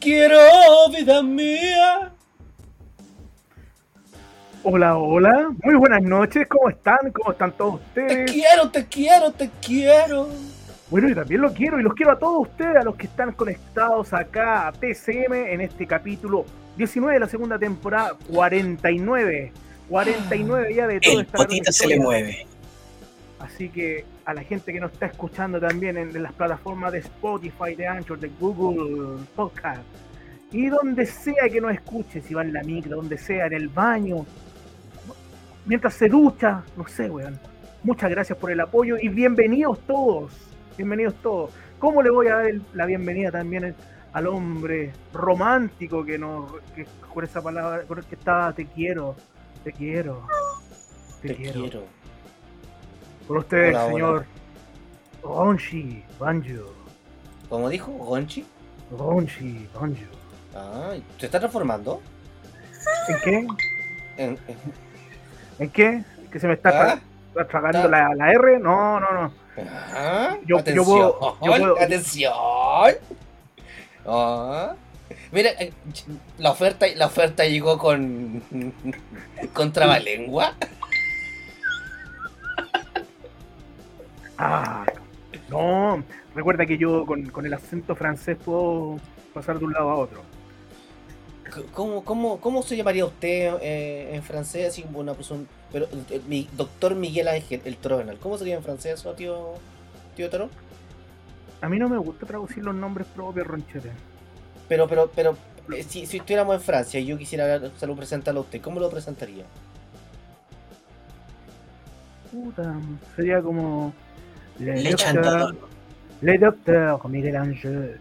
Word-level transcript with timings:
quiero, 0.00 0.38
vida 0.96 1.22
mía. 1.22 2.12
Hola, 4.62 4.98
hola, 4.98 5.50
muy 5.62 5.76
buenas 5.76 6.02
noches, 6.02 6.46
¿cómo 6.48 6.68
están? 6.68 6.98
¿Cómo 7.12 7.32
están 7.32 7.52
todos 7.52 7.80
Te 7.94 8.02
ustedes? 8.02 8.32
quiero, 8.32 8.70
te 8.70 8.86
quiero, 8.86 9.32
te 9.32 9.50
quiero. 9.64 10.28
Bueno, 10.90 11.08
yo 11.08 11.14
también 11.14 11.40
lo 11.40 11.52
quiero 11.52 11.78
y 11.78 11.82
los 11.82 11.94
quiero 11.94 12.12
a 12.12 12.18
todos 12.18 12.48
ustedes, 12.48 12.76
a 12.76 12.82
los 12.82 12.96
que 12.96 13.06
están 13.06 13.32
conectados 13.32 14.12
acá 14.12 14.66
a 14.68 14.72
TCM 14.72 15.32
en 15.34 15.60
este 15.60 15.86
capítulo 15.86 16.44
19 16.76 17.14
de 17.14 17.20
la 17.20 17.28
segunda 17.28 17.58
temporada, 17.58 18.16
49. 18.30 19.52
49 19.88 20.74
ya 20.74 20.86
de 20.86 21.00
todo 21.00 21.14
El 21.14 21.20
esta 21.20 21.38
potito 21.38 21.72
se 21.72 21.86
le 21.86 22.00
mueve. 22.00 22.46
Así 23.40 23.68
que 23.68 24.04
a 24.24 24.34
la 24.34 24.42
gente 24.42 24.72
que 24.72 24.80
nos 24.80 24.92
está 24.92 25.06
escuchando 25.06 25.60
también 25.60 25.96
en, 25.96 26.14
en 26.14 26.22
las 26.22 26.32
plataformas 26.32 26.92
de 26.92 26.98
Spotify, 26.98 27.74
de 27.76 27.86
Anchor, 27.86 28.18
de 28.18 28.30
Google 28.40 29.24
Podcast 29.36 29.82
y 30.50 30.68
donde 30.68 31.04
sea 31.06 31.48
que 31.50 31.60
nos 31.60 31.72
escuche, 31.72 32.20
si 32.20 32.34
va 32.34 32.42
en 32.42 32.52
la 32.52 32.62
micro, 32.62 32.96
donde 32.96 33.18
sea, 33.18 33.46
en 33.46 33.52
el 33.52 33.68
baño, 33.68 34.24
mientras 35.66 35.94
se 35.94 36.08
ducha, 36.08 36.64
no 36.76 36.86
sé, 36.88 37.10
weón. 37.10 37.38
Muchas 37.82 38.10
gracias 38.10 38.38
por 38.38 38.50
el 38.50 38.60
apoyo 38.60 38.96
y 39.00 39.08
bienvenidos 39.08 39.78
todos. 39.86 40.32
Bienvenidos 40.76 41.14
todos. 41.22 41.52
¿Cómo 41.78 42.02
le 42.02 42.10
voy 42.10 42.28
a 42.28 42.36
dar 42.36 42.50
la 42.74 42.86
bienvenida 42.86 43.30
también 43.30 43.74
al 44.12 44.26
hombre 44.26 44.92
romántico 45.12 46.04
que 46.04 46.18
nos 46.18 46.50
que 46.74 46.86
con 47.12 47.24
esa 47.24 47.42
palabra 47.42 47.82
con 47.82 47.98
el 47.98 48.04
que 48.04 48.14
estaba 48.14 48.52
te 48.52 48.66
quiero, 48.66 49.14
te 49.62 49.72
quiero, 49.72 50.26
te, 51.20 51.28
Te 51.28 51.34
quiero. 51.36 51.60
quiero. 51.60 51.97
Con 53.28 53.36
ustedes, 53.38 53.74
Hola, 53.74 53.84
hola. 53.84 53.92
señor 53.92 54.26
Ronchi 55.22 56.02
Banjo. 56.18 56.74
¿Cómo 57.48 57.68
dijo? 57.68 57.92
¿Gonchi? 57.92 58.46
Ronchi 58.90 59.68
Banjo. 59.74 60.02
Ah, 60.54 60.94
¿se 61.18 61.26
está 61.26 61.38
transformando? 61.38 62.00
¿En 63.08 63.16
qué? 63.24 63.36
En- 64.16 64.38
en- 64.48 64.58
¿En 65.58 65.70
qué? 65.70 66.02
¿Que 66.32 66.40
se 66.40 66.46
me 66.48 66.54
está 66.54 66.92
¿Ah? 66.92 66.98
tra- 67.34 67.46
tragando 67.48 67.88
la, 67.88 68.14
la 68.14 68.32
R? 68.32 68.58
No, 68.58 68.98
no, 69.00 69.12
no. 69.12 69.32
Ah, 69.94 70.36
Yo- 70.42 70.46
yo 70.46 70.58
atención, 70.58 70.84
puedo- 70.86 71.38
yo 71.42 71.52
puedo- 71.52 71.80
atención. 71.80 72.32
Ah. 74.06 74.74
Mira, 75.32 75.50
eh, 75.58 75.72
la 76.38 76.50
oferta, 76.50 76.86
la 76.96 77.06
oferta 77.06 77.44
llegó 77.44 77.76
con 77.78 78.42
con 79.54 79.72
trabalengua. 79.72 80.54
Ah, 84.38 84.86
no. 85.50 86.02
Recuerda 86.34 86.64
que 86.66 86.78
yo 86.78 87.04
con, 87.04 87.26
con 87.30 87.44
el 87.44 87.54
acento 87.54 87.94
francés 87.96 88.36
puedo 88.42 88.98
pasar 89.34 89.58
de 89.58 89.64
un 89.64 89.72
lado 89.72 89.90
a 89.90 89.96
otro. 89.96 90.22
¿Cómo, 91.72 92.04
cómo, 92.04 92.40
cómo 92.40 92.62
se 92.62 92.76
llamaría 92.76 93.04
usted 93.04 93.54
eh, 93.62 94.14
en 94.14 94.22
francés? 94.22 94.68
Así 94.68 94.82
como 94.82 95.00
una 95.00 95.14
persona. 95.14 95.44
Pero, 95.72 95.88
eh, 96.10 96.20
mi 96.26 96.48
doctor 96.56 96.94
Miguel 96.94 97.28
Ángel, 97.28 97.62
el 97.64 97.76
Tronal. 97.78 98.18
¿Cómo 98.18 98.38
sería 98.38 98.56
en 98.56 98.62
francés 98.62 99.00
eso, 99.00 99.14
tío, 99.14 99.54
tío 100.14 100.30
Toro? 100.30 100.50
A 101.60 101.68
mí 101.68 101.78
no 101.78 101.88
me 101.88 101.98
gusta 101.98 102.26
traducir 102.26 102.62
los 102.64 102.74
nombres 102.74 103.06
propios, 103.08 103.46
Ronchete. 103.46 103.90
Pero, 104.68 104.86
pero, 104.86 105.10
pero, 105.14 105.36
eh, 105.74 105.82
si, 105.82 106.06
si 106.06 106.18
estuviéramos 106.18 106.54
en 106.56 106.60
Francia 106.60 107.00
y 107.00 107.06
yo 107.06 107.18
quisiera 107.18 107.70
salud 107.76 107.96
presentarlo 107.96 108.40
a 108.40 108.44
usted, 108.44 108.60
¿cómo 108.60 108.78
lo 108.78 108.90
presentaría? 108.90 109.44
Puta, 112.30 112.74
sería 113.16 113.40
como. 113.42 113.92
Le, 114.58 114.82
Le 114.82 114.90
docteur, 114.90 115.54
le 116.20 116.38
docteur 116.38 117.08
Miguel. 117.08 117.98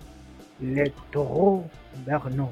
Le 0.59 0.91
taureau 1.11 1.63
Bernard. 2.05 2.49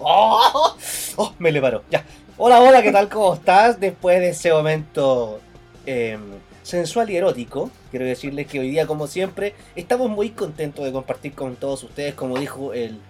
¡Oh! 0.00 0.74
¡Oh! 1.16 1.32
Me 1.38 1.52
le 1.52 1.60
paró. 1.60 1.82
Ya. 1.90 2.04
Hola, 2.36 2.60
hola, 2.60 2.82
¿qué 2.82 2.90
tal? 2.90 3.08
¿Cómo 3.08 3.34
estás? 3.34 3.78
Después 3.78 4.18
de 4.18 4.30
ese 4.30 4.52
momento 4.52 5.40
em, 5.86 6.20
sensual 6.62 7.08
y 7.10 7.16
erótico, 7.16 7.70
quiero 7.90 8.04
decirles 8.04 8.48
que 8.48 8.58
hoy 8.58 8.70
día, 8.70 8.86
como 8.86 9.06
siempre, 9.06 9.54
estamos 9.76 10.10
muy 10.10 10.30
contentos 10.30 10.84
de 10.84 10.92
compartir 10.92 11.34
con 11.34 11.54
todos 11.54 11.84
ustedes, 11.84 12.14
como 12.14 12.36
dijo 12.38 12.74
el 12.74 13.00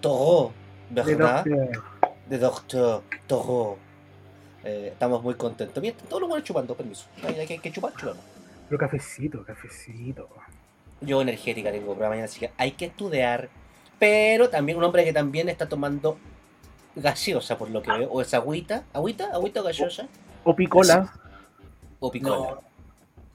Toro, 0.00 0.52
docteur. 0.90 1.44
De 2.28 2.38
Doctor 2.38 3.02
Toro. 3.26 3.76
Eh, 4.64 4.88
estamos 4.92 5.22
muy 5.22 5.34
contentos. 5.34 5.82
Bien, 5.82 5.94
todos 6.08 6.22
los 6.22 6.30
buenos 6.30 6.46
chupando, 6.46 6.74
permiso. 6.74 7.04
Hay, 7.24 7.34
hay 7.34 7.58
que 7.58 7.70
chupar, 7.70 7.92
chupamos. 7.92 8.31
Pero 8.72 8.88
cafecito, 8.88 9.44
cafecito. 9.44 10.30
Yo 11.02 11.20
energética 11.20 11.70
tengo 11.70 11.94
para 11.94 12.08
mañana, 12.08 12.24
así 12.24 12.40
que 12.40 12.52
hay 12.56 12.70
que 12.70 12.86
estudiar. 12.86 13.50
Pero 13.98 14.48
también 14.48 14.78
un 14.78 14.84
hombre 14.84 15.04
que 15.04 15.12
también 15.12 15.50
está 15.50 15.68
tomando 15.68 16.16
gaseosa, 16.96 17.58
por 17.58 17.68
lo 17.68 17.82
que 17.82 17.92
veo. 17.92 18.10
O 18.10 18.22
es 18.22 18.32
agüita. 18.32 18.84
¿Agüita? 18.94 19.26
¿Agüita 19.26 19.60
o 19.60 19.64
gaseosa? 19.64 20.08
O 20.42 20.56
picola, 20.56 21.12
O 22.00 22.10
picola. 22.10 22.62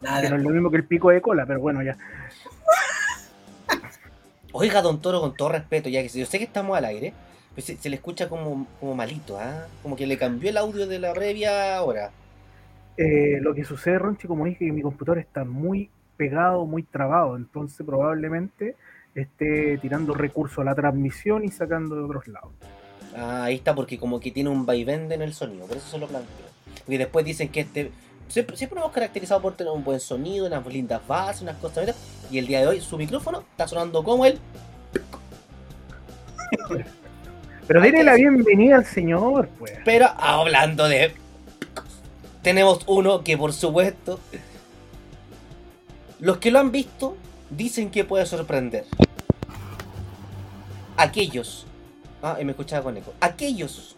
No, 0.01 0.21
que 0.21 0.27
no 0.27 0.37
es 0.37 0.41
lo 0.41 0.49
mismo 0.49 0.71
que 0.71 0.77
el 0.77 0.87
pico 0.87 1.11
de 1.11 1.21
cola, 1.21 1.45
pero 1.45 1.59
bueno, 1.59 1.83
ya. 1.83 1.95
Oiga, 4.53 4.81
don 4.81 4.99
Toro, 5.03 5.21
con 5.21 5.35
todo 5.35 5.49
respeto, 5.49 5.87
ya 5.87 6.01
que 6.01 6.09
yo 6.09 6.25
sé 6.25 6.39
que 6.39 6.45
estamos 6.45 6.75
al 6.75 6.85
aire, 6.85 7.13
pero 7.53 7.67
se, 7.67 7.77
se 7.77 7.91
le 7.91 7.97
escucha 7.97 8.27
como, 8.27 8.65
como 8.79 8.95
malito, 8.95 9.39
¿ah? 9.39 9.67
Como 9.83 9.95
que 9.95 10.07
le 10.07 10.17
cambió 10.17 10.49
el 10.49 10.57
audio 10.57 10.87
de 10.87 10.97
la 10.97 11.13
previa 11.13 11.79
hora. 11.83 12.09
Eh, 12.97 13.39
lo 13.41 13.53
que 13.53 13.63
sucede, 13.63 13.99
Ronchi, 13.99 14.27
como 14.27 14.45
dije, 14.45 14.65
que 14.65 14.71
mi 14.71 14.81
computador 14.81 15.19
está 15.19 15.45
muy 15.45 15.89
pegado, 16.17 16.65
muy 16.65 16.83
trabado, 16.83 17.37
entonces 17.37 17.85
probablemente 17.85 18.75
esté 19.13 19.77
tirando 19.77 20.13
recursos 20.13 20.59
a 20.59 20.63
la 20.63 20.75
transmisión 20.75 21.43
y 21.43 21.49
sacando 21.49 21.95
de 21.95 22.03
otros 22.03 22.27
lados. 22.27 22.51
Ah, 23.15 23.45
ahí 23.45 23.55
está, 23.55 23.73
porque 23.75 23.97
como 23.97 24.19
que 24.19 24.31
tiene 24.31 24.49
un 24.49 24.65
vaivén 24.65 25.11
en 25.11 25.21
el 25.21 25.33
sonido, 25.33 25.67
por 25.67 25.77
eso 25.77 25.87
se 25.87 25.99
lo 25.99 26.07
planteo. 26.07 26.47
Y 26.87 26.97
después 26.97 27.25
dicen 27.25 27.49
que 27.49 27.61
este. 27.61 27.91
Siempre, 28.27 28.57
siempre 28.57 28.79
hemos 28.79 28.91
caracterizado 28.91 29.41
por 29.41 29.55
tener 29.55 29.71
un 29.71 29.85
buen 29.85 30.01
sonido, 30.01 30.47
unas 30.47 30.65
lindas 30.67 31.05
bases, 31.07 31.43
unas 31.43 31.55
cosas. 31.57 31.95
Y 32.29 32.37
el 32.39 32.47
día 32.47 32.59
de 32.59 32.67
hoy 32.67 32.81
su 32.81 32.97
micrófono 32.97 33.39
está 33.51 33.67
sonando 33.67 34.03
como 34.03 34.25
el. 34.25 34.37
Pero 37.67 37.81
dile 37.81 38.03
la 38.03 38.15
bienvenida 38.15 38.77
al 38.77 38.85
señor, 38.85 39.49
pues. 39.57 39.73
Pero 39.85 40.07
hablando 40.17 40.87
de. 40.87 41.13
Tenemos 42.47 42.79
uno 42.87 43.25
que, 43.25 43.37
por 43.37 43.51
supuesto. 43.51 44.21
Los 46.21 46.37
que 46.37 46.49
lo 46.49 46.59
han 46.59 46.71
visto 46.71 47.17
dicen 47.49 47.91
que 47.91 48.05
puede 48.05 48.25
sorprender. 48.25 48.85
Aquellos. 50.95 51.65
Ah, 52.23 52.37
y 52.39 52.45
me 52.45 52.51
escuchaba 52.51 52.83
con 52.83 52.95
eco. 52.95 53.13
Aquellos 53.19 53.97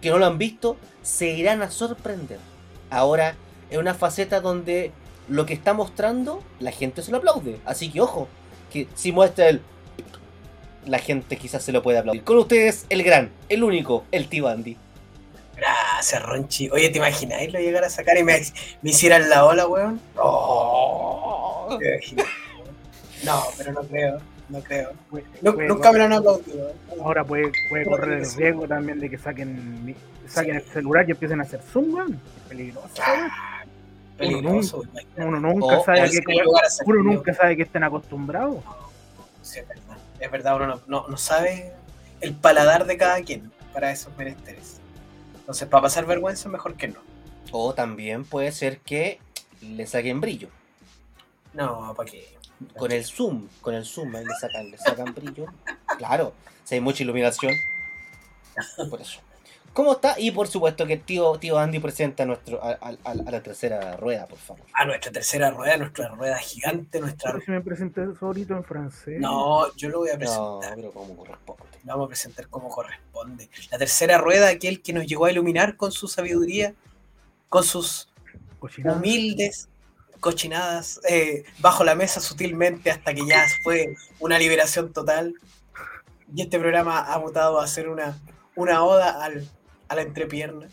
que 0.00 0.10
no 0.10 0.18
lo 0.18 0.26
han 0.26 0.38
visto 0.38 0.76
se 1.02 1.30
irán 1.30 1.60
a 1.60 1.72
sorprender. 1.72 2.38
Ahora, 2.88 3.34
en 3.68 3.80
una 3.80 3.94
faceta 3.94 4.40
donde 4.40 4.92
lo 5.26 5.44
que 5.44 5.54
está 5.54 5.74
mostrando, 5.74 6.40
la 6.60 6.70
gente 6.70 7.02
se 7.02 7.10
lo 7.10 7.16
aplaude. 7.16 7.58
Así 7.64 7.90
que 7.90 8.00
ojo, 8.00 8.28
que 8.72 8.86
si 8.94 9.10
muestra 9.10 9.48
el. 9.48 9.60
La 10.86 11.00
gente 11.00 11.36
quizás 11.36 11.64
se 11.64 11.72
lo 11.72 11.82
puede 11.82 11.98
aplaudir. 11.98 12.22
Con 12.22 12.38
ustedes, 12.38 12.86
el 12.90 13.02
gran, 13.02 13.32
el 13.48 13.64
único, 13.64 14.04
el 14.12 14.28
tío 14.28 14.46
Andy. 15.98 16.06
Gracias, 16.10 16.22
Ronchi. 16.22 16.70
Oye, 16.70 16.88
¿te 16.90 16.98
imagináis 16.98 17.52
lo 17.52 17.58
llegar 17.58 17.84
a 17.84 17.90
sacar 17.90 18.16
y 18.18 18.22
me, 18.24 18.40
me 18.82 18.90
hicieran 18.90 19.28
la 19.28 19.44
ola, 19.44 19.66
weón? 19.66 20.00
Oh. 20.16 21.78
No, 23.24 23.42
pero 23.56 23.72
no 23.72 23.82
creo. 23.82 24.20
No 24.48 24.60
creo. 24.60 24.92
Puede- 25.10 25.24
Nu- 25.42 25.54
puede 25.54 25.68
nunca 25.68 25.92
me 25.92 25.98
lo 25.98 26.04
han 26.04 26.12
aplaudido. 26.14 26.72
Ahora 27.02 27.24
puede, 27.24 27.50
puede 27.68 27.84
correr 27.84 28.20
el 28.20 28.32
riesgo 28.34 28.66
también 28.66 29.00
de 29.00 29.10
que 29.10 29.18
saquen, 29.18 29.94
saquen 30.28 30.56
el 30.56 30.62
celular 30.62 31.04
y 31.08 31.10
empiecen 31.12 31.40
a 31.40 31.42
hacer 31.42 31.60
zoom, 31.60 31.92
weón. 31.94 32.12
Es 32.14 32.48
peligroso. 32.48 32.88
Ah, 33.04 33.62
Peligroso. 34.16 34.82
Uno 35.16 35.40
nunca 35.40 35.78
O- 35.78 35.84
sabe 35.84 36.00
o 36.00 36.04
a 36.04 36.08
Si 36.08 36.20
qué 36.20 36.32
hay 36.32 36.38
lugar 36.38 36.64
a 36.64 36.70
sacar, 36.70 36.94
uno 36.94 37.02
nunca 37.12 37.34
sabe 37.34 37.56
que 37.56 37.62
estén 37.64 37.84
acostumbrados. 37.84 38.62
Sí, 39.42 39.58
es 39.60 39.68
verdad. 39.68 39.96
Es 40.20 40.30
verdad, 40.30 40.56
uno 40.56 40.66
no, 40.66 40.80
no, 40.86 41.08
no 41.08 41.16
sabe 41.16 41.72
el 42.20 42.34
paladar 42.34 42.86
de 42.86 42.96
cada 42.96 43.20
quien 43.22 43.52
para 43.72 43.90
esos 43.92 44.16
menesteres. 44.16 44.77
Entonces, 45.48 45.66
para 45.66 45.80
pasar 45.80 46.04
vergüenza, 46.04 46.50
mejor 46.50 46.74
que 46.74 46.88
no. 46.88 47.00
O 47.52 47.72
también 47.72 48.26
puede 48.26 48.52
ser 48.52 48.80
que 48.80 49.18
le 49.62 49.86
saquen 49.86 50.20
brillo. 50.20 50.50
No, 51.54 51.94
¿para 51.96 52.10
qué? 52.10 52.36
Con 52.76 52.92
el 52.92 53.02
zoom, 53.02 53.48
con 53.62 53.74
el 53.74 53.86
zoom, 53.86 54.14
ahí 54.14 54.26
le 54.26 54.34
sacan, 54.34 54.70
le 54.70 54.76
sacan 54.76 55.14
brillo. 55.14 55.46
Claro, 55.96 56.34
si 56.64 56.74
hay 56.74 56.82
mucha 56.82 57.02
iluminación. 57.02 57.54
Por 58.90 59.00
eso. 59.00 59.20
¿Cómo 59.78 59.92
está? 59.92 60.18
Y 60.18 60.32
por 60.32 60.48
supuesto 60.48 60.84
que 60.88 60.94
el 60.94 61.02
tío, 61.02 61.38
tío 61.38 61.56
Andy 61.56 61.78
presenta 61.78 62.24
a, 62.24 62.26
nuestro, 62.26 62.60
a, 62.60 62.70
a- 62.80 62.96
a 63.04 63.14
la 63.14 63.40
tercera 63.40 63.96
rueda, 63.96 64.26
por 64.26 64.36
favor. 64.38 64.64
A 64.74 64.84
nuestra 64.84 65.12
tercera 65.12 65.52
rueda, 65.52 65.76
nuestra 65.76 66.08
rueda 66.08 66.36
gigante, 66.38 66.98
nuestra... 67.00 67.30
Pero 67.30 67.44
si 67.44 67.50
me 67.52 67.60
presenté 67.60 68.00
solito 68.18 68.54
en 68.56 68.64
francés. 68.64 69.20
No, 69.20 69.72
yo 69.76 69.88
lo 69.90 70.00
voy 70.00 70.10
a 70.10 70.14
No, 70.14 70.18
presentar. 70.18 70.74
pero 70.74 70.90
como 70.90 71.16
corresponde. 71.16 71.62
Lo 71.84 71.92
vamos 71.92 72.06
a 72.06 72.08
presentar 72.08 72.48
como 72.48 72.68
corresponde. 72.70 73.48
La 73.70 73.78
tercera 73.78 74.18
rueda, 74.18 74.48
aquel 74.48 74.82
que 74.82 74.92
nos 74.92 75.06
llegó 75.06 75.26
a 75.26 75.30
iluminar 75.30 75.76
con 75.76 75.92
su 75.92 76.08
sabiduría, 76.08 76.74
con 77.48 77.62
sus 77.62 78.08
humildes 78.84 79.68
cochinadas 80.18 81.00
eh, 81.08 81.44
bajo 81.60 81.84
la 81.84 81.94
mesa 81.94 82.20
sutilmente 82.20 82.90
hasta 82.90 83.14
que 83.14 83.24
ya 83.24 83.46
fue 83.62 83.94
una 84.18 84.40
liberación 84.40 84.92
total. 84.92 85.34
y 86.34 86.42
este 86.42 86.58
programa 86.58 86.98
ha 87.14 87.16
mutado 87.20 87.60
a 87.60 87.66
ser 87.68 87.88
una, 87.88 88.18
una 88.56 88.82
oda 88.82 89.22
al, 89.22 89.48
a 89.88 89.94
la 89.94 90.02
entrepierna. 90.02 90.68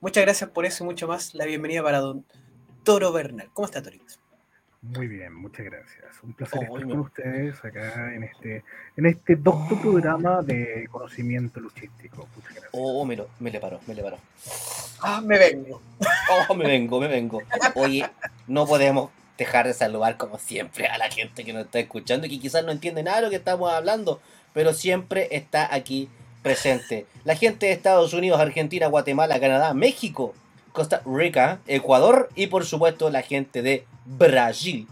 Muchas 0.00 0.24
gracias 0.24 0.50
por 0.50 0.64
eso 0.66 0.84
y 0.84 0.86
mucho 0.86 1.06
más. 1.08 1.34
La 1.34 1.44
bienvenida 1.44 1.82
para 1.82 1.98
don 1.98 2.24
Toro 2.84 3.12
Bernal. 3.12 3.50
¿Cómo 3.52 3.66
está, 3.66 3.82
Torito? 3.82 4.04
Muy 4.82 5.08
bien, 5.08 5.34
muchas 5.34 5.66
gracias. 5.66 6.06
Un 6.22 6.32
placer 6.32 6.58
Oh, 6.60 6.62
estar 6.62 6.78
con 6.80 6.86
bien. 6.88 7.00
ustedes 7.00 7.64
acá 7.64 8.14
en 8.14 8.22
este, 8.24 8.64
en 8.96 9.06
este 9.06 9.36
docto 9.36 9.78
programa 9.78 10.40
de 10.40 10.88
conocimiento 10.90 11.60
luchístico. 11.60 12.26
Muchas 12.34 12.50
gracias. 12.52 12.70
Oh, 12.72 13.04
me, 13.04 13.16
lo, 13.16 13.28
me 13.40 13.50
le 13.50 13.60
paró, 13.60 13.78
me 13.86 13.94
le 13.94 14.02
paró. 14.02 14.16
Ah, 15.02 15.20
me 15.20 15.38
vengo. 15.38 15.82
Oh, 16.48 16.54
me 16.54 16.64
vengo, 16.66 16.98
me 16.98 17.08
vengo. 17.08 17.42
Oye, 17.74 18.08
no 18.46 18.66
podemos 18.66 19.10
dejar 19.36 19.66
de 19.66 19.74
saludar 19.74 20.16
como 20.16 20.38
siempre 20.38 20.86
a 20.86 20.96
la 20.96 21.10
gente 21.10 21.44
que 21.44 21.52
nos 21.52 21.66
está 21.66 21.78
escuchando 21.78 22.26
y 22.26 22.30
que 22.30 22.40
quizás 22.40 22.64
no 22.64 22.72
entiende 22.72 23.02
nada 23.02 23.18
de 23.18 23.22
lo 23.24 23.30
que 23.30 23.36
estamos 23.36 23.70
hablando, 23.70 24.20
pero 24.54 24.72
siempre 24.72 25.28
está 25.34 25.74
aquí 25.74 26.08
presente. 26.42 27.06
La 27.24 27.34
gente 27.34 27.66
de 27.66 27.72
Estados 27.72 28.12
Unidos, 28.14 28.40
Argentina, 28.40 28.86
Guatemala, 28.86 29.40
Canadá, 29.40 29.74
México, 29.74 30.34
Costa 30.72 31.02
Rica, 31.04 31.58
Ecuador 31.66 32.28
y 32.34 32.46
por 32.46 32.64
supuesto 32.64 33.10
la 33.10 33.22
gente 33.22 33.62
de 33.62 33.84
Brasil. 34.04 34.86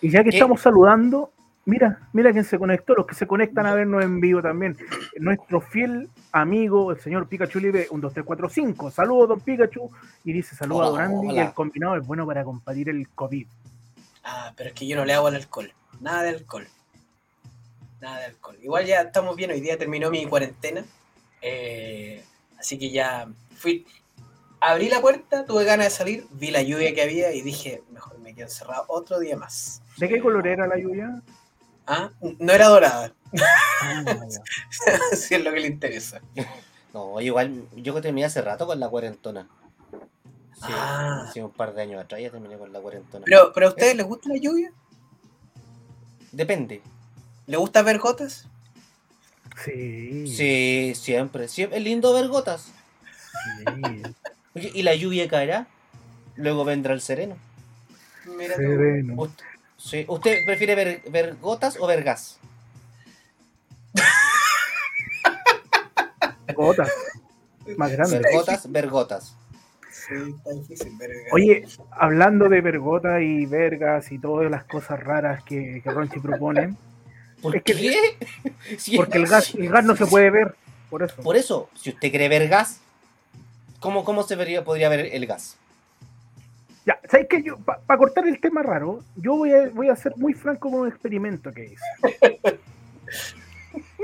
Y 0.00 0.10
ya 0.10 0.24
que 0.24 0.30
¿Qué? 0.30 0.36
estamos 0.36 0.60
saludando, 0.60 1.30
mira, 1.64 2.00
mira 2.12 2.32
quién 2.32 2.44
se 2.44 2.58
conectó, 2.58 2.94
los 2.94 3.06
que 3.06 3.14
se 3.14 3.26
conectan 3.26 3.66
a 3.66 3.74
vernos 3.74 4.02
en 4.02 4.20
vivo 4.20 4.42
también. 4.42 4.76
Nuestro 5.18 5.60
fiel 5.60 6.08
amigo, 6.32 6.90
el 6.90 7.00
señor 7.00 7.28
Pikachu 7.28 7.60
Libre, 7.60 7.86
un 7.90 8.00
2, 8.00 8.12
3, 8.12 8.26
4, 8.26 8.48
5. 8.48 8.90
Saludos, 8.90 9.28
don 9.28 9.40
Pikachu. 9.40 9.90
Y 10.24 10.32
dice, 10.32 10.56
saludos 10.56 10.88
a 10.88 10.90
Don 10.90 11.00
Andy, 11.00 11.36
y 11.36 11.38
el 11.38 11.52
combinado 11.52 11.96
es 11.96 12.06
bueno 12.06 12.26
para 12.26 12.42
combatir 12.44 12.88
el 12.88 13.08
COVID. 13.08 13.46
Ah, 14.24 14.52
pero 14.56 14.68
es 14.70 14.74
que 14.74 14.86
yo 14.86 14.96
no 14.96 15.04
le 15.04 15.14
hago 15.14 15.28
al 15.28 15.36
alcohol. 15.36 15.72
Nada 16.00 16.22
de 16.22 16.30
alcohol. 16.30 16.66
Nada 18.02 18.18
de 18.18 18.24
alcohol. 18.26 18.58
Igual 18.60 18.84
ya 18.84 19.00
estamos 19.02 19.36
bien, 19.36 19.52
hoy 19.52 19.60
día 19.60 19.78
terminó 19.78 20.10
mi 20.10 20.26
cuarentena. 20.26 20.84
eh, 21.40 22.24
así 22.58 22.76
que 22.76 22.90
ya 22.90 23.28
fui. 23.56 23.86
Abrí 24.60 24.88
la 24.88 25.00
puerta, 25.00 25.44
tuve 25.44 25.64
ganas 25.64 25.86
de 25.86 25.90
salir, 25.90 26.26
vi 26.32 26.50
la 26.50 26.62
lluvia 26.62 26.92
que 26.94 27.02
había 27.02 27.32
y 27.32 27.42
dije, 27.42 27.82
mejor 27.92 28.18
me 28.18 28.34
quedo 28.34 28.46
encerrado 28.46 28.84
otro 28.88 29.18
día 29.20 29.36
más. 29.36 29.82
¿De 29.98 30.08
qué 30.08 30.20
color 30.20 30.46
era 30.48 30.66
la 30.66 30.76
lluvia? 30.78 31.22
Ah, 31.86 32.10
no 32.40 32.52
era 32.52 32.66
dorada, 32.68 33.12
Ah, 33.80 34.04
si 35.16 35.34
es 35.36 35.44
lo 35.44 35.52
que 35.52 35.60
le 35.60 35.66
interesa. 35.68 36.20
No, 36.92 37.20
igual 37.20 37.66
yo 37.76 37.94
que 37.94 38.00
terminé 38.02 38.26
hace 38.26 38.42
rato 38.42 38.66
con 38.66 38.78
la 38.80 38.88
cuarentona. 38.88 39.48
Sí, 40.54 40.70
Ah. 40.72 41.24
hace 41.28 41.42
un 41.42 41.50
par 41.52 41.72
de 41.74 41.82
años 41.82 42.00
atrás 42.04 42.20
ya 42.20 42.30
terminé 42.30 42.56
con 42.58 42.72
la 42.72 42.80
cuarentona. 42.80 43.24
Pero, 43.24 43.52
pero 43.52 43.66
a 43.66 43.70
ustedes 43.70 43.94
les 43.96 44.06
gusta 44.06 44.28
la 44.28 44.36
lluvia? 44.38 44.72
Depende. 46.30 46.82
¿Les 47.52 47.60
gusta 47.60 47.82
ver 47.82 47.98
gotas? 47.98 48.48
Sí. 49.62 50.26
Sí, 50.26 50.94
siempre, 50.94 51.48
siempre. 51.48 51.76
Es 51.76 51.84
lindo 51.84 52.14
ver 52.14 52.28
gotas. 52.28 52.72
sí. 53.58 54.02
Oye, 54.54 54.70
¿y 54.72 54.82
la 54.82 54.94
lluvia 54.94 55.28
caerá? 55.28 55.66
Luego 56.36 56.64
vendrá 56.64 56.94
el 56.94 57.02
sereno. 57.02 57.36
Mira 58.38 58.54
tú. 58.54 58.62
Sereno. 58.62 59.30
Sí, 59.76 60.06
¿Usted 60.08 60.46
prefiere 60.46 60.74
ver, 60.74 61.02
ver 61.10 61.36
gotas 61.42 61.76
o 61.78 61.86
ver 61.86 62.02
gas? 62.02 62.38
Gotas. 66.56 66.90
Más 67.76 67.90
Ver 67.90 67.98
grande. 67.98 68.22
gotas, 68.32 68.72
ver 68.72 68.88
gotas. 68.88 69.36
Sí, 69.90 70.14
está 70.38 70.52
difícil. 70.54 70.98
Oye, 71.32 71.66
hablando 71.90 72.48
de 72.48 72.62
vergota 72.62 73.20
y 73.20 73.44
vergas 73.44 74.10
y 74.10 74.18
todas 74.18 74.50
las 74.50 74.64
cosas 74.64 74.98
raras 75.00 75.44
que, 75.44 75.82
que 75.84 75.90
Ronchi 75.90 76.18
propone, 76.18 76.74
¿Por 77.42 77.56
Es 77.56 77.62
que- 77.64 77.74
qué? 77.74 78.16
Si- 78.78 78.96
porque 78.96 79.18
el 79.18 79.26
gas, 79.26 79.54
el 79.54 79.68
gas 79.68 79.84
no 79.84 79.96
se 79.96 80.06
puede 80.06 80.30
ver, 80.30 80.54
por 80.88 81.02
eso. 81.02 81.16
Por 81.22 81.36
eso, 81.36 81.68
si 81.74 81.90
usted 81.90 82.08
quiere 82.10 82.28
ver 82.28 82.48
gas, 82.48 82.80
¿cómo, 83.80 84.04
cómo 84.04 84.22
se 84.22 84.36
vería, 84.36 84.64
podría 84.64 84.88
ver 84.88 85.10
el 85.12 85.26
gas? 85.26 85.56
Ya, 86.86 86.98
¿sabes 87.10 87.26
qué? 87.30 87.42
Yo, 87.42 87.58
para 87.58 87.98
cortar 87.98 88.26
el 88.26 88.40
tema 88.40 88.62
raro, 88.62 89.04
yo 89.16 89.36
voy 89.36 89.52
a, 89.52 89.68
voy 89.70 89.88
a 89.88 89.96
ser 89.96 90.14
muy 90.16 90.34
franco 90.34 90.70
con 90.70 90.80
un 90.80 90.88
experimento 90.88 91.52
que 91.52 91.64
hice. 91.66 92.40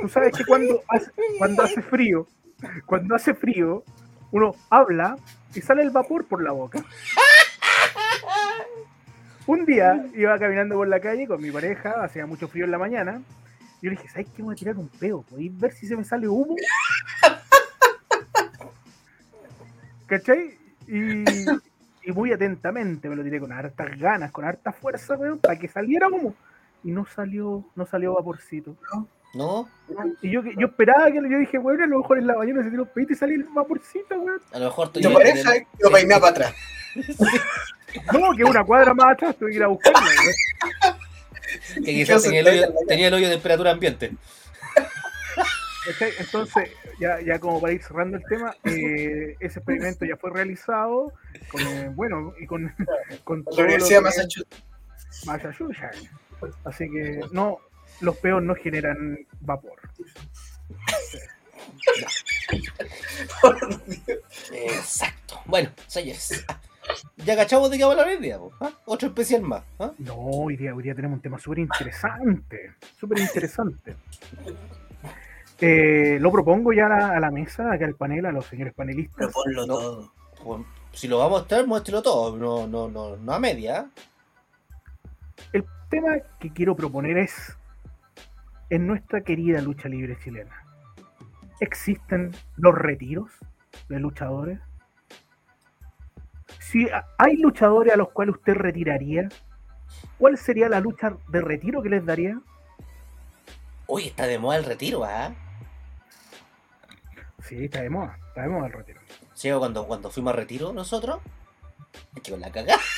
Tú 0.00 0.08
sabes 0.08 0.32
que 0.36 0.44
cuando 0.44 0.82
hace, 0.88 1.10
cuando 1.38 1.62
hace 1.64 1.82
frío, 1.82 2.26
cuando 2.86 3.14
hace 3.16 3.34
frío, 3.34 3.82
uno 4.30 4.54
habla 4.70 5.16
y 5.54 5.60
sale 5.60 5.82
el 5.82 5.90
vapor 5.90 6.24
por 6.26 6.42
la 6.42 6.52
boca. 6.52 6.84
Un 9.48 9.64
día 9.64 10.04
iba 10.14 10.38
caminando 10.38 10.74
por 10.74 10.86
la 10.88 11.00
calle 11.00 11.26
con 11.26 11.40
mi 11.40 11.50
pareja, 11.50 12.04
hacía 12.04 12.26
mucho 12.26 12.48
frío 12.48 12.66
en 12.66 12.70
la 12.70 12.76
mañana. 12.76 13.22
y 13.80 13.86
Yo 13.86 13.90
le 13.90 13.96
dije, 13.96 14.06
¿sabes 14.10 14.26
qué? 14.36 14.42
Voy 14.42 14.52
a 14.52 14.58
tirar 14.58 14.76
un 14.76 14.88
peo. 14.88 15.22
¿Podéis 15.22 15.58
ver 15.58 15.72
si 15.72 15.86
se 15.86 15.96
me 15.96 16.04
sale 16.04 16.28
humo? 16.28 16.54
¿Cachai? 20.06 20.54
Y, 20.86 21.24
y 22.02 22.12
muy 22.12 22.30
atentamente 22.30 23.08
me 23.08 23.16
lo 23.16 23.24
tiré 23.24 23.40
con 23.40 23.50
hartas 23.50 23.98
ganas, 23.98 24.32
con 24.32 24.44
harta 24.44 24.70
fuerza, 24.70 25.14
weón, 25.14 25.38
para 25.38 25.58
que 25.58 25.66
saliera 25.66 26.08
humo. 26.08 26.34
Y 26.84 26.90
no 26.90 27.06
salió, 27.06 27.64
no 27.74 27.86
salió 27.86 28.16
vaporcito. 28.16 28.76
¿No? 29.32 29.66
Y 30.20 30.30
yo, 30.30 30.42
yo 30.42 30.66
esperaba 30.66 31.06
que 31.06 31.22
yo 31.22 31.38
dije, 31.38 31.56
weón, 31.56 31.80
a 31.80 31.86
lo 31.86 32.00
mejor 32.00 32.18
en 32.18 32.26
la 32.26 32.36
mañana 32.36 32.62
se 32.64 32.68
tiró 32.68 32.82
un 32.82 32.90
pedito 32.90 33.14
y 33.14 33.16
salió 33.16 33.36
el 33.36 33.44
vaporcito, 33.44 34.14
weón. 34.20 34.42
A 34.52 34.58
lo 34.58 34.66
mejor 34.66 34.92
tú 34.92 35.00
Tu 35.00 35.10
pareja 35.10 35.52
lo 35.78 35.90
peinaba 35.90 36.20
para 36.20 36.48
atrás. 36.48 36.54
No, 38.12 38.36
que 38.36 38.44
una 38.44 38.64
cuadra 38.64 38.94
más 38.94 39.12
atrás 39.12 39.36
tuve 39.36 39.50
que 39.50 39.56
ir 39.56 39.62
a 39.62 39.68
buscarlo, 39.68 40.00
weón. 40.00 40.98
que 41.84 41.94
quizás 41.94 42.22
tenía 42.22 42.40
el, 42.40 42.48
hoyo, 42.48 42.74
tenía 42.86 43.08
el 43.08 43.14
hoyo 43.14 43.28
de 43.28 43.34
temperatura 43.34 43.70
ambiente. 43.70 44.12
Entonces, 46.18 46.70
ya, 47.00 47.20
ya 47.20 47.38
como 47.38 47.60
para 47.60 47.72
ir 47.72 47.82
cerrando 47.82 48.18
el 48.18 48.24
tema, 48.24 48.54
eh, 48.64 49.36
ese 49.40 49.58
experimento 49.58 50.04
ya 50.04 50.16
fue 50.16 50.30
realizado 50.30 51.12
con, 51.50 51.62
eh, 51.62 51.90
bueno, 51.94 52.34
y 52.38 52.46
con, 52.46 52.74
con 53.24 53.44
La 53.56 53.64
Universidad 53.64 53.98
de 53.98 54.04
Massachusetts. 54.04 54.64
Massachusetts. 55.24 56.10
Así 56.64 56.90
que 56.90 57.20
no, 57.32 57.58
los 58.00 58.16
peos 58.18 58.42
no 58.42 58.54
generan 58.54 59.18
vapor. 59.40 59.80
Exacto. 64.52 65.40
Bueno, 65.46 65.70
señores. 65.86 66.44
Ya 67.24 67.36
cachamos 67.36 67.70
de 67.70 67.76
qué 67.78 67.84
vamos 67.84 67.98
a 67.98 68.00
hablar 68.02 68.16
hoy 68.16 68.22
día, 68.22 68.38
¿ah? 68.60 68.70
Otro 68.86 69.08
especial 69.08 69.42
más. 69.42 69.62
¿ah? 69.78 69.92
No, 69.98 70.14
hoy 70.16 70.56
día, 70.56 70.74
hoy 70.74 70.82
día 70.82 70.94
tenemos 70.94 71.16
un 71.16 71.22
tema 71.22 71.38
súper 71.38 71.58
interesante. 71.60 72.72
Súper 72.98 73.18
interesante. 73.18 73.96
Eh, 75.60 76.18
lo 76.20 76.30
propongo 76.30 76.72
ya 76.72 76.86
a 76.86 76.88
la, 76.88 77.10
a 77.16 77.20
la 77.20 77.30
mesa, 77.30 77.72
acá 77.72 77.84
al 77.84 77.94
panel, 77.94 78.26
a 78.26 78.32
los 78.32 78.46
señores 78.46 78.72
panelistas. 78.74 79.26
Proponlo 79.32 79.66
No. 79.66 79.74
todo. 79.74 80.12
Si 80.92 81.08
lo 81.08 81.18
vamos 81.18 81.38
a 81.38 81.40
mostrar, 81.40 81.66
muéstrelo 81.66 82.02
todo. 82.02 82.36
No, 82.36 82.66
no, 82.66 82.88
no, 82.88 83.16
no 83.16 83.32
a 83.32 83.38
media. 83.38 83.80
¿ah? 83.80 83.90
El 85.52 85.64
tema 85.90 86.16
que 86.40 86.52
quiero 86.52 86.74
proponer 86.76 87.18
es, 87.18 87.56
en 88.70 88.86
nuestra 88.86 89.22
querida 89.22 89.60
lucha 89.60 89.88
libre 89.88 90.16
chilena, 90.22 90.64
¿existen 91.60 92.32
los 92.56 92.74
retiros 92.74 93.30
de 93.88 93.98
luchadores? 93.98 94.60
Si 96.60 96.88
hay 97.18 97.36
luchadores 97.36 97.92
a 97.92 97.96
los 97.96 98.10
cuales 98.10 98.36
usted 98.36 98.54
retiraría, 98.54 99.28
¿cuál 100.18 100.38
sería 100.38 100.68
la 100.68 100.80
lucha 100.80 101.16
de 101.28 101.40
retiro 101.40 101.82
que 101.82 101.88
les 101.88 102.04
daría? 102.04 102.40
Uy, 103.86 104.08
está 104.08 104.26
de 104.26 104.38
moda 104.38 104.58
el 104.58 104.64
retiro, 104.64 105.04
¿ah? 105.04 105.34
Sí, 107.42 107.64
está 107.64 107.80
de 107.80 107.88
moda, 107.88 108.18
está 108.28 108.42
de 108.42 108.48
moda 108.48 108.66
el 108.66 108.72
retiro. 108.72 109.00
Sí, 109.32 109.50
cuando, 109.50 109.86
cuando 109.86 110.10
fuimos 110.10 110.34
a 110.34 110.36
retiro 110.36 110.72
nosotros, 110.72 111.20
que 112.22 112.30
con 112.30 112.40
la 112.40 112.52
cagada. 112.52 112.80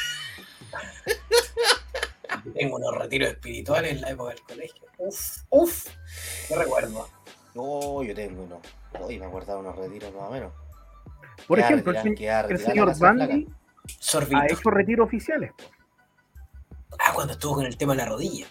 Tengo 2.55 2.77
unos 2.77 2.97
retiros 2.97 3.31
espirituales 3.31 3.93
en 3.93 4.01
la 4.01 4.11
época 4.11 4.31
del 4.31 4.43
colegio. 4.43 4.87
Uf, 4.99 5.43
uf. 5.51 5.87
Qué 6.49 6.57
recuerdo. 6.57 7.09
No, 7.55 8.03
yo 8.03 8.15
tengo 8.15 8.45
uno. 8.45 8.61
Uy, 9.01 9.19
me 9.19 9.27
acordaba 9.27 9.61
unos 9.61 9.77
retiros 9.77 10.13
más 10.15 10.23
o 10.23 10.31
menos. 10.31 10.53
Por 11.47 11.59
ejemplo, 11.59 11.93
el, 11.93 11.99
se- 12.59 12.59
señor 12.59 12.99
Bandy 12.99 13.49
ha 14.35 14.47
hecho 14.47 14.71
retiros 14.71 15.07
oficiales. 15.07 15.53
Ah, 16.99 17.13
cuando 17.15 17.33
estuvo 17.35 17.55
con 17.57 17.67
el 17.67 17.77
tema 17.77 17.93
de 17.95 17.99
la 17.99 18.07
rodilla. 18.07 18.47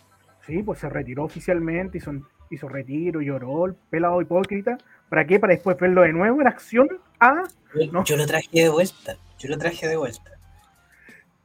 Sí, 0.45 0.63
pues 0.63 0.79
se 0.79 0.89
retiró 0.89 1.25
oficialmente, 1.25 1.97
hizo, 1.99 2.11
hizo 2.49 2.67
retiro, 2.67 3.21
lloró, 3.21 3.65
el 3.65 3.75
pelado 3.75 4.21
hipócrita. 4.21 4.77
¿Para 5.09 5.25
qué? 5.25 5.39
Para 5.39 5.53
después 5.53 5.77
verlo 5.77 6.01
de 6.01 6.13
nuevo 6.13 6.41
en 6.41 6.47
acción. 6.47 6.87
Ah, 7.19 7.43
Yo, 7.75 7.91
No. 7.91 8.03
yo 8.03 8.17
lo 8.17 8.25
traje 8.25 8.47
de 8.51 8.69
vuelta. 8.69 9.17
Yo 9.37 9.49
lo 9.49 9.57
traje 9.57 9.87
de 9.87 9.95
vuelta. 9.95 10.31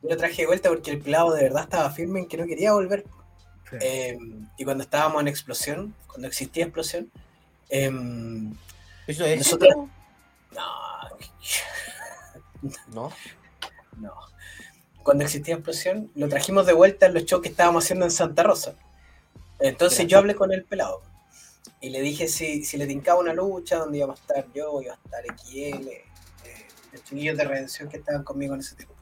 Yo 0.02 0.10
lo 0.10 0.16
traje 0.16 0.42
de 0.42 0.46
vuelta 0.46 0.68
porque 0.70 0.90
el 0.92 1.00
pelado 1.00 1.32
de 1.34 1.42
verdad 1.44 1.64
estaba 1.64 1.90
firme 1.90 2.20
en 2.20 2.28
que 2.28 2.36
no 2.36 2.46
quería 2.46 2.72
volver. 2.72 3.04
sí. 3.70 3.76
Eh, 3.80 4.18
y 4.58 4.64
cuando 4.64 4.84
estábamos 4.84 5.20
en 5.22 5.28
explosión, 5.28 5.94
cuando 6.06 6.28
existía 6.28 6.64
explosión, 6.64 7.10
em, 7.70 8.54
¿Eso 9.06 9.24
es? 9.24 9.38
Nosotros- 9.38 9.74
no, 10.54 10.60
No. 12.88 13.10
no. 13.98 14.14
Cuando 15.02 15.24
existía 15.24 15.54
explosión, 15.54 16.10
lo 16.14 16.28
trajimos 16.28 16.66
de 16.66 16.72
vuelta 16.72 17.06
en 17.06 17.14
los 17.14 17.24
shows 17.24 17.42
que 17.42 17.48
estábamos 17.48 17.84
haciendo 17.84 18.06
en 18.06 18.10
Santa 18.10 18.42
Rosa. 18.42 18.74
Entonces 19.60 20.06
yo 20.06 20.18
hablé 20.18 20.34
con 20.34 20.52
el 20.52 20.64
pelado. 20.64 21.02
Y 21.80 21.90
le 21.90 22.00
dije 22.00 22.28
si, 22.28 22.64
si 22.64 22.78
le 22.78 22.86
tincaba 22.86 23.20
una 23.20 23.34
lucha 23.34 23.76
donde 23.76 23.98
íbamos 23.98 24.18
a 24.18 24.22
estar 24.22 24.52
yo, 24.54 24.80
iba 24.80 24.94
a 24.94 24.98
estar 25.04 25.24
XL, 25.36 25.88
eh, 25.88 26.04
los 26.92 27.04
chiquillos 27.04 27.36
de 27.36 27.44
redención 27.44 27.88
que 27.90 27.98
estaban 27.98 28.24
conmigo 28.24 28.54
en 28.54 28.60
ese 28.60 28.76
tiempo. 28.76 28.94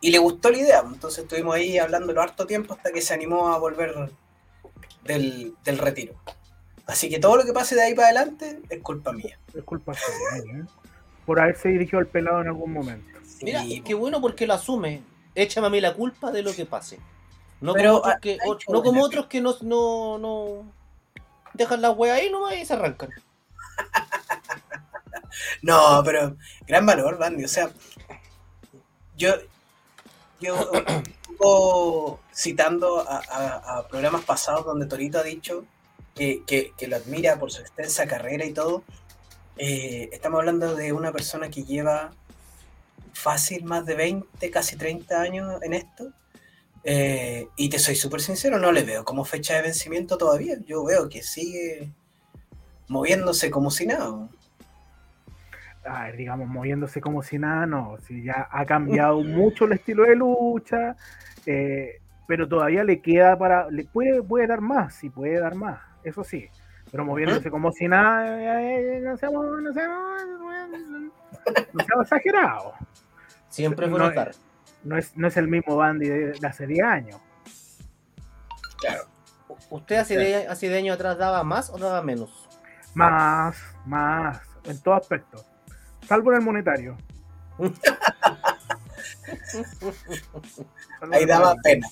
Y 0.00 0.10
le 0.10 0.18
gustó 0.18 0.50
la 0.50 0.58
idea, 0.58 0.82
entonces 0.84 1.22
estuvimos 1.22 1.54
ahí 1.54 1.78
hablándolo 1.78 2.20
harto 2.22 2.46
tiempo 2.46 2.74
hasta 2.74 2.90
que 2.90 3.02
se 3.02 3.14
animó 3.14 3.52
a 3.52 3.58
volver 3.58 4.10
del, 5.04 5.54
del 5.62 5.78
retiro. 5.78 6.14
Así 6.86 7.08
que 7.08 7.20
todo 7.20 7.36
lo 7.36 7.44
que 7.44 7.52
pase 7.52 7.76
de 7.76 7.82
ahí 7.82 7.94
para 7.94 8.08
adelante 8.08 8.60
es 8.68 8.82
culpa 8.82 9.12
mía. 9.12 9.38
Es 9.54 9.62
culpa 9.62 9.94
suya, 9.94 10.42
¿eh? 10.44 10.64
Por 11.30 11.38
haberse 11.38 11.68
dirigido 11.68 12.00
al 12.00 12.08
pelado 12.08 12.40
en 12.40 12.48
algún 12.48 12.72
momento. 12.72 13.20
Mira, 13.42 13.62
Sí, 13.62 13.82
qué 13.82 13.94
bueno 13.94 14.20
porque 14.20 14.48
lo 14.48 14.54
asume. 14.54 15.00
Échame 15.36 15.68
a 15.68 15.70
mí 15.70 15.80
la 15.80 15.94
culpa 15.94 16.32
de 16.32 16.42
lo 16.42 16.52
que 16.52 16.66
pase. 16.66 16.98
No 17.60 17.72
Pero, 17.72 17.90
como 17.90 17.98
otros 17.98 18.14
ah, 18.16 18.18
que, 18.20 18.38
o- 18.44 18.58
que 18.58 18.64
no 18.72 18.82
como 18.82 19.04
otros 19.04 19.26
que 19.26 19.40
no, 19.40 19.54
no, 19.62 20.18
no 20.18 20.64
dejan 21.54 21.82
la 21.82 21.92
wea 21.92 22.14
ahí 22.14 22.30
nomás 22.32 22.56
y 22.56 22.66
se 22.66 22.72
arrancan. 22.72 23.10
No, 25.62 26.02
pero 26.04 26.36
gran 26.66 26.84
valor, 26.84 27.16
Bandy. 27.16 27.44
O 27.44 27.48
sea, 27.48 27.70
yo, 29.16 29.32
yo 30.40 30.56
un 30.72 31.36
poco 31.38 32.18
citando 32.34 33.08
a, 33.08 33.18
a- 33.30 33.78
a 33.78 33.86
programas 33.86 34.24
pasados 34.24 34.64
donde 34.66 34.86
Torito 34.86 35.20
ha 35.20 35.22
dicho 35.22 35.64
que, 36.16 36.42
que- 36.44 36.72
que 36.76 36.88
lo 36.88 36.96
admira 36.96 37.38
por 37.38 37.52
su 37.52 37.60
extensa 37.60 38.08
carrera 38.08 38.44
y 38.44 38.52
todo. 38.52 38.82
Eh, 39.56 40.08
estamos 40.12 40.40
hablando 40.40 40.74
de 40.74 40.92
una 40.92 41.12
persona 41.12 41.50
que 41.50 41.64
lleva 41.64 42.12
fácil 43.12 43.64
más 43.64 43.84
de 43.86 43.94
20, 43.94 44.50
casi 44.50 44.76
30 44.76 45.20
años 45.20 45.62
en 45.62 45.74
esto. 45.74 46.12
eh, 46.84 47.48
y 47.56 47.68
te 47.68 47.78
soy 47.78 47.94
súper 47.96 48.20
sincero, 48.22 48.58
no 48.58 48.72
le 48.72 48.84
veo 48.84 49.04
como 49.04 49.24
fecha 49.24 49.54
de 49.56 49.62
vencimiento 49.62 50.16
todavía. 50.18 50.56
Yo 50.66 50.84
veo 50.84 51.08
que 51.08 51.22
sigue 51.22 51.90
moviéndose 52.88 53.50
como 53.50 53.70
si 53.70 53.86
nada. 53.86 54.28
a 55.84 56.04
ver, 56.04 56.16
digamos, 56.16 56.48
moviéndose 56.48 57.00
como 57.00 57.22
si 57.22 57.38
nada, 57.38 57.66
no. 57.66 57.96
Si 58.06 58.22
ya 58.24 58.48
ha 58.50 58.64
cambiado 58.66 59.20
mucho 59.24 59.64
el 59.66 59.72
estilo 59.72 60.04
de 60.04 60.16
lucha, 60.16 60.96
eh, 61.46 62.00
pero 62.26 62.48
todavía 62.48 62.84
le 62.84 63.00
queda 63.00 63.38
para. 63.38 63.70
Le 63.70 63.84
puede, 63.84 64.22
puede 64.22 64.46
dar 64.46 64.60
más, 64.60 64.94
sí, 64.94 65.10
puede 65.10 65.38
dar 65.40 65.54
más, 65.54 65.80
eso 66.04 66.24
sí. 66.24 66.48
Pero 66.90 67.04
moviéndose 67.04 67.50
como 67.50 67.70
si 67.72 67.86
nada, 67.86 68.60
eh, 68.60 68.96
eh, 68.96 69.00
no 69.00 69.16
seamos, 69.16 69.44
no 69.62 69.72
seamos, 69.72 70.22
no 71.72 71.84
seamos 71.84 72.04
exagerados. 72.04 72.74
Siempre 73.48 73.86
No, 73.86 73.96
fue 73.96 74.06
eh, 74.06 74.08
notar. 74.08 74.30
No 74.82 74.96
es, 74.96 75.16
no 75.16 75.28
es 75.28 75.36
el 75.36 75.46
mismo 75.48 75.76
Bandy 75.76 76.08
de, 76.08 76.32
de 76.32 76.46
hace 76.46 76.66
10 76.66 76.84
años. 76.84 77.20
Claro. 78.78 79.04
¿Usted 79.68 79.96
hace 79.96 80.16
de, 80.16 80.46
hace 80.48 80.68
de 80.68 80.78
años 80.78 80.94
atrás 80.94 81.18
daba 81.18 81.44
más 81.44 81.70
o 81.70 81.78
daba 81.78 82.02
menos? 82.02 82.48
Más, 82.94 83.56
más, 83.86 84.40
en 84.64 84.80
todo 84.80 84.94
aspecto. 84.94 85.44
Salvo 86.08 86.32
en 86.32 86.38
el 86.38 86.44
monetario. 86.44 86.96
Ahí 91.12 91.24
daba 91.26 91.54
pena. 91.62 91.86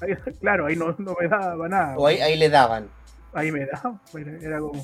Ahí- 0.00 0.14
claro, 0.40 0.66
ahí 0.66 0.76
no, 0.76 0.94
no 0.98 1.14
me 1.20 1.28
daba 1.28 1.68
nada. 1.68 1.96
O 1.96 2.06
ahí, 2.06 2.20
ahí 2.20 2.36
le 2.36 2.48
daban. 2.48 2.88
Ahí 3.32 3.52
me 3.52 3.66
daba. 3.66 4.00
Era, 4.14 4.32
era 4.40 4.58
como. 4.58 4.82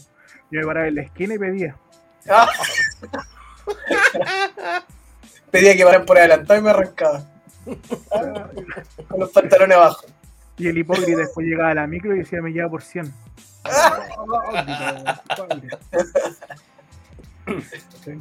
Yo 0.50 0.60
me 0.60 0.66
paraba 0.66 0.88
en 0.88 0.94
la 0.96 1.02
esquina 1.02 1.34
y 1.34 1.38
pedía. 1.38 1.76
Ah. 2.28 2.48
Pedía 5.50 5.76
que 5.76 5.84
paran 5.84 6.04
por 6.04 6.18
adelantado 6.18 6.60
y 6.60 6.62
me 6.62 6.70
arrancaba. 6.70 7.24
Con 9.08 9.20
los 9.20 9.30
pantalones 9.30 9.76
abajo. 9.76 10.06
Y 10.58 10.68
el 10.68 10.78
hipócrita 10.78 11.18
después 11.20 11.46
llegaba 11.46 11.70
a 11.70 11.74
la 11.74 11.86
micro 11.86 12.14
y 12.14 12.18
decía, 12.20 12.40
me 12.42 12.52
lleva 12.52 12.68
por 12.70 12.82
100. 12.82 13.12
Sí. 18.04 18.12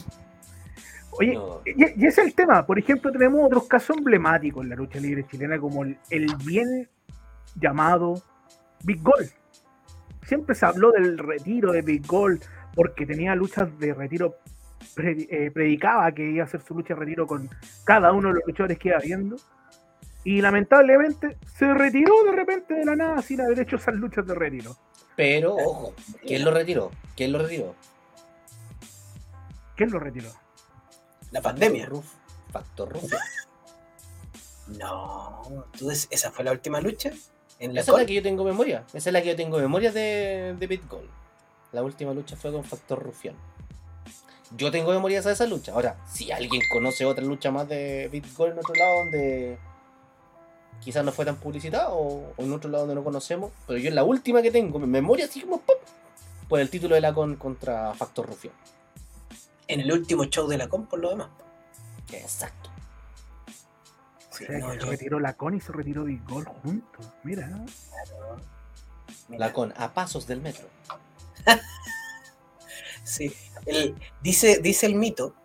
Oye, 1.11 1.33
No. 1.35 1.61
y, 1.65 2.03
y 2.03 2.07
ese 2.07 2.21
es 2.21 2.27
el 2.27 2.33
tema. 2.35 2.65
Por 2.65 2.77
ejemplo, 2.79 3.11
tenemos 3.11 3.41
otros 3.45 3.67
casos 3.67 3.97
emblemáticos 3.97 4.63
en 4.63 4.69
la 4.69 4.75
lucha 4.75 4.99
libre 4.99 5.25
chilena, 5.29 5.59
como 5.59 5.83
el, 5.83 5.97
el 6.09 6.27
bien 6.43 6.89
llamado 7.55 8.21
Big 8.83 9.01
Gold. 9.01 9.29
Siempre 10.25 10.55
se 10.55 10.65
habló 10.65 10.91
del 10.91 11.17
retiro 11.17 11.71
de 11.71 11.81
Big 11.81 12.05
Gold 12.05 12.43
porque 12.75 13.05
tenía 13.05 13.35
luchas 13.35 13.69
de 13.79 13.93
retiro, 13.93 14.35
pre- 14.95 15.27
eh, 15.29 15.51
predicaba 15.51 16.11
que 16.11 16.23
iba 16.29 16.43
a 16.43 16.47
hacer 16.47 16.61
su 16.61 16.73
lucha 16.75 16.93
de 16.93 16.99
retiro 17.01 17.27
con 17.27 17.49
cada 17.83 18.11
uno 18.11 18.29
de 18.29 18.35
los 18.35 18.43
luchadores 18.47 18.77
que 18.79 18.89
iba 18.89 18.97
viendo. 18.99 19.37
Y 20.23 20.41
lamentablemente 20.41 21.37
se 21.55 21.71
retiró 21.73 22.23
de 22.23 22.31
repente 22.31 22.73
de 22.73 22.85
la 22.85 22.95
nada 22.95 23.21
sin 23.21 23.41
haber 23.41 23.59
hecho 23.59 23.75
esas 23.75 23.93
luchas 23.95 24.25
de 24.25 24.33
retiro. 24.33 24.75
Pero, 25.15 25.55
ojo, 25.55 25.93
¿quién 26.25 26.43
lo 26.43 26.51
retiró? 26.51 26.91
¿Quién 27.15 27.31
lo 27.31 27.39
retiró? 27.39 27.75
¿Quién 29.75 29.91
lo 29.91 29.99
retiró? 29.99 30.29
La 31.31 31.41
pandemia. 31.41 31.89
Factor 32.51 32.91
Rufio. 32.91 33.17
No. 34.79 35.65
¿Tú 35.77 35.91
¿Esa 35.91 36.31
fue 36.31 36.43
la 36.43 36.51
última 36.51 36.81
lucha? 36.81 37.11
¿En 37.59 37.73
la 37.73 37.81
Esa 37.81 37.91
es 37.91 37.97
la 37.97 38.05
que 38.05 38.13
yo 38.13 38.23
tengo 38.23 38.43
memoria. 38.43 38.83
Esa 38.93 39.09
es 39.09 39.13
la 39.13 39.21
que 39.21 39.29
yo 39.29 39.35
tengo 39.35 39.57
memoria 39.57 39.91
de, 39.91 40.55
de 40.59 40.67
Bitcoin. 40.67 41.07
La 41.71 41.83
última 41.83 42.13
lucha 42.13 42.35
fue 42.35 42.51
con 42.51 42.63
Factor 42.63 43.01
Rufián. 43.01 43.35
Yo 44.55 44.71
tengo 44.71 44.91
memoria 44.91 45.21
de 45.21 45.31
esa 45.31 45.45
lucha. 45.45 45.73
Ahora, 45.73 45.97
si 46.07 46.31
alguien 46.31 46.61
conoce 46.71 47.05
otra 47.05 47.23
lucha 47.23 47.51
más 47.51 47.67
de 47.67 48.09
Bitcoin 48.11 48.53
en 48.53 48.59
otro 48.59 48.75
lado 48.75 48.95
donde 48.97 49.57
quizás 50.81 51.03
no 51.03 51.11
fue 51.11 51.25
tan 51.25 51.37
publicitado 51.37 51.95
o, 51.95 52.33
o 52.37 52.43
en 52.43 52.53
otro 52.53 52.69
lado 52.69 52.85
donde 52.85 52.95
no 52.95 53.03
conocemos, 53.03 53.51
pero 53.65 53.79
yo 53.79 53.89
es 53.89 53.95
la 53.95 54.03
última 54.03 54.41
que 54.41 54.51
tengo, 54.51 54.77
en 54.77 54.89
memoria 54.89 55.25
así 55.25 55.41
como 55.41 55.59
¡pum! 55.59 55.75
por 56.47 56.59
el 56.59 56.69
título 56.69 56.95
de 56.95 57.01
la 57.01 57.13
con 57.13 57.35
contra 57.35 57.93
Factor 57.93 58.27
Rufián. 58.27 58.53
En 59.67 59.79
el 59.79 59.91
último 59.91 60.25
show 60.25 60.47
de 60.47 60.57
la 60.57 60.67
con, 60.69 60.85
por 60.85 60.99
lo 60.99 61.09
demás. 61.09 61.29
Exacto. 62.11 62.69
O 64.35 64.37
Sí, 64.37 64.45
sea, 64.45 64.57
no, 64.59 64.67
que 64.71 64.73
se 64.79 64.85
yo- 64.85 64.91
retiró 64.91 65.19
la 65.19 65.33
Con 65.33 65.55
y 65.55 65.61
se 65.61 65.71
retiró 65.71 66.03
Big 66.03 66.23
Gold 66.27 66.47
juntos. 66.47 67.05
Mira. 67.23 67.47
Mira, 69.29 69.47
La 69.47 69.53
con 69.53 69.73
a 69.77 69.93
pasos 69.93 70.27
del 70.27 70.41
metro. 70.41 70.67
Sí. 73.03 73.33
El- 73.65 73.95
dice, 74.21 74.59
dice 74.61 74.85
el 74.87 74.95
mito, 74.95 75.35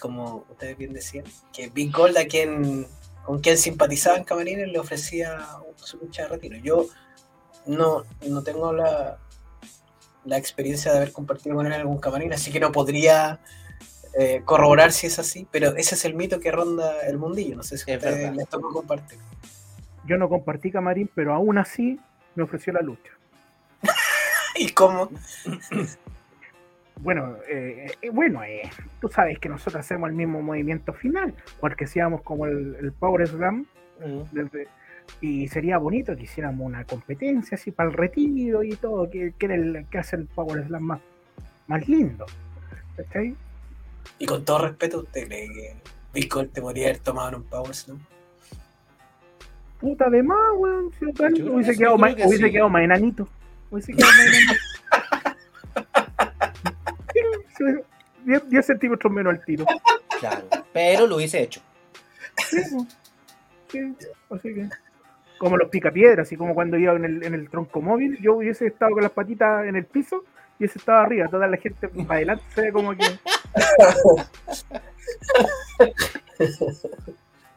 como 0.00 0.44
ustedes 0.50 0.76
bien 0.78 0.92
decían, 0.92 1.24
que 1.52 1.68
Big 1.68 1.92
Gold 1.92 2.16
a 2.18 2.26
quien 2.26 2.86
con 3.24 3.40
quien 3.40 3.58
simpatizaba 3.58 4.16
en 4.16 4.24
Camarines 4.24 4.68
le 4.68 4.78
ofrecía 4.78 5.44
su 5.76 5.96
lucha 5.98 6.22
de 6.22 6.28
retiro. 6.28 6.56
Yo 6.58 6.86
no, 7.66 8.04
no 8.28 8.42
tengo 8.44 8.72
la, 8.72 9.18
la 10.24 10.36
experiencia 10.38 10.92
de 10.92 10.98
haber 10.98 11.12
compartido 11.12 11.56
con 11.56 11.66
él 11.66 11.72
en 11.72 11.80
algún 11.80 11.98
camarín, 11.98 12.32
así 12.32 12.52
que 12.52 12.60
no 12.60 12.70
podría 12.70 13.40
eh, 14.18 14.42
corroborar 14.44 14.92
si 14.92 15.06
es 15.06 15.18
así, 15.18 15.46
pero 15.50 15.76
ese 15.76 15.94
es 15.94 16.04
el 16.04 16.14
mito 16.14 16.40
que 16.40 16.50
ronda 16.50 17.00
el 17.06 17.18
mundillo. 17.18 17.56
No 17.56 17.62
sé 17.62 17.76
si 17.78 17.90
Es 17.90 18.02
verdad. 18.02 18.32
les 18.34 18.48
tocó 18.48 18.70
compartir. 18.72 19.18
Yo 20.06 20.16
no 20.16 20.28
compartí 20.28 20.70
camarín, 20.70 21.10
pero 21.14 21.34
aún 21.34 21.58
así 21.58 21.98
me 22.34 22.42
ofreció 22.44 22.72
la 22.72 22.80
lucha. 22.80 23.10
¿Y 24.56 24.70
cómo? 24.70 25.10
Bueno, 27.00 27.36
eh, 27.48 27.88
eh, 28.00 28.10
bueno, 28.10 28.42
eh, 28.42 28.62
tú 29.00 29.08
sabes 29.08 29.38
que 29.38 29.48
nosotros 29.50 29.80
hacemos 29.84 30.08
el 30.08 30.16
mismo 30.16 30.40
movimiento 30.40 30.94
final, 30.94 31.34
porque 31.60 31.84
hacíamos 31.84 32.22
como 32.22 32.46
el, 32.46 32.76
el 32.80 32.92
Power 32.92 33.26
Slam, 33.28 33.66
Mm. 33.98 34.22
desde- 34.32 34.68
y 35.22 35.48
sería 35.48 35.78
bonito 35.78 36.14
que 36.16 36.24
hiciéramos 36.24 36.66
una 36.66 36.84
competencia 36.84 37.54
así 37.54 37.70
para 37.70 37.88
el 37.88 37.94
retiro 37.96 38.62
y 38.62 38.76
todo, 38.76 39.08
que, 39.10 39.32
que, 39.38 39.46
era 39.46 39.54
el, 39.54 39.86
que 39.90 39.96
hace 39.98 40.16
el 40.16 40.26
Power 40.26 40.66
Slam 40.66 40.82
más, 40.82 41.00
más 41.66 41.88
lindo. 41.88 42.26
¿Cachai? 42.96 43.34
Y 44.18 44.26
con 44.26 44.44
todo 44.44 44.58
respeto, 44.66 45.00
¿usted 45.00 45.26
cree 45.26 45.48
que 46.14 46.28
Gold 46.28 46.52
te 46.52 46.60
podría 46.62 46.86
haber 46.88 46.98
tomado 47.00 47.28
en 47.28 47.34
un 47.36 47.42
Power 47.44 47.74
Slam? 47.74 47.98
Puta 49.80 50.08
de 50.08 50.22
más, 50.22 50.38
weón. 50.56 50.90
si 50.98 51.12
creo 51.12 51.54
hubiese, 51.54 51.76
quedado 51.76 51.98
más, 51.98 52.14
que 52.14 52.24
hubiese 52.26 52.46
sí. 52.46 52.50
quedado 52.52 52.68
más 52.70 52.82
enanito. 52.82 53.28
Hubiese 53.70 53.92
quedado 53.92 54.12
más 54.12 54.26
enanito. 54.26 54.54
Sí, 57.12 57.62
hubiese- 57.62 57.84
10 58.24 58.48
10 58.48 58.66
centímetros 58.66 59.12
menos 59.12 59.34
al 59.34 59.44
tiro. 59.44 59.64
Claro. 60.18 60.48
Pero 60.72 61.06
lo 61.06 61.16
hubiese 61.16 61.42
hecho. 61.42 61.60
Sí, 62.48 62.58
sí, 63.68 63.78
así 64.30 64.54
que. 64.54 64.68
Como 65.38 65.58
los 65.58 65.68
picapiedras, 65.68 66.26
así 66.26 66.36
como 66.36 66.54
cuando 66.54 66.78
iba 66.78 66.94
en 66.94 67.04
el, 67.04 67.22
en 67.22 67.34
el 67.34 67.50
tronco 67.50 67.82
móvil, 67.82 68.18
yo 68.22 68.36
hubiese 68.36 68.66
estado 68.66 68.92
con 68.92 69.02
las 69.02 69.12
patitas 69.12 69.66
en 69.66 69.76
el 69.76 69.84
piso 69.84 70.24
y 70.58 70.64
ese 70.64 70.78
estaba 70.78 71.02
arriba. 71.02 71.28
Toda 71.28 71.46
la 71.46 71.56
gente 71.56 71.88
para 71.88 72.14
adelante 72.14 72.44
se 72.54 72.62
ve 72.62 72.72
como 72.72 72.94
que. 72.96 73.04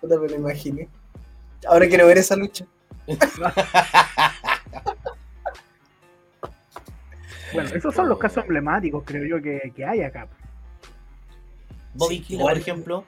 Puta, 0.01 0.19
me 0.19 0.27
lo 0.27 0.35
imaginé. 0.35 0.87
Ahora 1.67 1.87
quiero 1.87 2.07
ver 2.07 2.17
esa 2.17 2.35
lucha. 2.35 2.65
Bueno, 7.53 7.69
esos 7.73 7.95
son 7.95 8.07
los 8.07 8.19
casos 8.19 8.43
emblemáticos, 8.43 9.03
creo 9.03 9.25
yo, 9.25 9.41
que, 9.41 9.71
que 9.75 9.85
hay 9.85 10.01
acá. 10.01 10.27
Bobby 11.95 12.23
Sí, 12.23 12.37
por 12.37 12.55
ejemplo. 12.55 13.05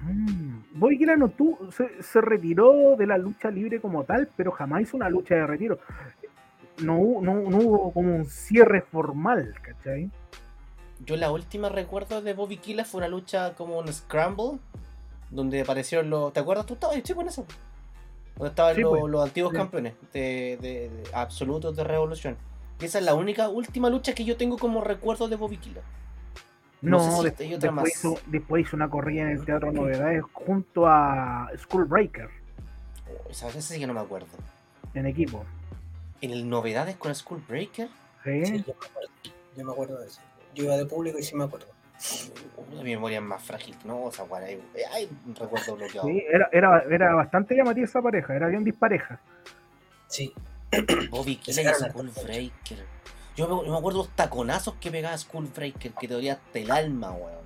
Mm, 0.00 0.62
Bobby 0.72 0.98
Killa 0.98 1.16
no 1.16 1.28
tú 1.28 1.58
se, 1.70 2.02
se, 2.02 2.20
retiró 2.20 2.96
de 2.96 3.06
la 3.06 3.18
lucha 3.18 3.50
libre 3.50 3.80
como 3.80 4.04
tal, 4.04 4.28
pero 4.36 4.50
jamás 4.50 4.82
hizo 4.82 4.96
una 4.96 5.10
lucha 5.10 5.34
de 5.34 5.46
retiro. 5.46 5.78
No, 6.82 7.20
no, 7.20 7.34
no 7.50 7.56
hubo 7.58 7.92
como 7.92 8.14
un 8.16 8.26
cierre 8.26 8.82
formal, 8.82 9.54
¿cachai? 9.62 10.10
Yo 11.04 11.16
la 11.16 11.30
última 11.32 11.68
recuerdo 11.68 12.22
de 12.22 12.34
Bobby 12.34 12.56
Killa 12.58 12.84
fue 12.84 12.98
una 12.98 13.08
lucha 13.08 13.54
como 13.54 13.78
un 13.78 13.92
Scramble, 13.92 14.58
donde 15.30 15.60
aparecieron 15.62 16.10
los... 16.10 16.32
¿Te 16.32 16.40
acuerdas? 16.40 16.66
¿Tú 16.66 16.74
estabas 16.74 16.96
sí, 17.04 17.14
con 17.14 17.26
eso? 17.28 17.44
Donde 18.36 18.50
estaban 18.50 18.74
Sí, 18.76 18.82
los, 18.82 18.90
pues. 18.98 19.10
los 19.10 19.22
antiguos 19.24 19.52
Sí. 19.52 19.56
campeones 19.58 19.94
de, 20.12 20.58
de- 20.60 20.88
de 20.90 21.02
absolutos 21.12 21.74
de 21.76 21.84
Revolución. 21.84 22.36
Y 22.80 22.84
esa 22.84 22.98
es 22.98 23.04
la 23.04 23.14
única 23.14 23.48
última 23.48 23.90
lucha 23.90 24.14
que 24.14 24.24
yo 24.24 24.36
tengo 24.36 24.58
como 24.58 24.80
recuerdo 24.82 25.28
de 25.28 25.36
Bobby 25.36 25.56
Killa. 25.58 25.82
No 26.80 26.98
No, 26.98 27.04
sé 27.04 27.16
si 27.16 27.22
des- 27.30 27.40
hay 27.40 27.54
otra 27.54 27.70
después, 27.70 27.92
más. 27.94 28.04
hizo, 28.14 28.18
después 28.26 28.66
hizo 28.66 28.76
una 28.76 28.88
corrida 28.90 29.22
en 29.22 29.28
el 29.28 29.44
Teatro 29.44 29.70
Novedades 29.72 30.22
junto 30.32 30.86
a 30.86 31.48
Skullbreaker 31.58 32.28
Oh, 33.08 33.30
Esa 33.30 33.46
vez 33.48 33.64
sí 33.64 33.78
que 33.78 33.86
no 33.86 33.92
me 33.94 34.00
acuerdo. 34.00 34.26
en 34.94 35.06
equipo. 35.06 35.44
¿En 36.22 36.30
el 36.30 36.48
Novedades 36.48 36.96
con 36.96 37.14
Skullbreaker? 37.14 37.88
¿sí? 38.24 38.46
Sí, 38.46 38.64
yo 38.66 38.74
me 38.74 38.86
acuerdo. 38.86 39.10
Yo 39.56 39.64
me 39.64 39.72
acuerdo 39.72 39.98
de 40.00 40.06
eso. 40.06 40.20
Yo 40.54 40.64
iba 40.64 40.76
de 40.76 40.86
público 40.86 41.18
y 41.18 41.22
sí 41.22 41.34
me 41.36 41.44
acuerdo. 41.44 41.66
Mi 42.82 42.90
memoria 42.90 43.18
es 43.18 43.24
más 43.24 43.42
frágil, 43.42 43.76
¿no? 43.84 44.04
O 44.04 44.10
sea, 44.12 44.24
bueno, 44.24 44.46
hay, 44.46 44.60
hay 44.92 45.10
un 45.26 45.34
recuerdo 45.36 45.76
bloqueado. 45.76 46.08
Sí, 46.08 46.24
era, 46.32 46.48
era, 46.52 46.82
era 46.90 47.14
bastante 47.14 47.54
llamativa 47.54 47.84
esa 47.84 48.00
pareja, 48.02 48.34
era 48.34 48.48
bien 48.48 48.64
dispareja. 48.64 49.20
Sí. 50.08 50.32
Bobby 51.10 51.38
sacaron 51.44 51.90
Skullbreaker. 51.90 52.78
Yo 53.36 53.48
me, 53.48 53.66
yo 53.66 53.72
me 53.72 53.78
acuerdo 53.78 53.98
los 53.98 54.16
taconazos 54.16 54.74
que 54.80 54.90
pegaba 54.90 55.16
Skullbreaker, 55.16 55.92
que 55.92 56.06
te 56.06 56.14
dolía 56.14 56.34
hasta 56.34 56.58
el 56.58 56.70
alma, 56.70 57.12
weón. 57.12 57.42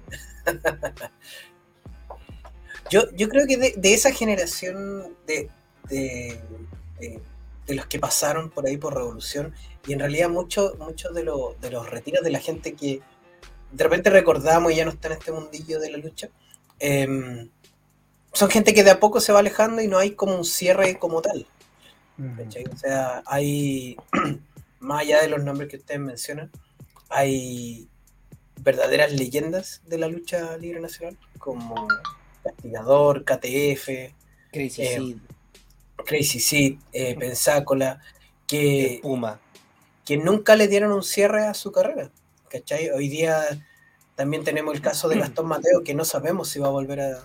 Yo, 2.91 3.03
yo 3.17 3.29
creo 3.29 3.47
que 3.47 3.57
de, 3.57 3.75
de 3.77 3.95
esa 3.95 4.13
generación 4.13 5.17
de, 5.27 5.51
de, 5.89 6.41
de- 7.01 7.21
de 7.67 7.75
los 7.75 7.87
que 7.87 7.99
pasaron 7.99 8.51
por 8.51 8.67
ahí 8.67 8.77
por 8.77 8.95
Revolución, 8.95 9.55
y 9.87 9.93
en 9.93 10.01
realidad 10.01 10.29
muchos 10.29 10.79
muchos 10.79 11.15
de, 11.15 11.25
los 11.25 11.61
de 11.61 11.71
los 11.71 11.89
retiros 11.89 12.25
de 12.25 12.31
la 12.31 12.41
gente 12.41 12.75
que 12.75 13.01
de 13.73 13.85
repente 13.85 14.11
recordamos 14.11 14.73
y 14.73 14.77
ya 14.77 14.85
no 14.85 14.91
está 14.91 15.09
en 15.09 15.15
este 15.15 15.33
mundillo 15.33 15.81
de 15.81 15.91
la 15.91 15.99
lucha, 15.99 16.29
em, 16.79 17.49
son 18.33 18.51
gente 18.51 18.75
que 18.75 18.85
de 18.85 18.91
a 18.91 19.01
poco 19.01 19.21
se 19.21 19.33
va 19.33 19.41
alejando 19.41 19.83
y 19.83 19.89
no 19.89 19.99
hay 19.99 20.13
como 20.13 20.37
un 20.37 20.45
cierre 20.45 20.99
como 20.99 21.23
tal. 21.23 21.47
O 22.19 22.77
sea, 22.77 23.23
hay, 23.27 23.97
más 24.81 25.03
allá 25.03 25.23
de 25.23 25.29
los 25.29 25.43
nombres 25.43 25.69
que 25.69 25.77
ustedes 25.77 26.01
mencionan, 26.01 26.51
hay 27.09 27.89
verdaderas 28.63 29.13
leyendas 29.13 29.83
de 29.87 29.99
la 29.99 30.09
lucha 30.09 30.57
libre 30.57 30.81
nacional, 30.81 31.17
como 31.39 31.87
Castigador, 32.43 33.25
KTF, 33.25 34.15
Crazy 34.53 34.83
Eh, 34.83 35.17
Crazy 36.05 36.41
Sid, 36.41 36.79
eh, 36.93 37.17
Pensácola, 37.19 38.01
que, 38.47 39.01
Puma. 39.03 39.41
que 40.05 40.17
nunca 40.17 40.57
le 40.57 40.69
dieron 40.69 40.93
un 40.93 41.03
cierre 41.03 41.47
a 41.47 41.55
su 41.55 41.73
carrera. 41.73 42.11
¿cachai? 42.49 42.91
Hoy 42.91 43.09
día 43.09 43.43
también 44.15 44.45
tenemos 44.45 44.75
el 44.75 44.81
caso 44.81 45.09
de 45.09 45.19
Gastón 45.19 45.47
Mateo, 45.47 45.83
que 45.85 45.95
no 45.95 46.05
sabemos 46.05 46.49
si 46.49 46.59
va 46.59 46.69
a 46.69 46.71
volver 46.71 47.01
a, 47.01 47.25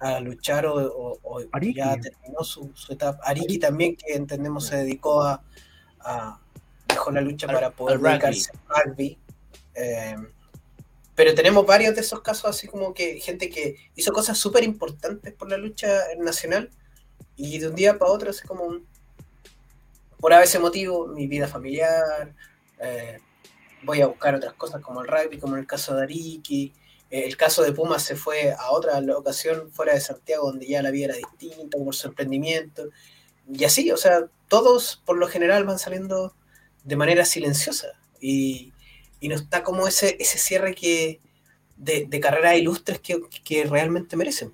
a 0.00 0.20
luchar 0.20 0.66
o, 0.66 0.74
o- 0.74 1.18
o 1.22 1.40
Ariki. 1.52 1.78
ya 1.78 1.96
terminó 1.98 2.42
su, 2.42 2.70
su 2.74 2.92
etapa. 2.92 3.20
Ariki 3.24 3.44
Ariki. 3.46 3.58
también, 3.60 3.96
que 3.96 4.14
entendemos 4.14 4.66
se 4.66 4.76
dedicó 4.76 5.22
a, 5.22 5.42
a- 6.00 6.40
dejó 6.88 7.10
la 7.12 7.20
lucha 7.20 7.46
Al- 7.46 7.54
para 7.54 7.70
poder 7.70 8.00
dedicarse 8.00 8.50
al 8.68 8.90
rugby. 8.90 9.18
Eh, 9.74 10.16
pero 11.14 11.34
tenemos 11.34 11.64
varios 11.66 11.94
de 11.94 12.00
esos 12.00 12.20
casos, 12.20 12.44
así 12.46 12.66
como 12.68 12.92
que 12.94 13.20
gente 13.20 13.48
que 13.48 13.76
hizo 13.96 14.12
cosas 14.12 14.36
súper 14.38 14.64
importantes 14.64 15.32
por 15.34 15.48
la 15.50 15.56
lucha 15.56 15.88
nacional 16.18 16.70
y 17.38 17.58
de 17.60 17.68
un 17.68 17.76
día 17.76 17.98
para 17.98 18.12
otro, 18.12 18.30
así 18.30 18.46
como 18.46 18.64
un- 18.64 18.86
por 20.18 20.32
a 20.32 20.42
ese 20.42 20.58
motivo, 20.58 21.06
mi 21.08 21.26
vida 21.26 21.46
familiar, 21.48 22.34
eh, 22.80 23.18
voy 23.84 24.00
a 24.02 24.06
buscar 24.08 24.34
otras 24.34 24.54
cosas 24.54 24.82
como 24.82 25.02
el 25.02 25.08
rugby, 25.08 25.38
como 25.38 25.54
en 25.54 25.60
el 25.62 25.66
caso 25.66 25.94
de 25.96 26.04
Ariki. 26.04 26.74
eh, 27.10 27.24
el 27.26 27.36
caso 27.38 27.62
de 27.62 27.72
Puma 27.72 27.98
se 28.00 28.16
fue 28.16 28.52
a 28.52 28.70
otra 28.72 29.00
locación 29.00 29.70
fuera 29.72 29.94
de 29.94 30.00
Santiago, 30.00 30.48
donde 30.48 30.66
ya 30.68 30.82
la 30.82 30.90
vida 30.90 31.06
era 31.06 31.16
distinta, 31.16 31.78
por 31.78 31.94
su 31.94 32.08
emprendimiento. 32.08 32.90
Y 33.52 33.64
así, 33.64 33.90
o 33.92 33.96
sea, 33.98 34.26
todos 34.48 35.02
por 35.06 35.18
lo 35.18 35.28
general 35.28 35.64
van 35.64 35.78
saliendo 35.78 36.34
de 36.84 36.96
manera 36.96 37.24
silenciosa. 37.24 37.88
Y, 38.20 38.72
y 39.20 39.28
no 39.28 39.36
está 39.36 39.62
como 39.64 39.88
ese, 39.88 40.16
ese 40.20 40.38
cierre 40.38 40.74
que 40.74 41.20
de, 41.78 42.06
de 42.08 42.20
carreras 42.20 42.56
ilustres 42.58 43.00
que, 43.00 43.20
que 43.44 43.64
realmente 43.64 44.16
merecen. 44.16 44.52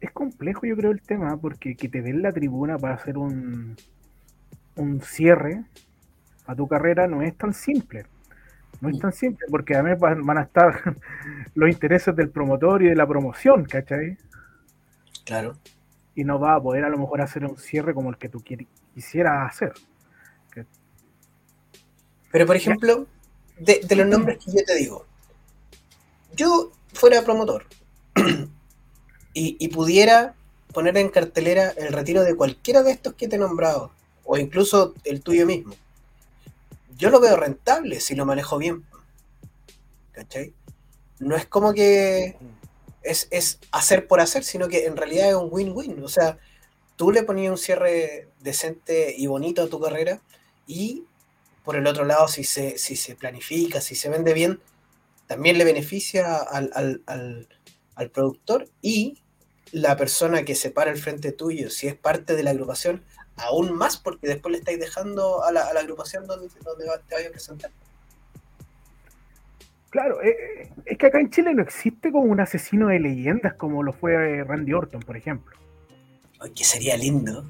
Es 0.00 0.10
complejo, 0.12 0.66
yo 0.66 0.76
creo, 0.76 0.90
el 0.90 1.02
tema, 1.02 1.36
porque 1.36 1.76
que 1.76 1.88
te 1.88 2.00
den 2.00 2.22
la 2.22 2.32
tribuna 2.32 2.78
para 2.78 2.94
hacer 2.94 3.18
un, 3.18 3.76
un 4.76 5.00
cierre 5.02 5.64
a 6.46 6.54
tu 6.56 6.66
carrera 6.66 7.06
no 7.06 7.22
es 7.22 7.36
tan 7.36 7.54
simple. 7.54 8.06
No 8.80 8.88
es 8.88 8.98
tan 8.98 9.12
simple, 9.12 9.46
porque 9.50 9.76
a 9.76 9.82
mí 9.82 9.92
van 9.94 10.38
a 10.38 10.42
estar 10.42 10.96
los 11.54 11.70
intereses 11.70 12.16
del 12.16 12.30
promotor 12.30 12.82
y 12.82 12.88
de 12.88 12.96
la 12.96 13.06
promoción, 13.06 13.64
¿cachai? 13.64 14.16
Claro. 15.24 15.56
Y 16.14 16.24
no 16.24 16.40
va 16.40 16.54
a 16.54 16.62
poder 16.62 16.84
a 16.84 16.88
lo 16.88 16.98
mejor 16.98 17.20
hacer 17.20 17.44
un 17.44 17.56
cierre 17.56 17.94
como 17.94 18.10
el 18.10 18.16
que 18.16 18.28
tú 18.28 18.42
quisieras 18.94 19.48
hacer. 19.48 19.72
Pero, 22.32 22.46
por 22.46 22.56
ejemplo, 22.56 23.06
de, 23.58 23.80
de 23.86 23.96
los 23.96 24.06
nombres 24.06 24.38
que 24.44 24.52
yo 24.52 24.64
te 24.64 24.74
digo, 24.76 25.06
yo 26.34 26.72
fuera 26.92 27.22
promotor 27.22 27.64
y, 29.32 29.68
pudiera 29.68 30.34
poner 30.72 30.96
en 30.98 31.08
cartelera 31.08 31.70
el 31.76 31.92
retiro 31.92 32.22
de 32.22 32.34
cualquiera 32.34 32.82
de 32.82 32.92
estos 32.92 33.14
que 33.14 33.28
te 33.28 33.36
he 33.36 33.38
nombrado, 33.38 33.92
o 34.24 34.38
incluso 34.38 34.94
el 35.04 35.22
tuyo 35.22 35.46
mismo, 35.46 35.74
yo 36.96 37.10
lo 37.10 37.20
veo 37.20 37.36
rentable 37.36 38.00
si 38.00 38.14
lo 38.14 38.26
manejo 38.26 38.58
bien. 38.58 38.84
¿Cachai? 40.12 40.52
No 41.18 41.36
es 41.36 41.46
como 41.46 41.72
que 41.72 42.36
es, 43.02 43.28
es 43.30 43.58
hacer 43.72 44.06
por 44.06 44.20
hacer, 44.20 44.44
sino 44.44 44.68
que 44.68 44.86
en 44.86 44.96
realidad 44.96 45.30
es 45.30 45.34
un 45.34 45.48
win-win. 45.50 46.02
O 46.04 46.08
sea, 46.08 46.38
tú 46.96 47.10
le 47.10 47.22
ponías 47.22 47.50
un 47.50 47.58
cierre 47.58 48.28
decente 48.40 49.14
y 49.16 49.26
bonito 49.26 49.62
a 49.62 49.68
tu 49.68 49.80
carrera 49.80 50.20
y 50.66 51.04
por 51.64 51.76
el 51.76 51.86
otro 51.86 52.04
lado, 52.04 52.28
si 52.28 52.44
se, 52.44 52.78
si 52.78 52.96
se 52.96 53.14
planifica, 53.14 53.80
si 53.80 53.94
se 53.94 54.08
vende 54.08 54.34
bien, 54.34 54.60
también 55.26 55.58
le 55.58 55.64
beneficia 55.64 56.36
al- 56.36 57.48
al 58.00 58.10
productor 58.10 58.66
y 58.82 59.22
la 59.72 59.96
persona 59.96 60.42
que 60.42 60.54
se 60.54 60.70
para 60.70 60.90
al 60.90 60.96
frente 60.96 61.32
tuyo, 61.32 61.70
si 61.70 61.86
es 61.86 61.94
parte 61.94 62.34
de 62.34 62.42
la 62.42 62.50
agrupación, 62.50 63.02
aún 63.36 63.72
más 63.76 63.96
porque 63.98 64.26
después 64.26 64.52
le 64.52 64.58
estáis 64.58 64.80
dejando 64.80 65.44
a 65.44 65.52
la, 65.52 65.66
a 65.68 65.72
la 65.74 65.80
agrupación 65.80 66.26
donde, 66.26 66.48
donde 66.64 66.86
va- 66.86 66.98
te 66.98 67.14
vaya 67.14 67.28
a 67.28 67.30
presentar. 67.30 67.70
Claro, 69.90 70.22
eh, 70.22 70.28
eh, 70.30 70.70
es 70.86 70.98
que 70.98 71.06
acá 71.06 71.20
en 71.20 71.30
Chile 71.30 71.52
no 71.54 71.62
existe 71.62 72.10
como 72.10 72.24
un 72.24 72.40
asesino 72.40 72.88
de 72.88 73.00
leyendas 73.00 73.54
como 73.54 73.82
lo 73.82 73.92
fue 73.92 74.14
eh, 74.14 74.44
Randy 74.44 74.72
Orton, 74.72 75.00
por 75.00 75.16
ejemplo. 75.16 75.56
Ay, 76.40 76.50
que 76.52 76.64
sería 76.64 76.96
lindo. 76.96 77.44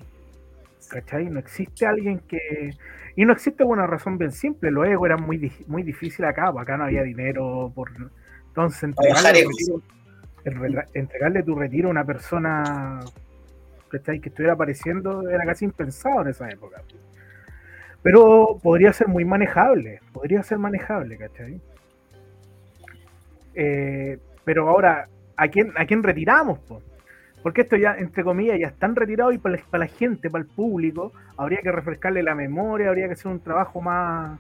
¿Cachai? 0.88 1.26
No 1.26 1.38
existe 1.38 1.86
alguien 1.86 2.18
que... 2.20 2.74
Y 3.14 3.24
no 3.24 3.32
existe 3.32 3.64
por 3.64 3.72
una 3.76 3.86
razón 3.86 4.18
bien 4.18 4.32
simple, 4.32 4.70
los 4.70 4.86
egos 4.86 5.06
eran 5.06 5.22
muy, 5.22 5.52
muy 5.66 5.82
difícil 5.82 6.24
acá, 6.24 6.50
pues 6.50 6.62
acá 6.62 6.76
no 6.76 6.84
había 6.84 7.02
dinero 7.02 7.70
por... 7.74 7.90
Entonces, 8.48 8.82
entregarle, 8.82 9.46
entregarle 10.44 11.42
tu 11.42 11.55
retiro 11.55 11.88
a 11.88 11.90
una 11.90 12.05
persona 12.05 13.00
que 13.90 13.98
estuviera 14.24 14.55
apareciendo 14.55 15.29
era 15.29 15.44
casi 15.44 15.64
impensado 15.64 16.22
en 16.22 16.29
esa 16.29 16.48
época. 16.48 16.83
Pero 18.03 18.59
podría 18.62 18.92
ser 18.92 19.09
muy 19.09 19.24
manejable, 19.24 20.00
podría 20.12 20.42
ser 20.42 20.59
manejable, 20.59 21.18
¿cachai? 21.18 21.61
Eh, 23.55 24.18
pero 24.44 24.68
ahora, 24.68 25.09
¿a 25.37 25.48
quién, 25.48 25.72
¿a 25.76 25.85
quién 25.85 26.03
retiramos? 26.03 26.59
po? 26.61 26.83
Porque 27.42 27.62
esto 27.62 27.76
ya, 27.76 27.96
entre 27.98 28.22
comillas, 28.22 28.59
ya 28.59 28.68
están 28.68 28.96
retirados 28.96 29.35
y 29.35 29.38
para 29.38 29.57
la, 29.57 29.62
para 29.70 29.85
la 29.85 29.90
gente, 29.90 30.31
para 30.31 30.44
el 30.44 30.48
público, 30.48 31.12
habría 31.37 31.61
que 31.62 31.72
refrescarle 31.72 32.22
la 32.22 32.35
memoria, 32.35 32.88
habría 32.88 33.07
que 33.07 33.14
hacer 33.14 33.31
un 33.31 33.40
trabajo 33.40 33.81
más... 33.81 34.38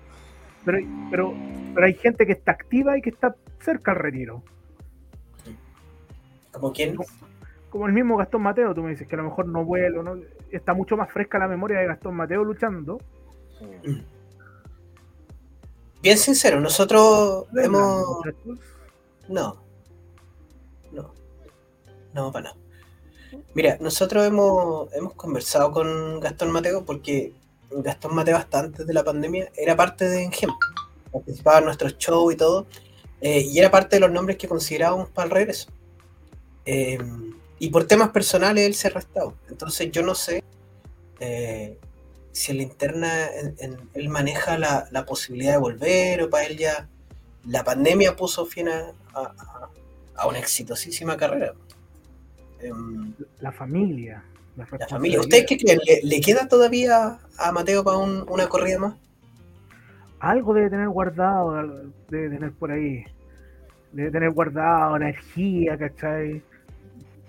Pero, 0.64 0.78
pero, 1.10 1.34
pero 1.74 1.86
hay 1.86 1.94
gente 1.94 2.26
que 2.26 2.32
está 2.32 2.52
activa 2.52 2.96
y 2.98 3.02
que 3.02 3.10
está 3.10 3.34
cerca 3.60 3.92
al 3.92 3.98
retiro. 3.98 4.42
Como 6.52 6.72
quien, 6.72 6.96
Como 7.68 7.86
el 7.86 7.92
mismo 7.92 8.16
Gastón 8.16 8.42
Mateo, 8.42 8.74
tú 8.74 8.82
me 8.82 8.90
dices 8.90 9.06
que 9.06 9.14
a 9.14 9.18
lo 9.18 9.24
mejor 9.24 9.46
no 9.46 9.64
vuelo, 9.64 10.02
¿no? 10.02 10.16
está 10.50 10.74
mucho 10.74 10.96
más 10.96 11.12
fresca 11.12 11.38
la 11.38 11.48
memoria 11.48 11.78
de 11.78 11.86
Gastón 11.86 12.16
Mateo 12.16 12.42
luchando. 12.44 12.98
bien 16.02 16.18
sincero, 16.18 16.60
nosotros 16.60 17.46
hemos... 17.56 18.04
No. 19.28 19.62
No. 20.92 21.14
No, 22.12 22.32
para 22.32 22.50
nada. 22.50 22.56
Mira, 23.54 23.76
nosotros 23.80 24.26
hemos, 24.26 24.92
hemos 24.92 25.14
conversado 25.14 25.70
con 25.70 26.18
Gastón 26.20 26.50
Mateo 26.50 26.84
porque 26.84 27.32
Gastón 27.70 28.14
Mateo 28.14 28.36
hasta 28.36 28.60
antes 28.60 28.86
de 28.86 28.92
la 28.92 29.04
pandemia 29.04 29.50
era 29.56 29.76
parte 29.76 30.08
de 30.08 30.24
Engem. 30.24 30.50
Participaba 31.12 31.58
en 31.58 31.64
nuestros 31.66 31.96
shows 31.98 32.34
y 32.34 32.36
todo. 32.36 32.66
eh, 33.20 33.40
y 33.42 33.58
era 33.58 33.70
parte 33.70 33.96
de 33.96 34.00
los 34.00 34.10
nombres 34.10 34.36
que 34.36 34.48
considerábamos 34.48 35.10
para 35.10 35.26
el 35.26 35.30
regreso. 35.30 35.70
Eh, 36.72 36.98
y 37.58 37.68
por 37.70 37.84
temas 37.84 38.10
personales 38.10 38.64
él 38.64 38.74
se 38.74 38.86
ha 38.86 38.90
restado. 38.92 39.34
Entonces 39.48 39.90
yo 39.90 40.04
no 40.04 40.14
sé 40.14 40.44
eh, 41.18 41.76
si 42.30 42.52
en 42.52 42.58
la 42.58 42.62
interna 42.62 43.26
él 43.94 44.08
maneja 44.08 44.56
la, 44.56 44.86
la, 44.92 45.04
posibilidad 45.04 45.54
de 45.54 45.58
volver 45.58 46.22
o 46.22 46.30
para 46.30 46.46
él 46.46 46.56
ya 46.56 46.88
la 47.44 47.64
pandemia 47.64 48.14
puso 48.14 48.46
fin 48.46 48.68
a, 48.68 48.92
a, 50.14 50.28
una 50.28 50.38
exitosísima 50.38 51.16
carrera. 51.16 51.54
Em, 52.60 53.14
la 53.40 53.50
familia. 53.50 54.22
La, 54.56 54.64
familia. 54.86 55.18
¿Ustedes 55.18 55.46
qué 55.48 55.56
creen? 55.58 55.80
¿Le, 56.04 56.20
queda 56.20 56.46
todavía 56.46 57.18
a 57.36 57.50
Mateo 57.50 57.82
para 57.82 57.96
una 57.98 58.48
corrida 58.48 58.78
más? 58.78 58.94
Algo 60.20 60.54
debe 60.54 60.70
tener 60.70 60.88
guardado, 60.88 61.90
debe 62.08 62.36
tener 62.36 62.52
por 62.52 62.70
ahí. 62.70 63.02
Debe 63.90 64.12
tener 64.12 64.30
guardado 64.30 64.96
energía, 64.96 65.76
¿cachai? 65.76 66.44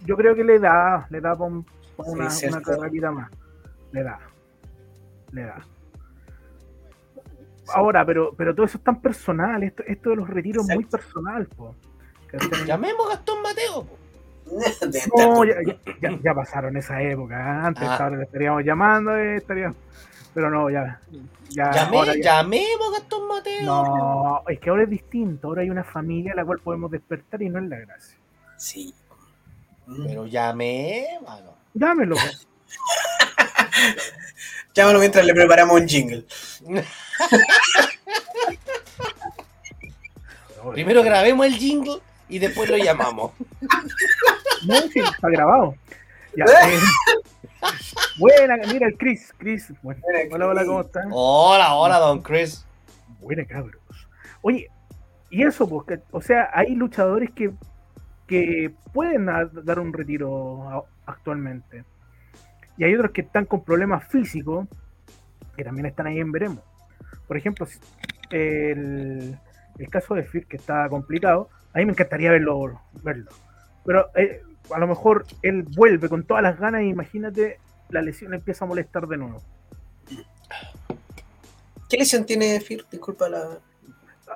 Yo 0.05 0.15
creo 0.15 0.35
que 0.35 0.43
le 0.43 0.59
da, 0.59 1.07
le 1.09 1.21
da 1.21 1.35
para 1.35 1.51
una, 1.97 2.29
una 2.47 2.61
carrerita 2.61 3.11
más. 3.11 3.31
Le 3.91 4.03
da. 4.03 4.19
Le 5.31 5.43
da. 5.43 5.65
Ahora, 7.73 8.05
pero, 8.05 8.33
pero 8.35 8.53
todo 8.53 8.65
eso 8.65 8.77
es 8.77 8.83
tan 8.83 9.01
personal, 9.01 9.63
esto, 9.63 9.83
esto 9.85 10.09
de 10.09 10.15
los 10.17 10.29
retiros 10.29 10.69
es 10.69 10.75
muy 10.75 10.85
personal, 10.85 11.47
po. 11.47 11.75
Llamemos 12.65 13.05
a 13.07 13.09
Gastón 13.15 13.41
Mateo, 13.41 13.83
po. 13.85 13.97
No, 15.17 15.45
ya, 15.45 15.55
ya, 16.01 16.19
ya, 16.21 16.33
pasaron 16.33 16.75
esa 16.75 17.01
época. 17.01 17.65
Antes 17.65 17.83
ah. 17.83 17.97
ahora 17.97 18.17
le 18.17 18.23
estaríamos 18.23 18.63
llamando, 18.63 19.15
eh, 19.15 19.37
estaríamos... 19.37 19.77
pero 20.33 20.49
no, 20.49 20.69
ya. 20.69 20.99
ya, 21.49 21.71
Llamé, 21.71 22.21
Llamemos 22.21 22.87
a 22.89 22.99
Gastón 22.99 23.27
Mateo. 23.27 23.63
No, 23.63 24.43
es 24.47 24.59
que 24.59 24.69
ahora 24.69 24.83
es 24.83 24.89
distinto. 24.89 25.47
Ahora 25.47 25.61
hay 25.61 25.69
una 25.69 25.83
familia 25.83 26.33
a 26.33 26.35
la 26.35 26.45
cual 26.45 26.59
podemos 26.59 26.91
despertar 26.91 27.41
y 27.41 27.49
no 27.49 27.59
es 27.59 27.65
la 27.65 27.79
gracia. 27.79 28.17
Sí. 28.57 28.93
Pero 29.85 30.25
llamé, 30.25 31.19
mano. 31.25 31.55
Dámelo. 31.73 32.15
Llámalo 34.73 34.99
mientras 34.99 35.25
le 35.25 35.33
preparamos 35.33 35.81
un 35.81 35.87
jingle. 35.87 36.25
Primero 40.73 41.01
grabemos 41.03 41.45
el 41.45 41.55
jingle 41.55 41.99
y 42.29 42.39
después 42.39 42.69
lo 42.69 42.77
llamamos. 42.77 43.31
No, 44.63 44.79
sí, 44.93 44.99
está 44.99 45.27
grabado. 45.27 45.73
Ya, 46.37 46.45
eh. 46.45 46.79
Buena, 48.19 48.57
mira 48.71 48.87
el 48.87 48.95
Chris. 48.95 49.33
Chris. 49.39 49.73
hola, 49.81 50.47
hola, 50.47 50.65
¿cómo 50.65 50.81
estás? 50.81 51.07
Hola, 51.09 51.73
hola, 51.73 51.97
don 51.97 52.21
Chris. 52.21 52.63
Buena, 53.21 53.43
cabros. 53.43 53.81
Oye, 54.43 54.69
y 55.31 55.43
eso, 55.43 55.67
pues, 55.67 55.99
o 56.11 56.21
sea, 56.21 56.51
hay 56.53 56.75
luchadores 56.75 57.31
que, 57.31 57.51
que 58.31 58.73
pueden 58.93 59.25
dar 59.25 59.77
un 59.77 59.91
retiro 59.91 60.87
actualmente. 61.05 61.83
Y 62.77 62.85
hay 62.85 62.95
otros 62.95 63.11
que 63.11 63.19
están 63.19 63.43
con 63.43 63.61
problemas 63.61 64.07
físicos, 64.07 64.69
que 65.57 65.65
también 65.65 65.87
están 65.87 66.07
ahí 66.07 66.21
en 66.21 66.31
veremos. 66.31 66.63
Por 67.27 67.35
ejemplo, 67.35 67.67
el, 68.29 69.37
el 69.77 69.89
caso 69.89 70.15
de 70.15 70.23
Fir, 70.23 70.45
que 70.45 70.55
está 70.55 70.87
complicado, 70.87 71.49
a 71.73 71.79
mí 71.79 71.85
me 71.85 71.91
encantaría 71.91 72.31
verlo. 72.31 72.79
verlo. 73.03 73.31
Pero 73.85 74.09
eh, 74.15 74.41
a 74.73 74.79
lo 74.79 74.87
mejor 74.87 75.25
él 75.41 75.63
vuelve 75.63 76.07
con 76.07 76.23
todas 76.23 76.41
las 76.41 76.57
ganas 76.57 76.83
y 76.83 76.85
imagínate, 76.87 77.59
la 77.89 78.01
lesión 78.01 78.33
empieza 78.33 78.63
a 78.63 78.67
molestar 78.69 79.07
de 79.07 79.17
nuevo. 79.17 79.41
¿Qué 81.89 81.97
lesión 81.97 82.25
tiene 82.25 82.61
Fir? 82.61 82.85
Disculpa 82.89 83.27
la... 83.27 83.59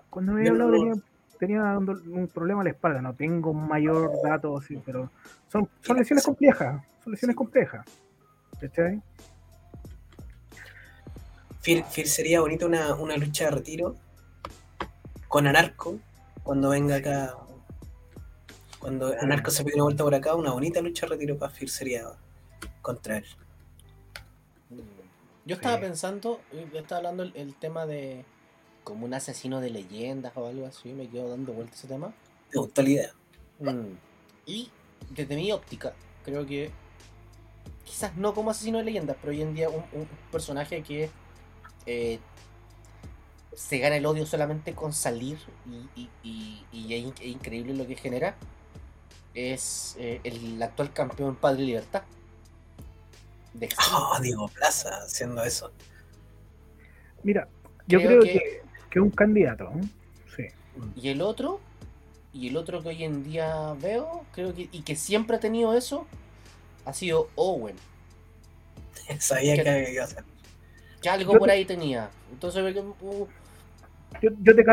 Cuando 0.10 0.34
me 0.34 0.42
había 0.42 0.52
hablado 0.52 0.72
tenía, 0.72 0.96
un, 1.42 2.30
problema 2.34 2.62
en 2.62 2.66
la 2.66 2.72
espalda, 2.72 3.02
no 3.02 3.14
tengo 3.14 3.54
mayor 3.54 4.12
dato, 4.24 4.60
sí, 4.62 4.82
pero 4.86 5.10
son, 5.52 5.70
son 5.82 5.98
lesiones 5.98 6.26
complejas, 6.26 6.84
son 7.04 7.14
lesiones 7.14 7.36
complejas. 7.36 7.86
¿Cachai? 8.60 9.02
Fir, 11.62 11.84
sería 12.08 12.42
bonito 12.42 12.68
una, 12.68 12.94
una 12.96 13.18
lucha 13.18 13.46
de 13.46 13.52
retiro 13.52 13.96
con 15.28 15.48
Anarco 15.48 16.00
cuando 16.44 16.70
venga 16.70 16.98
acá. 16.98 17.36
Cuando 18.80 19.14
Anarco 19.20 19.50
se 19.50 19.64
pide 19.64 19.76
una 19.76 19.86
vuelta 19.86 20.04
por 20.04 20.14
acá, 20.14 20.36
una 20.36 20.52
bonita 20.52 20.80
lucha 20.80 21.08
de 21.08 21.14
retiro 21.14 21.38
para 21.38 21.52
Fir 21.52 21.70
sería 21.70 22.06
contra 22.82 23.18
él. 23.18 23.26
Yo 25.46 25.56
estaba 25.56 25.80
pensando, 25.80 26.40
yo 26.72 26.80
estaba 26.80 26.98
hablando 26.98 27.24
el, 27.24 27.56
tema 27.56 27.86
de 27.86 28.26
como 28.86 29.06
un 29.06 29.14
asesino 29.14 29.60
de 29.60 29.72
leyendas 29.72 30.32
o 30.36 30.48
algo 30.48 30.66
así, 30.66 30.94
me 30.94 31.10
quedo 31.10 31.28
dando 31.30 31.52
vuelta 31.52 31.76
ese 31.76 31.88
tema. 31.88 32.14
Me 32.54 32.62
gustó 32.62 32.82
la 32.84 32.90
idea. 32.90 33.12
Mm. 33.60 33.98
Y 34.46 34.72
desde 35.10 35.36
mi 35.36 35.52
óptica, 35.52 35.94
creo 36.24 36.46
que 36.46 36.72
quizás 37.84 38.16
no 38.16 38.34
como 38.34 38.52
asesino 38.52 38.78
de 38.78 38.86
leyendas, 38.86 39.18
pero 39.20 39.32
hoy 39.32 39.42
en 39.42 39.54
día 39.54 39.70
un, 39.70 40.08
personaje 40.32 40.84
que 40.84 41.10
eh, 41.88 42.20
se 43.54 43.80
gana 43.80 43.98
el 43.98 44.06
odio 44.06 44.26
solamente 44.26 44.74
con 44.74 44.94
salir 44.94 45.40
y, 45.96 46.10
es, 46.94 47.26
increíble 47.26 47.74
lo 47.74 47.88
que 47.88 47.96
genera, 47.96 48.36
es 49.34 49.96
eh, 49.98 50.22
el 50.24 50.62
actual 50.62 50.94
campeón 50.94 51.36
Padre 51.36 51.64
Libertad. 51.64 52.04
De 53.54 53.70
oh, 53.94 54.20
Diego 54.22 54.48
Plaza 54.50 54.90
haciendo 55.04 55.44
eso. 55.44 55.72
Mira, 57.24 57.48
yo 57.88 58.00
creo, 58.00 58.22
que, 58.22 58.65
un 59.00 59.12
candidato. 59.12 59.72
Sí. 60.36 60.48
Y 60.96 61.10
el 61.10 61.22
otro, 61.22 61.60
y 62.34 62.50
el 62.50 62.58
otro 62.58 62.82
que 62.82 62.90
hoy 62.90 63.04
en 63.04 63.24
día 63.24 63.74
veo, 63.82 64.26
creo 64.34 64.54
que, 64.54 64.70
y 64.72 64.82
que 64.82 64.96
siempre 64.96 65.38
ha 65.38 65.40
tenido 65.40 65.76
eso, 65.76 66.08
ha 66.86 66.94
sido 66.94 67.30
Owen. 67.36 67.76
Sabía 69.20 69.62
que, 69.62 69.94
iba 69.94 70.04
a 70.04 70.08
ser. 70.08 70.24
Que 71.02 71.10
algo 71.10 71.38
por 71.38 71.50
ahí 71.50 71.66
tenía. 71.66 72.10
Entonces, 72.32 72.76
uh, 73.02 73.28
yo, 74.22 74.30
yo 74.42 74.56
te, 74.56 74.64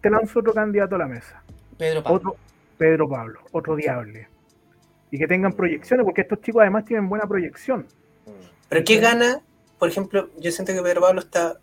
te, 0.00 0.10
lanzo 0.10 0.40
otro 0.40 0.52
candidato 0.52 0.94
a 0.94 0.98
la 0.98 1.06
mesa. 1.06 1.42
Pedro 1.76 2.02
Pablo. 2.02 2.16
Otro, 2.16 2.36
Pedro 2.78 3.08
Pablo, 3.08 3.40
otro 3.52 3.76
diable. 3.76 4.28
Y 5.10 5.18
que 5.18 5.26
tengan 5.26 5.52
proyecciones, 5.52 6.04
porque 6.04 6.22
estos 6.22 6.40
chicos 6.40 6.62
además 6.62 6.84
tienen 6.84 7.08
buena 7.08 7.26
proyección. 7.26 7.86
Pero 8.68 8.84
¿qué 8.84 8.98
gana? 8.98 9.40
Por 9.78 9.88
ejemplo, 9.88 10.30
yo 10.38 10.50
siento 10.50 10.72
que 10.72 10.82
Pedro 10.82 11.02
Pablo 11.02 11.20
está 11.20 11.58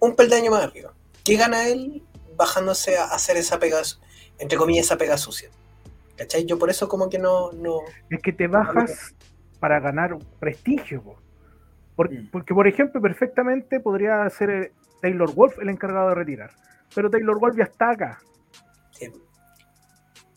un 0.00 0.16
peldaño 0.16 0.50
más 0.50 0.64
arriba. 0.64 0.92
¿Qué 1.24 1.36
gana 1.36 1.68
él 1.68 2.02
bajándose 2.36 2.96
a 2.96 3.04
hacer 3.04 3.36
esa 3.36 3.58
pega, 3.58 3.80
entre 4.38 4.58
comillas, 4.58 4.86
esa 4.86 4.98
pega 4.98 5.16
sucia? 5.16 5.50
¿Cachai? 6.16 6.44
Yo 6.44 6.58
por 6.58 6.70
eso 6.70 6.88
como 6.88 7.08
que 7.08 7.18
no... 7.18 7.52
no 7.52 7.80
es 8.10 8.20
que 8.20 8.32
te 8.32 8.48
bajas 8.48 9.14
para 9.60 9.78
ganar 9.80 10.16
prestigio. 10.38 11.02
Mm. 11.96 12.28
Porque, 12.30 12.54
por 12.54 12.66
ejemplo, 12.66 13.00
perfectamente 13.00 13.80
podría 13.80 14.28
ser 14.30 14.50
eh, 14.50 14.72
Taylor 15.02 15.32
Wolf 15.34 15.58
el 15.60 15.68
encargado 15.68 16.08
de 16.08 16.14
retirar. 16.14 16.50
Pero 16.94 17.10
Taylor 17.10 17.38
Wolf 17.38 17.56
ya 17.56 17.64
está 17.64 17.90
acá. 17.90 18.18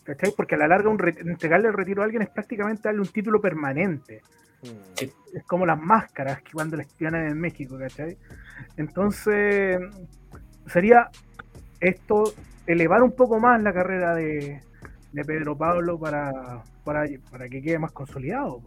¿Cachai? 0.04 0.34
Porque 0.36 0.56
a 0.56 0.58
la 0.58 0.68
larga 0.68 0.92
entregarle 0.92 1.70
el 1.70 1.74
retiro 1.74 2.02
a 2.02 2.06
alguien 2.06 2.24
es 2.24 2.30
prácticamente 2.30 2.84
darle 2.84 3.00
un 3.00 3.08
título 3.08 3.40
permanente. 3.40 4.22
Mm. 4.64 5.04
Es 5.34 5.44
como 5.46 5.66
las 5.66 5.80
máscaras 5.80 6.42
que 6.42 6.52
cuando 6.52 6.78
les 6.78 6.88
ganan 6.98 7.28
en 7.28 7.40
México, 7.40 7.78
¿cachai? 7.78 8.18
Entonces, 8.78 9.80
sería 10.68 11.10
esto 11.80 12.34
elevar 12.68 13.04
un 13.04 13.12
poco 13.12 13.40
más 13.40 13.62
la 13.62 13.74
carrera 13.74 14.16
de, 14.16 14.62
de 15.12 15.26
Pedro 15.26 15.58
Pablo 15.58 16.00
para, 16.00 16.64
para, 16.84 17.08
que 17.50 17.62
quede 17.62 17.80
más 17.80 17.92
consolidado. 17.92 18.62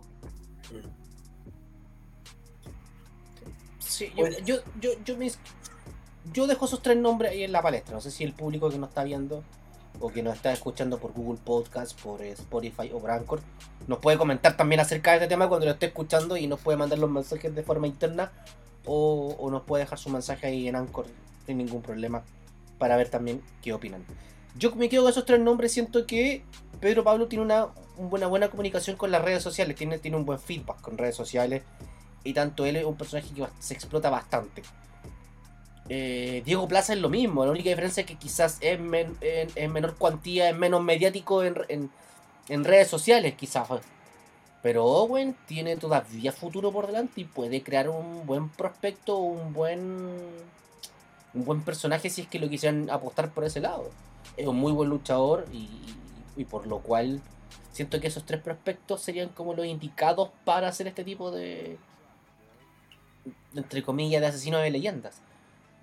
Sí, 3.78 4.12
yo, 4.16 4.28
yo, 4.44 4.56
yo, 4.80 4.90
yo, 5.04 5.16
yo 6.32 6.46
dejo 6.46 6.66
esos 6.66 6.82
tres 6.82 6.96
nombres 6.96 7.32
ahí 7.32 7.44
en 7.44 7.52
la 7.52 7.62
palestra. 7.62 7.94
No 7.94 8.00
sé 8.00 8.10
si 8.10 8.24
el 8.24 8.32
público 8.32 8.68
que 8.68 8.78
nos 8.78 8.90
está 8.90 9.04
viendo 9.04 9.42
o 10.00 10.10
que 10.10 10.22
nos 10.22 10.36
está 10.36 10.52
escuchando 10.52 10.98
por 10.98 11.12
Google 11.12 11.40
Podcast, 11.42 12.00
por 12.00 12.22
Spotify 12.22 12.90
o 12.92 12.98
por 12.98 13.10
Anchor, 13.10 13.40
nos 13.86 13.98
puede 13.98 14.18
comentar 14.18 14.56
también 14.56 14.80
acerca 14.80 15.12
de 15.12 15.18
este 15.18 15.28
tema 15.28 15.48
cuando 15.48 15.66
lo 15.66 15.72
esté 15.72 15.86
escuchando 15.86 16.36
y 16.36 16.46
nos 16.46 16.60
puede 16.60 16.78
mandar 16.78 16.98
los 16.98 17.10
mensajes 17.10 17.54
de 17.54 17.62
forma 17.62 17.86
interna 17.86 18.32
o, 18.84 19.48
nos 19.50 19.62
puede 19.62 19.84
dejar 19.84 19.98
su 19.98 20.10
mensaje 20.10 20.46
ahí 20.46 20.68
en 20.68 20.76
Anchor 20.76 21.06
sin 21.44 21.58
ningún 21.58 21.82
problema 21.82 22.22
para 22.78 22.96
ver 22.96 23.08
también 23.08 23.42
qué 23.62 23.72
opinan. 23.72 24.04
Yo 24.56 24.74
me 24.74 24.88
quedo 24.88 25.02
con 25.02 25.10
esos 25.10 25.26
tres 25.26 25.40
nombres, 25.40 25.72
siento 25.72 26.06
que 26.06 26.42
Pedro 26.80 27.04
Pablo 27.04 27.26
tiene 27.26 27.44
una, 27.44 27.68
buena, 27.98 28.26
buena 28.26 28.48
comunicación 28.48 28.96
con 28.96 29.10
las 29.10 29.22
redes 29.22 29.42
sociales, 29.42 29.76
tiene, 29.76 29.98
tiene 29.98 30.16
un 30.16 30.24
buen 30.24 30.38
feedback 30.38 30.80
con 30.80 30.96
redes 30.96 31.14
sociales 31.14 31.62
y 32.24 32.32
tanto 32.32 32.64
él 32.64 32.76
es 32.76 32.84
un 32.84 32.96
personaje 32.96 33.32
que 33.34 33.46
se 33.58 33.74
explota 33.74 34.10
bastante. 34.10 34.62
Eh, 35.88 36.42
Diego 36.44 36.66
Plaza 36.66 36.94
es 36.94 37.00
lo 37.00 37.08
mismo, 37.08 37.44
la 37.44 37.52
única 37.52 37.68
diferencia 37.68 38.00
es 38.00 38.06
que 38.06 38.16
quizás 38.16 38.58
es 38.60 38.78
en, 38.80 39.72
menor 39.72 39.96
cuantía, 39.96 40.50
es 40.50 40.56
menos 40.56 40.82
mediático 40.82 41.42
en, 41.44 41.90
en, 42.48 42.64
redes 42.64 42.88
sociales, 42.88 43.34
quizás. 43.34 43.68
Pero 44.62 44.84
Owen 44.84 45.36
tiene 45.46 45.76
todavía 45.76 46.32
futuro 46.32 46.72
por 46.72 46.88
delante 46.88 47.20
y 47.20 47.24
puede 47.24 47.62
crear 47.62 47.88
un 47.88 48.26
buen 48.26 48.48
prospecto, 48.48 49.16
un 49.16 49.52
buen 49.52 50.10
un 51.34 51.44
buen 51.44 51.62
personaje 51.62 52.08
si 52.08 52.22
es 52.22 52.28
que 52.28 52.38
lo 52.38 52.48
quisieran 52.48 52.88
apostar 52.90 53.30
por 53.30 53.44
ese 53.44 53.60
lado. 53.60 53.90
es 54.36 54.46
un 54.46 54.56
muy 54.56 54.72
buen 54.72 54.88
luchador 54.88 55.46
y, 55.52 55.68
y 56.36 56.44
por 56.44 56.66
lo 56.66 56.78
cual 56.80 57.20
siento 57.72 58.00
que 58.00 58.06
esos 58.08 58.24
tres 58.24 58.40
prospectos 58.40 59.02
serían 59.02 59.28
como 59.28 59.54
los 59.54 59.66
indicados 59.66 60.30
para 60.44 60.68
hacer 60.68 60.86
este 60.86 61.04
tipo 61.04 61.30
de, 61.30 61.76
entre 63.54 63.82
comillas, 63.82 64.20
de 64.20 64.28
asesinos 64.28 64.62
de 64.62 64.70
leyendas. 64.70 65.20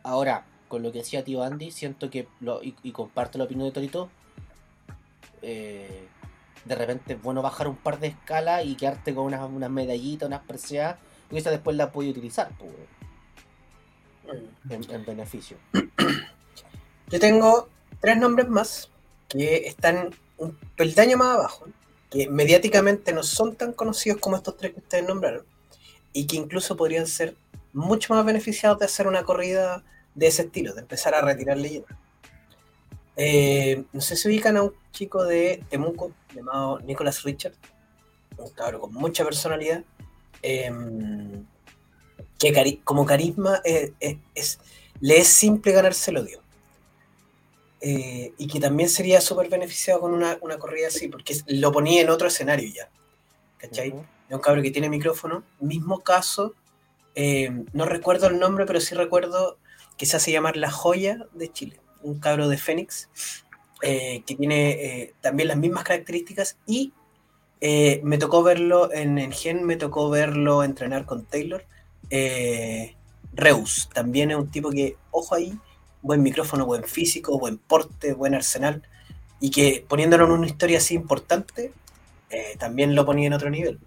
Ahora, 0.04 0.46
con 0.68 0.84
lo 0.84 0.92
que 0.92 1.00
decía 1.00 1.24
tío 1.24 1.44
Andy, 1.44 1.72
siento 1.72 2.10
que, 2.10 2.28
lo, 2.40 2.62
y, 2.64 2.76
y 2.84 2.92
comparto 2.92 3.38
la 3.38 3.46
opinión 3.46 3.68
de 3.68 3.74
Torito, 3.74 4.10
eh, 5.42 6.08
de 6.66 6.76
repente 6.76 7.14
es 7.14 7.22
bueno 7.22 7.42
bajar 7.42 7.68
un 7.68 7.76
par 7.76 8.00
de 8.00 8.08
escalas 8.08 8.66
y 8.66 8.76
quedarte 8.76 9.14
con 9.14 9.26
unas, 9.26 9.50
unas 9.50 9.70
medallitas, 9.70 10.28
unas 10.28 10.42
preseas, 10.42 10.98
y 11.30 11.38
esa 11.38 11.52
después 11.52 11.76
la 11.76 11.92
puedes 11.92 12.12
utilizar 12.12 12.50
pues, 12.58 12.72
en, 14.70 14.90
en 14.90 15.06
beneficio. 15.06 15.58
Yo 17.10 17.20
tengo 17.20 17.70
tres 18.00 18.18
nombres 18.18 18.48
más 18.48 18.90
que 19.28 19.68
están 19.68 20.12
un 20.38 20.58
peldaño 20.76 21.18
más 21.18 21.36
abajo, 21.36 21.68
que 22.10 22.30
mediáticamente 22.30 23.14
no 23.14 23.24
son 23.24 23.56
tan 23.56 23.74
conocidos 23.74 24.20
como 24.20 24.38
estos 24.38 24.58
tres 24.58 24.74
que 24.74 24.80
ustedes 24.80 25.08
nombraron, 25.08 25.46
y 26.14 26.28
que 26.28 26.38
incluso 26.38 26.78
podrían 26.78 27.08
ser 27.08 27.36
mucho 27.74 28.14
más 28.14 28.26
beneficiados 28.26 28.80
de 28.80 28.86
hacer 28.86 29.08
una 29.08 29.24
corrida 29.24 29.84
de 30.16 30.28
ese 30.28 30.44
estilo, 30.44 30.74
de 30.74 30.82
empezar 30.82 31.16
a 31.16 31.22
retirar 31.22 31.58
leyendas. 31.58 31.98
Eh, 33.16 33.84
no 33.92 34.02
sé 34.02 34.16
si 34.16 34.28
ubican 34.28 34.58
a 34.58 34.64
un 34.64 34.74
chico 34.92 35.24
de 35.24 35.64
Temuco 35.70 36.12
llamado 36.34 36.80
Nicholas 36.80 37.24
Richard, 37.24 37.54
un 38.38 38.50
cabrón 38.52 38.82
con 38.82 38.94
mucha 38.94 39.24
personalidad, 39.24 39.84
eh, 40.42 40.72
que 42.40 42.52
cari 42.52 42.78
como 42.78 43.06
carisma 43.06 43.62
eh, 43.64 43.94
es, 44.00 44.18
es, 44.36 44.60
le 45.00 45.18
es 45.18 45.28
simple 45.28 45.72
ganarse 45.72 46.12
el 46.12 46.18
odio. 46.18 46.44
Eh, 47.86 48.34
y 48.38 48.48
que 48.48 48.62
también 48.62 48.88
sería 48.90 49.20
súper 49.20 49.50
beneficiado 49.50 50.00
con 50.00 50.14
una, 50.14 50.38
una, 50.40 50.58
corrida 50.58 50.88
así, 50.88 51.10
porque 51.10 51.36
lo 51.48 51.70
ponía 51.74 52.02
en 52.02 52.10
otro 52.10 52.30
escenario 52.30 52.72
ya. 52.74 52.90
¿Cachai? 53.58 53.92
Uh 53.92 53.96
-huh. 53.96 54.06
Es 54.30 54.36
un 54.36 54.42
cabrón 54.42 54.64
que 54.64 54.72
tiene 54.72 54.90
micrófono. 54.90 55.44
Mismo 55.60 56.00
caso, 56.00 56.54
eh, 57.16 57.64
no 57.74 57.86
recuerdo 57.86 58.28
el 58.28 58.40
nombre, 58.40 58.66
pero 58.66 58.80
sí 58.80 58.96
recuerdo 58.96 59.58
que 59.98 60.06
se 60.06 60.18
hace 60.18 60.32
llamar 60.32 60.58
La 60.58 60.72
Joya 60.72 61.28
de 61.34 61.52
Chile. 61.52 61.80
Un 62.02 62.20
cabro 62.20 62.50
de 62.50 62.58
Fénix, 62.58 63.10
eh, 63.82 64.24
que 64.26 64.36
tiene 64.36 64.72
eh, 64.72 65.14
también 65.22 65.50
las 65.50 65.58
mismas 65.58 65.84
características 65.84 66.58
y 66.66 66.94
me 68.04 68.18
tocó 68.18 68.44
verlo 68.44 68.92
en 68.92 69.18
el 69.18 69.34
Gen, 69.34 69.64
me 69.64 69.78
tocó 69.78 70.10
verlo 70.10 70.66
entrenar 70.66 71.06
con 71.06 71.24
Taylor. 71.26 71.66
Reus, 73.32 73.90
también 73.94 74.32
es 74.32 74.38
un 74.38 74.52
tipo 74.52 74.70
que, 74.70 74.98
ojo 75.12 75.36
ahí, 75.36 75.58
buen 76.02 76.22
micrófono, 76.22 76.66
buen 76.66 76.84
físico, 76.84 77.40
buen 77.40 77.58
porte, 77.58 78.14
buen 78.14 78.36
arsenal, 78.36 78.84
y 79.40 79.50
que 79.50 79.86
poniéndolo 79.88 80.26
en 80.26 80.32
una 80.32 80.48
historia 80.48 80.80
así 80.80 80.94
importante, 80.94 81.72
también 82.60 82.96
lo 82.96 83.06
ponía 83.06 83.28
en 83.28 83.34
otro 83.34 83.50
nivel. 83.50 83.80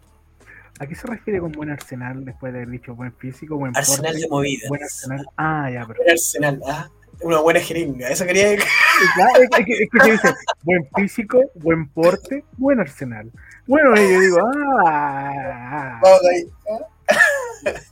¿A 0.79 0.87
qué 0.87 0.95
se 0.95 1.07
refiere 1.07 1.41
con 1.41 1.53
buen 1.53 1.71
arsenal 1.71 2.25
después 2.25 2.53
de 2.53 2.61
haber 2.61 2.71
dicho 2.71 2.95
buen 2.95 3.13
físico, 3.15 3.57
buen 3.57 3.77
arsenal 3.77 4.13
porte, 4.13 4.21
de 4.21 4.29
movidas? 4.29 4.69
Buen 4.69 4.83
arsenal. 4.83 5.27
Ah, 5.37 5.71
ya, 5.73 5.85
pero... 5.87 5.99
Buen 5.99 6.11
arsenal, 6.11 6.61
ah, 6.67 6.91
una 7.23 7.41
buena 7.41 7.61
jeringa, 7.61 8.09
eso 8.09 8.27
quería 8.27 8.51
decir. 8.51 8.69
Claro, 9.15 9.43
es, 9.43 9.65
que, 9.65 9.73
es 9.73 9.91
que 9.91 9.99
te 9.99 10.11
dice 10.11 10.35
buen 10.63 10.89
físico, 10.95 11.41
buen 11.55 11.89
porte, 11.89 12.45
buen 12.59 12.81
arsenal. 12.81 13.31
Bueno, 13.67 13.97
yo 13.97 14.21
digo, 14.21 14.39
ah, 14.87 15.99
Vamos 16.03 16.21
ahí. 16.31 16.47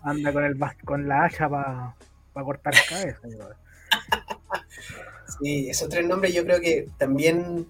anda 0.02 0.32
con, 0.32 0.44
el, 0.44 0.58
con 0.84 1.08
la 1.08 1.24
hacha 1.24 1.48
para 1.48 1.94
pa 2.32 2.44
cortar 2.44 2.74
cabeza. 2.88 3.20
Sí, 5.40 5.68
esos 5.68 5.88
tres 5.88 6.06
nombres 6.06 6.34
yo 6.34 6.44
creo 6.44 6.60
que 6.60 6.88
también 6.98 7.66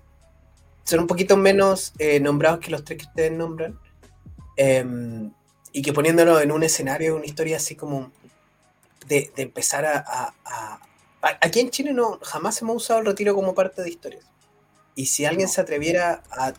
son 0.83 1.00
un 1.00 1.07
poquito 1.07 1.37
menos 1.37 1.94
eh, 1.98 2.20
nombrados 2.20 2.61
que 2.61 2.70
los 2.70 2.85
tres 2.85 2.98
que 2.98 3.07
ustedes 3.07 3.33
nombran. 3.33 3.79
Eh, 4.57 5.31
y 5.73 5.83
que 5.83 5.93
poniéndonos 5.93 6.40
en 6.40 6.53
un 6.53 6.62
escenario, 6.62 7.17
una 7.17 7.27
historia 7.27 7.57
así 7.57 7.75
como 7.75 8.12
de, 9.07 9.33
de 9.35 9.43
empezar 9.43 9.85
a, 9.85 10.05
a, 10.07 10.35
a, 10.45 10.81
Aquí 11.40 11.61
en 11.61 11.71
Chile 11.71 11.93
no, 11.93 12.19
jamás 12.23 12.61
hemos 12.62 12.77
usado 12.77 13.01
el 13.01 13.07
retiro 13.07 13.35
como 13.35 13.55
parte 13.55 13.83
de 13.83 13.88
historias. 13.88 14.25
Y 14.95 15.07
si 15.07 15.25
alguien 15.25 15.49
se 15.49 15.61
atreviera 15.61 16.23
a 16.31 16.53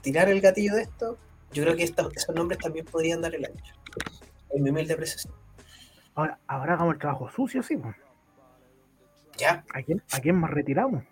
tirar 0.00 0.28
el 0.28 0.40
gatillo 0.40 0.74
de 0.74 0.82
esto, 0.82 1.18
yo 1.52 1.64
creo 1.64 1.76
que 1.76 1.82
estos, 1.82 2.16
esos 2.16 2.34
nombres 2.34 2.60
también 2.60 2.86
podrían 2.86 3.20
dar 3.20 3.34
el 3.34 3.44
ancho. 3.44 3.74
En 4.50 4.62
mi 4.62 4.70
humilde 4.70 4.94
apreciación. 4.94 5.34
Ahora, 6.14 6.38
ahora 6.46 6.74
hagamos 6.74 6.94
el 6.94 7.00
trabajo 7.00 7.30
sucio, 7.30 7.62
sí. 7.62 7.76
Pues. 7.76 7.96
¿Ya? 9.36 9.64
¿A 9.74 9.82
quién, 9.82 10.02
¿A 10.12 10.20
quién 10.20 10.36
más 10.36 10.50
retiramos? 10.50 11.04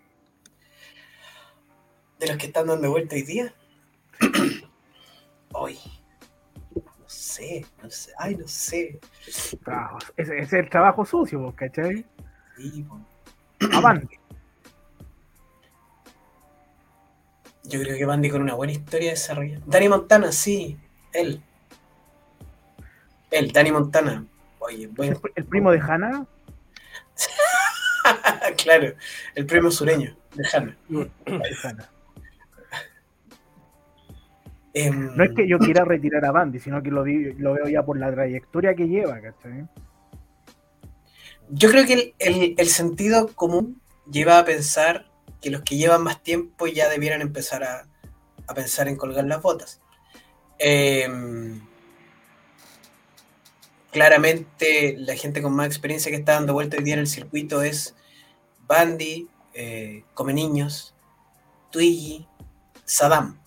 ¿De 2.19 2.27
los 2.27 2.37
que 2.37 2.47
están 2.47 2.67
dando 2.67 2.89
vuelta 2.89 3.15
hoy 3.15 3.21
día? 3.21 3.53
Hoy. 5.53 5.79
no 6.75 6.83
sé, 7.07 7.65
no 7.81 7.89
sé, 7.89 8.11
ay, 8.17 8.35
no 8.35 8.47
sé. 8.47 8.99
Trabajo, 9.63 9.99
ese, 10.15 10.39
es 10.39 10.53
el 10.53 10.69
trabajo 10.69 11.05
sucio, 11.05 11.53
¿cachai? 11.55 12.05
Sí, 12.57 12.85
pues. 12.87 13.73
A 13.73 13.79
Bandy. 13.81 14.07
Yo 17.63 17.81
creo 17.81 17.97
que 17.97 18.05
Bandy 18.05 18.29
con 18.29 18.41
una 18.41 18.53
buena 18.53 18.73
historia 18.73 19.11
desarrollada. 19.11 19.63
Dani 19.65 19.89
Montana, 19.89 20.31
sí, 20.31 20.77
él. 21.11 21.41
Él, 23.29 23.51
Dani 23.51 23.71
Montana. 23.71 24.25
Oye, 24.59 24.87
bueno. 24.87 25.19
¿El, 25.35 25.45
primo 25.45 25.71
de 25.71 25.79
Hannah? 25.79 26.25
claro, 28.63 28.93
el 29.35 29.45
primo 29.45 29.69
sureño 29.69 30.15
de 30.33 30.47
Hanna. 30.53 30.77
Um, 30.89 31.09
no 34.85 35.23
es 35.23 35.31
que 35.35 35.47
yo 35.47 35.59
quiera 35.59 35.85
retirar 35.85 36.25
a 36.25 36.31
Bandy, 36.31 36.59
sino 36.59 36.81
que 36.83 36.91
lo, 36.91 37.03
veo 37.03 37.67
ya 37.69 37.83
por 37.83 37.97
la 37.97 38.11
trayectoria 38.11 38.75
que 38.75 38.87
lleva, 38.87 39.19
¿cachai? 39.21 39.67
Yo 41.49 41.69
creo 41.69 41.85
que 41.85 41.93
el, 41.93 42.13
el, 42.19 42.55
el, 42.57 42.67
sentido 42.67 43.29
común 43.33 43.81
lleva 44.11 44.39
a 44.39 44.45
pensar 44.45 45.05
que 45.41 45.49
los 45.49 45.61
que 45.61 45.77
llevan 45.77 46.03
más 46.03 46.21
tiempo 46.21 46.67
ya 46.67 46.89
debieran 46.89 47.21
empezar 47.21 47.63
a, 47.63 47.87
a 48.47 48.53
pensar 48.53 48.87
en 48.87 48.95
colgar 48.95 49.25
las 49.25 49.41
botas. 49.41 49.79
Eh, 50.59 51.07
claramente 53.91 54.95
la 54.97 55.15
gente 55.15 55.41
con 55.41 55.53
más 55.55 55.67
experiencia 55.67 56.11
que 56.11 56.17
está 56.17 56.33
dando 56.33 56.53
vuelta 56.53 56.77
hoy 56.77 56.83
día 56.83 56.95
en 56.95 57.01
el 57.01 57.07
circuito 57.07 57.61
es 57.61 57.95
Bandy, 58.67 59.27
eh, 59.53 60.03
Come 60.13 60.33
Niños, 60.33 60.93
Twiggy, 61.71 62.27
Saddam. 62.85 63.39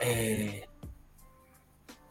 Eh, 0.00 0.64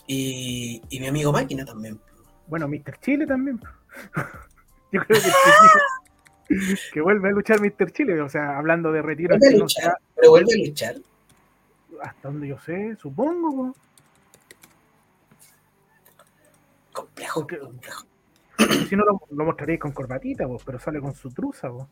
y, 0.08 0.82
y, 0.89 0.99
mi 0.99 1.08
amigo 1.08 1.32
Máquina 1.32 1.65
también. 1.65 1.99
Bueno, 2.47 2.67
Mr. 2.67 2.99
Chile 3.02 3.25
también. 3.25 3.60
Yo 4.91 5.02
creo 5.02 5.21
que, 6.47 6.58
que 6.93 7.02
vuelve 7.02 7.30
a 7.30 7.32
luchar 7.32 7.60
Mr. 7.62 7.91
Chile, 7.91 8.19
o 8.21 8.30
sea, 8.30 8.58
hablando 8.58 8.91
de 8.91 9.02
retiro. 9.02 9.38
¿Vuelve 9.38 9.56
a 9.56 9.60
luchar? 9.60 9.84
No 9.84 9.91
sea, 9.91 9.97
¿Pero 10.15 10.30
vuelve 10.32 10.54
a 10.54 10.67
luchar? 10.67 10.95
Hasta 12.02 12.28
donde 12.28 12.47
yo 12.47 12.58
sé, 12.60 12.95
supongo. 12.95 13.75
Complejo, 16.93 17.41
Porque, 17.41 17.60
complejo. 17.60 18.06
Si 18.89 18.95
no 18.95 19.04
lo, 19.06 19.21
lo 19.30 19.45
mostraréis 19.45 19.80
con 19.80 19.91
corbatita, 19.91 20.45
vos, 20.45 20.63
pero 20.65 20.80
sale 20.80 20.99
con 20.99 21.13
su 21.13 21.30
truza. 21.30 21.69
Vos. 21.69 21.88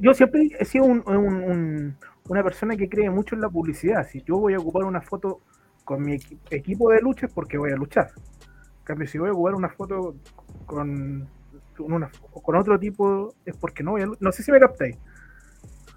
Yo 0.00 0.14
siempre 0.14 0.48
he 0.58 0.64
sido 0.64 0.84
un, 0.84 1.02
un, 1.06 1.16
un, 1.16 1.96
una 2.28 2.42
persona 2.42 2.76
que 2.76 2.88
cree 2.88 3.10
mucho 3.10 3.34
en 3.34 3.40
la 3.40 3.48
publicidad. 3.48 4.06
Si 4.06 4.22
yo 4.22 4.38
voy 4.38 4.54
a 4.54 4.58
ocupar 4.58 4.84
una 4.84 5.00
foto 5.00 5.40
con 5.84 6.02
mi 6.02 6.14
equi 6.14 6.38
equipo 6.50 6.90
de 6.90 7.00
lucha 7.00 7.26
es 7.26 7.32
porque 7.32 7.58
voy 7.58 7.72
a 7.72 7.76
luchar. 7.76 8.12
En 8.78 8.84
cambio, 8.84 9.06
si 9.06 9.18
voy 9.18 9.30
a 9.30 9.32
ocupar 9.32 9.54
una 9.54 9.68
foto 9.68 10.16
con, 10.66 11.28
una, 11.78 12.10
con 12.30 12.56
otro 12.56 12.78
tipo 12.78 13.34
es 13.44 13.56
porque 13.56 13.82
no 13.82 13.92
voy 13.92 14.02
a 14.02 14.06
luchar. 14.06 14.22
No 14.22 14.32
sé 14.32 14.42
si 14.42 14.52
me 14.52 14.60
captáis. 14.60 14.96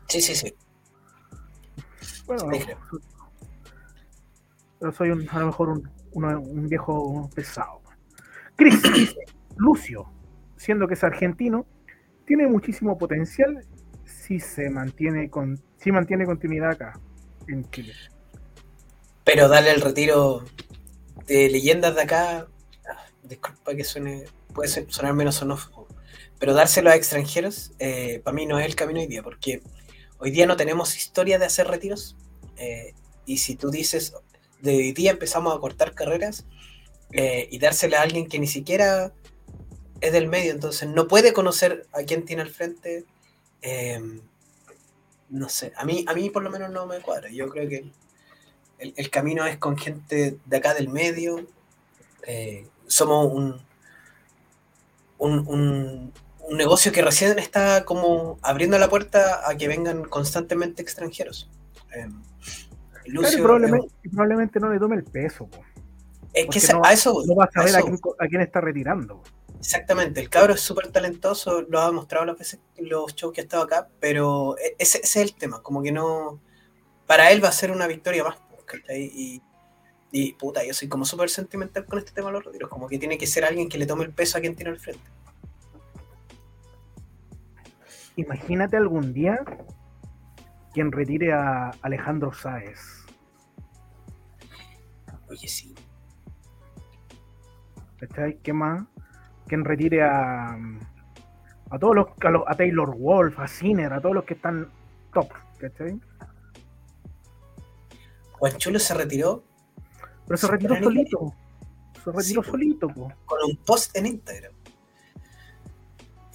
Sí, 0.07 0.21
sí, 0.21 0.35
sí. 0.35 0.53
Bueno, 2.25 2.43
sí, 2.51 2.65
pero 4.79 4.91
soy 4.91 5.09
un, 5.09 5.27
a 5.29 5.39
lo 5.39 5.47
mejor 5.47 5.69
un, 5.69 5.89
un 6.13 6.67
viejo 6.67 7.29
pesado. 7.35 7.81
Chris 8.55 8.81
dice, 8.93 9.15
Lucio, 9.57 10.05
siendo 10.55 10.87
que 10.87 10.93
es 10.93 11.03
argentino, 11.03 11.65
tiene 12.25 12.47
muchísimo 12.47 12.97
potencial 12.97 13.65
si 14.05 14.39
se 14.39 14.69
mantiene 14.69 15.29
con 15.29 15.59
si 15.81 15.91
mantiene 15.91 16.25
continuidad 16.25 16.71
acá 16.71 16.99
en 17.47 17.69
Chile. 17.71 17.93
Pero 19.23 19.47
darle 19.47 19.71
el 19.71 19.81
retiro 19.81 20.43
de 21.27 21.49
leyendas 21.49 21.95
de 21.95 22.01
acá, 22.01 22.47
disculpa 23.23 23.75
que 23.75 23.83
suene, 23.83 24.25
puede 24.53 24.69
sonar 24.89 25.13
menos 25.13 25.39
xenófobo, 25.39 25.87
pero 26.39 26.53
dárselo 26.53 26.89
a 26.89 26.95
extranjeros, 26.95 27.71
eh, 27.79 28.21
para 28.23 28.33
mí 28.33 28.45
no 28.45 28.59
es 28.59 28.65
el 28.65 28.75
camino 28.75 28.99
hoy 28.99 29.07
día, 29.07 29.21
porque 29.21 29.61
hoy 30.17 30.31
día 30.31 30.47
no 30.47 30.57
tenemos 30.57 30.97
historia 30.97 31.37
de 31.37 31.45
hacer 31.45 31.67
retiros, 31.67 32.17
eh, 32.57 32.93
y 33.25 33.37
si 33.37 33.55
tú 33.55 33.69
dices, 33.69 34.13
de 34.61 34.75
hoy 34.75 34.91
día 34.93 35.11
empezamos 35.11 35.55
a 35.55 35.59
cortar 35.59 35.93
carreras, 35.93 36.45
eh, 37.11 37.47
y 37.51 37.59
dársela 37.59 37.99
a 37.99 38.03
alguien 38.03 38.27
que 38.27 38.39
ni 38.39 38.47
siquiera 38.47 39.13
es 40.01 40.11
del 40.11 40.27
medio, 40.27 40.51
entonces 40.51 40.87
no 40.89 41.07
puede 41.07 41.33
conocer 41.33 41.87
a 41.91 42.03
quién 42.03 42.25
tiene 42.25 42.41
al 42.41 42.49
frente, 42.49 43.05
no 45.29 45.47
sé, 45.49 45.71
a 45.75 45.85
mí, 45.85 46.05
a 46.07 46.13
mí 46.13 46.29
por 46.29 46.43
lo 46.43 46.49
menos 46.49 46.71
no 46.71 46.85
me 46.85 46.99
cuadra. 47.01 47.29
Yo 47.31 47.49
creo 47.49 47.67
que 47.69 47.91
el, 48.79 48.93
el 48.95 49.09
camino 49.09 49.45
es 49.45 49.57
con 49.57 49.77
gente 49.77 50.37
de 50.45 50.57
acá 50.57 50.73
del 50.73 50.89
medio. 50.89 51.45
eh, 52.27 52.67
somos 52.87 53.31
un, 53.31 53.61
un, 55.17 55.47
un- 55.47 56.13
un 56.49 56.57
negocio 56.57 56.91
que 56.91 57.03
recién 57.03 57.37
está 57.37 57.85
como 57.85 58.39
abriendo 58.41 58.79
la 58.79 58.89
puerta 58.89 59.47
a 59.47 59.55
que 59.55 59.67
vengan 59.67 60.03
constantemente 60.05 60.81
extranjeros. 60.81 61.49
Eh, 61.95 62.07
Claro, 63.21 63.37
y 63.37 63.41
probablemente, 63.41 63.87
probablemente 64.11 64.59
no 64.59 64.69
le 64.71 64.79
tome 64.79 64.95
el 64.95 65.03
peso, 65.03 65.47
po. 65.47 65.63
es 66.33 66.47
que 66.47 66.57
esa- 66.59 66.73
no- 66.73 66.81
a 66.83 66.93
eso 66.93 67.23
no 67.25 67.35
va 67.35 67.45
a 67.45 67.51
saber 67.51 67.75
a 67.75 67.81
quién, 67.81 67.99
a 68.19 68.27
quién 68.27 68.41
está 68.41 68.61
retirando. 68.61 69.17
po. 69.21 69.29
Exactamente, 69.59 70.21
el 70.21 70.29
cabro 70.29 70.53
es 70.53 70.61
súper 70.61 70.89
talentoso, 70.91 71.61
lo 71.63 71.79
ha 71.81 71.87
demostrado 71.87 72.25
las 72.25 72.37
veces 72.37 72.61
los 72.77 73.13
shows 73.15 73.33
que 73.33 73.41
ha 73.41 73.43
estado 73.43 73.63
acá, 73.63 73.89
pero 73.99 74.57
e- 74.57 74.75
ese, 74.79 74.99
ese 74.99 75.21
es 75.21 75.29
el 75.31 75.35
tema, 75.35 75.61
como 75.61 75.83
que 75.83 75.91
no. 75.91 76.39
Para 77.07 77.31
él 77.31 77.43
va 77.43 77.49
a 77.49 77.53
ser 77.53 77.71
una 77.71 77.87
victoria 77.87 78.23
más. 78.23 78.37
Y, 78.95 79.41
y 80.11 80.33
puta, 80.33 80.65
yo 80.65 80.73
soy 80.73 80.89
como 80.89 81.05
súper 81.05 81.29
sentimental 81.29 81.85
con 81.85 81.99
este 81.99 82.11
tema 82.13 82.29
de 82.29 82.33
los 82.35 82.45
retiros, 82.45 82.69
como 82.69 82.87
que 82.87 82.99
tiene 82.99 83.17
que 83.17 83.27
ser 83.27 83.45
alguien 83.45 83.69
que 83.69 83.77
le 83.79 83.85
tome 83.87 84.05
el 84.05 84.13
peso 84.13 84.37
a 84.37 84.41
quien 84.41 84.55
tiene 84.55 84.71
al 84.71 84.79
frente. 84.79 85.09
Imagínate 88.17 88.77
algún 88.77 89.13
día 89.13 89.39
quien 90.73 90.91
retire 90.91 91.33
a 91.33 91.71
Alejandro 91.81 92.33
Sáez. 92.33 92.79
Oye, 95.29 95.47
sí. 95.47 95.73
¿Qué 98.43 98.53
más? 98.53 98.85
Quien 99.49 99.65
retire 99.65 100.03
a, 100.03 100.53
a 101.71 101.79
todos 101.79 101.95
los, 101.95 102.07
a, 102.21 102.29
los- 102.29 102.43
a 102.47 102.55
Taylor 102.55 102.95
Wolf, 102.95 103.37
a 103.39 103.47
Sinner, 103.47 103.91
a 103.91 103.99
todos 103.99 104.15
los 104.15 104.23
que 104.23 104.35
están 104.35 104.69
top, 105.13 105.29
¿cachai? 105.59 105.99
Juan 108.33 108.53
Chulo 108.57 108.79
se 108.79 108.93
retiró 108.93 109.43
Pero 110.27 110.37
se 110.37 110.47
retiró 110.47 110.75
solito. 110.81 111.33
Se 112.03 112.11
retiró 112.11 112.43
Sí, 112.43 112.49
solito, 112.51 112.87
po. 112.87 113.11
con 113.25 113.39
un 113.49 113.57
post 113.65 113.95
en 113.97 114.05
Instagram. 114.05 114.53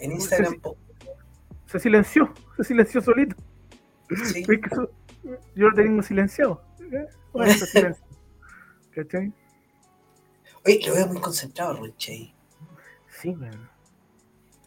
En 0.01 0.13
Instagram, 0.13 0.61
po- 0.61 0.77
Se 1.67 1.79
silenció, 1.79 2.33
se 2.57 2.65
silenció 2.65 3.01
solito. 3.01 3.37
sí. 4.25 4.45
¿Ves 4.47 4.61
que 4.61 4.69
eso- 4.71 4.91
yo 5.55 5.69
lo 5.71 5.75
tengo 5.75 6.03
silenciado. 6.03 6.63
¿eh? 6.93 7.07
Bueno. 7.33 7.53
¿Cachai? 8.95 9.33
Oye, 10.67 10.81
lo 10.87 10.95
veo 10.95 11.07
muy 11.07 11.21
concentrado, 11.21 11.77
Ronche. 11.77 12.34
Sí, 13.25 13.31
weón. 13.31 13.71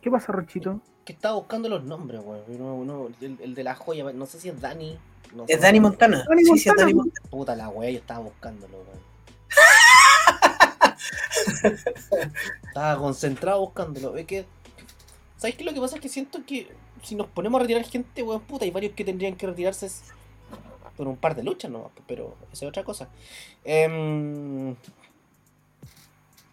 ¿Qué 0.01 0.09
pasa, 0.09 0.31
Ronchito? 0.31 0.81
Que 1.05 1.13
estaba 1.13 1.35
buscando 1.35 1.69
los 1.69 1.83
nombres, 1.83 2.21
weón. 2.25 2.41
No, 2.57 2.83
no, 2.83 3.09
el, 3.21 3.37
el 3.39 3.53
de 3.53 3.63
la 3.63 3.75
joya, 3.75 4.11
no 4.13 4.25
sé 4.25 4.39
si 4.39 4.49
es 4.49 4.59
Dani. 4.59 4.97
no 5.35 5.45
Es. 5.47 5.61
Dani 5.61 5.79
Montana. 5.79 6.25
Dani 6.27 6.43
sí, 6.43 6.57
sí, 6.57 6.61
es 6.61 6.65
Montana, 6.65 6.81
Dani. 6.81 6.93
Montana. 6.95 7.29
Puta 7.29 7.55
la 7.55 7.69
weá, 7.69 7.91
yo 7.91 7.99
estaba 7.99 8.21
buscándolo, 8.21 8.79
weón. 8.79 8.99
estaba 12.67 12.97
concentrado 12.97 13.59
buscándolo. 13.59 14.17
Es 14.17 14.25
que. 14.25 14.47
¿Sabes 15.37 15.55
qué? 15.55 15.63
Lo 15.63 15.71
que 15.71 15.79
pasa 15.79 15.97
es 15.97 16.01
que 16.01 16.09
siento 16.09 16.43
que 16.43 16.67
si 17.03 17.13
nos 17.13 17.27
ponemos 17.27 17.59
a 17.59 17.61
retirar 17.61 17.83
gente, 17.83 18.23
weón, 18.23 18.41
puta, 18.41 18.65
hay 18.65 18.71
varios 18.71 18.93
que 18.93 19.05
tendrían 19.05 19.35
que 19.35 19.45
retirarse 19.45 19.87
por 20.95 21.07
un 21.07 21.17
par 21.17 21.35
de 21.35 21.43
luchas, 21.43 21.69
¿no? 21.69 21.91
Pero 22.07 22.35
esa 22.51 22.65
es 22.65 22.69
otra 22.69 22.83
cosa. 22.83 23.07
Em, 23.63 24.75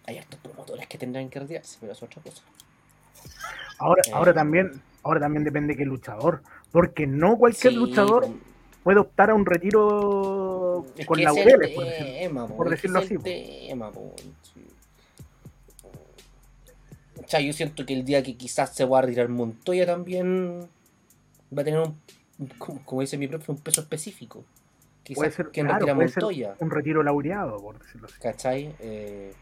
hay 0.07 0.19
hartos 0.19 0.39
promotores 0.41 0.87
que 0.87 0.99
tendrían 0.99 1.29
que 1.31 1.41
retirarse, 1.41 1.77
pero 1.81 1.93
eso 1.93 2.05
es 2.05 2.11
otra 2.11 2.23
cosa. 2.23 2.43
Ahora, 3.79 4.03
Eh. 4.07 4.11
ahora 4.13 4.35
también, 4.35 4.83
ahora 5.03 5.21
también 5.21 5.45
depende 5.45 5.75
de 5.75 5.79
qué 5.79 5.85
luchador. 5.85 6.43
Porque 6.71 7.07
no 7.07 7.37
cualquier 7.39 7.73
Sí, 7.73 7.79
luchador 7.79 8.23
con- 8.23 8.41
puede 8.83 8.99
optar 9.01 9.31
a 9.31 9.35
un 9.35 9.47
retiro 9.47 10.85
Es 10.97 11.07
con 11.07 11.23
laureles, 11.23 11.71
es 11.71 11.75
por 11.75 11.85
tema, 11.85 12.47
po, 12.49 12.57
por 12.57 12.71
decirlo 12.71 12.99
así, 12.99 13.17
tema, 13.19 13.91
po, 13.93 14.15
sí. 14.43 14.67
O 17.25 17.29
sea, 17.29 17.41
yo 17.41 17.53
siento 17.53 17.87
que 17.87 17.95
el 17.95 18.05
día 18.05 18.23
que 18.23 18.37
quizás 18.37 18.75
se 18.75 18.85
va 18.85 18.99
a 18.99 19.03
retirar 19.03 19.29
Montoya 19.29 19.87
también 19.87 20.69
va 21.57 21.63
a 21.63 21.65
tener 21.65 21.81
un, 21.81 21.99
como, 22.85 23.01
dice 23.01 23.17
mi 23.17 23.29
profe, 23.29 23.53
un 23.53 23.59
peso 23.59 23.81
específico. 23.81 24.45
Quizás 25.05 25.17
Puede 25.19 25.31
ser, 25.31 25.49
quien 25.51 25.67
claro, 25.67 25.81
retira 25.81 25.95
puede 25.95 26.09
ser 26.09 26.23
Montoya, 26.23 26.55
un 26.59 26.71
retiro 26.71 27.03
laureado, 27.03 27.59
por 27.59 27.79
decirlo 27.79 28.09
así. 28.09 28.21
¿cachai? 28.21 28.75
Eh, 28.81 29.33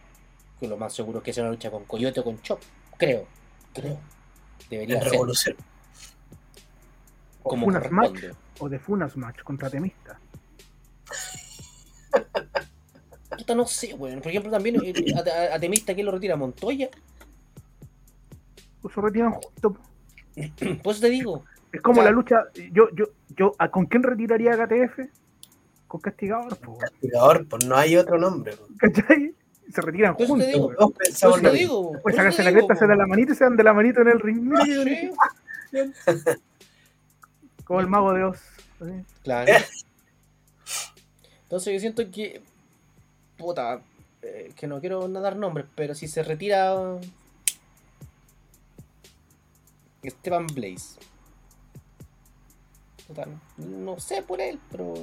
que 0.62 0.68
lo 0.68 0.76
más 0.76 0.92
seguro 0.94 1.18
es 1.18 1.24
que 1.24 1.32
sea 1.32 1.42
una 1.42 1.50
lucha 1.50 1.72
con 1.72 1.84
Coyote 1.86 2.20
o 2.20 2.24
con 2.24 2.40
Chop, 2.40 2.60
creo, 2.96 3.26
creo. 3.74 3.98
Debería 4.70 4.94
En 4.96 5.02
ser 5.02 5.10
Revolución. 5.10 5.56
Como 7.42 7.66
Funas 7.66 7.90
Match, 7.90 8.24
o 8.60 8.68
de 8.68 8.78
Funas 8.78 9.16
Match 9.16 9.42
contra 9.42 9.68
Temista. 9.68 10.20
Puta, 13.36 13.54
no 13.56 13.66
sé, 13.66 13.94
weón. 13.94 14.20
Por 14.20 14.28
ejemplo, 14.30 14.52
también 14.52 14.76
eh, 14.84 14.92
a, 15.16 15.52
a- 15.52 15.56
a 15.56 15.58
Temista, 15.58 15.94
¿quién 15.94 16.06
lo 16.06 16.12
retira? 16.12 16.36
¿Montoya? 16.36 16.88
Pues 18.80 18.94
se 18.94 19.00
retiran 19.00 19.32
juntos. 19.32 19.72
Pues 20.84 21.00
te 21.00 21.08
digo. 21.10 21.44
Es 21.72 21.80
como 21.80 21.96
Ya. 22.02 22.04
la 22.04 22.10
lucha. 22.12 22.36
Yo, 22.70 22.88
yo, 22.94 23.06
yo, 23.36 23.52
¿a 23.58 23.68
¿con 23.70 23.86
quién 23.86 24.04
retiraría 24.04 24.52
a 24.52 24.66
KTF? 24.66 25.00
Con 25.88 26.00
Castigador, 26.00 26.56
po. 26.58 26.78
Castigador, 26.78 27.48
pues 27.48 27.64
no 27.64 27.76
hay 27.76 27.96
otro 27.96 28.16
nombre. 28.18 28.56
po. 28.56 28.66
¿cachai? 28.78 29.34
Se 29.72 29.80
retiran 29.80 30.16
te 30.16 30.26
juntos. 30.26 30.46
digo, 30.48 30.70
te 31.40 31.50
digo. 31.52 31.92
por 31.92 32.02
Pues 32.02 32.14
eso 32.14 32.18
sacarse 32.22 32.42
la 32.44 32.50
digo, 32.50 32.66
cresta, 32.66 32.84
se 32.84 32.86
dan 32.88 32.98
la 32.98 33.06
manita 33.06 33.32
y 33.32 33.34
se 33.34 33.44
dan 33.44 33.56
de 33.56 33.62
la 33.64 33.72
manito 33.72 34.00
en 34.02 34.08
el 34.08 34.20
ring. 34.20 34.52
Sí. 34.64 35.10
Como 37.64 37.80
el 37.80 37.86
mago 37.86 38.12
de 38.12 38.24
Oz. 38.24 38.38
así. 38.80 38.92
Claro. 39.22 39.52
Entonces 41.44 41.72
yo 41.74 41.80
siento 41.80 42.10
que. 42.10 42.42
Puta. 43.38 43.80
eh, 44.22 44.52
que 44.56 44.66
no 44.66 44.80
quiero 44.80 45.08
dar 45.08 45.36
nombres, 45.36 45.66
pero 45.74 45.94
si 45.94 46.06
se 46.08 46.22
retira. 46.22 46.98
Esteban 50.02 50.46
Blaze. 50.48 50.98
Puta, 53.06 53.26
no 53.56 53.98
sé 54.00 54.22
por 54.22 54.40
él, 54.40 54.58
pero. 54.70 54.94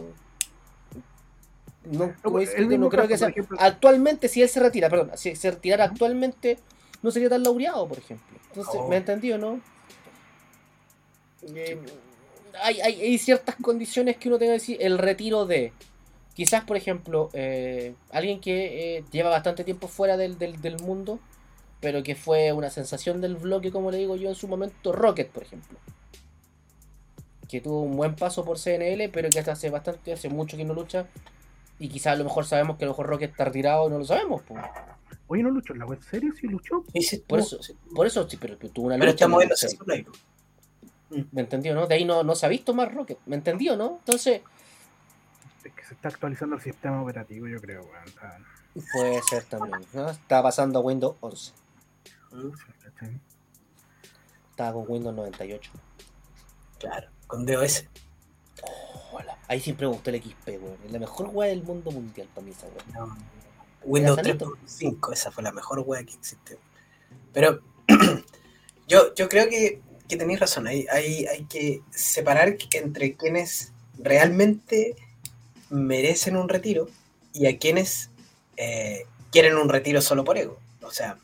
No, 1.91 2.13
el 2.56 2.69
no 2.80 2.89
creo 2.89 3.08
caso, 3.08 3.08
que 3.08 3.17
sea. 3.17 3.30
ejemplo. 3.30 3.58
Actualmente, 3.60 4.28
si 4.28 4.41
él 4.41 4.49
se 4.49 4.60
retira, 4.60 4.89
perdón, 4.89 5.12
si 5.15 5.36
se 5.36 5.52
retirara 5.52 5.86
actualmente, 5.86 6.60
no 7.02 7.12
sería 7.12 7.30
tan 7.30 7.43
laureado, 7.43 7.88
por 7.88 7.97
ejemplo. 7.97 8.38
Entonces, 8.49 8.82
Oh. 8.82 8.88
¿me 8.88 8.97
entendió, 8.97 9.38
no? 9.38 9.62
Eh, 11.41 11.80
hay, 12.62 12.82
hay, 12.82 13.02
hay 13.02 13.17
ciertas 13.17 13.56
condiciones 13.62 14.17
que 14.17 14.28
uno 14.28 14.38
tenga 14.38 14.52
que 14.52 14.60
decir, 14.60 14.78
el 14.82 14.97
retiro 14.97 15.45
de. 15.45 15.73
Quizás, 16.34 16.63
por 16.63 16.78
ejemplo, 16.78 17.30
eh, 17.34 17.95
alguien 18.12 18.39
que 18.39 18.97
eh, 18.97 19.04
lleva 19.12 19.30
bastante 19.30 19.63
tiempo 19.63 19.88
fuera 19.88 20.15
del, 20.17 20.38
del, 20.38 20.62
del 20.62 20.80
mundo, 20.80 21.19
pero 21.82 22.04
que 22.04 22.15
fue 22.15 22.54
una 22.54 22.69
sensación 22.69 23.19
del 23.21 23.36
bloque, 23.36 23.71
como 23.71 23.91
le 23.91 23.97
digo 23.97 24.15
yo 24.15 24.30
en 24.30 24.36
su 24.36 24.47
momento, 24.47 24.91
Rocket, 24.93 25.30
por 25.30 25.43
ejemplo. 25.43 25.78
Que 27.49 27.62
tuvo 27.62 27.82
un 27.82 27.97
buen 27.97 28.15
paso 28.15 28.45
por 28.45 28.58
CNL, 28.60 29.10
pero 29.12 29.30
que 29.30 29.39
hasta 29.39 29.54
hace 29.54 29.69
bastante, 29.69 30.13
hace 30.13 30.30
mucho 30.30 30.56
que 30.56 30.63
no 30.65 30.73
lucha. 30.73 31.08
Y 31.80 31.88
quizás 31.89 32.13
a 32.13 32.15
lo 32.18 32.26
mejor 32.26 32.46
sabemos 32.46 32.78
que 32.78 32.84
a 32.84 32.88
lo 32.88 32.92
mejor 32.94 33.08
Rocket 33.08 33.32
está 33.32 33.46
retirado, 33.46 33.89
no 33.89 33.98
lo 34.00 34.06
sabemos. 34.06 34.42
po. 34.44 34.56
Oye, 35.28 35.44
no 35.44 35.50
luchó 35.50 35.74
en 35.74 35.80
la 35.80 35.86
web 35.86 36.02
serie, 36.04 36.32
sí 36.39 36.48
luchó. 36.48 36.84
Sí, 36.94 37.02
sí, 37.02 37.18
Por 37.26 37.39
eso, 37.39 37.62
sí. 37.63 37.76
por 37.96 38.06
eso 38.08 38.28
sí, 38.30 38.38
pero, 38.38 38.58
pero 38.58 38.72
tuvo 38.74 38.88
una 38.88 38.98
Pero 38.98 39.12
lucha. 39.12 39.28
Sí. 39.56 39.78
solo 39.78 39.94
ahí. 39.94 40.06
¿Me 41.32 41.42
entendió, 41.42 41.74
no? 41.74 41.88
De 41.88 41.96
ahí 41.96 42.06
no, 42.06 42.24
no 42.24 42.36
se 42.36 42.46
ha 42.46 42.50
visto 42.50 42.74
más 42.74 42.94
Rocket. 42.94 43.18
¿Me 43.26 43.36
entendió, 43.36 43.76
no? 43.78 43.98
Entonces, 44.00 44.42
Es 45.63 45.74
que 45.74 45.84
se 45.86 45.94
está 45.94 46.10
actualizando 46.10 46.56
el 46.56 46.62
sistema 46.62 47.02
operativo, 47.02 47.48
yo 47.48 47.60
creo, 47.62 47.82
weón. 47.84 48.06
Está- 48.08 48.39
puede 48.94 49.22
ser 49.24 49.44
también. 49.46 49.80
¿no? 49.94 50.10
Está 50.10 50.42
pasando 50.44 50.80
a 50.80 50.82
Windows 50.82 51.16
11. 51.22 51.53
¿cachai? 52.84 53.20
Estaba 54.51 54.74
con 54.74 54.86
Windows 54.88 55.16
98. 55.16 55.72
Claro, 56.80 57.08
con 57.28 57.45
DOS. 57.45 57.86
Hola. 59.12 59.38
Ahí 59.47 59.60
siempre 59.60 59.88
me 59.88 59.93
gustó 59.93 60.10
el 60.10 60.22
XP, 60.22 60.47
weón. 60.47 60.78
Es 60.86 60.91
la 60.91 60.99
mejor 60.99 61.30
weá 61.32 61.49
del 61.49 61.64
mundo 61.64 61.91
mundial 61.91 62.28
para 62.34 62.45
mí 62.45 62.51
esa 62.51 62.68
weá. 62.68 62.99
No. 62.99 63.18
Windows 63.84 64.20
Era 64.20 64.28
sanito. 64.28 64.45
3.5, 64.68 65.14
esa 65.14 65.32
fue 65.32 65.43
la 65.43 65.51
mejor 65.51 65.84
wea 65.86 66.03
que 66.03 66.14
existió. 66.14 66.57
Pero 67.34 67.62
yo, 68.88 69.14
yo 69.16 69.30
creo 69.30 69.49
que, 69.49 69.82
que 70.07 70.18
tenéis 70.18 70.39
razón, 70.39 70.68
hay, 70.68 70.86
hay, 70.91 71.26
hay 71.26 71.43
que 71.45 71.82
separar 71.91 72.57
entre 72.74 73.16
quienes 73.16 73.72
realmente 73.97 74.95
merecen 75.70 76.36
un 76.36 76.49
retiro 76.49 76.88
y 77.34 77.47
a 77.47 77.57
quienes 77.57 78.10
eh, 78.57 79.05
quieren 79.32 79.57
un 79.57 79.70
retiro 79.70 80.01
solo 80.01 80.24
por 80.24 80.38
ego. 80.38 80.60
O 80.82 80.91
sea, 80.91 81.18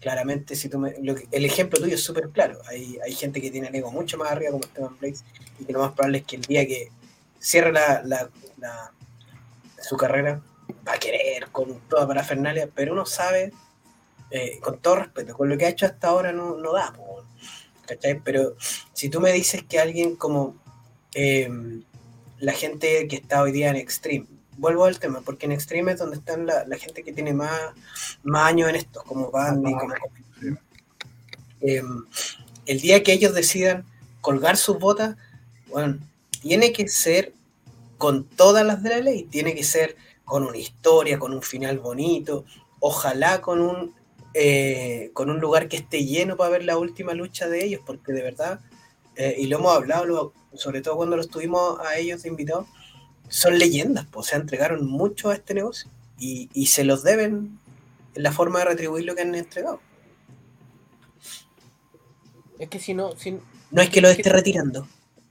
claramente 0.00 0.56
si 0.56 0.68
tú 0.68 0.78
me- 0.78 0.94
el 1.30 1.44
ejemplo 1.44 1.78
tuyo 1.78 1.94
es 1.94 2.02
súper 2.02 2.30
claro. 2.30 2.58
Hay, 2.66 2.98
hay 3.04 3.12
gente 3.12 3.40
que 3.40 3.50
tiene 3.50 3.68
el 3.68 3.74
ego 3.74 3.90
mucho 3.90 4.16
más 4.18 4.32
arriba 4.32 4.50
como 4.52 4.64
Esteban 4.64 4.96
Blaze 4.98 5.22
y 5.58 5.64
que 5.64 5.72
lo 5.72 5.80
más 5.80 5.92
probable 5.92 6.18
es 6.18 6.24
que 6.24 6.36
el 6.36 6.42
día 6.42 6.66
que 6.66 6.90
cierre 7.38 7.72
la, 7.72 8.02
su 9.82 9.96
carrera 9.96 10.40
va 10.86 10.92
a 10.94 10.98
querer 10.98 11.48
con 11.50 11.80
toda 11.88 12.06
parafernalia, 12.06 12.68
pero 12.74 12.92
uno 12.92 13.04
sabe, 13.06 13.52
eh, 14.30 14.58
con 14.60 14.78
todo 14.78 14.96
respeto, 14.96 15.34
con 15.34 15.48
lo 15.48 15.56
que 15.58 15.66
ha 15.66 15.70
hecho 15.70 15.86
hasta 15.86 16.08
ahora 16.08 16.32
no, 16.32 16.56
no 16.56 16.72
da. 16.72 16.94
¿cachai? 17.86 18.20
Pero 18.24 18.56
si 18.92 19.08
tú 19.08 19.20
me 19.20 19.32
dices 19.32 19.64
que 19.64 19.80
alguien 19.80 20.16
como 20.16 20.54
eh, 21.14 21.50
la 22.38 22.52
gente 22.52 23.06
que 23.08 23.16
está 23.16 23.42
hoy 23.42 23.52
día 23.52 23.70
en 23.70 23.76
Extreme, 23.76 24.26
vuelvo 24.60 24.84
al 24.84 24.98
tema, 24.98 25.22
porque 25.22 25.46
en 25.46 25.52
Extreme 25.52 25.92
es 25.92 25.98
donde 25.98 26.16
están 26.16 26.46
la, 26.46 26.66
la 26.66 26.76
gente 26.76 27.02
que 27.02 27.12
tiene 27.12 27.32
más, 27.32 27.58
más 28.22 28.48
años 28.48 28.68
en 28.68 28.76
esto, 28.76 29.02
como 29.06 29.30
Bandy, 29.30 29.72
como... 29.72 29.94
Eh, 31.62 31.82
el 32.66 32.80
día 32.80 33.02
que 33.02 33.12
ellos 33.12 33.34
decidan 33.34 33.84
colgar 34.20 34.56
sus 34.56 34.78
botas, 34.78 35.16
bueno, 35.68 35.98
tiene 36.42 36.72
que 36.72 36.88
ser 36.88 37.32
con 37.98 38.24
todas 38.24 38.64
las 38.64 38.82
de 38.82 38.90
la 38.90 38.98
ley, 39.00 39.24
tiene 39.24 39.54
que 39.54 39.64
ser 39.64 39.96
con 40.24 40.44
una 40.44 40.56
historia, 40.56 41.18
con 41.18 41.32
un 41.34 41.42
final 41.42 41.78
bonito, 41.78 42.44
ojalá 42.80 43.40
con 43.40 43.60
un, 43.60 43.94
eh, 44.34 45.10
con 45.14 45.28
un 45.30 45.40
lugar 45.40 45.68
que 45.68 45.78
esté 45.78 46.04
lleno 46.04 46.36
para 46.36 46.50
ver 46.50 46.64
la 46.64 46.78
última 46.78 47.14
lucha 47.14 47.48
de 47.48 47.64
ellos, 47.64 47.80
porque 47.84 48.12
de 48.12 48.22
verdad, 48.22 48.60
eh, 49.16 49.34
y 49.38 49.46
lo 49.46 49.58
hemos 49.58 49.74
hablado, 49.74 50.04
lo- 50.04 50.32
sobre 50.54 50.80
todo 50.82 50.96
cuando 50.96 51.16
los 51.16 51.28
tuvimos 51.28 51.78
a 51.80 51.96
ellos 51.96 52.22
de 52.22 52.28
invitados, 52.28 52.66
son 53.30 53.58
leyendas, 53.58 54.06
pues 54.10 54.26
se 54.26 54.36
entregaron 54.36 54.86
mucho 54.86 55.30
a 55.30 55.34
este 55.34 55.54
negocio 55.54 55.90
y, 56.18 56.50
y 56.52 56.66
se 56.66 56.84
los 56.84 57.02
deben 57.02 57.58
en 58.14 58.22
la 58.22 58.32
forma 58.32 58.58
de 58.58 58.66
retribuir 58.66 59.06
lo 59.06 59.14
que 59.14 59.22
han 59.22 59.34
entregado. 59.34 59.80
Es 62.58 62.68
que 62.68 62.78
si 62.78 62.92
no, 62.92 63.16
si, 63.16 63.38
No 63.70 63.80
es 63.80 63.88
que 63.88 64.02
lo 64.02 64.08
esté 64.08 64.28
retirando. 64.28 64.86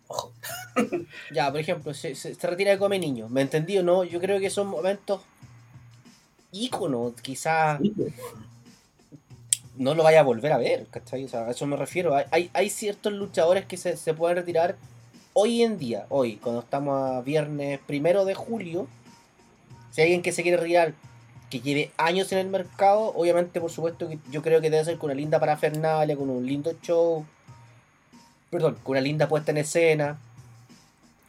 Ojo. 0.07 0.33
ya, 1.31 1.51
por 1.51 1.59
ejemplo, 1.59 1.93
se, 1.93 2.15
se, 2.15 2.33
se 2.33 2.47
retira 2.47 2.71
de 2.71 2.79
Come 2.79 2.97
Niño, 2.97 3.29
¿me 3.29 3.41
entendí 3.41 3.77
o 3.77 3.83
no? 3.83 4.03
Yo 4.03 4.19
creo 4.19 4.39
que 4.39 4.49
son 4.49 4.67
momentos 4.67 5.21
íconos, 6.51 7.13
quizás 7.21 7.79
no 9.75 9.93
lo 9.93 10.03
vaya 10.03 10.21
a 10.21 10.23
volver 10.23 10.51
a 10.51 10.57
ver, 10.57 10.87
¿cachai? 10.89 11.25
O 11.25 11.27
sea, 11.27 11.45
a 11.45 11.51
eso 11.51 11.67
me 11.67 11.77
refiero. 11.77 12.15
Hay, 12.15 12.25
hay, 12.31 12.49
hay 12.53 12.69
ciertos 12.69 13.13
luchadores 13.13 13.65
que 13.65 13.77
se, 13.77 13.95
se 13.97 14.13
pueden 14.13 14.37
retirar 14.37 14.77
hoy 15.41 15.63
en 15.63 15.77
día, 15.77 16.05
hoy, 16.09 16.35
cuando 16.35 16.59
estamos 16.59 17.11
a 17.11 17.21
viernes 17.21 17.79
primero 17.87 18.25
de 18.25 18.35
julio. 18.35 18.89
Si 19.89 20.01
hay 20.01 20.07
alguien 20.07 20.21
que 20.21 20.33
se 20.33 20.43
quiere 20.43 20.57
retirar 20.57 20.93
que 21.49 21.61
lleve 21.61 21.91
años 21.95 22.29
en 22.33 22.39
el 22.39 22.47
mercado, 22.47 23.13
obviamente, 23.15 23.61
por 23.61 23.71
supuesto, 23.71 24.09
que 24.09 24.19
yo 24.29 24.41
creo 24.41 24.59
que 24.59 24.69
debe 24.69 24.83
ser 24.83 24.97
con 24.97 25.11
una 25.11 25.19
linda 25.19 25.39
parafernalia, 25.39 26.17
con 26.17 26.29
un 26.29 26.45
lindo 26.45 26.73
show. 26.81 27.25
Perdón, 28.49 28.77
con 28.83 28.91
una 28.91 29.01
linda 29.01 29.29
puesta 29.29 29.51
en 29.51 29.59
escena. 29.59 30.19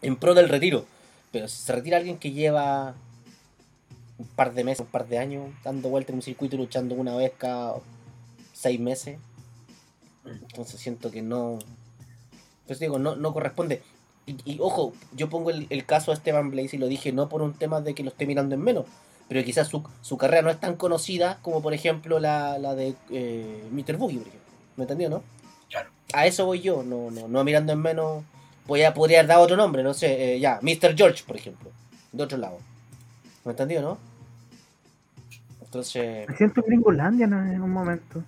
En 0.03 0.17
pro 0.17 0.35
del 0.35 0.49
retiro. 0.49 0.87
Pero 1.31 1.47
si 1.47 1.63
se 1.63 1.73
retira 1.73 1.99
alguien 1.99 2.19
que 2.19 2.33
lleva 2.33 2.97
un 4.19 4.27
par 4.27 4.53
de 4.55 4.65
meses, 4.65 4.81
un 4.81 4.87
par 4.87 5.07
de 5.07 5.19
años, 5.19 5.51
dando 5.63 5.89
vueltas 5.89 6.11
en 6.11 6.17
un 6.17 6.23
circuito 6.23 6.57
y 6.57 6.59
luchando 6.59 6.97
una 6.97 7.15
vez 7.15 7.33
cada 7.39 7.77
seis 8.53 8.81
meses. 8.81 9.21
Entonces 10.25 10.81
siento 10.81 11.13
que 11.13 11.23
no. 11.23 11.61
Pues 12.67 12.81
digo, 12.81 12.99
no, 12.99 13.15
no 13.15 13.33
corresponde. 13.33 13.83
Y, 14.27 14.37
y, 14.45 14.59
ojo, 14.61 14.93
yo 15.13 15.29
pongo 15.29 15.51
el, 15.51 15.67
el, 15.71 15.85
caso 15.87 16.11
de 16.11 16.17
Esteban 16.17 16.51
Blaze 16.51 16.77
y 16.77 16.79
lo 16.79 16.87
dije 16.87 17.13
no 17.13 17.29
por 17.29 17.43
un 17.43 17.55
tema 17.55 17.81
de 17.81 17.95
que 17.95 18.03
lo 18.05 18.11
esté 18.11 18.27
mirando 18.27 18.55
en 18.55 18.63
menos, 18.63 18.85
pero 19.29 19.45
quizás 19.45 19.69
su, 19.69 19.83
su 20.03 20.19
carrera 20.19 20.43
no 20.43 20.51
es 20.51 20.61
tan 20.61 20.77
conocida 20.77 21.39
como 21.43 21.63
por 21.63 21.73
ejemplo 21.73 22.19
la, 22.21 22.59
la 22.59 22.75
de 22.75 22.95
eh, 23.11 23.65
Mr. 23.71 23.97
Boogie, 23.97 24.19
por 24.19 24.29
ejemplo. 24.29 24.51
¿Me 24.77 24.85
entendió, 24.85 25.09
no? 25.09 25.23
Claro. 25.69 25.89
A 26.13 26.27
eso 26.27 26.47
voy 26.47 26.61
yo, 26.61 26.83
no, 26.83 27.11
no, 27.11 27.29
no 27.29 27.45
mirando 27.45 27.73
en 27.73 27.81
menos. 27.81 28.25
Podría, 28.67 28.93
podría 28.93 29.19
haber 29.19 29.29
dado 29.29 29.43
otro 29.43 29.57
nombre, 29.57 29.83
no 29.83 29.95
sé, 29.95 30.35
eh, 30.35 30.41
ya, 30.41 30.59
Mr. 30.63 30.97
George, 30.97 31.25
por 31.27 31.37
ejemplo, 31.37 31.71
de 32.13 32.23
otro 32.23 32.39
lado. 32.39 32.59
¿Me 33.45 33.53
entendió, 33.53 33.81
no? 33.83 33.99
Entonces. 35.63 36.29
Me 36.29 36.37
siento 36.37 36.61
en 36.61 36.67
Gringolandia 36.67 37.27
en, 37.27 37.33
en 37.33 37.63
un 37.63 37.71
momento. 37.71 38.25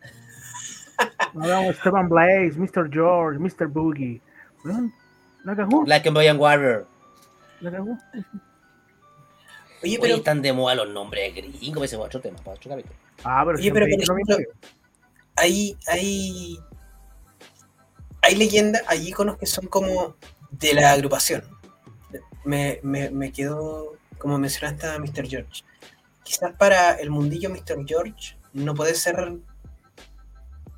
Hablamos 1.34 1.74
Esteban 1.74 2.08
Blaze, 2.08 2.54
Mr. 2.56 2.88
George, 2.92 3.38
Mr. 3.40 3.66
Boogie. 3.66 4.20
La 5.44 5.56
cagó. 5.56 5.84
Black 5.84 6.06
and 6.06 6.16
Boy 6.16 6.30
Warrior. 6.30 6.86
La 7.60 7.70
cagó. 7.70 7.98
Oye, 8.12 8.24
Oye, 9.82 9.98
pero, 10.00 10.16
están 10.16 10.42
de 10.42 10.52
moda 10.52 10.74
los 10.76 10.88
nombres 10.90 11.34
gringos, 11.34 11.84
ese 11.84 11.96
es 11.96 12.02
otro 12.02 12.20
tema, 12.20 12.38
para 12.38 12.56
otro 12.56 12.70
capítulo. 12.70 12.94
Ah, 13.24 13.42
pero 13.44 13.58
Oye, 13.58 13.72
pero 13.72 13.86
por 13.86 14.16
ejemplo, 14.16 14.36
hay, 15.36 15.76
hay, 15.88 16.58
hay 18.22 18.34
leyendas, 18.36 18.82
hay 18.86 19.08
iconos 19.08 19.38
que 19.38 19.46
son 19.46 19.66
como 19.66 20.16
de 20.50 20.74
la 20.74 20.92
agrupación. 20.92 21.42
Me, 22.44 22.78
me, 22.82 23.10
me 23.10 23.32
quedó, 23.32 23.96
como 24.18 24.38
mencionaste 24.38 24.86
a 24.86 24.98
Mr. 24.98 25.28
George. 25.28 25.64
Quizás 26.22 26.54
para 26.56 26.94
el 26.94 27.10
mundillo 27.10 27.50
Mr. 27.50 27.84
George 27.86 28.36
no 28.52 28.74
puede 28.74 28.94
ser 28.94 29.16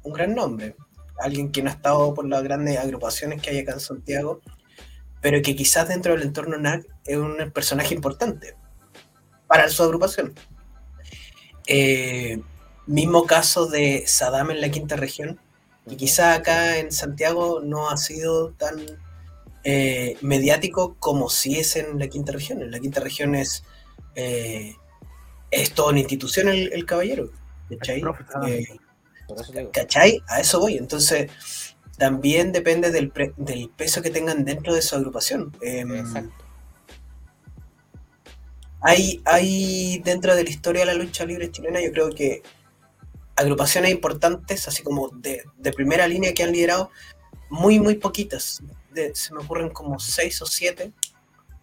un 0.03 0.13
gran 0.13 0.35
nombre. 0.35 0.77
Alguien 1.19 1.53
que 1.53 1.63
no 1.63 1.71
ha 1.71 1.75
estado 1.75 2.15
por 2.15 2.27
las 2.27 2.43
grandes 2.43 2.79
agrupaciones 2.79 3.41
que 3.41 3.51
hay 3.51 3.59
acá 3.59 3.73
en 3.73 3.81
Santiago, 3.81 4.41
pero 5.21 5.41
que 5.43 5.57
quizás 5.57 5.89
dentro 5.89 6.13
del 6.13 6.23
entorno 6.23 6.59
NAC 6.59 6.87
es 7.05 7.17
un 7.17 7.51
personaje 7.53 7.95
importante 7.95 8.57
para 9.47 9.69
su 9.69 9.83
agrupación. 9.83 10.35
Eh, 11.67 12.41
mismo 12.87 13.25
caso 13.25 13.67
de 13.67 14.05
Saddam 14.07 14.51
en 14.51 14.61
la 14.61 14.71
quinta 14.71 14.97
región, 14.97 15.41
que 15.89 15.97
quizá 15.97 16.35
acá 16.35 16.79
en 16.79 16.93
Santiago 16.93 17.61
no 17.63 17.91
ha 17.91 17.97
sido 17.97 18.51
tan 18.53 18.75
eh, 19.65 20.19
mediático 20.21 20.97
como 20.99 21.31
si 21.31 21.59
es 21.59 21.77
en 21.77 21.99
la 21.99 22.09
quinta 22.09 22.33
región. 22.33 22.63
En 22.63 22.71
la 22.71 22.81
quinta 22.81 23.01
región 23.01 23.35
es, 23.35 23.65
eh, 24.15 24.75
es 25.51 25.73
toda 25.73 25.91
una 25.91 26.01
institución 26.01 26.49
el, 26.49 26.73
el 26.73 26.85
caballero. 26.85 27.31
¿Cachai? 27.71 28.01
profe 28.01 28.25
Saddam. 28.25 28.51
Eh, 28.51 28.67
Por 29.27 29.41
eso 29.41 29.53
te 29.53 29.59
digo. 29.61 29.71
¿Cachai? 29.73 30.21
A 30.29 30.41
eso 30.41 30.61
voy. 30.61 30.77
Entonces, 30.77 31.31
también 31.99 32.53
depende 32.53 32.91
del, 32.91 33.11
pre- 33.11 33.35
del 33.37 33.71
peso 33.71 34.03
que 34.03 34.11
tengan 34.11 34.45
dentro 34.45 34.75
de 34.75 34.83
su 34.83 34.95
agrupación. 34.97 35.57
Em, 35.63 35.95
Exacto. 35.95 36.35
hay, 38.81 39.23
hay 39.25 39.99
dentro 40.05 40.35
de 40.35 40.45
la 40.45 40.51
historia 40.51 40.81
de 40.85 40.87
la 40.87 40.95
lucha 41.03 41.25
libre 41.25 41.51
chilena, 41.51 41.81
yo 41.81 41.91
creo 41.93 42.11
que 42.11 42.43
agrupaciones 43.37 43.91
importantes, 43.91 44.69
así 44.69 44.83
como 44.83 45.09
de, 45.09 45.43
de 45.57 45.73
primera 45.73 46.07
línea 46.07 46.35
que 46.35 46.43
han 46.45 46.53
liderado, 46.53 46.91
muy, 47.51 47.81
muy 47.81 47.95
poquitas. 47.97 48.63
De- 48.93 49.15
se 49.15 49.33
me 49.35 49.41
ocurren 49.41 49.71
como 49.71 49.99
seis 49.99 50.41
o 50.43 50.47
siete 50.47 50.93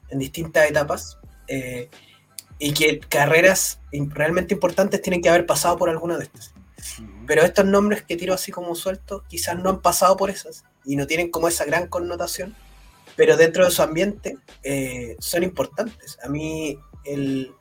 en 0.10 0.20
distintas 0.20 0.70
etapas. 0.70 1.18
eh, 1.48 1.90
y 2.64 2.74
que 2.74 3.00
carreras 3.00 3.80
realmente 3.92 4.54
importantes 4.54 5.02
tienen 5.02 5.20
que 5.24 5.30
haber 5.30 5.48
pasado 5.48 5.78
por 5.78 5.90
alguna 5.90 6.20
de 6.20 6.26
estas. 6.26 6.54
Pero 7.32 7.44
estos 7.44 7.66
nombres 7.66 8.04
que 8.04 8.18
tiro 8.18 8.34
así 8.34 8.52
como 8.52 8.76
sueltos, 8.76 9.24
quizás 9.30 9.58
no 9.58 9.70
han 9.70 9.82
pasado 9.82 10.18
por 10.18 10.30
esas 10.30 10.66
y 10.84 10.98
no 10.98 11.08
tienen 11.08 11.32
como 11.32 11.48
esa 11.48 11.64
gran 11.64 11.88
connotación, 11.88 12.54
pero 13.16 13.38
dentro 13.38 13.64
de 13.64 13.72
su 13.72 13.82
ambiente 13.82 14.38
eh, 14.64 15.16
son 15.20 15.44
importantes. 15.44 16.20
A 16.26 16.28
mí, 16.28 16.78
el, 17.06 17.54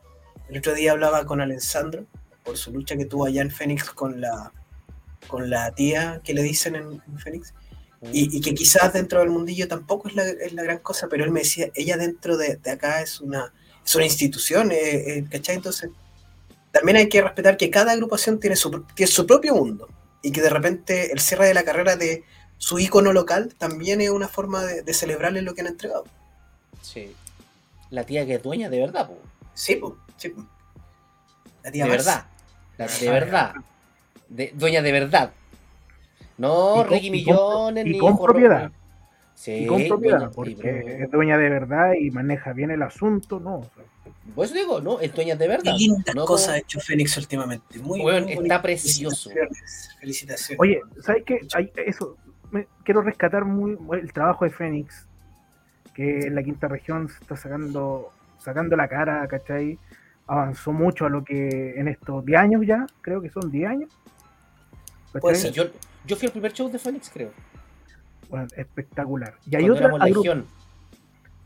el 0.49 0.59
otro 0.59 0.75
día 0.75 0.91
hablaba 0.91 1.25
con 1.25 1.41
Alessandro 1.41 2.05
por 2.43 2.57
su 2.57 2.73
lucha 2.73 2.97
que 2.97 3.05
tuvo 3.05 3.27
allá 3.27 3.43
en 3.43 3.53
Fénix 3.53 3.91
con 3.91 4.21
la, 4.21 4.53
con 5.29 5.49
la 5.51 5.71
tía 5.71 6.21
que 6.25 6.35
le 6.35 6.43
dicen 6.43 6.75
en, 6.75 7.01
en 7.07 7.19
Fénix, 7.21 7.55
y, 8.11 8.39
y 8.39 8.41
que 8.41 8.55
quizás 8.55 8.93
dentro 8.93 9.21
del 9.21 9.31
mundillo 9.31 9.69
tampoco 9.69 10.09
es 10.09 10.17
la, 10.17 10.25
es 10.27 10.53
la 10.53 10.65
gran 10.65 10.79
cosa, 10.79 11.07
pero 11.09 11.23
él 11.23 11.31
me 11.31 11.43
decía, 11.43 11.71
ella 11.77 11.97
dentro 11.97 12.37
de, 12.37 12.57
de 12.57 12.71
acá 12.73 13.03
es 13.03 13.21
una, 13.21 13.55
es 13.87 13.95
una 13.95 14.05
institución, 14.05 14.73
eh, 14.73 14.79
eh, 15.19 15.25
¿cachai? 15.31 15.55
Entonces, 15.55 15.91
también 16.73 16.97
hay 16.97 17.09
que 17.09 17.21
respetar 17.23 17.57
que 17.57 17.71
cada 17.71 17.93
agrupación 17.93 18.39
tiene 18.41 18.57
su, 18.57 18.83
tiene 18.95 19.11
su 19.11 19.27
propio 19.27 19.55
mundo 19.55 19.89
y 20.23 20.33
que 20.33 20.41
de 20.43 20.51
repente 20.51 21.13
el 21.13 21.21
cierre 21.21 21.47
de 21.47 21.55
la 21.55 21.63
carrera 21.65 21.97
de 21.97 22.25
su 22.59 22.79
ícono 22.79 23.13
local 23.13 23.55
también 23.59 24.01
es 24.01 24.11
una 24.11 24.29
forma 24.29 24.63
de, 24.65 24.83
de 24.83 24.95
celebrarle 24.95 25.43
lo 25.43 25.55
que 25.55 25.63
han 25.63 25.67
entregado. 25.69 26.05
Sí. 26.83 27.15
La 27.91 28.05
tía 28.05 28.25
que 28.27 28.35
es 28.35 28.43
dueña 28.43 28.69
de 28.69 28.81
verdad, 28.81 29.09
po. 29.09 29.19
Sí, 29.55 29.77
po, 29.77 29.97
sí. 30.17 30.29
po. 30.29 30.45
La 31.63 31.71
tía 31.73 31.85
De 31.85 31.91
verdad. 31.91 32.27
La- 32.79 32.87
de 32.87 33.09
Ah, 33.09 33.13
verdad. 33.13 33.55
De, 34.29 34.53
dueña 34.55 34.81
de 34.83 34.93
verdad. 34.93 35.33
No 36.39 36.75
Y 36.77 36.79
con- 36.79 36.89
Ricky 36.91 37.07
y 37.09 37.25
con- 37.25 37.35
Millones 37.35 37.87
y 37.87 37.91
ni 37.91 37.99
con 37.99 38.13
Ojo 38.13 38.25
propiedad. 38.25 38.71
Sí, 39.35 39.53
y 39.53 39.67
con 39.67 39.87
propiedad, 39.89 40.19
dueña- 40.19 40.31
y 40.31 40.35
porque 40.35 40.55
pro- 40.85 41.05
es 41.05 41.11
dueña 41.11 41.39
de 41.39 41.49
verdad 41.49 41.93
y 41.99 42.11
maneja 42.11 42.53
bien 42.53 42.71
el 42.71 42.83
asunto, 42.83 43.41
¿no? 43.41 43.57
O 43.57 43.71
sea, 43.75 43.85
Por 44.35 44.45
eso 44.45 44.55
digo, 44.55 44.81
no, 44.81 45.01
es 45.01 45.15
dueña 45.15 45.35
de 45.37 45.45
Qué 45.45 45.49
verdad. 45.49 45.75
No 46.15 46.25
cosas 46.25 46.47
como- 46.47 46.55
ha 46.55 46.59
hecho 46.59 46.81
Fénix 46.81 47.17
últimamente. 47.17 47.79
Muy, 47.81 48.01
muy 48.03 48.13
está 48.19 48.35
bonito. 48.37 48.63
precioso. 48.63 49.31
Felicitaciones. 49.31 49.97
Felicitaciones. 50.01 50.61
Oye, 50.61 50.81
¿sabes 51.03 51.23
qué? 51.27 51.41
Hay- 51.55 51.73
eso, 51.87 52.17
me- 52.51 52.67
quiero 52.85 53.03
rescatar 53.03 53.45
muy 53.45 53.77
el 54.01 54.13
trabajo 54.13 54.45
de 54.45 54.51
Fénix, 54.51 55.07
que 55.95 56.21
en 56.27 56.35
la 56.35 56.43
quinta 56.43 56.69
región 56.69 57.09
se 57.09 57.19
está 57.21 57.37
sacando, 57.37 58.13
sacando 58.39 58.77
la 58.77 58.89
cara, 58.89 59.27
¿cachai? 59.29 59.79
Avanzó 60.27 60.73
mucho 60.73 61.07
a 61.07 61.11
lo 61.11 61.25
que 61.25 61.75
en 61.77 61.89
estos 61.89 62.25
10 62.25 62.39
años 62.41 62.63
ya, 62.67 62.87
creo 63.01 63.21
que 63.21 63.31
son 63.31 63.51
10 63.51 63.69
años. 63.69 63.91
Puede 65.21 65.35
Sí, 65.35 65.43
ser. 65.43 65.53
yo, 65.53 65.65
yo 66.07 66.17
fui 66.17 66.27
al 66.27 66.33
primer 66.33 66.53
show 66.53 66.71
de 66.71 66.79
Phoenix, 66.79 67.11
creo. 67.11 67.33
Bueno, 68.29 68.47
espectacular. 68.57 69.35
Y 69.51 69.57
hay, 69.57 69.63
cuando 69.63 69.75
otra 69.75 69.87
éramos 69.87 70.01
agru- 70.01 70.17
Legión. 70.23 70.47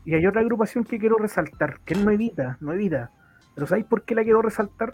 Y 0.05 0.13
hay 0.13 0.25
otra 0.27 0.41
agrupación 0.41 0.83
que 0.83 0.99
quiero 0.99 1.17
resaltar, 1.17 1.79
que 1.81 1.95
es 1.95 1.99
Nuevita, 1.99 2.57
Nuevita. 2.61 3.11
Pero 3.55 3.67
¿sabéis 3.67 3.87
por 3.87 4.03
qué 4.03 4.15
la 4.15 4.23
quiero 4.23 4.41
resaltar? 4.41 4.93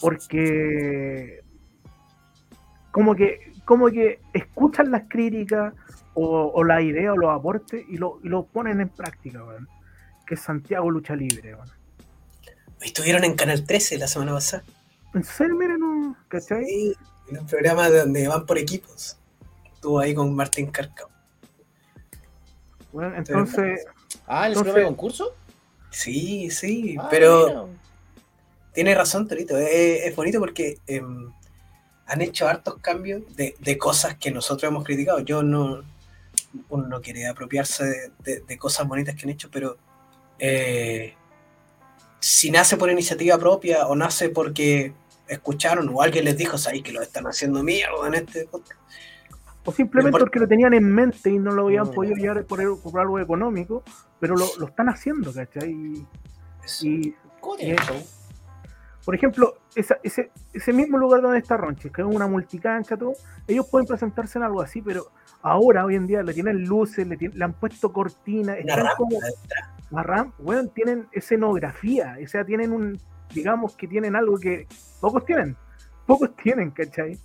Porque 0.00 1.40
como 2.92 3.14
que 3.14 3.52
como 3.64 3.88
que 3.88 4.20
escuchan 4.32 4.90
las 4.90 5.04
críticas 5.08 5.74
o, 6.14 6.52
o 6.54 6.64
las 6.64 6.82
ideas 6.82 7.12
o 7.12 7.16
los 7.16 7.30
aportes 7.30 7.84
y 7.88 7.98
lo, 7.98 8.18
y 8.22 8.28
lo 8.28 8.44
ponen 8.46 8.80
en 8.80 8.88
práctica, 8.88 9.44
weón. 9.44 9.68
Que 10.26 10.34
es 10.34 10.40
Santiago 10.40 10.90
Lucha 10.90 11.14
Libre, 11.14 11.54
weón. 11.54 11.70
Estuvieron 12.80 13.24
en 13.24 13.34
Canal 13.34 13.64
13 13.64 13.98
la 13.98 14.08
semana 14.08 14.32
pasada. 14.32 14.64
En 15.14 15.24
serio, 15.24 15.56
no, 15.78 16.16
¿cachai? 16.28 16.64
Sí, 16.64 16.94
en 17.28 17.38
un 17.38 17.46
programa 17.46 17.88
donde 17.90 18.26
van 18.26 18.46
por 18.46 18.58
equipos. 18.58 19.18
Estuvo 19.74 19.98
ahí 19.98 20.14
con 20.14 20.34
Martín 20.34 20.70
Carcao. 20.70 21.09
Bueno, 22.92 23.14
entonces, 23.16 23.84
Ah, 24.26 24.46
¿el 24.46 24.52
Entonces- 24.52 24.54
programa 24.72 24.78
de 24.78 24.84
concurso? 24.86 25.34
Sí, 25.90 26.50
sí, 26.50 26.96
Ah, 26.98 27.08
pero 27.10 27.46
mira. 27.46 27.64
tiene 28.74 28.94
razón, 28.94 29.26
Torito. 29.28 29.56
Es, 29.56 30.04
es 30.06 30.16
bonito 30.16 30.38
porque 30.38 30.78
em, 30.86 31.32
han 32.06 32.22
hecho 32.22 32.48
hartos 32.48 32.76
cambios 32.80 33.22
de, 33.36 33.54
de 33.58 33.78
cosas 33.78 34.16
que 34.16 34.30
nosotros 34.30 34.68
hemos 34.70 34.84
criticado. 34.84 35.20
Yo 35.20 35.42
no. 35.42 35.82
Uno 36.68 36.86
no 36.88 37.00
quiere 37.00 37.26
apropiarse 37.28 37.84
de, 37.84 38.10
de- 38.24 38.40
de 38.40 38.58
cosas 38.58 38.86
bonitas 38.88 39.14
que 39.14 39.22
han 39.22 39.30
hecho, 39.30 39.48
pero 39.52 39.76
eh, 40.38 41.14
si 42.18 42.50
nace 42.50 42.76
por 42.76 42.90
iniciativa 42.90 43.38
propia 43.38 43.86
o 43.86 43.94
nace 43.94 44.28
porque 44.30 44.92
escucharon 45.28 45.88
o 45.92 46.02
alguien 46.02 46.24
les 46.24 46.36
dijo, 46.36 46.58
sabéis 46.58 46.82
que 46.82 46.92
lo 46.92 47.02
están 47.02 47.26
haciendo 47.26 47.62
mierda 47.62 48.06
en 48.08 48.14
este 48.14 48.46
podcast. 48.46 48.80
O 49.70 49.72
simplemente 49.72 50.12
Por- 50.12 50.20
porque 50.20 50.38
lo 50.40 50.46
tenían 50.48 50.74
en 50.74 50.90
mente 50.92 51.30
y 51.30 51.38
no 51.38 51.50
lo 51.52 51.66
habían 51.66 51.84
podido 51.94 52.14
llevar 52.16 52.44
por, 52.44 52.80
por 52.82 53.00
algo 53.00 53.18
económico, 53.18 53.82
pero 54.18 54.36
lo, 54.36 54.46
lo 54.58 54.66
están 54.66 54.88
haciendo, 54.88 55.32
¿cachai? 55.32 55.70
Y, 55.70 56.06
y, 56.84 57.14
por 59.04 59.14
ejemplo, 59.14 59.54
esa- 59.74 59.98
ese, 60.02 60.30
ese 60.52 60.72
mismo 60.72 60.98
lugar 60.98 61.22
donde 61.22 61.38
está 61.38 61.56
Ronchi, 61.56 61.90
que 61.90 62.02
es 62.02 62.06
una 62.08 62.26
multicancha, 62.26 62.96
todo, 62.96 63.12
ellos 63.48 63.66
pueden 63.70 63.86
presentarse 63.86 64.38
en 64.38 64.44
algo 64.44 64.60
así, 64.60 64.82
pero 64.82 65.06
ahora, 65.42 65.84
hoy 65.86 65.94
en 65.96 66.06
día, 66.06 66.22
le 66.22 66.34
tienen 66.34 66.64
luces, 66.66 67.06
le, 67.06 67.16
tienen- 67.16 67.38
le 67.38 67.44
han 67.44 67.54
puesto 67.54 67.92
cortinas, 67.92 68.58
están 68.58 68.76
rampa 68.76 68.96
como, 68.96 69.16
la 69.90 70.02
weón, 70.38 70.68
tienen 70.68 71.08
escenografía, 71.12 72.16
o 72.22 72.28
sea, 72.28 72.44
tienen 72.44 72.72
un, 72.72 73.00
digamos 73.34 73.74
que 73.74 73.88
tienen 73.88 74.14
algo 74.16 74.38
que 74.38 74.66
pocos 75.00 75.24
tienen, 75.24 75.56
pocos 76.06 76.36
tienen, 76.36 76.70
¿cachai? 76.70 77.18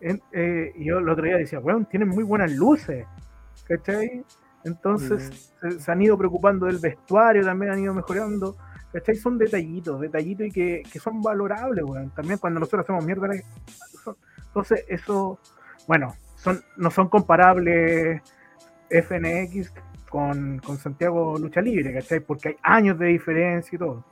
En- 0.00 0.22
eh, 0.32 0.72
yo 0.78 0.98
el 0.98 1.08
otro 1.08 1.24
día 1.24 1.36
decía, 1.36 1.60
weón, 1.60 1.86
tienen 1.86 2.08
muy 2.08 2.24
buenas 2.24 2.52
luces, 2.52 3.06
¿cachai? 3.68 4.24
Entonces 4.64 5.52
se, 5.60 5.80
se 5.80 5.92
han 5.92 6.02
ido 6.02 6.16
preocupando 6.16 6.66
del 6.66 6.78
vestuario, 6.78 7.44
también 7.44 7.72
han 7.72 7.78
ido 7.80 7.94
mejorando, 7.94 8.56
¿cachai? 8.92 9.16
Son 9.16 9.38
detallitos, 9.38 10.00
detallitos 10.00 10.46
y 10.46 10.50
que, 10.50 10.82
que 10.92 10.98
son 10.98 11.20
valorables, 11.20 11.84
weón. 11.84 12.10
También 12.10 12.38
cuando 12.38 12.60
nosotros 12.60 12.84
hacemos 12.84 13.04
mierda, 13.04 13.28
son- 14.04 14.16
entonces 14.46 14.84
eso, 14.88 15.38
bueno, 15.88 16.14
son 16.36 16.60
no 16.76 16.90
son 16.90 17.08
comparables 17.08 18.20
FNX 18.90 19.72
con, 20.10 20.58
con 20.58 20.76
Santiago 20.78 21.38
Lucha 21.38 21.60
Libre, 21.60 21.92
¿cachai? 21.94 22.20
Porque 22.20 22.48
hay 22.50 22.56
años 22.62 22.98
de 22.98 23.06
diferencia 23.06 23.74
y 23.74 23.78
todo. 23.78 24.04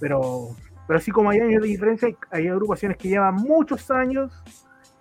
Pero, 0.00 0.48
pero 0.86 0.98
así 0.98 1.10
como 1.10 1.30
hay 1.30 1.40
años 1.40 1.62
de 1.62 1.68
diferencia, 1.68 2.08
hay 2.30 2.48
agrupaciones 2.48 2.96
que 2.96 3.08
llevan 3.08 3.34
muchos 3.36 3.90
años 3.90 4.32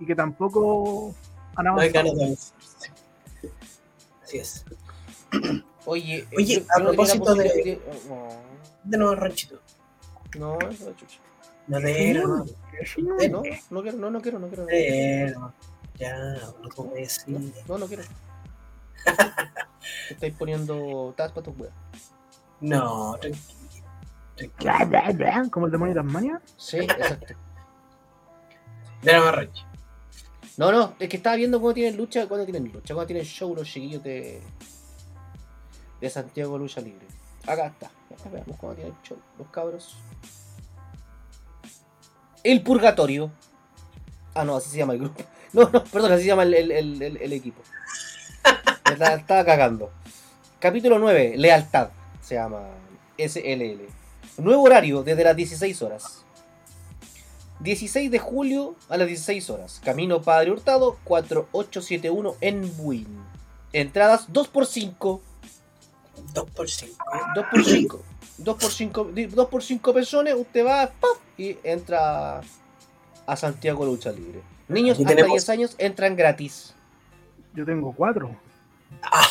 y 0.02 0.06
que 0.06 0.16
tampoco 0.16 1.16
han 1.56 1.66
No 1.66 1.80
hay 1.80 1.90
avanzado. 1.90 1.94
ganas 1.94 2.18
de 2.18 2.24
avanzar. 2.26 2.58
Así 4.24 4.38
es. 4.40 4.66
Oye, 5.86 6.28
Oye, 6.36 6.46
yo- 6.56 6.62
a 6.76 6.80
yo 6.80 6.84
no 6.84 6.90
propósito 6.90 7.36
de- 7.36 7.44
posibilidad 7.46 8.40
De 8.84 8.98
nuevo, 8.98 9.16
Ranchito. 9.16 9.60
No, 10.38 10.58
no, 10.58 10.70
eso 10.70 10.90
es 10.90 10.96
chucha. 10.98 11.20
Madera, 11.68 12.24
no. 12.24 12.46
Sí, 12.46 13.02
no, 13.04 13.16
no, 13.16 13.44
no 13.70 13.82
quiero, 13.84 13.98
no, 13.98 14.10
no 14.12 14.22
quiero, 14.22 14.40
no 14.40 14.48
quiero. 14.48 14.64
No, 14.64 14.68
Madera. 14.70 15.54
Ya, 15.96 16.18
no 16.62 16.70
puedo 16.76 16.92
decir. 16.96 17.54
no, 17.68 17.78
no 17.78 17.86
quiero. 17.88 18.04
Te 20.08 20.14
estáis 20.14 20.36
poniendo 20.36 21.14
tas 21.16 21.32
para 21.32 21.44
tus 21.44 21.58
weas. 21.58 21.74
No, 22.60 23.18
tranquilo. 23.20 23.60
Bla, 24.60 25.48
como 25.52 25.68
el 25.68 25.72
demonio 25.72 25.94
de 25.94 26.02
Tasmania. 26.02 26.42
Sí, 26.58 26.78
exacto. 26.78 27.34
De 29.04 29.12
la 29.14 29.32
Rancho. 29.32 29.66
No, 30.58 30.72
no, 30.72 30.96
es 31.00 31.10
que 31.10 31.18
estaba 31.18 31.36
viendo 31.36 31.60
cómo 31.60 31.74
tienen 31.74 31.98
lucha, 31.98 32.28
cuándo 32.28 32.46
tienen 32.46 32.72
lucha, 32.72 32.94
cuándo 32.94 33.08
tienen 33.08 33.26
show 33.26 33.56
los 33.56 33.68
chiquillos 33.68 34.04
de, 34.04 34.42
de 36.00 36.10
Santiago 36.10 36.58
Lucha 36.58 36.82
Libre. 36.82 37.06
Acá 37.48 37.68
está. 37.68 37.88
Acá 37.88 38.30
veamos 38.32 38.58
cómo 38.60 38.74
tienen 38.74 38.94
show 39.04 39.18
los 39.40 39.48
cabros. 39.50 39.96
El 42.44 42.62
Purgatorio. 42.64 43.32
Ah, 44.34 44.44
no, 44.44 44.56
así 44.58 44.70
se 44.70 44.78
llama 44.78 44.94
el 44.94 45.00
grupo. 45.00 45.24
No, 45.54 45.64
no, 45.70 45.84
perdón, 45.84 46.14
así 46.14 46.22
se 46.22 46.28
llama 46.30 46.44
el, 46.44 46.54
el- 46.54 46.72
el- 46.72 47.02
el- 47.02 47.18
el 47.18 47.34
equipo. 47.34 47.62
Me 48.90 48.96
la 48.96 49.16
estaba 49.16 49.44
cagando. 49.44 49.92
Capítulo 50.60 50.98
9, 50.98 51.34
Lealtad. 51.36 51.90
Se 52.22 52.36
llama 52.36 52.70
SLL. 53.18 53.82
Nuevo 54.38 54.64
horario 54.64 55.04
desde 55.04 55.26
las 55.26 55.36
16 55.36 55.82
horas. 55.82 56.24
16 57.62 58.10
de 58.12 58.20
julio 58.20 58.76
a 58.90 58.98
las 58.98 59.08
16 59.08 59.50
horas. 59.50 59.82
Camino 59.84 60.22
Padre 60.22 60.52
Hurtado 60.52 60.98
4871 61.04 62.36
en 62.42 62.78
Buin. 62.78 63.08
Entradas 63.74 64.26
2 64.30 64.48
por 64.48 64.66
5 64.66 65.22
2 66.34 66.50
por 66.52 66.70
5. 66.70 67.06
2 67.36 67.46
por 67.52 67.64
5 67.66 68.04
2 68.38 68.56
por 68.58 68.72
5 68.72 69.12
2 69.14 69.48
por 69.48 69.64
5 69.64 69.94
personas. 69.94 70.34
Usted 70.36 70.66
va 70.66 70.92
¡paf! 71.00 71.18
y 71.38 71.58
entra 71.64 72.42
a 73.26 73.36
Santiago 73.36 73.86
Lucha 73.86 74.12
Libre. 74.12 74.42
Niños 74.68 74.98
hasta 74.98 75.10
tenemos- 75.10 75.32
10 75.32 75.50
años 75.50 75.76
entran 75.78 76.16
gratis. 76.16 76.74
Yo 77.54 77.66
tengo 77.66 77.94
cuatro. 77.94 78.36
Ah. 79.04 79.22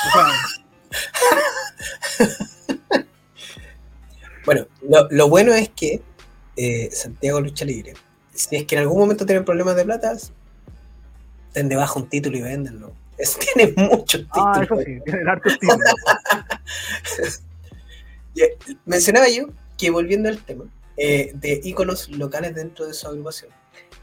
O 2.18 2.24
sea, 2.96 3.06
Bueno, 4.44 4.66
lo, 4.88 5.08
lo 5.10 5.28
bueno 5.28 5.52
es 5.54 5.68
que 5.70 6.02
eh, 6.56 6.90
Santiago 6.92 7.40
Lucha 7.40 7.64
Libre, 7.64 7.94
si 8.48 8.56
es 8.56 8.64
que 8.64 8.74
en 8.76 8.82
algún 8.82 8.98
momento 9.00 9.26
tienen 9.26 9.44
problemas 9.44 9.76
de 9.76 9.84
plata, 9.84 10.16
den 11.54 11.68
debajo 11.68 12.00
un 12.00 12.08
título 12.08 12.36
y 12.38 12.42
véndenlo. 12.42 12.92
Es, 13.18 13.38
tiene 13.54 13.72
muchos 13.76 14.22
títulos. 14.22 14.56
ah, 14.56 14.62
eso 14.64 14.76
sí, 14.78 14.98
tiene 15.04 15.20
el 15.20 15.28
harto 15.28 15.48
estilo. 15.48 15.74
Ya, 18.34 18.44
Mencionaba 18.86 19.28
yo 19.28 19.48
que 19.76 19.90
volviendo 19.90 20.28
al 20.28 20.38
tema 20.44 20.64
eh, 20.96 21.32
de 21.34 21.60
íconos 21.64 22.08
locales 22.10 22.54
dentro 22.54 22.86
de 22.86 22.94
su 22.94 23.08
agrupación, 23.08 23.50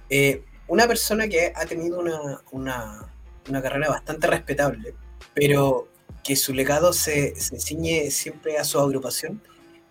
eh, 0.10 0.44
una 0.68 0.86
persona 0.88 1.28
que 1.30 1.54
ha 1.56 1.66
tenido 1.66 2.00
una, 2.00 2.42
una- 2.52 3.10
una 3.48 3.62
carrera 3.62 3.88
bastante 3.90 4.28
respetable, 4.28 4.94
pero 5.34 5.88
que 6.26 6.36
su 6.36 6.54
legado 6.54 6.92
se, 6.92 7.36
se 7.40 7.58
ciñe 7.60 8.12
siempre 8.12 8.58
a 8.58 8.66
su 8.66 8.78
agrupación, 8.80 9.42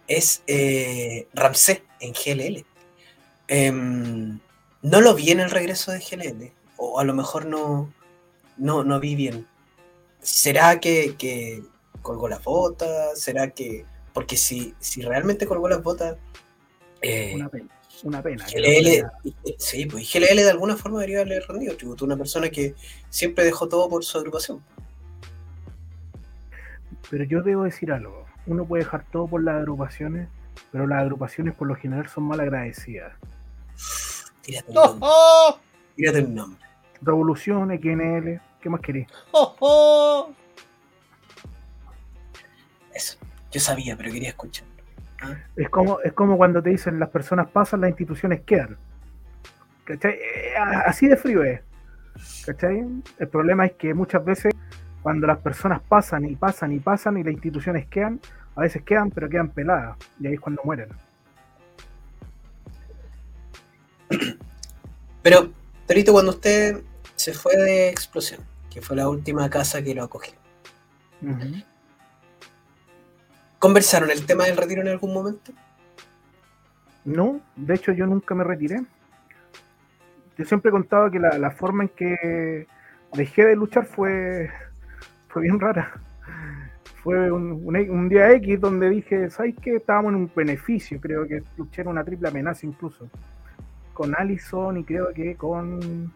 es 0.07 0.43
eh, 0.47 1.27
Ramsés 1.33 1.81
en 2.01 2.13
GLL. 2.13 2.65
Em, 3.49 4.39
no 4.83 5.01
lo 5.01 5.15
vi 5.15 5.31
en 5.31 5.41
el 5.41 5.51
regreso 5.51 5.93
de 5.93 6.01
GLL, 6.01 6.53
o 6.77 6.99
a 7.01 7.05
lo 7.05 7.15
mejor 7.15 7.47
no, 7.47 7.93
no, 8.57 8.85
no 8.85 9.01
vi 9.01 9.15
bien. 9.15 9.47
¿Será 10.21 10.81
que, 10.81 11.15
que 11.17 11.63
colgó 12.03 12.29
las 12.29 12.43
botas? 12.43 13.21
¿Será 13.21 13.51
que.? 13.51 13.85
Porque 14.13 14.37
si, 14.37 14.75
si 14.81 15.03
realmente 15.03 15.47
colgó 15.47 15.69
las 15.69 15.83
botas. 15.83 16.17
eh, 17.03 17.33
Una 17.35 17.49
pena. 17.49 17.69
Una 18.03 18.23
pena. 18.23 18.45
GLL, 18.47 19.07
sí, 19.59 19.87
pues 19.87 20.13
GLL 20.13 20.37
de 20.37 20.51
alguna 20.51 20.77
forma 20.77 20.99
debería 21.01 21.21
haberle 21.21 21.41
rendido 21.41 21.77
tributo 21.77 22.05
a 22.05 22.07
una 22.07 22.17
persona 22.17 22.51
que 22.51 22.75
siempre 23.09 23.45
dejó 23.45 23.69
todo 23.69 23.89
por 23.89 24.05
su 24.05 24.19
agrupación. 24.19 24.63
Pero 27.11 27.25
yo 27.25 27.43
debo 27.43 27.65
decir 27.65 27.93
algo. 27.93 28.27
Uno 28.47 28.67
puede 28.67 28.85
dejar 28.85 29.05
todo 29.11 29.27
por 29.27 29.43
las 29.43 29.57
agrupaciones, 29.57 30.29
pero 30.73 30.87
las 30.87 31.01
agrupaciones 31.03 31.55
por 31.55 31.69
lo 31.69 31.75
general 31.77 32.09
son 32.09 32.25
mal 32.25 32.41
agradecidas. 32.41 33.13
Tírate 34.43 34.71
un 34.71 34.79
¡Oh, 34.79 34.85
nombre. 34.87 35.09
oh! 35.11 35.59
Tírate 35.97 36.21
un 36.23 36.35
nombre. 36.35 36.61
Revolución, 37.03 37.69
XNL, 37.71 38.41
¿qué 38.61 38.71
más 38.71 38.81
querés? 38.81 39.07
¡Oh, 39.33 39.57
oh! 39.61 40.33
Eso. 42.95 43.19
Yo 43.51 43.61
sabía, 43.61 43.97
pero 43.97 44.11
quería 44.13 44.31
escuchar. 44.31 44.67
Es 45.57 45.69
como, 45.71 46.01
es 46.01 46.13
como 46.13 46.37
cuando 46.37 46.63
te 46.63 46.71
dicen 46.71 46.99
las 46.99 47.09
personas 47.09 47.49
pasan, 47.49 47.81
las 47.81 47.91
instituciones 47.91 48.43
quedan. 48.43 48.77
¿Cachai? 49.85 50.13
Eh, 50.13 50.55
Así 50.87 51.07
de 51.09 51.17
frío 51.17 51.43
es. 51.43 51.61
¿Cachai? 52.45 52.85
El 53.19 53.29
problema 53.29 53.67
es 53.67 53.73
que 53.73 53.95
muchas 53.95 54.25
veces 54.25 54.55
cuando 55.03 55.27
las 55.27 55.39
personas 55.39 55.81
pasan 55.89 56.25
y 56.25 56.37
pasan 56.37 56.73
y 56.73 56.81
pasan 56.81 57.17
y 57.19 57.23
las 57.23 57.33
instituciones 57.33 57.87
quedan, 57.87 58.21
a 58.57 58.63
veces 58.63 58.83
quedan, 58.83 59.11
pero 59.11 59.29
quedan 59.29 59.51
peladas. 59.51 59.97
Y 60.21 60.27
ahí 60.27 60.35
es 60.35 60.41
cuando 60.41 60.63
mueren. 60.65 60.89
Pero, 65.27 65.51
Torito, 65.89 66.13
cuando 66.13 66.31
usted 66.31 66.83
se 67.17 67.35
fue 67.35 67.57
de 67.57 67.89
Explosión, 67.89 68.43
que 68.71 68.81
fue 68.81 68.95
la 68.95 69.09
última 69.09 69.51
casa 69.51 69.83
que 69.83 69.93
lo 69.93 70.05
acogió. 70.05 70.35
¿conversaron 73.59 74.09
el 74.13 74.25
tema 74.25 74.45
del 74.45 74.57
retiro 74.57 74.83
en 74.83 74.87
algún 74.89 75.13
momento? 75.13 75.51
No, 77.05 77.41
de 77.57 77.75
hecho 77.75 77.91
yo 77.91 78.07
nunca 78.07 78.37
me 78.37 78.45
retiré. 78.45 78.83
Yo 80.39 80.45
siempre 80.45 80.69
he 80.69 80.73
contado 80.73 81.11
que 81.11 81.19
la, 81.19 81.37
la 81.39 81.51
forma 81.51 81.83
en 81.83 81.89
que 81.89 82.69
dejé 83.15 83.47
de 83.47 83.57
luchar 83.57 83.85
fue, 83.85 84.49
fue 85.27 85.43
bien 85.43 85.59
rara. 85.59 85.93
Fue 87.03 87.33
un, 87.33 87.63
un- 87.65 87.91
un 87.91 88.09
día 88.09 88.31
X 88.31 88.61
donde 88.61 88.91
dije, 88.91 89.29
¿sabes 89.31 89.57
qué? 89.61 89.75
Estábamos 89.75 90.11
en 90.11 90.17
un 90.21 90.31
beneficio, 90.37 91.01
creo 91.01 91.27
que 91.27 91.43
luché 91.57 91.83
en 91.83 91.89
una 91.89 92.05
triple 92.05 92.29
amenaza 92.29 92.65
incluso. 92.65 93.11
Con 93.97 94.15
Allison 94.15 94.77
y 94.77 94.85
creo 94.85 95.15
que 95.15 95.37
con... 95.37 96.13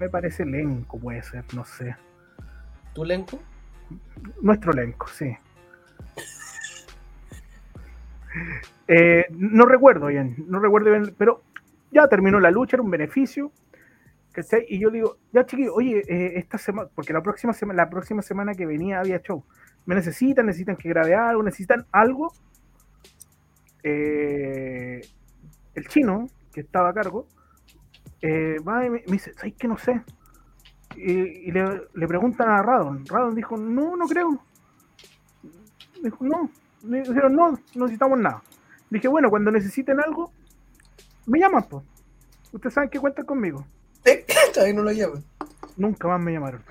Me 0.00 0.08
parece 0.08 0.44
elenco, 0.44 0.98
puede 0.98 1.22
ser, 1.22 1.44
no 1.54 1.66
sé. 1.66 1.94
¿Tu 2.94 3.04
elenco? 3.04 3.38
Nuestro 4.40 4.72
elenco, 4.72 5.06
sí. 5.08 5.36
Eh, 8.90 9.26
no 9.30 9.66
recuerdo 9.66 10.06
bien, 10.06 10.34
no 10.46 10.60
recuerdo 10.60 10.90
bien, 10.90 11.14
pero 11.18 11.42
ya 11.90 12.08
terminó 12.08 12.40
la 12.40 12.50
lucha, 12.50 12.76
era 12.76 12.82
un 12.82 12.90
beneficio. 12.90 13.52
¿cachai? 14.32 14.64
Y 14.68 14.78
yo 14.78 14.90
digo, 14.90 15.18
ya 15.32 15.44
chiquillos, 15.44 15.74
oye, 15.74 16.02
eh, 16.08 16.38
esta 16.38 16.56
semana, 16.56 16.88
porque 16.94 17.12
la 17.12 17.22
próxima 17.22 17.52
semana, 17.52 17.82
la 17.82 17.90
próxima 17.90 18.22
semana 18.22 18.54
que 18.54 18.64
venía 18.64 19.00
había 19.00 19.20
show. 19.20 19.44
¿Me 19.84 19.94
necesitan? 19.94 20.46
¿Necesitan 20.46 20.76
que 20.76 20.88
grabe 20.88 21.14
algo? 21.14 21.42
¿Necesitan 21.42 21.84
algo? 21.92 22.32
Eh, 23.82 25.02
el 25.78 25.88
chino, 25.88 26.28
que 26.52 26.60
estaba 26.60 26.90
a 26.90 26.94
cargo, 26.94 27.26
eh, 28.20 28.56
va 28.66 28.84
y 28.84 28.90
me, 28.90 29.02
me 29.06 29.12
dice, 29.12 29.32
¿sabes 29.34 29.54
qué? 29.58 29.68
No 29.68 29.78
sé. 29.78 30.02
Y, 30.96 31.12
y 31.48 31.52
le, 31.52 31.82
le 31.94 32.08
preguntan 32.08 32.48
a 32.48 32.62
Radon. 32.62 33.06
Radon 33.06 33.34
dijo, 33.34 33.56
no, 33.56 33.96
no 33.96 34.06
creo. 34.06 34.42
Dijo, 36.02 36.24
no. 36.24 36.50
Me 36.82 37.02
dijeron, 37.02 37.34
no, 37.34 37.50
no 37.50 37.84
necesitamos 37.84 38.18
nada. 38.18 38.42
Dije, 38.90 39.08
bueno, 39.08 39.30
cuando 39.30 39.50
necesiten 39.50 40.00
algo, 40.00 40.32
me 41.26 41.38
llaman, 41.38 41.64
pues. 41.68 41.84
Ustedes 42.52 42.74
saben 42.74 42.90
que 42.90 42.98
cuentan 42.98 43.26
conmigo. 43.26 43.66
Todavía 44.54 44.74
no 44.74 44.82
lo 44.82 44.92
llaman. 44.92 45.24
Nunca 45.76 46.08
más 46.08 46.20
me 46.20 46.32
llamaron. 46.32 46.62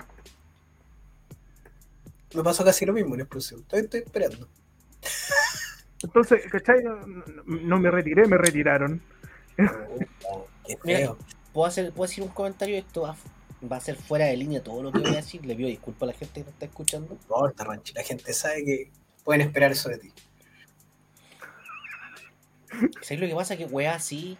Me 2.35 2.43
pasó 2.43 2.65
casi 2.65 2.85
lo 2.85 2.93
mismo 2.93 3.15
en 3.15 3.21
explosión. 3.21 3.63
Todavía 3.63 3.85
estoy 3.85 4.01
esperando. 4.01 4.47
Entonces, 6.03 6.43
¿cachai? 6.51 6.83
No, 6.83 6.95
no- 7.07 7.23
no 7.45 7.79
me 7.79 7.89
retiré, 7.91 8.27
me 8.27 8.37
retiraron. 8.37 9.01
Qué 9.55 10.77
Mira. 10.83 10.99
feo. 10.99 11.17
¿Puedo, 11.53 11.67
hacer, 11.67 11.91
¿Puedo 11.91 12.07
decir 12.07 12.23
un 12.23 12.29
comentario? 12.29 12.77
Esto 12.77 13.01
va, 13.01 13.15
va 13.71 13.77
a 13.77 13.81
ser 13.81 13.95
fuera 13.95 14.25
de 14.25 14.37
línea 14.37 14.61
todo 14.63 14.83
lo 14.83 14.91
que 14.91 14.99
voy 14.99 15.09
a 15.13 15.15
decir. 15.15 15.43
Le 15.45 15.55
pido 15.55 15.69
disculpas 15.69 16.03
a 16.03 16.11
la 16.11 16.13
gente 16.17 16.33
que 16.41 16.45
nos 16.45 16.53
está 16.53 16.65
escuchando. 16.65 17.07
No 17.09 17.15
importa, 17.15 17.63
Ranchi. 17.63 17.93
La 17.93 18.03
gente 18.03 18.31
sabe 18.33 18.63
que 18.63 18.91
pueden 19.23 19.41
esperar 19.41 19.71
eso 19.71 19.89
de 19.89 19.97
ti. 19.97 20.13
¿Sabes 23.01 23.19
lo 23.19 23.27
que 23.27 23.33
pasa? 23.35 23.57
Que 23.57 23.65
weá 23.65 23.95
así. 23.95 24.37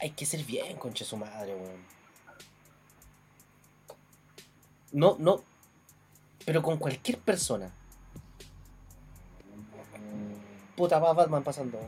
Hay 0.00 0.10
que 0.10 0.24
ser 0.24 0.42
bien, 0.44 0.76
concha 0.78 1.04
su 1.04 1.16
madre, 1.18 1.54
weón. 1.54 1.84
No, 4.92 5.16
no. 5.18 5.44
Pero 6.46 6.62
con 6.62 6.78
cualquier 6.78 7.18
persona. 7.18 7.70
Puta, 10.76 10.98
va 10.98 11.12
Batman 11.12 11.42
pasando. 11.44 11.78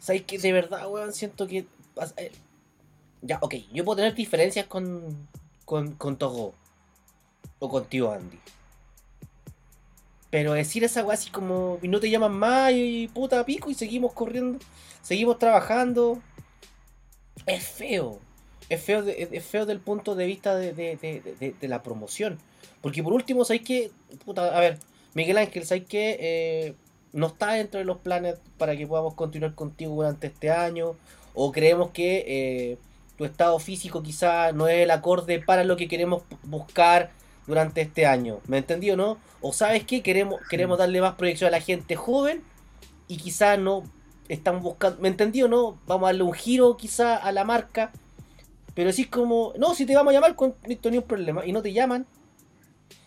¿Sabes 0.00 0.22
que 0.22 0.38
de 0.38 0.52
verdad, 0.52 0.88
weón? 0.90 1.12
Siento 1.12 1.46
que. 1.46 1.66
eh, 2.16 2.32
Ya, 3.22 3.38
ok. 3.40 3.54
Yo 3.72 3.84
puedo 3.84 3.96
tener 3.96 4.14
diferencias 4.14 4.66
con. 4.66 5.28
con, 5.64 5.92
con 5.94 6.16
Togo. 6.16 6.54
O 7.58 7.68
contigo, 7.68 8.12
Andy. 8.12 8.38
Pero 10.30 10.52
decir 10.52 10.84
esa 10.84 11.02
weá 11.04 11.14
así 11.14 11.30
como. 11.30 11.78
Y 11.82 11.88
no 11.88 12.00
te 12.00 12.10
llaman 12.10 12.32
más 12.32 12.72
y 12.74 13.08
puta 13.08 13.44
pico 13.44 13.70
y 13.70 13.74
seguimos 13.74 14.12
corriendo. 14.12 14.58
Seguimos 15.02 15.38
trabajando. 15.38 16.20
Es 17.46 17.66
feo. 17.66 18.18
Es 18.68 18.82
feo, 18.82 19.02
de- 19.02 19.28
es 19.32 19.44
feo 19.46 19.64
del 19.64 19.80
punto 19.80 20.14
de 20.14 20.26
vista 20.26 20.54
de- 20.54 20.74
de- 20.74 21.54
de 21.58 21.68
la 21.68 21.82
promoción. 21.82 22.38
Porque 22.82 23.02
por 23.02 23.14
último, 23.14 23.44
¿sabes 23.46 23.62
qué? 23.62 23.90
Puta, 24.26 24.54
a 24.54 24.60
ver, 24.60 24.78
Miguel 25.14 25.38
Ángel, 25.38 25.64
¿sabes 25.64 25.84
qué? 25.88 26.16
Eh, 26.20 26.74
no 27.12 27.28
está 27.28 27.52
dentro 27.52 27.78
de 27.78 27.84
los 27.84 27.98
planes 27.98 28.36
para 28.58 28.76
que 28.76 28.86
podamos 28.86 29.14
continuar 29.14 29.54
contigo 29.54 29.94
durante 29.94 30.26
este 30.28 30.50
año. 30.50 30.96
O 31.34 31.52
creemos 31.52 31.90
que 31.90 32.24
eh, 32.26 32.78
tu 33.16 33.24
estado 33.24 33.58
físico 33.58 34.02
quizá 34.02 34.52
no 34.52 34.68
es 34.68 34.82
el 34.82 34.90
acorde 34.90 35.40
para 35.40 35.64
lo 35.64 35.76
que 35.76 35.88
queremos 35.88 36.22
buscar 36.44 37.10
durante 37.46 37.80
este 37.80 38.06
año. 38.06 38.40
¿Me 38.46 38.58
entendió, 38.58 38.96
no? 38.96 39.18
O 39.40 39.52
sabes 39.52 39.84
qué? 39.84 40.02
Queremos, 40.02 40.40
queremos 40.50 40.78
darle 40.78 41.00
más 41.00 41.14
proyección 41.14 41.48
a 41.48 41.52
la 41.52 41.60
gente 41.60 41.96
joven 41.96 42.42
y 43.08 43.16
quizá 43.16 43.56
no 43.56 43.84
están 44.28 44.62
buscando. 44.62 45.00
¿Me 45.00 45.08
entendió, 45.08 45.48
no? 45.48 45.78
Vamos 45.86 46.04
a 46.04 46.12
darle 46.12 46.22
un 46.24 46.32
giro 46.32 46.76
quizá 46.76 47.16
a 47.16 47.32
la 47.32 47.44
marca. 47.44 47.90
Pero 48.74 48.92
sí 48.92 49.02
es 49.02 49.08
como, 49.08 49.52
no, 49.58 49.74
si 49.74 49.86
te 49.86 49.96
vamos 49.96 50.12
a 50.12 50.14
llamar, 50.14 50.36
con 50.36 50.54
listo, 50.66 50.90
ni 50.90 50.98
un 50.98 51.04
problema. 51.04 51.44
Y 51.44 51.52
no 51.52 51.62
te 51.62 51.72
llaman. 51.72 52.06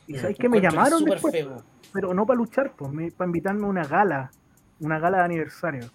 Y 0.07 0.15
sabéis 0.15 0.37
que 0.37 0.49
me 0.49 0.59
llamaron 0.59 0.99
súper 0.99 1.13
después, 1.13 1.33
feo. 1.33 1.63
Pero 1.93 2.13
no 2.13 2.25
para 2.25 2.37
luchar, 2.37 2.73
pues, 2.77 2.91
me- 2.91 3.11
para 3.11 3.27
invitarme 3.27 3.63
a 3.65 3.69
una 3.69 3.83
gala, 3.83 4.31
una 4.79 4.99
gala 4.99 5.19
de 5.19 5.23
aniversario. 5.25 5.89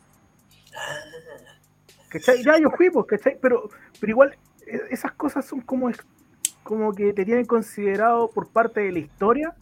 ¿Cachai? 2.08 2.42
Ya 2.42 2.58
yo 2.58 2.70
fui, 2.70 2.90
pues, 2.90 3.06
¿cachai? 3.06 3.38
Pero, 3.40 3.68
pero 4.00 4.10
igual, 4.10 4.36
e- 4.66 4.80
esas 4.90 5.12
cosas 5.12 5.44
son 5.44 5.60
como, 5.60 5.90
como 6.62 6.92
que 6.92 7.12
te 7.12 7.24
tienen 7.24 7.44
considerado 7.46 8.28
por 8.30 8.48
parte 8.48 8.80
de 8.80 8.92
la 8.92 8.98
historia, 9.00 9.54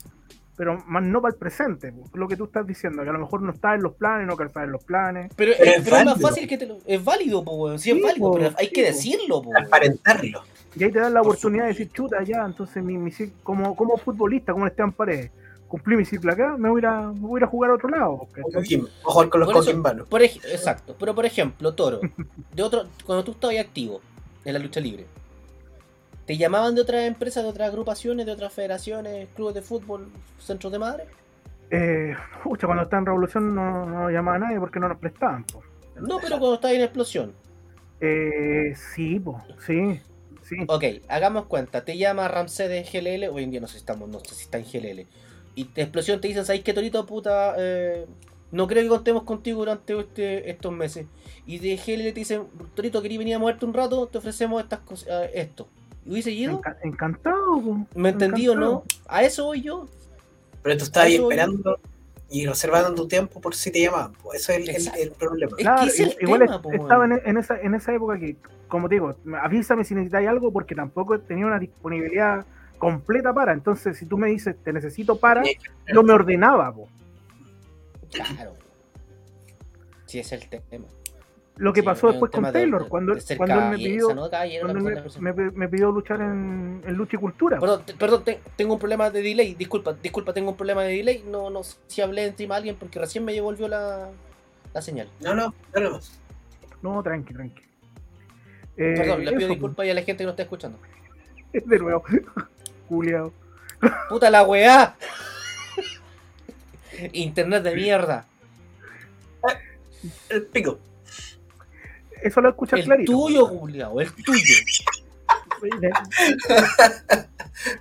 pero 0.57 0.79
más 0.87 1.03
no 1.03 1.21
para 1.21 1.33
el 1.35 1.39
presente, 1.39 1.93
pues, 1.93 2.11
lo 2.15 2.29
que 2.29 2.37
tú 2.37 2.45
estás 2.45 2.67
diciendo, 2.67 3.03
que 3.03 3.09
a 3.09 3.13
lo 3.13 3.19
mejor 3.19 3.43
no 3.43 3.53
está 3.53 3.75
en 3.75 3.83
los 3.83 3.95
planes, 3.95 4.27
no 4.27 4.37
calza 4.37 4.63
en 4.63 4.73
los 4.73 4.85
planes. 4.85 5.33
Pero, 5.37 5.53
Pero 5.59 5.71
es, 5.71 5.79
es 5.79 5.85
pero 5.85 5.97
es 5.97 6.05
más 6.05 6.21
fácil 6.21 6.47
que 6.49 6.59
te 6.59 6.67
lo. 6.67 6.79
Es 6.87 7.03
válido. 7.03 7.45
Sí, 7.79 7.85
Sí, 7.85 7.91
es 7.97 8.03
válido, 8.03 8.31
po, 8.31 8.35
pero 8.35 8.55
hay 8.59 8.67
sí, 8.67 8.73
que 8.73 8.83
decirlo, 8.85 9.39
weón. 9.41 9.65
Aparentarlo. 9.67 10.43
Y 10.77 10.85
ahí 10.85 10.91
te 10.93 10.99
dan 11.01 11.15
la 11.15 11.21
Por 11.21 11.31
oportunidad 11.31 11.65
de 11.65 11.69
decir, 11.71 11.91
chuta, 11.93 12.23
ya, 12.25 12.45
entonces 12.45 12.83
mi, 12.83 12.99
como, 13.43 13.75
como 13.77 13.97
futbolista, 13.97 14.53
como 14.53 14.67
Esteban 14.67 14.93
Paredes, 14.93 15.31
cumplí 15.75 15.97
mi 15.97 16.05
ciclo 16.05 16.33
acá, 16.33 16.57
me 16.57 16.69
voy 16.71 16.85
a, 16.85 16.99
a- 16.99 17.13
me 17.13 17.19
voy 17.21 17.39
a 17.39 17.41
ir 17.41 17.45
a 17.45 17.49
jugar 17.49 17.71
a 17.73 17.75
otro 17.75 17.89
lado. 17.89 18.13
O 18.13 18.27
¿cachai? 18.29 18.53
Coquimbo. 18.53 18.89
O 19.03 19.11
jugar 19.11 19.29
con 19.29 19.41
los 19.41 19.53
coquimbanos. 19.53 20.07
Exacto, 20.45 20.95
pero 20.99 21.15
por 21.17 21.27
ejemplo, 21.27 21.75
Toro, 21.75 22.01
de 22.55 22.63
otro, 22.63 22.87
cuando 23.05 23.25
tú 23.25 23.33
estabas 23.33 23.59
activo 23.59 24.01
en 24.45 24.53
la 24.53 24.61
lucha 24.61 24.79
libre, 24.81 25.07
¿te 26.27 26.37
llamaban 26.37 26.75
de 26.77 26.83
otras 26.83 27.03
empresas, 27.03 27.43
de 27.43 27.49
otras 27.51 27.69
agrupaciones, 27.69 28.25
de 28.25 28.33
otras 28.33 28.53
federaciones, 28.53 29.29
clubes 29.35 29.55
de 29.55 29.63
fútbol, 29.63 30.09
centros 30.39 30.73
de 30.73 30.79
madre? 30.79 31.05
Eh, 31.71 32.15
pucha, 32.45 32.67
cuando 32.67 32.85
estaba 32.85 33.01
en 33.01 33.07
Revolución 33.07 33.53
no, 33.55 33.85
no 33.87 34.11
llamaba 34.11 34.37
a 34.37 34.41
nadie 34.41 34.61
porque 34.61 34.79
no 34.79 34.89
nos 34.89 34.99
prestaban. 34.99 35.43
po. 35.45 35.61
No, 35.97 36.19
pero 36.21 36.39
cuando 36.39 36.55
estabas 36.55 36.77
en 36.77 36.83
explosión. 36.83 37.33
Eh, 38.01 38.75
sí, 38.77 39.19
po, 39.19 39.43
sí, 39.67 40.01
sí. 40.43 40.57
Ok, 40.69 40.85
hagamos 41.09 41.47
cuenta, 41.47 41.85
te 41.85 41.97
llama 41.97 42.29
Ramsey 42.29 42.69
de 42.69 42.83
GLL, 42.85 43.29
hoy 43.35 43.43
en 43.45 43.51
día 43.51 43.61
no 43.61 43.67
sé 43.67 43.73
si 43.75 43.79
estamos, 43.79 44.09
no 44.09 44.21
sé 44.21 44.35
si 44.35 44.43
está 44.45 44.59
en 44.59 44.65
GLL. 44.65 45.07
Y 45.55 45.65
de 45.73 45.83
explosión 45.83 46.21
te 46.21 46.29
dicen, 46.29 46.45
¿sabes 46.45 46.63
qué 46.63 46.73
Torito 46.73 47.05
puta? 47.07 47.55
Eh, 47.59 48.07
no 48.53 48.67
creo 48.67 48.83
que 48.83 48.89
contemos 48.89 49.23
contigo 49.25 49.61
durante 49.61 49.99
este- 49.99 50.51
estos 50.51 50.73
meses. 50.73 51.07
Y 51.47 51.59
de 51.59 51.77
GLL 51.77 52.13
te 52.13 52.21
dicen, 52.21 52.45
Torito, 52.75 53.01
quería 53.03 53.19
venir 53.19 53.35
a 53.35 53.39
moverte 53.39 53.65
un 53.67 53.75
rato, 53.75 54.07
te 54.07 54.19
ofrecemos 54.19 54.63
estas 54.63 54.81
cosas, 54.81 55.09
eh, 55.11 55.31
esto. 55.35 55.69
¿Y 56.07 56.13
hubiese 56.13 56.31
ido? 56.33 56.61
Enca- 56.61 56.77
encantado, 56.83 57.61
po, 57.63 57.87
¿Me 57.95 58.11
entendí 58.11 58.49
o 58.49 58.55
no? 58.55 58.85
A 59.07 59.23
eso 59.23 59.45
voy 59.47 59.63
yo. 59.63 59.89
Pero 60.63 60.77
tú 60.79 60.85
estabas 60.85 61.11
esperando 61.11 61.79
y 62.31 62.47
reservando 62.47 62.95
tu 62.95 63.07
tiempo 63.07 63.41
por 63.41 63.55
si 63.55 63.71
te 63.71 63.81
llamaban. 63.83 64.13
pues. 64.23 64.41
Eso 64.43 64.53
es 64.53 64.69
el, 64.69 64.69
el- 64.95 65.01
el 65.03 65.11
problema. 65.13 65.53
Es 65.59 65.63
Claro, 65.65 65.83
que 65.83 65.89
ese 65.89 66.03
es 66.05 66.17
el 66.17 66.23
igual 66.23 66.41
tema, 66.41 66.57
es- 66.57 66.61
po, 66.63 66.73
estaba 66.73 67.05
en, 67.05 67.21
en 67.25 67.37
esa, 67.39 67.61
en 67.61 67.75
esa 67.75 67.95
época 67.95 68.19
que, 68.19 68.37
como 68.69 68.89
te 68.89 68.97
digo, 68.97 69.15
avísame 69.41 69.85
si 69.85 69.95
necesitáis 69.95 70.29
algo 70.29 70.53
porque 70.53 70.75
tampoco 70.75 71.19
tenía 71.21 71.47
una 71.47 71.59
disponibilidad 71.59 72.45
completa 72.85 73.33
para. 73.33 73.53
Entonces, 73.53 73.97
si 73.99 74.07
tú 74.07 74.17
me 74.19 74.29
dices, 74.29 74.57
te 74.63 74.73
necesito 74.73 75.17
para, 75.17 75.43
yo 75.93 76.03
me 76.03 76.13
ordenaba. 76.13 76.73
po. 76.73 76.89
Claro. 78.13 78.55
Sí, 80.07 80.19
es 80.21 80.31
el 80.33 80.49
tema. 80.49 80.87
Lo 81.57 81.73
que 81.73 81.81
Sí, 81.81 81.87
pasó 81.87 82.09
después 82.09 82.33
con 82.33 82.51
Taylor, 82.53 82.83
de- 82.83 82.89
cuando, 82.89 83.15
de 83.15 83.37
cuando 83.37 83.55
él 83.61 83.71
me 83.71 83.77
pidió, 83.77 84.09
me, 85.21 85.33
me- 85.33 85.51
me 85.53 85.69
pidió 85.69 85.93
luchar 85.93 86.21
en, 86.21 86.83
en 86.85 86.95
lucha 86.95 87.17
y 87.17 87.21
cultura. 87.21 87.61
Perdón, 87.61 87.83
te- 87.87 87.95
perdón, 87.95 88.25
te- 88.25 88.41
tengo 88.57 88.75
un 88.75 88.79
problema 88.81 89.09
de 89.11 89.23
delay. 89.23 89.55
Disculpa, 89.55 89.93
disculpa, 90.03 90.33
tengo 90.33 90.51
un 90.51 90.57
problema 90.57 90.83
de 90.83 90.97
delay. 90.97 91.25
No, 91.29 91.51
no 91.51 91.63
sé 91.63 91.77
si 91.87 92.01
hablé 92.03 92.27
encima 92.27 92.55
de 92.55 92.59
alguien 92.59 92.77
porque 92.77 92.99
recién 92.99 93.25
me 93.25 93.33
devolvió 93.33 93.69
la, 93.69 94.11
la 94.73 94.83
señal. 94.83 95.09
No, 95.21 95.33
no, 95.35 95.55
no, 95.75 95.81
no. 95.81 96.01
No, 96.83 97.03
tranqui, 97.05 97.33
tranqui. 97.33 97.63
Eh, 98.77 98.95
Perdón, 98.97 99.25
le 99.25 99.31
pido 99.31 99.39
eso, 99.43 99.49
disculpas 99.51 99.87
y 99.87 99.91
a 99.91 99.95
la 99.95 100.03
gente 100.03 100.19
que 100.19 100.25
no 100.25 100.31
está 100.31 100.43
escuchando. 100.43 100.79
De 101.53 101.79
nuevo, 101.79 102.03
Juliado. 102.89 103.33
¡Puta 104.09 104.31
la 104.31 104.43
weá! 104.43 104.97
Internet 107.13 107.63
de 107.63 107.75
mierda. 107.75 108.27
El 110.29 110.47
pico. 110.47 110.79
Eso 112.23 112.41
lo 112.41 112.51
escuchas 112.51 112.81
El 112.81 112.87
clarito. 112.87 113.13
tuyo, 113.13 113.47
Juliao, 113.47 114.01
el 114.01 114.13
tuyo. 114.13 114.55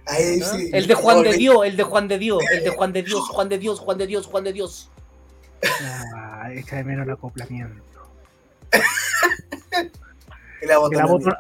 Ahí 0.05 0.39
¿ah? 0.41 0.45
sí. 0.45 0.69
El 0.73 0.87
de 0.87 0.95
Juan 0.95 1.23
de. 1.23 1.33
Dios, 1.33 1.65
el 1.65 1.77
de 1.77 1.83
Juan 1.83 2.07
de 2.07 2.17
Dios, 2.17 2.43
el 2.51 2.63
de 2.63 2.69
Juan 2.69 2.93
de 2.93 3.03
Dios, 3.03 3.27
Juan 3.29 3.49
de 3.49 3.57
Dios, 3.57 3.79
Juan 3.79 3.97
de 3.97 4.07
Dios, 4.07 4.25
Juan 4.25 4.43
de 4.43 4.53
Dios. 4.53 4.89
Ah, 6.15 6.49
echa 6.53 6.77
de 6.77 6.83
menos 6.83 7.05
el 7.05 7.13
acoplamiento. 7.13 7.81
El 10.63 10.69
El 10.69 10.75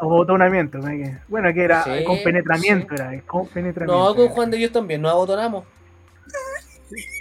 abotonamiento. 0.01 0.79
que- 0.81 1.17
Bueno, 1.27 1.53
que 1.53 1.63
era 1.63 1.83
Sí, 1.83 2.03
con 2.03 2.21
penetramiento, 2.23 2.95
sí. 2.95 3.01
era 3.01 3.21
con 3.21 3.47
penetramiento. 3.47 4.09
No, 4.09 4.15
con. 4.15 4.27
Juan 4.29 4.51
de 4.51 4.57
Dios 4.57 4.71
también, 4.71 5.01
nos 5.01 5.11
abotonamos. 5.11 5.65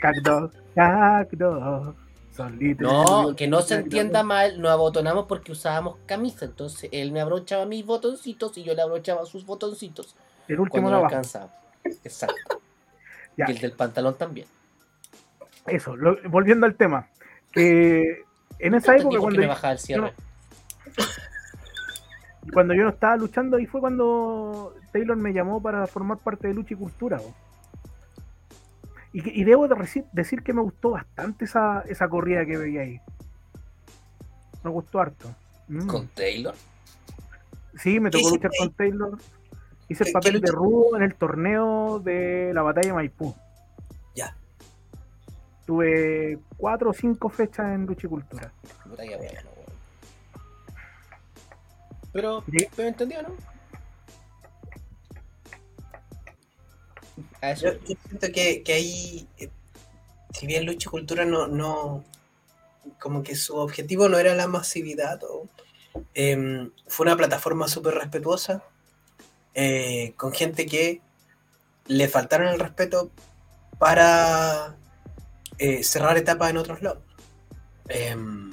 Cactus, 0.00 0.50
cactus, 0.74 1.94
solito. 2.36 2.84
No, 2.84 3.36
que 3.36 3.46
no 3.46 3.62
se 3.62 3.76
entienda 3.76 4.22
mal, 4.22 4.60
nos 4.60 4.70
abotonamos 4.72 5.26
porque 5.26 5.52
usábamos 5.52 5.96
camisa. 6.06 6.44
Entonces 6.44 6.90
él 6.92 7.12
me 7.12 7.20
abrochaba 7.20 7.66
mis 7.66 7.86
botoncitos 7.86 8.56
y 8.58 8.64
yo 8.64 8.74
le 8.74 8.82
abrochaba 8.82 9.24
sus 9.26 9.46
botoncitos 9.46 10.16
El 10.48 10.60
último 10.60 10.90
no 10.90 10.96
alcanzaba. 11.04 11.50
Exacto. 11.84 12.34
Ya. 13.34 13.46
Y 13.48 13.52
el 13.52 13.58
del 13.60 13.72
pantalón 13.72 14.14
también. 14.18 14.46
Eso, 15.66 15.96
lo- 15.96 16.18
volviendo 16.28 16.66
al 16.66 16.74
tema. 16.74 17.08
Que 17.50 18.24
en 18.58 18.74
esa 18.74 18.94
época, 18.94 19.04
¿Por 19.04 19.12
qué 19.12 19.18
cuando, 19.20 19.40
me 19.40 19.46
bajaba 19.46 19.72
el 19.72 19.78
cierre? 19.78 20.12
Cuando 22.52 22.74
yo 22.74 22.82
no 22.84 22.88
estaba 22.90 23.16
luchando, 23.16 23.56
ahí 23.56 23.66
fue 23.66 23.80
cuando 23.80 24.74
Taylor 24.92 25.16
me 25.16 25.32
llamó 25.32 25.62
para 25.62 25.86
formar 25.86 26.18
parte 26.18 26.48
de 26.48 26.54
Lucha 26.54 26.74
y 26.74 26.76
Cultura. 26.76 27.18
bo. 27.18 27.34
Y, 29.12 29.22
que- 29.22 29.32
y 29.34 29.44
debo 29.44 29.68
de 29.68 30.04
decir 30.12 30.42
que 30.42 30.52
me 30.52 30.62
gustó 30.62 30.90
bastante 30.90 31.44
esa, 31.44 31.82
esa 31.82 32.08
corrida 32.08 32.44
que 32.46 32.56
veía 32.56 32.80
ahí. 32.82 33.00
Me 34.64 34.70
gustó 34.70 35.00
harto. 35.00 35.28
Mm. 35.68 35.86
¿Con 35.86 36.08
Taylor? 36.08 36.54
Sí, 37.76 38.00
me 38.00 38.10
¿Qué 38.10 38.18
tocó 38.18 38.30
luchar 38.30 38.50
con 38.58 38.72
Taylor. 38.72 39.18
Hice 39.88 40.04
el 40.04 40.08
¿Qué- 40.08 40.12
papel 40.12 40.40
de? 40.40 40.50
Rudo 40.50 40.96
en 40.96 41.02
el 41.02 41.14
torneo 41.14 41.98
de 42.00 42.52
la 42.54 42.62
batalla 42.62 42.88
de 42.88 42.94
Maipú. 42.94 43.34
Ya. 44.14 44.34
Tuve 45.66 46.38
cuatro 46.56 46.90
o 46.90 46.92
cinco 46.92 47.28
fechas 47.28 47.66
en 47.72 47.86
Lucha 47.86 48.06
y 48.06 48.10
Cultura. 48.10 48.50
Puta 48.84 49.02
que 49.02 49.16
bueno. 49.16 49.50
Pero, 52.12 52.44
Sí. 52.50 52.66
pero 52.76 52.88
entendió, 52.88 53.22
¿no? 53.22 53.34
A 57.40 57.50
eso. 57.50 57.66
Yo, 57.66 57.72
yo 57.86 57.94
siento 58.08 58.26
que, 58.32 58.62
que 58.62 58.72
ahí, 58.72 59.28
eh, 59.38 59.48
si 60.32 60.46
bien 60.46 60.64
Lucha 60.66 60.88
y 60.88 60.90
Cultura 60.90 61.24
no, 61.24 61.46
no, 61.48 62.04
como 63.00 63.22
que 63.22 63.34
su 63.36 63.56
objetivo 63.56 64.08
no 64.08 64.18
era 64.18 64.34
la 64.34 64.46
masividad, 64.46 65.20
o, 65.24 65.48
em, 66.14 66.70
fue 66.86 67.04
una 67.06 67.16
plataforma 67.16 67.68
súper 67.68 67.94
respetuosa, 67.94 68.62
eh, 69.54 70.14
con 70.16 70.32
gente 70.32 70.66
que 70.66 71.00
le 71.86 72.08
faltaron 72.08 72.48
el 72.48 72.60
respeto 72.60 73.10
para 73.78 74.76
eh, 75.58 75.82
cerrar 75.84 76.16
etapas 76.16 76.50
en 76.50 76.56
otros 76.56 76.82
lados. 76.82 77.02
Em, 77.88 78.52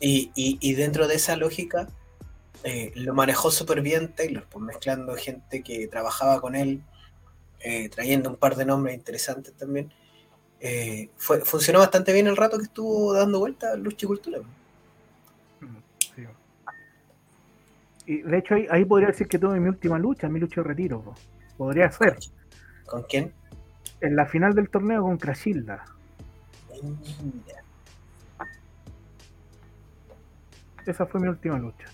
y, 0.00 0.30
y- 0.34 0.58
y 0.60 0.74
dentro 0.74 1.06
de 1.06 1.14
esa 1.14 1.36
lógica, 1.36 1.86
eh, 2.66 2.92
lo 2.94 3.12
manejó 3.12 3.50
súper 3.50 3.82
bien 3.82 4.14
Taylor, 4.14 4.46
pues 4.50 4.64
mezclando 4.64 5.14
gente 5.16 5.62
que 5.62 5.86
trabajaba 5.86 6.40
con 6.40 6.56
él, 6.56 6.82
eh, 7.60 7.90
trayendo 7.90 8.30
un 8.30 8.36
par 8.36 8.56
de 8.56 8.64
nombres 8.64 8.96
interesantes 8.96 9.52
también. 9.52 9.92
Eh, 10.60 11.10
fue, 11.18 11.42
funcionó 11.42 11.80
bastante 11.80 12.14
bien 12.14 12.26
el 12.26 12.38
rato 12.38 12.56
que 12.56 12.64
estuvo 12.64 13.12
dando 13.12 13.38
vuelta 13.38 13.76
Lucha 13.76 14.06
y 14.06 14.08
Cultura. 14.08 14.38
Sí. 16.16 16.26
Y 18.06 18.22
de 18.22 18.38
hecho 18.38 18.54
ahí, 18.54 18.66
ahí 18.70 18.86
podría 18.86 19.08
decir 19.08 19.28
que 19.28 19.38
tuve 19.38 19.60
mi 19.60 19.68
última 19.68 19.98
lucha, 19.98 20.26
mi 20.30 20.40
lucha 20.40 20.62
de 20.62 20.68
retiro. 20.68 21.02
po. 21.02 21.14
Podría 21.58 21.92
ser. 21.92 22.16
¿Con 22.86 23.02
quién? 23.02 23.34
En 24.00 24.16
la 24.16 24.24
final 24.24 24.54
del 24.54 24.70
torneo 24.70 25.02
con 25.02 25.18
Crashilda. 25.18 25.84
Mira. 26.82 27.62
Esa 30.86 31.04
fue 31.04 31.20
mi 31.20 31.28
última 31.28 31.58
lucha. 31.58 31.93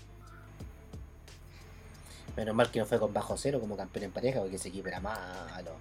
Menos 2.37 2.55
mal 2.55 2.71
que 2.71 2.79
no 2.79 2.85
fue 2.85 2.99
con 2.99 3.13
bajo 3.13 3.35
cero 3.37 3.59
como 3.59 3.75
campeón 3.77 4.05
en 4.05 4.11
pareja, 4.11 4.39
porque 4.39 4.55
ese 4.55 4.69
equipo 4.69 4.87
era 4.87 4.99
malo. 4.99 5.71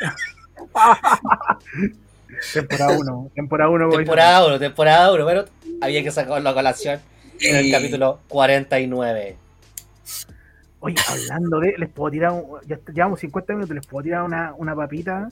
Temporada 2.52 2.96
1. 2.98 3.30
Temporada 3.34 3.70
1. 3.70 3.88
Temporada 3.90 4.46
1, 4.46 4.58
temporada 4.58 5.12
1, 5.12 5.26
pero 5.26 5.44
había 5.82 6.02
que 6.02 6.10
sacarlo 6.10 6.48
a 6.48 6.54
colación 6.54 7.00
en 7.40 7.56
el 7.56 7.70
capítulo 7.72 8.20
49. 8.28 9.36
Oye, 10.82 10.96
hablando 11.08 11.60
de. 11.60 11.74
Les 11.76 11.88
puedo 11.90 12.10
tirar. 12.10 12.32
un- 12.32 12.60
ya 12.66 12.78
llevamos 12.94 13.20
50 13.20 13.52
minutos. 13.54 13.74
Les 13.74 13.86
puedo 13.86 14.02
tirar 14.04 14.22
una, 14.22 14.54
una 14.56 14.74
papita. 14.74 15.28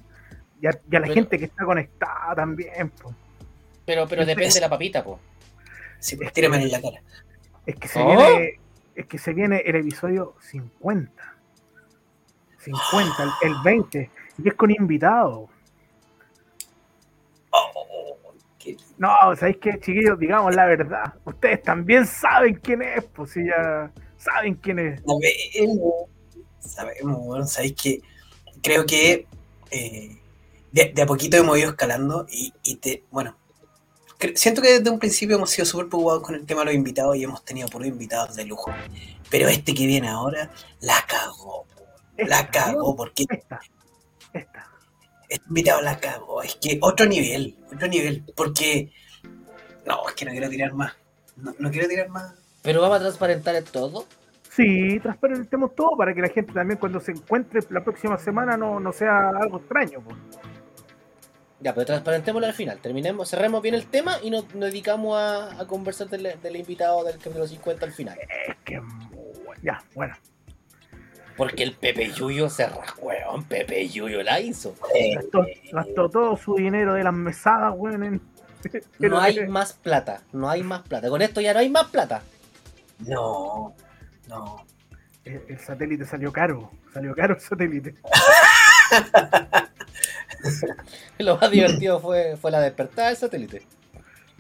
Ya, 0.60 0.70
ya 0.90 0.98
la 0.98 1.02
Pero- 1.06 1.14
gente 1.14 1.38
que 1.38 1.44
está 1.46 1.64
conectada 1.64 2.34
también. 2.34 2.90
po. 2.90 3.14
Pero, 3.86 4.06
pero 4.08 4.26
depende 4.26 4.52
de 4.54 4.60
la 4.60 4.68
papita, 4.68 5.02
po. 5.04 5.18
Sí, 6.00 6.16
pues 6.16 6.32
tírame 6.32 6.60
en 6.60 6.70
la 6.70 6.80
cara. 6.82 7.00
Es 7.64 7.76
que 7.76 7.88
se 7.88 8.00
¿Oh? 8.00 8.06
viene. 8.08 8.60
Es 8.98 9.06
que 9.06 9.16
se 9.16 9.32
viene 9.32 9.58
el 9.64 9.76
episodio 9.76 10.34
50. 10.40 11.12
50, 12.58 13.22
el, 13.42 13.50
el 13.50 13.54
20. 13.62 14.10
Y 14.42 14.48
es 14.48 14.54
con 14.54 14.70
invitados. 14.72 15.48
Oh, 17.50 18.16
qué- 18.58 18.76
No, 18.98 19.08
¿sabéis 19.36 19.58
qué, 19.58 19.78
chiquillos? 19.78 20.18
Digamos 20.18 20.54
la 20.54 20.66
verdad. 20.66 21.14
Ustedes 21.24 21.62
también 21.62 22.06
saben 22.06 22.54
quién 22.56 22.82
es, 22.82 23.04
pues 23.04 23.30
si 23.30 23.46
ya 23.46 23.90
saben 24.16 24.54
quién 24.56 24.80
es. 24.80 25.00
Sabemos, 25.54 25.94
sabemos, 26.58 27.18
bueno, 27.24 27.46
sabéis 27.46 27.74
que 27.80 28.02
creo 28.62 28.84
que 28.84 29.26
eh, 29.70 30.16
de, 30.72 30.92
de 30.92 31.02
a 31.02 31.06
poquito 31.06 31.36
hemos 31.36 31.56
ido 31.56 31.70
escalando 31.70 32.26
y, 32.30 32.52
y 32.64 32.76
te, 32.76 33.04
bueno, 33.12 33.36
siento 34.34 34.62
que 34.62 34.78
desde 34.78 34.90
un 34.90 34.98
principio 34.98 35.36
hemos 35.36 35.50
sido 35.50 35.64
súper 35.64 35.88
preocupados 35.88 36.22
con 36.22 36.34
el 36.34 36.44
tema 36.46 36.60
de 36.60 36.66
los 36.66 36.74
invitados 36.74 37.16
y 37.16 37.24
hemos 37.24 37.44
tenido 37.44 37.68
puros 37.68 37.88
invitados 37.88 38.34
de 38.36 38.44
lujo. 38.44 38.72
Pero 39.30 39.48
este 39.48 39.74
que 39.74 39.86
viene 39.86 40.08
ahora, 40.08 40.50
la 40.80 41.04
cagó, 41.06 41.66
la 42.16 42.40
Esta, 42.40 42.50
cagó, 42.50 42.96
porque 42.96 43.24
Esta. 43.28 43.60
Esta. 44.32 44.70
este 45.28 45.46
invitado 45.48 45.82
la 45.82 45.98
cagó. 45.98 46.42
Es 46.42 46.56
que 46.56 46.78
otro 46.80 47.06
nivel, 47.06 47.56
otro 47.72 47.86
nivel, 47.88 48.24
porque, 48.34 48.92
no, 49.86 50.08
es 50.08 50.14
que 50.14 50.24
no 50.24 50.32
quiero 50.32 50.48
tirar 50.48 50.72
más, 50.72 50.94
no, 51.36 51.54
no 51.58 51.70
quiero 51.70 51.88
tirar 51.88 52.08
más. 52.08 52.34
Pero 52.62 52.80
vamos 52.80 52.98
a 52.98 53.00
transparentar 53.00 53.62
todo. 53.62 54.06
Sí, 54.50 54.98
transparentemos 55.00 55.74
todo 55.76 55.96
para 55.96 56.12
que 56.12 56.20
la 56.20 56.28
gente 56.30 56.52
también 56.52 56.80
cuando 56.80 56.98
se 56.98 57.12
encuentre 57.12 57.60
la 57.70 57.84
próxima 57.84 58.18
semana 58.18 58.56
no, 58.56 58.80
no 58.80 58.92
sea 58.92 59.28
algo 59.28 59.58
extraño. 59.58 60.00
pues. 60.00 60.16
Ya, 61.60 61.74
pero 61.74 61.86
transparentémoslo 61.86 62.46
al 62.46 62.54
final. 62.54 62.78
Terminemos, 62.78 63.28
cerremos 63.30 63.60
bien 63.62 63.74
el 63.74 63.86
tema 63.86 64.18
y 64.22 64.30
nos, 64.30 64.44
nos 64.54 64.70
dedicamos 64.70 65.18
a, 65.18 65.60
a 65.60 65.66
conversar 65.66 66.08
del, 66.08 66.40
del 66.40 66.56
invitado 66.56 67.02
del 67.04 67.18
capítulo 67.18 67.46
50 67.48 67.84
al 67.86 67.92
final. 67.92 68.16
Es 68.48 68.56
que 68.64 68.80
ya, 69.62 69.82
bueno. 69.94 70.14
Porque 71.36 71.62
el 71.64 71.72
Pepe 71.74 72.10
Yuyo 72.12 72.48
se 72.48 72.66
rajó, 72.66 73.00
weón. 73.02 73.44
Pepe 73.44 73.88
Yuyo 73.88 74.22
la 74.22 74.40
hizo. 74.40 74.74
Gastó, 75.14 75.46
gastó 75.72 76.08
todo 76.08 76.36
su 76.36 76.54
dinero 76.56 76.94
de 76.94 77.04
las 77.04 77.14
mesadas, 77.14 77.72
weón. 77.76 78.02
en- 78.04 78.20
No 78.98 79.20
hay 79.20 79.46
más 79.48 79.72
plata, 79.72 80.22
no 80.32 80.48
hay 80.48 80.62
más 80.62 80.82
plata. 80.82 81.08
Con 81.08 81.22
esto 81.22 81.40
ya 81.40 81.52
no 81.54 81.60
hay 81.60 81.68
más 81.68 81.86
plata. 81.86 82.22
no, 83.00 83.74
no. 84.28 84.64
El, 85.24 85.42
el 85.48 85.58
satélite 85.58 86.04
salió 86.06 86.32
caro. 86.32 86.70
Salió 86.94 87.14
caro 87.14 87.34
el 87.34 87.40
satélite. 87.40 87.94
Lo 91.18 91.36
más 91.36 91.50
divertido 91.50 92.00
fue, 92.00 92.36
fue 92.36 92.50
la 92.50 92.60
despertada 92.60 93.08
del 93.08 93.16
satélite. 93.16 93.62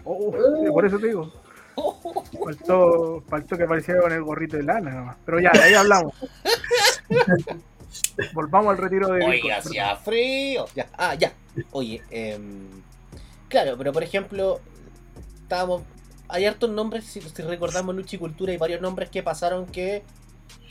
Oh, 0.04 0.32
sí, 0.32 0.70
por 0.70 0.86
eso 0.86 0.98
te 0.98 1.08
digo. 1.08 1.32
Faltó, 2.44 3.22
faltó 3.28 3.56
que 3.56 3.62
apareciera 3.62 4.00
con 4.00 4.12
el 4.12 4.22
gorrito 4.22 4.56
de 4.56 4.64
lana 4.64 4.90
nomás. 4.90 5.16
Pero 5.24 5.38
ya, 5.38 5.52
de 5.52 5.62
ahí 5.62 5.74
hablamos. 5.74 6.12
Volvamos 8.32 8.72
al 8.72 8.78
retiro 8.78 9.08
de. 9.08 9.24
Oiga, 9.24 9.58
hacía 9.58 9.96
frío. 9.96 10.66
Ya, 10.74 10.88
ah, 10.96 11.14
ya. 11.14 11.32
Oye, 11.70 12.02
em, 12.10 12.82
claro, 13.48 13.76
pero 13.78 13.92
por 13.92 14.02
ejemplo, 14.02 14.60
estábamos. 15.42 15.82
Hay 16.28 16.44
hartos 16.44 16.70
nombres, 16.70 17.04
si, 17.04 17.20
si 17.20 17.42
recordamos 17.42 17.94
Lucha 17.94 18.16
y 18.16 18.18
Cultura, 18.18 18.52
hay 18.52 18.58
varios 18.58 18.82
nombres 18.82 19.08
que 19.08 19.22
pasaron 19.22 19.66
que 19.66 20.02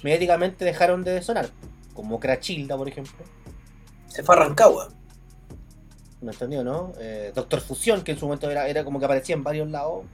mediáticamente 0.04 0.66
dejaron 0.66 1.04
de 1.04 1.22
sonar. 1.22 1.50
Como 1.94 2.20
Crachilda, 2.20 2.78
por 2.78 2.88
ejemplo. 2.88 3.26
Se 4.08 4.24
fue 4.24 4.36
a 4.36 4.40
Rancagua. 4.40 4.90
¿Me 6.22 6.32
entendió, 6.32 6.64
no? 6.64 6.94
Eh, 7.00 7.32
Doctor 7.36 7.62
Fusión, 7.62 8.04
que 8.04 8.14
en 8.14 8.18
su 8.20 8.26
momento 8.26 8.50
era, 8.50 8.68
era 8.68 8.84
como 8.84 9.00
que 9.00 9.06
aparecía 9.06 9.36
en 9.36 9.44
varios 9.44 9.70
lados. 9.70 10.06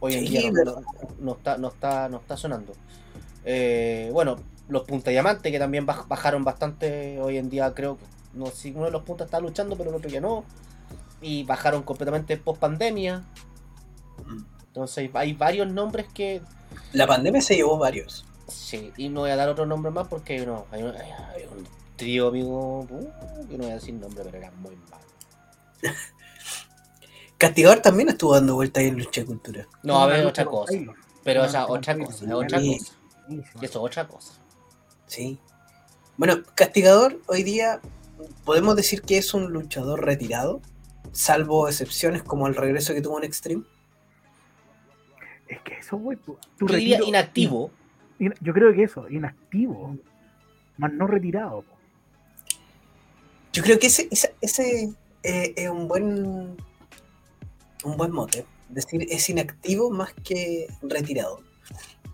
Hoy 0.00 0.14
en 0.14 0.20
Sí, 0.20 0.28
día 0.28 0.50
no, 0.50 0.52
verdad. 0.52 0.82
no- 0.82 1.08
no 1.20 1.32
está, 1.32 1.58
no, 1.58 1.68
está, 1.68 2.08
no 2.08 2.18
está 2.18 2.36
sonando. 2.36 2.72
Eh, 3.44 4.10
bueno, 4.12 4.36
los 4.68 4.82
Punta 4.84 5.10
Diamante, 5.10 5.50
que 5.50 5.58
también 5.58 5.86
baj- 5.86 6.06
bajaron 6.06 6.44
bastante 6.44 7.20
hoy 7.20 7.38
en 7.38 7.48
día, 7.50 7.72
creo 7.74 7.96
que 7.98 8.04
no 8.34 8.46
si 8.46 8.70
uno 8.70 8.84
de 8.84 8.90
los 8.90 9.02
puntas 9.02 9.24
está 9.24 9.40
luchando, 9.40 9.76
pero 9.76 9.90
el 9.90 9.96
otro 9.96 10.08
ya 10.10 10.20
no. 10.20 10.44
Y 11.20 11.42
bajaron 11.44 11.82
completamente 11.82 12.36
post 12.36 12.60
pandemia. 12.60 13.24
Entonces 14.68 15.10
hay, 15.14 15.32
varios 15.32 15.66
nombres 15.68 16.06
que. 16.14 16.42
La 16.92 17.06
pandemia 17.06 17.40
se 17.40 17.56
llevó 17.56 17.78
varios. 17.78 18.24
Sí, 18.46 18.92
y 18.96 19.08
no 19.08 19.20
voy 19.20 19.30
a 19.30 19.36
dar 19.36 19.48
otro 19.48 19.66
nombre 19.66 19.90
más 19.90 20.06
porque 20.08 20.44
no, 20.46 20.66
hay- 20.70 20.82
hay 20.82 21.44
un 21.50 21.66
trío, 21.98 22.28
amigo. 22.28 22.80
uh, 22.88 23.46
que 23.48 23.58
no 23.58 23.64
voy 23.64 23.72
a 23.72 23.74
decir 23.74 23.92
nombre, 23.94 24.22
pero 24.24 24.38
era 24.38 24.50
muy 24.52 24.74
malo. 24.76 25.04
Castigador 27.36 27.80
también 27.80 28.08
estuvo 28.08 28.34
dando 28.34 28.54
vueltas 28.54 28.80
ahí 28.82 28.88
en 28.88 28.98
Lucha 28.98 29.20
de 29.20 29.26
Cultura. 29.26 29.66
No, 29.82 30.00
a 30.00 30.06
ver, 30.06 30.26
otra 30.26 30.44
cosa. 30.44 30.72
Pero 31.22 31.40
No, 31.42 31.46
esa 31.46 31.60
no, 31.60 31.66
otra 31.68 31.96
cosa, 31.98 32.24
es 32.24 32.32
otra 32.32 32.58
cosa. 32.58 32.92
Eso 33.28 33.62
es 33.62 33.76
otra 33.76 34.08
cosa. 34.08 34.32
Sí. 35.06 35.38
Bueno, 36.16 36.42
Castigador 36.54 37.20
hoy 37.26 37.42
día 37.44 37.80
podemos 38.44 38.74
decir 38.74 39.02
que 39.02 39.18
es 39.18 39.34
un 39.34 39.52
luchador 39.52 40.04
retirado, 40.04 40.60
salvo 41.12 41.68
excepciones 41.68 42.22
como 42.22 42.46
el 42.48 42.56
regreso 42.56 42.92
que 42.94 43.02
tuvo 43.02 43.18
en 43.18 43.24
Extreme. 43.24 43.62
Es 45.46 45.60
que 45.62 45.74
eso, 45.74 45.96
güey. 45.96 46.16
tu- 46.18 46.38
tu 46.58 46.66
Yo 46.66 46.74
diría 46.76 46.96
retiro- 46.98 47.08
inactivo. 47.08 47.70
in- 48.18 48.34
Yo 48.40 48.52
creo 48.52 48.72
que 48.72 48.82
eso, 48.82 49.08
inactivo. 49.08 49.96
Más 50.76 50.92
no 50.92 51.06
retirado. 51.06 51.62
po. 51.62 51.77
Yo 53.58 53.64
creo 53.64 53.78
que 53.80 53.88
ese, 53.88 54.06
ese, 54.12 54.34
ese, 54.40 54.92
eh, 55.24 55.52
es 55.56 55.68
un 55.68 55.88
buen 55.88 56.56
un 57.84 57.96
buen 57.96 58.12
mote. 58.12 58.46
Decir 58.68 59.04
es 59.10 59.28
inactivo 59.28 59.90
más 59.90 60.12
que 60.22 60.68
retirado. 60.82 61.40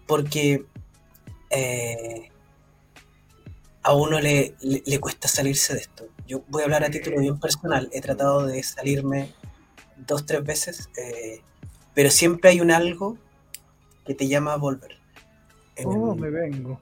Porque 0.07 0.65
eh, 1.51 2.31
a 3.83 3.93
uno 3.95 4.21
le, 4.21 4.55
le, 4.63 4.83
le 4.87 4.99
cuesta 5.01 5.29
salirse 5.29 5.75
de 5.75 5.81
esto. 5.81 6.07
Yo 6.27 6.43
voy 6.49 6.63
a 6.63 6.65
hablar 6.65 6.83
a 6.85 6.91
título 6.91 7.21
bien 7.21 7.39
personal. 7.39 7.91
He 7.93 8.01
tratado 8.01 8.47
de 8.47 8.63
salirme 8.63 9.35
dos, 10.07 10.25
tres 10.25 10.43
veces. 10.43 10.89
eh, 10.97 11.43
pero 11.95 12.11
siempre 12.11 12.49
hay 12.49 12.63
un 12.63 12.71
algo 12.71 13.19
que 14.07 14.15
te 14.15 14.29
llama 14.29 14.55
a 14.55 14.57
volver. 14.57 14.97
Em, 15.77 15.87
Oh, 15.89 16.15
me 16.15 16.31
vengo. 16.31 16.81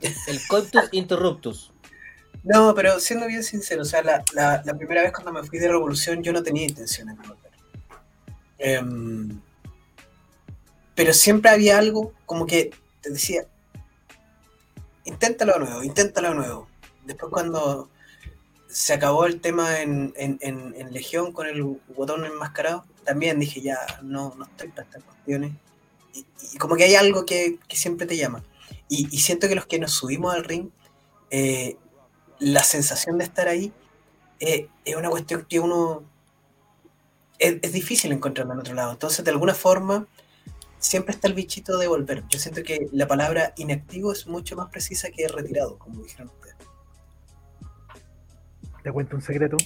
El 0.00 0.38
coitus 0.46 0.88
interruptus. 0.92 1.72
No, 2.46 2.74
pero 2.74 2.98
siendo 2.98 3.26
bien 3.26 3.42
sincero, 3.42 3.82
o 3.82 3.84
sea, 3.84 4.02
la, 4.02 4.24
la- 4.32 4.62
la 4.64 4.74
primera 4.74 5.02
vez 5.02 5.12
cuando 5.12 5.32
me 5.34 5.42
fui 5.46 5.58
de 5.58 5.68
Revolución 5.68 6.22
yo 6.22 6.32
no 6.32 6.42
tenía 6.42 6.64
intenciones 6.66 7.18
de 7.18 7.28
volver. 7.28 7.52
Em, 8.58 9.40
pero 10.94 11.12
siempre 11.12 11.50
había 11.50 11.78
algo 11.78 12.12
como 12.24 12.46
que 12.46 12.70
te 13.02 13.10
decía, 13.10 13.46
inténtalo 15.04 15.54
de 15.54 15.58
nuevo, 15.60 15.82
inténtalo 15.82 16.28
de 16.30 16.34
nuevo. 16.34 16.68
Después 17.04 17.30
cuando 17.32 17.88
se 18.68 18.94
acabó 18.94 19.26
el 19.26 19.40
tema 19.40 19.80
en, 19.82 20.14
en- 20.16 20.38
en- 20.42 20.74
en 20.76 20.92
Legión 20.92 21.32
con 21.32 21.46
el 21.46 21.62
botón 21.96 22.24
enmascarado, 22.26 22.84
también 23.04 23.38
dije, 23.40 23.60
ya, 23.62 23.78
no, 24.02 24.34
no 24.38 24.44
estoy 24.46 24.68
para 24.70 24.84
estas 24.84 25.04
cuestiones. 25.04 25.52
Y, 26.14 26.26
y 26.54 26.58
como 26.58 26.76
que 26.76 26.84
hay 26.84 26.96
algo 26.96 27.26
que, 27.26 27.58
que 27.68 27.76
siempre 27.76 28.06
te 28.06 28.16
llama. 28.16 28.44
Y, 28.88 29.08
y 29.14 29.20
siento 29.20 29.48
que 29.48 29.54
los 29.56 29.66
que 29.66 29.78
nos 29.78 29.92
subimos 29.92 30.34
al 30.34 30.44
ring, 30.44 30.70
eh, 31.30 31.76
la 32.38 32.62
sensación 32.62 33.18
de 33.18 33.24
estar 33.24 33.48
ahí 33.48 33.72
eh, 34.40 34.68
es 34.84 34.96
una 34.96 35.08
cuestión 35.10 35.44
que 35.48 35.60
uno 35.60 36.04
es, 37.38 37.56
es 37.62 37.72
difícil 37.72 38.12
encontrarla 38.12 38.54
en 38.54 38.60
otro 38.60 38.74
lado. 38.74 38.92
Entonces, 38.92 39.24
de 39.24 39.30
alguna 39.30 39.54
forma, 39.54 40.06
siempre 40.78 41.14
está 41.14 41.28
el 41.28 41.34
bichito 41.34 41.78
de 41.78 41.88
volver. 41.88 42.24
Yo 42.28 42.38
siento 42.38 42.62
que 42.62 42.88
la 42.92 43.06
palabra 43.06 43.52
inactivo 43.56 44.12
es 44.12 44.26
mucho 44.26 44.56
más 44.56 44.68
precisa 44.70 45.08
que 45.10 45.26
retirado, 45.28 45.78
como 45.78 46.02
dijeron 46.02 46.28
ustedes. 46.28 46.56
Te 48.82 48.92
cuento 48.92 49.16
un 49.16 49.22
secreto. 49.22 49.56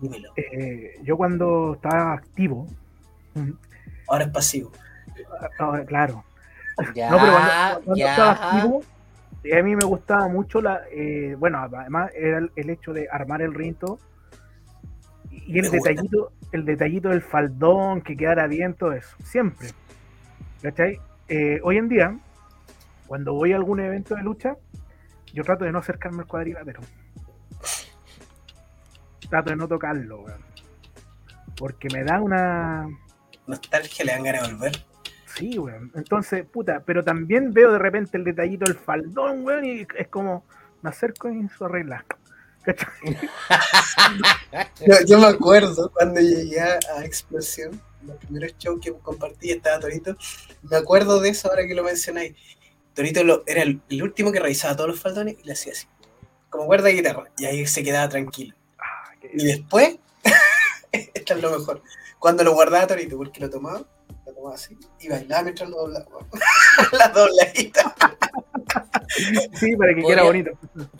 Dímelo. 0.00 0.32
Eh, 0.36 0.98
yo 1.02 1.16
cuando 1.16 1.74
estaba 1.74 2.14
activo, 2.14 2.66
Ahora 4.08 4.24
es 4.24 4.30
pasivo. 4.30 4.72
ahora, 5.58 5.84
claro, 5.84 6.24
Ya, 6.94 7.10
No, 7.10 7.18
pero 7.18 7.32
cuando, 7.32 7.84
cuando 7.84 8.06
estaba 8.06 8.32
activo, 8.32 8.82
a 9.44 9.62
mí 9.62 9.76
me 9.76 9.84
gustaba 9.84 10.28
mucho 10.28 10.60
la, 10.60 10.82
eh, 10.90 11.34
bueno, 11.38 11.58
además 11.58 12.10
era 12.14 12.38
el, 12.38 12.52
el 12.56 12.70
hecho 12.70 12.92
de 12.92 13.08
armar 13.10 13.40
el 13.42 13.54
rinto 13.54 13.98
y 15.30 15.58
el 15.58 15.62
Me 15.62 15.68
gusta. 15.70 15.90
detallito, 15.90 16.32
el 16.52 16.64
detallito 16.64 17.08
del 17.10 17.22
faldón, 17.22 18.02
que 18.02 18.16
quedara 18.16 18.46
bien, 18.46 18.74
todo 18.74 18.92
eso, 18.92 19.16
siempre. 19.22 19.68
¿Cachai? 20.62 20.98
Eh, 21.28 21.60
hoy 21.62 21.76
en 21.76 21.88
día, 21.88 22.18
cuando 23.06 23.34
voy 23.34 23.52
a 23.52 23.56
algún 23.56 23.80
evento 23.80 24.14
de 24.14 24.22
lucha, 24.22 24.56
yo 25.32 25.44
trato 25.44 25.64
de 25.64 25.72
no 25.72 25.78
acercarme 25.78 26.22
al 26.22 26.26
cuadrilátero. 26.26 26.80
Trato 29.30 29.50
de 29.50 29.56
no 29.56 29.68
tocarlo, 29.68 30.22
weón. 30.22 30.40
Porque 31.56 31.88
me 31.92 32.02
da 32.04 32.20
una, 32.20 32.88
Nostalgia 33.46 34.04
le 34.04 34.12
dan 34.12 34.22
ganas 34.22 34.48
de 34.48 34.54
volver. 34.54 34.72
Sí, 35.38 35.58
weón. 35.58 35.92
Entonces, 35.94 36.44
puta, 36.46 36.82
pero 36.84 37.02
también 37.04 37.52
veo 37.52 37.72
de 37.72 37.78
repente 37.78 38.16
el 38.16 38.24
detallito 38.24 38.64
del 38.64 38.74
faldón, 38.76 39.44
weón, 39.44 39.64
y 39.64 39.86
es 39.96 40.08
como, 40.08 40.44
me 40.82 40.90
acerco 40.90 41.30
y 41.30 41.48
su 41.48 41.64
arregla. 41.64 42.04
Yo, 44.86 44.94
yo 45.06 45.18
me 45.18 45.26
acuerdo 45.26 45.90
cuando 45.90 46.20
llegué 46.20 46.60
a, 46.60 46.78
Explosión, 47.04 47.80
los 48.02 48.16
primeros 48.18 48.56
shows 48.58 48.80
que 48.80 48.92
compartí 48.92 49.50
estaba 49.52 49.80
Torito. 49.80 50.16
Me 50.62 50.76
acuerdo 50.76 51.20
de 51.20 51.30
eso 51.30 51.48
ahora 51.48 51.66
que 51.66 51.74
lo 51.74 51.82
mencionáis. 51.82 52.34
Torito 52.94 53.22
lo- 53.24 53.42
era 53.46 53.62
el, 53.62 53.80
el 53.88 54.02
último 54.02 54.32
que 54.32 54.40
revisaba 54.40 54.76
todos 54.76 54.90
los 54.90 55.00
faldones 55.00 55.36
y 55.40 55.44
le 55.44 55.52
hacía 55.52 55.72
así, 55.72 55.86
como 56.50 56.66
cuerda 56.66 56.86
de 56.88 56.94
guitarra, 56.94 57.24
y 57.38 57.44
ahí 57.46 57.66
se 57.66 57.82
quedaba 57.82 58.08
tranquilo. 58.08 58.54
Ah, 58.78 59.12
Y 59.32 59.44
después, 59.46 59.98
esto 60.92 61.34
es 61.34 61.42
lo 61.42 61.50
mejor, 61.56 61.82
cuando 62.18 62.42
lo 62.44 62.54
guardaba 62.54 62.86
Torito, 62.86 63.16
porque 63.16 63.40
lo 63.40 63.48
tomaba, 63.50 63.86
así, 64.52 64.76
y 65.00 65.08
bailaba 65.08 65.42
mientras 65.42 65.68
lo 65.68 65.76
doblaba. 65.78 66.06
Las 66.92 67.12
dobladitas. 67.14 67.92
Sí, 69.54 69.76
para 69.76 69.94
que 69.94 70.02
quede 70.02 70.22
bonito. 70.22 70.50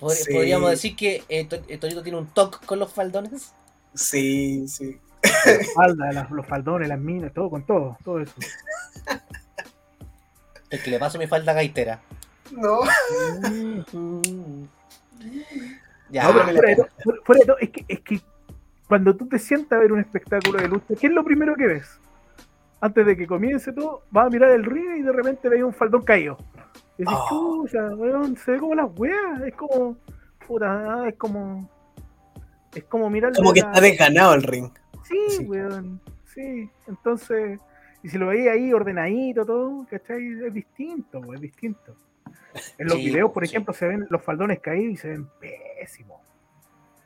Pod- 0.01 0.12
Sí. 0.14 0.32
Podríamos 0.32 0.70
decir 0.70 0.97
que 0.97 1.22
eh, 1.28 1.45
To- 1.47 1.62
eh, 1.68 1.78
Torito 1.78 2.03
tiene 2.03 2.18
un 2.18 2.26
toque 2.26 2.59
con 2.66 2.78
los 2.78 2.93
faldones. 2.93 3.53
Sí, 3.95 4.66
sí. 4.68 4.99
La 5.22 5.59
falda, 5.74 6.12
las- 6.12 6.30
los 6.30 6.47
faldones, 6.47 6.89
las 6.89 6.99
minas, 6.99 7.32
todo 7.32 7.51
con 7.51 7.64
todo, 7.64 7.97
todo 8.05 8.20
eso. 8.20 8.34
El 10.70 10.82
que 10.82 10.91
le 10.91 10.99
paso 10.99 11.18
mi 11.18 11.26
falda 11.26 11.53
gaitera. 11.53 12.01
No. 12.51 12.80
Ya, 16.11 16.24
No, 16.24 16.32
pero 16.32 16.47
la 16.47 16.53
fuera 16.53 16.68
de 16.70 16.76
todo- 16.76 16.89
fuera- 17.03 17.20
fuera 17.24 17.39
de 17.41 17.47
todo, 17.47 17.59
es 17.59 17.70
que, 17.70 17.84
es 17.89 18.01
que 18.01 18.20
cuando 18.86 19.14
tú 19.14 19.26
te 19.28 19.39
sientas 19.39 19.76
a 19.76 19.80
ver 19.80 19.93
un 19.93 20.01
espectáculo 20.01 20.59
de 20.59 20.68
lucha, 20.68 20.95
¿qué 20.99 21.07
es 21.09 21.12
lo 21.12 21.22
primero 21.24 21.55
que 21.55 21.66
ves? 21.66 21.86
Antes 22.81 23.05
de 23.07 23.16
que 23.16 23.26
comience 23.26 23.72
todo, 23.72 24.03
vas 24.11 24.26
a 24.26 24.31
mirar 24.31 24.51
el 24.51 24.64
río 24.64 24.97
y 24.97 25.03
de 25.03 25.12
repente 25.12 25.49
ves 25.49 25.62
un 25.62 25.72
faldón 25.72 26.03
caído. 26.03 26.37
Y 26.97 27.03
dices, 27.03 27.18
Oh. 27.31 27.64
chucha, 27.66 27.89
weón, 27.97 28.37
se 28.37 28.53
ve 28.53 28.59
como 28.59 28.74
las 28.74 28.89
weas, 28.97 29.41
es 29.43 29.55
como, 29.55 29.97
puta, 30.47 31.09
es 31.09 31.14
como, 31.16 31.68
es 32.74 32.85
como 32.85 33.11
mirar 33.11 33.33
Como 33.35 33.53
que 33.53 33.61
la- 33.61 33.68
está 33.68 33.81
desganado 33.81 34.35
el 34.35 34.43
ring. 34.43 34.70
Sí, 35.05 35.16
Sí. 35.31 35.45
weón, 35.47 36.01
sí, 36.26 36.70
entonces, 36.87 37.59
y 38.03 38.09
si 38.09 38.18
lo 38.18 38.29
veis 38.29 38.49
ahí 38.49 38.72
ordenadito 38.72 39.45
todo, 39.45 39.87
¿cachai? 39.91 40.45
Es 40.47 40.55
distinto, 40.55 41.18
weón, 41.20 41.37
es 41.37 41.41
distinto. 41.41 41.95
En 42.79 42.87
los 42.89 42.97
Sí, 42.99 43.07
videos, 43.07 43.31
por 43.33 43.45
sí. 43.47 43.53
ejemplo, 43.53 43.74
se 43.74 43.87
ven 43.87 44.07
los 44.11 44.22
faldones 44.22 44.61
caídos 44.61 44.93
y 44.95 44.97
se 44.97 45.09
ven 45.09 45.29
pésimos. 45.41 46.20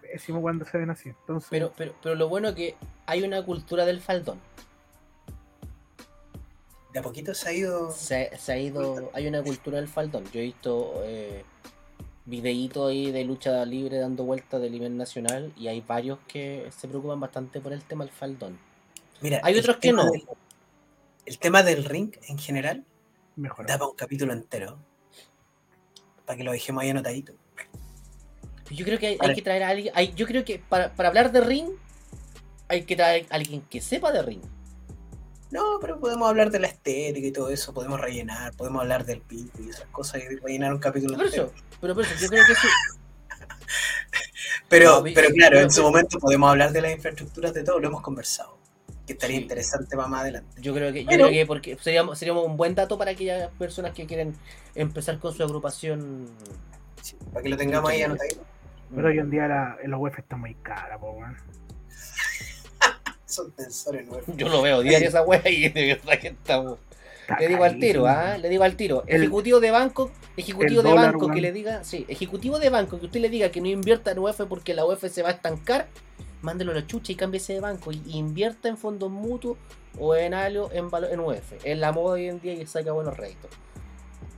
Pésimo 0.00 0.40
cuando 0.42 0.64
se 0.64 0.76
ven 0.78 0.90
así. 0.90 1.08
Entonces, 1.08 1.48
pero, 1.50 1.72
pero, 1.76 1.92
pero 2.02 2.14
lo 2.14 2.28
bueno 2.28 2.48
es 2.48 2.54
que 2.54 2.74
hay 3.06 3.22
una 3.22 3.42
cultura 3.44 3.84
del 3.86 4.00
faldón. 4.00 4.38
De 6.92 6.98
a 6.98 7.02
poquito 7.02 7.34
se 7.34 7.48
ha 7.48 7.52
ido. 7.52 7.90
Se, 7.92 8.30
se 8.38 8.52
ha 8.52 8.58
ido. 8.58 9.10
Hay 9.14 9.26
una 9.26 9.42
cultura 9.42 9.78
del 9.78 9.88
faldón. 9.88 10.24
Yo 10.32 10.40
he 10.40 10.44
visto 10.44 11.00
eh, 11.04 11.42
videitos 12.26 12.90
ahí 12.90 13.10
de 13.10 13.24
lucha 13.24 13.64
libre 13.64 13.98
dando 13.98 14.24
vueltas 14.24 14.60
del 14.60 14.72
nivel 14.72 14.96
nacional 14.96 15.52
y 15.56 15.68
hay 15.68 15.80
varios 15.80 16.18
que 16.28 16.68
se 16.76 16.88
preocupan 16.88 17.18
bastante 17.20 17.60
por 17.60 17.72
el 17.72 17.82
tema 17.82 18.04
del 18.04 18.12
faldón. 18.12 18.58
Mira, 19.20 19.40
Hay 19.42 19.56
otros 19.58 19.76
que 19.78 19.92
no. 19.92 20.10
del- 20.10 20.22
el 21.24 21.38
tema 21.38 21.62
del 21.62 21.84
ring 21.84 22.12
en 22.28 22.38
general 22.38 22.84
mejor. 23.36 23.66
da 23.66 23.78
para 23.78 23.88
un 23.90 23.96
capítulo 23.96 24.32
entero. 24.32 24.78
Para 26.26 26.36
que 26.36 26.44
lo 26.44 26.52
dejemos 26.52 26.82
ahí 26.82 26.90
anotadito. 26.90 27.32
Yo 28.70 28.84
creo 28.84 28.98
que 28.98 29.06
hay, 29.08 29.16
hay 29.20 29.34
que 29.34 29.42
traer 29.42 29.62
a 29.62 29.68
alguien. 29.68 29.92
hay- 29.96 30.12
yo 30.14 30.26
creo 30.26 30.44
que 30.44 30.58
para, 30.58 30.92
para 30.94 31.08
hablar 31.08 31.30
de 31.32 31.40
ring 31.40 31.70
hay 32.68 32.82
que 32.84 32.96
traer 32.96 33.26
a 33.30 33.34
alguien 33.36 33.62
que 33.62 33.80
sepa 33.80 34.12
de 34.12 34.22
ring. 34.22 34.42
No, 35.52 35.78
pero 35.80 36.00
podemos 36.00 36.28
hablar 36.28 36.50
de 36.50 36.58
la 36.58 36.66
estética 36.66 37.26
y 37.26 37.30
todo 37.30 37.50
eso. 37.50 37.72
Podemos 37.74 38.00
rellenar, 38.00 38.52
podemos 38.54 38.80
hablar 38.82 39.04
del 39.04 39.20
pico 39.20 39.60
y 39.62 39.68
esas 39.68 39.86
cosas 39.88 40.22
y 40.22 40.36
rellenar 40.36 40.72
un 40.72 40.80
capítulo 40.80 41.14
entero. 41.22 41.44
eso, 41.44 41.52
pero 41.80 41.94
por 41.94 42.04
eso, 42.04 42.14
yo 42.20 42.28
creo 42.28 42.44
que 42.46 42.54
sí. 42.54 42.68
Pero, 44.68 44.98
No, 44.98 45.02
pero 45.04 45.28
claro, 45.30 45.50
pero- 45.56 45.60
en 45.60 45.70
su 45.70 45.82
momento 45.82 46.18
podemos 46.18 46.50
hablar 46.50 46.72
de 46.72 46.80
las 46.80 46.92
infraestructuras 46.92 47.52
de 47.52 47.62
todo. 47.62 47.78
Lo 47.78 47.88
hemos 47.88 48.00
conversado. 48.00 48.56
Que 49.06 49.12
estaría 49.14 49.36
Sí. 49.36 49.42
interesante 49.42 49.96
para 49.96 50.08
más 50.08 50.22
adelante. 50.22 50.62
Yo 50.62 50.72
creo 50.72 50.92
que, 50.92 51.02
yo 51.04 51.10
Pero- 51.10 51.26
creo 51.26 51.40
que 51.40 51.46
porque 51.46 51.76
seríamos, 51.80 52.18
seríamos 52.18 52.46
un 52.46 52.56
buen 52.56 52.74
dato 52.74 52.96
para 52.96 53.10
aquellas 53.10 53.50
personas 53.58 53.92
que 53.92 54.06
quieren 54.06 54.34
empezar 54.74 55.18
con 55.18 55.34
su 55.34 55.42
agrupación. 55.42 56.26
Sí, 57.02 57.16
para 57.32 57.42
que 57.42 57.48
lo 57.50 57.56
tengamos 57.58 57.90
ahí 57.90 58.02
anotadito. 58.02 58.42
Pero 58.94 59.08
hoy 59.08 59.18
en 59.18 59.28
día 59.30 59.46
la, 59.48 59.76
la 59.84 59.96
UEF 59.98 60.18
está 60.18 60.36
muy 60.36 60.54
cara, 60.54 60.98
po. 60.98 61.16
Son 63.32 63.50
tensores 63.52 64.06
nuevos. 64.06 64.26
Yo 64.36 64.48
lo 64.48 64.60
veo 64.62 64.82
diario 64.82 65.08
esa 65.08 65.22
wea 65.22 65.42
y 65.48 65.68
de 65.68 65.86
verdad 65.94 66.18
que 66.20 66.28
estamos. 66.28 66.78
Le 67.38 67.48
digo 67.48 67.64
al 67.64 67.78
tiro. 67.78 68.06
¿ah? 68.06 68.36
Le 68.36 68.48
digo 68.48 68.64
al 68.64 68.76
tiro. 68.76 69.04
El- 69.06 69.22
Ejecutivo 69.22 69.60
de 69.60 69.70
banco, 69.70 70.10
ejecutivo 70.36 70.82
de 70.82 70.88
banco 71.06 71.26
que 71.34 71.40
le 71.40 71.52
diga, 71.52 71.84
sí, 71.84 72.04
ejecutivo 72.08 72.58
de 72.58 72.68
banco 72.68 72.98
que 73.00 73.06
usted 73.06 73.20
le 73.20 73.28
diga 73.30 73.50
que 73.50 73.60
no 73.60 73.68
invierta 73.68 74.10
en 74.10 74.18
UF 74.18 74.42
porque 74.48 74.74
la 74.74 74.84
UF 74.84 75.04
se 75.10 75.22
va 75.22 75.30
a 75.30 75.32
estancar, 75.32 75.88
mándelo 76.42 76.72
a 76.72 76.74
la 76.74 76.86
chucha 76.86 77.12
y 77.12 77.14
cámbiese 77.14 77.54
de 77.54 77.60
banco. 77.60 77.90
Y 77.92 78.02
invierta 78.18 78.68
en 78.68 78.76
fondos 78.76 79.10
mutuos 79.10 79.56
o 79.98 80.14
en 80.14 80.34
algo 80.34 80.70
en, 80.72 80.88
en 81.10 81.20
UF. 81.20 81.52
Es 81.64 81.78
la 81.78 81.92
moda 81.92 82.14
hoy 82.14 82.28
en 82.28 82.40
día 82.40 82.52
y 82.54 82.66
saca 82.66 82.92
buenos 82.92 83.16
réditos. 83.16 83.50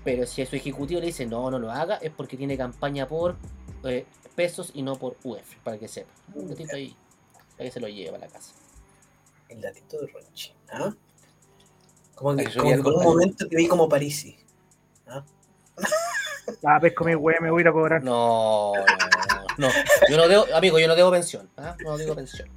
Pero 0.05 0.26
si 0.26 0.42
a 0.42 0.47
su 0.47 0.55
ejecutivo 0.55 1.01
le 1.01 1.07
dice 1.07 1.26
no, 1.26 1.51
no 1.51 1.59
lo 1.59 1.72
haga, 1.72 1.97
es 1.97 2.11
porque 2.11 2.36
tiene 2.36 2.57
campaña 2.59 3.09
por 3.09 3.36
eh, 3.84 4.05
pesos 4.36 4.70
y 4.74 4.82
no 4.82 4.97
por 4.97 5.16
UF, 5.24 5.57
para 5.64 5.78
que 5.78 5.88
sepa. 5.88 6.12
Un 6.34 6.49
datito 6.49 6.76
ahí, 6.76 6.95
para 7.57 7.64
que 7.64 7.70
se 7.72 7.80
lo 7.80 7.88
lleve 7.88 8.14
a 8.16 8.20
la 8.20 8.26
casa. 8.28 8.53
El 9.55 9.61
datito 9.61 10.00
de 10.00 10.09
Ronchi. 10.09 10.52
¿ah? 10.72 10.92
Como 12.14 12.36
que, 12.36 12.44
como 12.52 12.70
que 12.70 12.82
por 12.82 12.94
un 12.94 13.05
momento 13.05 13.46
te 13.46 13.57
vi 13.57 13.68
como 13.68 13.88
Parisi. 13.88 14.36
Ah, 16.64 16.78
pesco 16.80 17.05
mi 17.05 17.14
weá, 17.14 17.40
me 17.40 17.50
voy 17.50 17.61
a 17.61 17.62
ir 17.62 17.68
a 17.68 17.72
cobrar. 17.72 18.02
No, 18.02 18.72
no, 18.74 19.68
no. 19.68 19.68
Yo 20.11 20.16
no 20.16 20.28
debo, 20.28 20.44
amigo, 20.55 20.78
yo 20.78 20.88
no 20.88 20.94
debo 20.94 21.11
pensión. 21.11 21.48
¿ah? 21.57 21.76
No 21.84 21.96
debo 21.96 22.14
pensión. 22.14 22.48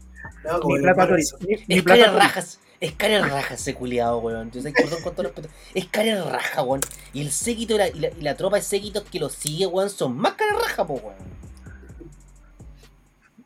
No, 0.44 0.60
como 0.60 0.76
Mi 0.76 0.80
el 0.80 0.94
plata 0.94 1.16
Es 1.18 1.84
plata 1.84 2.06
cara 2.06 2.12
rajas. 2.14 2.60
Es 2.80 2.92
cara 2.94 3.28
rajas 3.28 3.62
ese 3.62 3.76
culiado, 3.76 4.20
weón. 4.20 4.52
Yo 4.52 4.62
sé, 4.62 4.72
perdón 4.72 5.02
con 5.04 5.14
todo 5.14 5.24
respeto. 5.24 5.50
Es 5.74 5.86
cara 5.88 6.24
raja, 6.24 6.64
weón. 6.64 6.82
Y 7.14 7.22
el 7.22 7.32
séquito 7.32 7.76
y 7.76 7.78
la, 7.78 7.88
y 7.88 8.00
la, 8.00 8.08
y 8.10 8.22
la 8.22 8.36
tropa 8.36 8.58
de 8.58 8.64
séquitos 8.64 9.04
que 9.04 9.20
lo 9.20 9.30
sigue, 9.30 9.68
weón, 9.68 9.90
son 9.90 10.18
más 10.18 10.34
cara 10.34 10.54
raja, 10.54 10.86
po, 10.86 10.96
weón. 10.96 11.16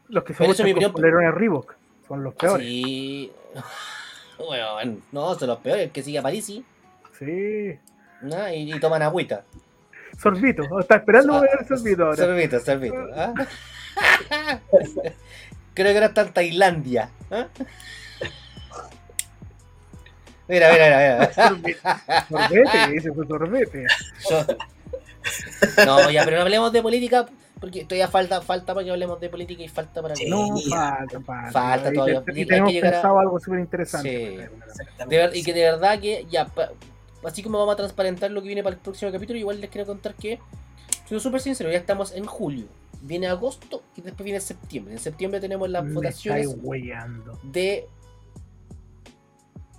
Los 0.08 0.24
que 0.24 0.34
se 0.34 0.44
eso 0.44 0.54
es 0.54 0.64
mi 0.64 0.72
opinión. 0.72 0.92
polerones 0.92 1.34
Reebok 1.34 1.81
son 2.12 2.24
los 2.26 2.34
peores. 2.34 2.68
Sí. 2.68 3.32
Weón, 4.38 5.02
no, 5.14 5.34
son 5.36 5.48
los 5.48 5.60
peores. 5.60 5.84
El 5.86 5.92
que 5.92 6.04
sigue 6.04 6.20
a 6.20 6.22
Parisi. 6.22 6.66
Sí. 7.18 7.80
¿no? 8.22 8.54
Y, 8.54 8.74
y 8.74 8.80
toman 8.80 9.02
agüita. 9.02 9.46
Sorbito. 10.22 10.64
Está 10.80 10.98
esperando 10.98 11.36
Ah, 11.36 11.42
ver 11.42 11.52
el 11.62 11.68
sorbito 11.68 12.04
ahora. 12.04 12.18
Sorbito, 12.18 12.60
sorbito. 12.60 13.08
¿ah? 13.16 13.34
Creo 15.74 15.88
que 15.88 15.94
ahora 15.94 16.08
está 16.08 16.22
en 16.24 16.34
Tailandia. 16.34 17.10
¿ah? 17.32 17.48
Mira, 20.50 20.70
mira, 20.70 20.86
mira. 20.86 21.32
mira. 21.64 22.28
Sorbete, 22.28 23.14
fue 23.14 23.26
sorbete. 23.26 23.86
No, 25.86 26.12
ya, 26.12 26.26
pero 26.26 26.38
no 26.38 26.42
hablemos 26.42 26.74
de 26.74 26.82
política, 26.82 27.26
porque 27.62 27.86
todavía 27.86 28.08
falta, 28.10 28.42
falta 28.42 28.74
para 28.74 28.84
que 28.84 28.92
hablemos 28.92 29.20
de 29.22 29.30
política 29.30 29.64
y 29.64 29.70
falta 29.70 30.02
para 30.02 30.16
que. 30.16 30.24
Sí. 30.26 30.30
No, 30.30 30.58
falta, 30.70 31.22
falta. 31.22 31.52
Falta 31.52 31.92
Y 31.92 31.94
todavía. 31.94 32.18
Hay 32.28 32.34
Y 32.34 32.34
que 32.34 32.46
tenemos 32.48 32.74
llegar 32.74 32.96
a- 32.96 33.20
algo 33.22 33.40
súper 33.40 33.60
interesante. 33.60 34.50
Sí. 34.74 35.06
Ver- 35.08 35.36
y 35.36 35.44
que 35.44 35.54
de 35.54 35.62
verdad 35.62 36.00
que 36.02 36.26
ya, 36.30 36.46
pa- 36.48 36.72
así 37.24 37.42
como 37.44 37.60
vamos 37.60 37.74
a 37.74 37.78
transparentar 37.78 38.32
lo 38.32 38.42
que 38.42 38.48
viene 38.48 38.64
para 38.64 38.76
el 38.76 38.82
próximo 38.82 39.12
capítulo, 39.12 39.38
igual 39.40 39.62
les 39.62 39.70
quiero 39.70 39.86
contar 39.88 40.16
que, 40.16 40.40
siendo 41.08 41.22
súper 41.22 41.40
sincero, 41.40 41.72
ya 41.72 41.78
estamos 41.78 42.12
en 42.14 42.26
julio. 42.26 42.66
Viene 43.04 43.28
agosto 43.28 43.84
y 43.96 44.02
después 44.02 44.24
viene 44.26 44.40
septiembre. 44.42 44.94
En 44.94 45.00
septiembre 45.00 45.40
tenemos 45.40 45.70
las 45.70 45.84
Me 45.84 45.94
votaciones 45.94 46.50
de. 47.44 47.88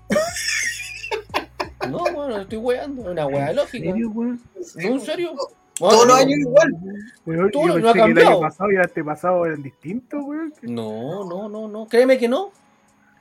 No, 1.89 1.99
bueno, 2.15 2.39
estoy 2.41 2.59
weando, 2.59 3.03
es 3.03 3.09
una 3.09 3.27
wea 3.27 3.51
¿En 3.51 3.57
lógica. 3.57 3.91
serio, 3.91 4.11
weón? 4.11 4.41
¿No, 4.77 4.83
en 4.83 5.01
serio? 5.01 5.33
Todos 5.79 5.93
los 5.95 6.07
Bueno, 6.07 6.15
años 6.15 6.39
igual. 6.39 7.51
Todo 7.53 7.67
yo 7.69 7.79
no 7.79 7.89
ha 7.89 7.93
que 7.93 7.99
el 8.01 8.05
cambiado. 8.07 8.31
año 8.31 8.41
pasado 8.41 8.71
y 8.73 8.75
el 8.77 8.81
antepasado 8.83 9.47
eran 9.47 9.63
distintos, 9.63 10.21
weón. 10.25 10.53
No, 10.63 11.25
no, 11.25 11.49
no, 11.49 11.69
no. 11.69 11.87
Créeme 11.89 12.19
que 12.19 12.29
no. 12.29 12.51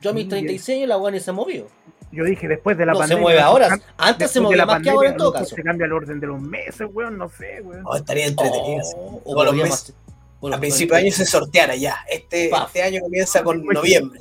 Yo 0.00 0.10
a 0.10 0.12
mis 0.12 0.24
Sí, 0.24 0.28
36 0.30 0.76
años 0.84 1.02
la 1.02 1.10
ni 1.10 1.20
se 1.20 1.32
movió. 1.32 1.66
Yo 2.10 2.24
dije 2.24 2.46
después 2.46 2.76
de 2.76 2.84
la 2.84 2.92
No 2.92 2.98
se 2.98 3.02
pandemia. 3.02 3.22
mueve 3.22 3.40
ahora. 3.40 3.78
Antes 3.96 4.30
se 4.32 4.40
movía 4.40 4.66
más 4.66 4.82
que 4.82 4.90
ahora 4.90 5.08
en 5.08 5.14
pandemia, 5.14 5.16
todo 5.16 5.32
caso. 5.32 5.54
Se 5.56 5.62
cambia 5.62 5.86
el 5.86 5.92
orden 5.92 6.20
de 6.20 6.26
los 6.26 6.40
meses, 6.40 6.86
weón. 6.92 7.16
No 7.16 7.28
sé, 7.28 7.62
weón. 7.62 7.82
Oh, 7.86 7.96
estaría 7.96 8.26
entretenido. 8.26 8.82
Oh, 8.96 9.20
o 9.24 9.44
los 9.44 9.54
meses. 9.54 9.94
bueno, 10.40 10.56
A 10.56 10.60
principio 10.60 10.94
de 10.96 11.02
año 11.02 11.12
se 11.12 11.24
sorteara 11.24 11.74
ya. 11.76 11.96
Este, 12.10 12.50
este 12.50 12.82
año 12.82 13.00
comienza 13.00 13.42
con 13.42 13.64
noviembre. 13.64 14.20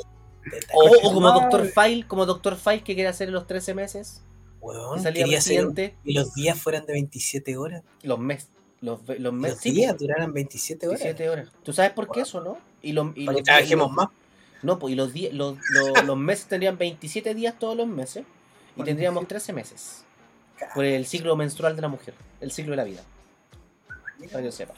O, 0.73 1.07
o 1.09 1.13
como. 1.13 1.31
Doctor 1.31 1.65
File, 1.67 2.07
como 2.07 2.25
Doctor 2.25 2.55
File 2.55 2.83
que 2.83 2.93
quiere 2.95 3.09
hacer 3.09 3.27
en 3.27 3.33
los 3.33 3.45
13 3.45 3.73
meses. 3.73 4.23
Weón, 4.61 5.01
salía 5.01 5.25
quería 5.25 5.93
y 6.05 6.13
los 6.13 6.33
días 6.33 6.57
fueran 6.59 6.85
de 6.85 6.93
27 6.93 7.57
horas. 7.57 7.83
Los 8.03 8.19
meses. 8.19 8.49
Los, 8.79 8.99
los 9.07 9.19
Los 9.19 9.33
meses. 9.33 9.59
sí, 9.59 9.71
días 9.71 9.97
duraran 9.97 10.33
27 10.33 10.87
horas. 10.87 10.99
17 11.01 11.29
horas. 11.29 11.49
¿Tú 11.63 11.73
sabes 11.73 11.91
por 11.91 12.09
qué 12.11 12.21
eso, 12.21 12.41
no? 12.41 12.57
Y, 12.81 12.93
lo- 12.93 13.11
y 13.15 13.25
Para 13.25 13.35
que 13.35 13.41
los- 13.41 13.43
trabajemos 13.43 13.87
los- 13.87 13.95
más. 13.95 14.07
No, 14.63 14.77
pues 14.79 14.93
y 14.93 14.95
los, 14.95 15.11
di- 15.13 15.29
los, 15.31 15.57
los, 15.71 16.03
los 16.05 16.17
meses 16.17 16.45
tendrían 16.45 16.77
27 16.77 17.33
días 17.35 17.57
todos 17.59 17.75
los 17.75 17.87
meses. 17.87 18.23
Y 18.77 18.83
tendríamos 18.83 19.21
sí. 19.23 19.27
13 19.27 19.53
meses. 19.53 20.03
Por 20.75 20.85
el 20.85 21.05
ciclo 21.05 21.35
menstrual 21.35 21.75
de 21.75 21.81
la 21.81 21.87
mujer. 21.89 22.13
El 22.39 22.51
ciclo 22.51 22.71
de 22.71 22.77
la 22.77 22.83
vida. 22.83 23.01
Para 24.31 24.39
que 24.39 24.45
lo 24.45 24.51
sepa. 24.51 24.73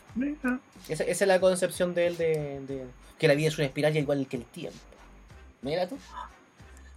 Esa, 0.87 1.03
esa 1.03 1.23
es 1.25 1.27
la 1.27 1.39
concepción 1.39 1.93
de 1.93 2.07
él 2.07 2.17
de, 2.17 2.61
de- 2.61 2.85
que 3.19 3.27
la 3.27 3.35
vida 3.35 3.49
es 3.49 3.57
una 3.57 3.67
espiral 3.67 3.95
igual 3.95 4.25
que 4.27 4.37
el 4.37 4.45
tiempo. 4.45 4.79
Mira 5.61 5.87
tú. 5.87 5.97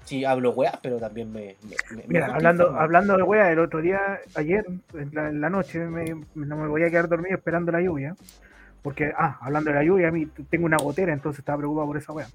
Sí, 0.06 0.24
hablo 0.24 0.52
weá, 0.52 0.78
pero 0.82 0.98
también 0.98 1.30
me. 1.32 1.56
me- 1.62 1.76
me- 1.90 1.96
me 1.96 2.04
Mira, 2.06 2.26
hablando, 2.34 2.70
hablando 2.78 3.16
de 3.16 3.22
wea, 3.24 3.50
el 3.50 3.58
otro 3.58 3.82
día, 3.82 4.20
ayer, 4.36 4.64
en 4.94 5.10
la, 5.12 5.28
en 5.28 5.40
la 5.40 5.50
noche, 5.50 5.80
me- 5.80 6.24
no 6.34 6.56
me 6.56 6.68
voy 6.68 6.84
a 6.84 6.90
quedar 6.90 7.08
dormido 7.08 7.36
esperando 7.36 7.72
la 7.72 7.80
lluvia. 7.82 8.14
Porque, 8.82 9.12
ah, 9.18 9.36
hablando 9.40 9.70
de 9.70 9.76
la 9.76 9.82
lluvia, 9.82 10.08
a 10.08 10.12
mí 10.12 10.26
tengo 10.48 10.64
una 10.64 10.76
gotera, 10.76 11.12
entonces 11.12 11.40
estaba 11.40 11.58
preocupado 11.58 11.88
por 11.88 11.96
esa 11.96 12.12
wea. 12.12 12.28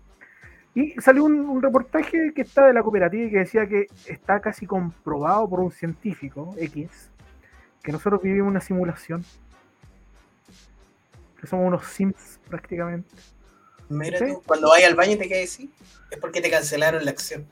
Y 0.75 0.91
salió 1.01 1.23
un, 1.23 1.33
un 1.39 1.61
reportaje 1.61 2.33
que 2.35 2.41
está 2.41 2.67
de 2.67 2.73
la 2.73 2.83
cooperativa 2.83 3.23
y 3.25 3.29
que 3.31 3.37
decía 3.39 3.65
que 3.67 3.87
está 4.05 4.41
casi 4.41 4.65
comprobado 4.65 5.49
por 5.49 5.61
un 5.61 5.71
científico 5.71 6.53
X 6.59 7.09
que 7.81 7.91
nosotros 7.93 8.21
vivimos 8.21 8.49
una 8.49 8.59
simulación. 8.61 9.23
Que 11.39 11.47
somos 11.47 11.67
unos 11.67 11.85
sims 11.87 12.39
prácticamente. 12.49 13.09
Mira 13.89 14.19
Sí. 14.19 14.25
tú, 14.27 14.43
cuando 14.45 14.69
vayas 14.69 14.89
al 14.89 14.95
baño 14.95 15.13
y 15.13 15.17
te 15.17 15.27
quedes 15.27 15.53
así, 15.53 15.71
es 16.09 16.17
porque 16.19 16.41
te 16.41 16.49
cancelaron 16.51 17.03
la 17.03 17.11
acción. 17.11 17.45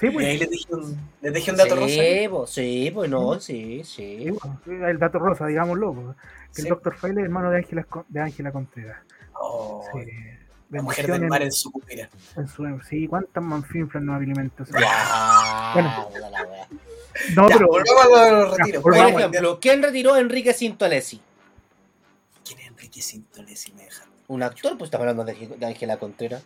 Sí, 0.00 0.08
Y 0.08 0.10
pues. 0.10 0.26
ahí 0.26 0.38
les 0.38 0.50
dije 0.50 0.74
un, 0.74 1.10
les 1.22 1.32
dejé 1.32 1.50
un 1.52 1.56
dato 1.56 1.76
rosa. 1.76 1.88
Sí, 1.88 2.26
pues, 2.28 2.50
sí, 2.50 2.90
pues 2.92 3.10
no, 3.10 3.40
sí, 3.40 3.82
sí. 3.84 4.26
El 4.66 4.98
dato 4.98 5.18
rosa, 5.20 5.46
digámoslo. 5.46 5.94
pues, 5.94 6.16
que 6.54 6.62
Sí. 6.62 6.62
El 6.62 6.68
Dr. 6.74 6.96
File 6.96 7.20
es 7.20 7.24
hermano 7.24 7.50
de 7.50 7.58
Ángela 7.58 7.86
de 8.08 8.20
Ángela 8.20 8.52
Contreras. 8.52 8.98
Oh, 9.34 9.84
Sí. 9.92 10.00
la 10.70 10.82
mujer 10.82 11.06
del 11.06 11.26
mar 11.28 11.42
en 11.42 11.52
su 11.52 11.70
cupira. 11.70 12.08
sí, 12.88 13.06
¿cuántas 13.06 13.42
manfinflas 13.42 14.02
nos 14.02 14.16
alimentos? 14.16 14.68
Ya, 14.68 15.70
Bueno. 15.74 16.10
la. 16.20 16.68
No, 17.36 17.48
Ya, 17.48 17.56
pero 17.56 17.68
volvamos 17.68 18.18
a 18.18 18.30
los 18.32 18.58
retiros. 18.58 18.82
Por 18.82 18.96
ejemplo, 18.96 19.60
¿quién 19.60 19.80
retiró 19.82 20.14
a 20.14 20.20
Enrique 20.20 20.52
Sintolesi? 20.52 21.20
¿Quién 22.44 22.58
es 22.58 22.66
Enrique 22.66 23.00
Sintoles 23.00 23.60
si 23.60 23.72
me 23.72 23.84
dejan? 23.84 24.03
Un 24.28 24.42
actor, 24.42 24.76
pues 24.78 24.88
estamos 24.88 25.06
hablando 25.06 25.24
de 25.24 25.66
Ángela 25.66 25.98
Contreras. 25.98 26.42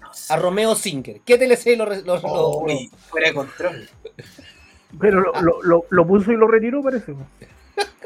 No 0.00 0.12
sé. 0.14 0.32
A 0.32 0.36
Romeo 0.36 0.74
Singer. 0.74 1.20
¿Qué 1.22 1.38
TLC 1.38 1.76
lo, 1.76 1.84
Oh, 2.24 2.64
uy, 2.64 2.90
fuera 3.08 3.28
de 3.28 3.34
control. 3.34 3.88
pero 4.98 5.20
lo, 5.20 5.32
lo, 5.40 5.62
lo- 5.62 5.84
lo 5.88 6.06
puso 6.06 6.32
y 6.32 6.36
lo 6.36 6.46
retiró, 6.46 6.82
parece. 6.82 7.14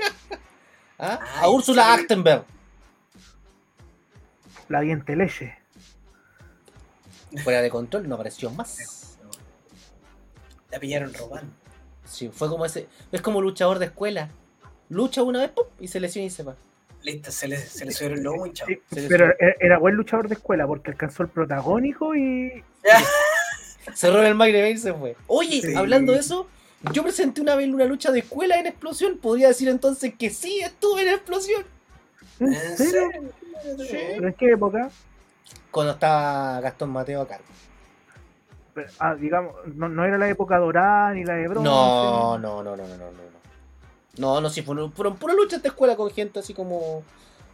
¿Ah? 0.98 1.18
Ay, 1.34 1.40
A 1.44 1.48
Úrsula 1.48 1.84
sí. 1.84 2.00
Achtenberg. 2.02 2.44
La 4.68 4.80
diente 4.80 5.16
leche. 5.16 5.56
Fuera 7.42 7.60
de 7.62 7.70
control, 7.70 8.08
no 8.08 8.14
apareció 8.14 8.50
más. 8.50 9.18
La 10.70 10.78
pillaron 10.78 11.12
robando. 11.14 11.52
Sí, 12.04 12.28
fue 12.28 12.48
como 12.48 12.64
ese. 12.64 12.88
Es 13.12 13.20
como 13.20 13.40
luchador 13.40 13.78
de 13.78 13.86
escuela. 13.86 14.28
Lucha 14.88 15.22
una 15.22 15.40
vez 15.40 15.50
¡pum! 15.50 15.64
y 15.80 15.88
se 15.88 15.98
lesiona 16.00 16.26
y 16.26 16.30
se 16.30 16.42
va. 16.44 16.54
Listo, 17.04 17.30
se 17.30 17.46
le, 17.48 17.58
se 17.58 17.84
le 17.84 17.92
subió 17.92 18.14
el 18.14 18.22
lomo 18.22 18.46
y 18.46 18.52
chao. 18.54 18.66
Sí, 18.66 18.80
pero 19.08 19.26
subió. 19.26 19.54
era, 19.60 19.78
buen 19.78 19.94
luchador 19.94 20.26
de 20.28 20.34
escuela 20.34 20.66
porque 20.66 20.90
alcanzó 20.90 21.22
el 21.22 21.28
protagónico 21.28 22.14
y. 22.16 22.64
Cerró 23.94 24.22
el 24.22 24.34
Magre 24.34 24.70
y 24.70 24.78
se 24.78 24.94
fue. 24.94 25.14
Oye, 25.26 25.60
Sí. 25.60 25.74
hablando 25.74 26.14
de 26.14 26.20
eso, 26.20 26.48
yo 26.92 27.02
presenté 27.02 27.42
una 27.42 27.54
vez 27.56 27.68
una 27.68 27.84
lucha 27.84 28.10
de 28.10 28.20
escuela 28.20 28.58
en 28.58 28.66
explosión. 28.66 29.18
Podría 29.18 29.48
decir 29.48 29.68
entonces 29.68 30.14
que 30.18 30.30
sí, 30.30 30.60
estuve 30.60 31.02
en 31.02 31.08
explosión. 31.08 31.64
¿En. 32.40 33.30
¿Pero 34.16 34.28
en 34.28 34.34
qué 34.34 34.52
época? 34.52 34.90
Cuando 35.70 35.92
estaba 35.92 36.60
Gastón 36.60 36.90
Mateo 36.90 37.20
a 37.20 37.28
cargo. 37.28 37.44
Pero, 38.74 38.88
ah, 38.98 39.14
digamos, 39.14 39.54
no, 39.74 39.88
no 39.88 40.04
era 40.04 40.18
la 40.18 40.28
época 40.28 40.56
dorada 40.58 41.12
ni 41.12 41.24
la 41.24 41.34
de 41.34 41.48
bronce. 41.48 41.68
No, 41.68 42.38
no, 42.38 42.62
no, 42.62 42.76
no, 42.76 42.86
no, 42.86 42.96
no, 42.96 43.33
no. 44.18 44.40
No, 44.40 44.50
sí, 44.50 44.62
fueron, 44.62 44.92
fueron 44.92 45.16
pura 45.16 45.34
luchas 45.34 45.62
de 45.62 45.68
escuela 45.68 45.96
con 45.96 46.10
gente 46.10 46.38
así 46.40 46.54
como 46.54 47.02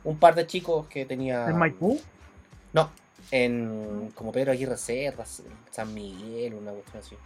un 0.04 0.18
par 0.18 0.34
de 0.34 0.46
chicos 0.46 0.86
que 0.88 1.04
tenía. 1.04 1.46
¿En 1.48 1.56
Maipú? 1.58 2.00
No, 2.72 2.90
en 3.30 4.10
como 4.14 4.32
Pedro 4.32 4.52
Aguirre 4.52 4.76
Cerda, 4.76 5.24
San 5.70 5.92
Miguel, 5.94 6.54
una 6.54 6.72
cuestión 6.72 7.02
así. 7.02 7.16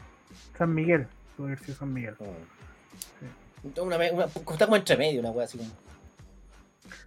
San 0.56 0.74
Miguel. 0.74 1.06
Puede 1.36 1.52
haber 1.52 1.64
sido 1.64 1.76
San 1.78 1.92
Miguel. 1.92 2.16
Mm. 2.20 3.80
Una, 3.80 3.96
una- 3.96 4.24
está 4.26 4.66
como 4.66 4.76
entre 4.76 4.96
medio, 4.96 5.20
una 5.20 5.30
wea 5.30 5.44
así 5.46 5.58
como. 5.58 5.70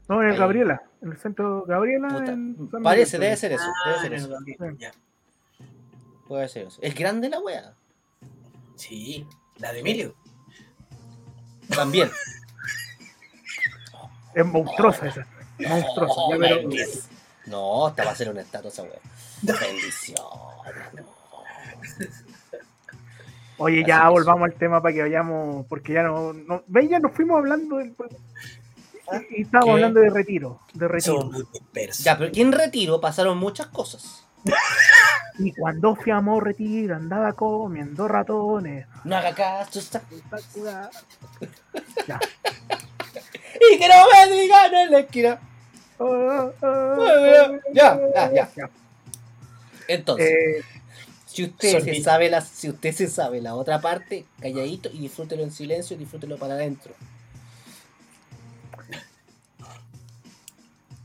No, 0.10 0.22
en 0.22 0.28
el 0.30 0.34
Ahí. 0.34 0.40
Gabriela. 0.40 0.82
En 1.02 1.12
el 1.12 1.18
centro 1.18 1.64
Gabriela. 1.66 2.08
puta, 2.08 2.32
en 2.32 2.70
San 2.72 2.84
parece, 2.84 3.18
Miguel, 3.18 3.30
debe 3.30 3.38
ser 3.38 3.52
eso. 3.54 3.64
Debe 3.86 3.98
Ah, 3.98 4.02
ser 4.02 4.14
en 4.14 4.18
eso. 4.20 4.26
el 4.28 4.32
Gabriel, 4.34 4.78
ya. 4.78 4.92
Puede 6.28 6.48
ser 6.50 6.68
eso. 6.68 6.80
Es 6.82 6.96
grande 6.96 7.30
la 7.30 7.40
wea. 7.40 7.74
Sí, 8.76 9.26
la 9.58 9.72
de 9.74 9.80
Emilio. 9.80 10.16
También. 11.76 12.12
Es 14.34 14.46
monstruosa 14.46 15.08
esa. 15.08 15.28
Monstruosa. 15.68 16.14
Oh, 16.18 16.32
ya, 16.34 16.38
pero- 16.40 16.62
bendic- 16.70 17.04
No, 17.48 17.88
esta 17.90 18.04
va 18.06 18.12
a 18.12 18.16
ser 18.16 18.30
una 18.30 18.42
estatua 18.42 18.70
esa 18.70 18.84
weá. 18.84 19.00
Bendición. 19.42 20.18
Oye, 23.60 23.84
ya 23.88 24.08
volvamos 24.10 24.44
al 24.44 24.54
tema 24.54 24.82
para 24.82 24.94
que 24.94 25.02
vayamos, 25.02 25.66
porque 25.68 25.94
ya 25.94 26.04
no, 26.04 26.34
no 26.34 26.64
¿ves? 26.68 26.90
Ya 26.90 27.00
nos 27.00 27.12
fuimos 27.14 27.38
hablando 27.40 27.78
del, 27.78 27.96
y, 29.32 29.40
y 29.40 29.42
estábamos 29.44 29.66
¿Qué? 29.70 29.72
hablando 29.84 30.00
de 30.02 30.10
retiro, 30.12 30.60
de 30.74 30.88
retiro. 30.88 31.16
Somos 31.22 31.34
muy 31.34 31.44
dispersos. 31.52 32.04
Ya, 32.06 32.18
pero 32.18 32.30
aquí 32.30 32.42
en 32.42 32.52
retiro 32.52 33.02
pasaron 33.02 33.38
muchas 33.40 33.68
cosas. 33.68 34.27
Y 35.40 35.54
cuando 35.54 35.96
fiamos 35.96 36.42
retiro, 36.42 36.96
andaba 36.96 37.34
comiendo 37.34 38.08
ratones. 38.08 38.88
No 39.04 39.16
haga 39.18 39.34
caso, 39.36 39.80
está- 39.80 40.02
Ya. 42.08 42.20
Y 43.72 43.78
que 43.78 43.88
no 43.88 43.96
me 44.28 44.36
digan 44.36 44.74
en 44.74 44.92
la 44.92 45.00
esquina. 45.00 45.40
Ah, 46.00 46.50
ah, 46.62 47.50
Ya, 47.74 48.00
ya, 48.16 48.32
ya. 48.34 48.50
ya. 48.56 48.70
Entonces, 49.88 50.30
Eh, 50.32 50.62
si 51.26 51.44
usted 51.46 51.84
se 51.84 52.02
sabe 52.02 52.30
la, 52.30 52.42
si 52.42 52.70
usted 52.70 52.94
se 52.94 53.08
sabe 53.08 53.42
la 53.42 53.56
otra 53.56 53.80
parte, 53.80 54.26
calladito 54.42 54.90
y 54.92 55.00
disfrútelo 55.00 55.44
en 55.44 55.52
silencio 55.52 55.96
y 55.96 56.00
disfrútelo 56.00 56.38
para 56.38 56.56
adentro. 56.56 56.94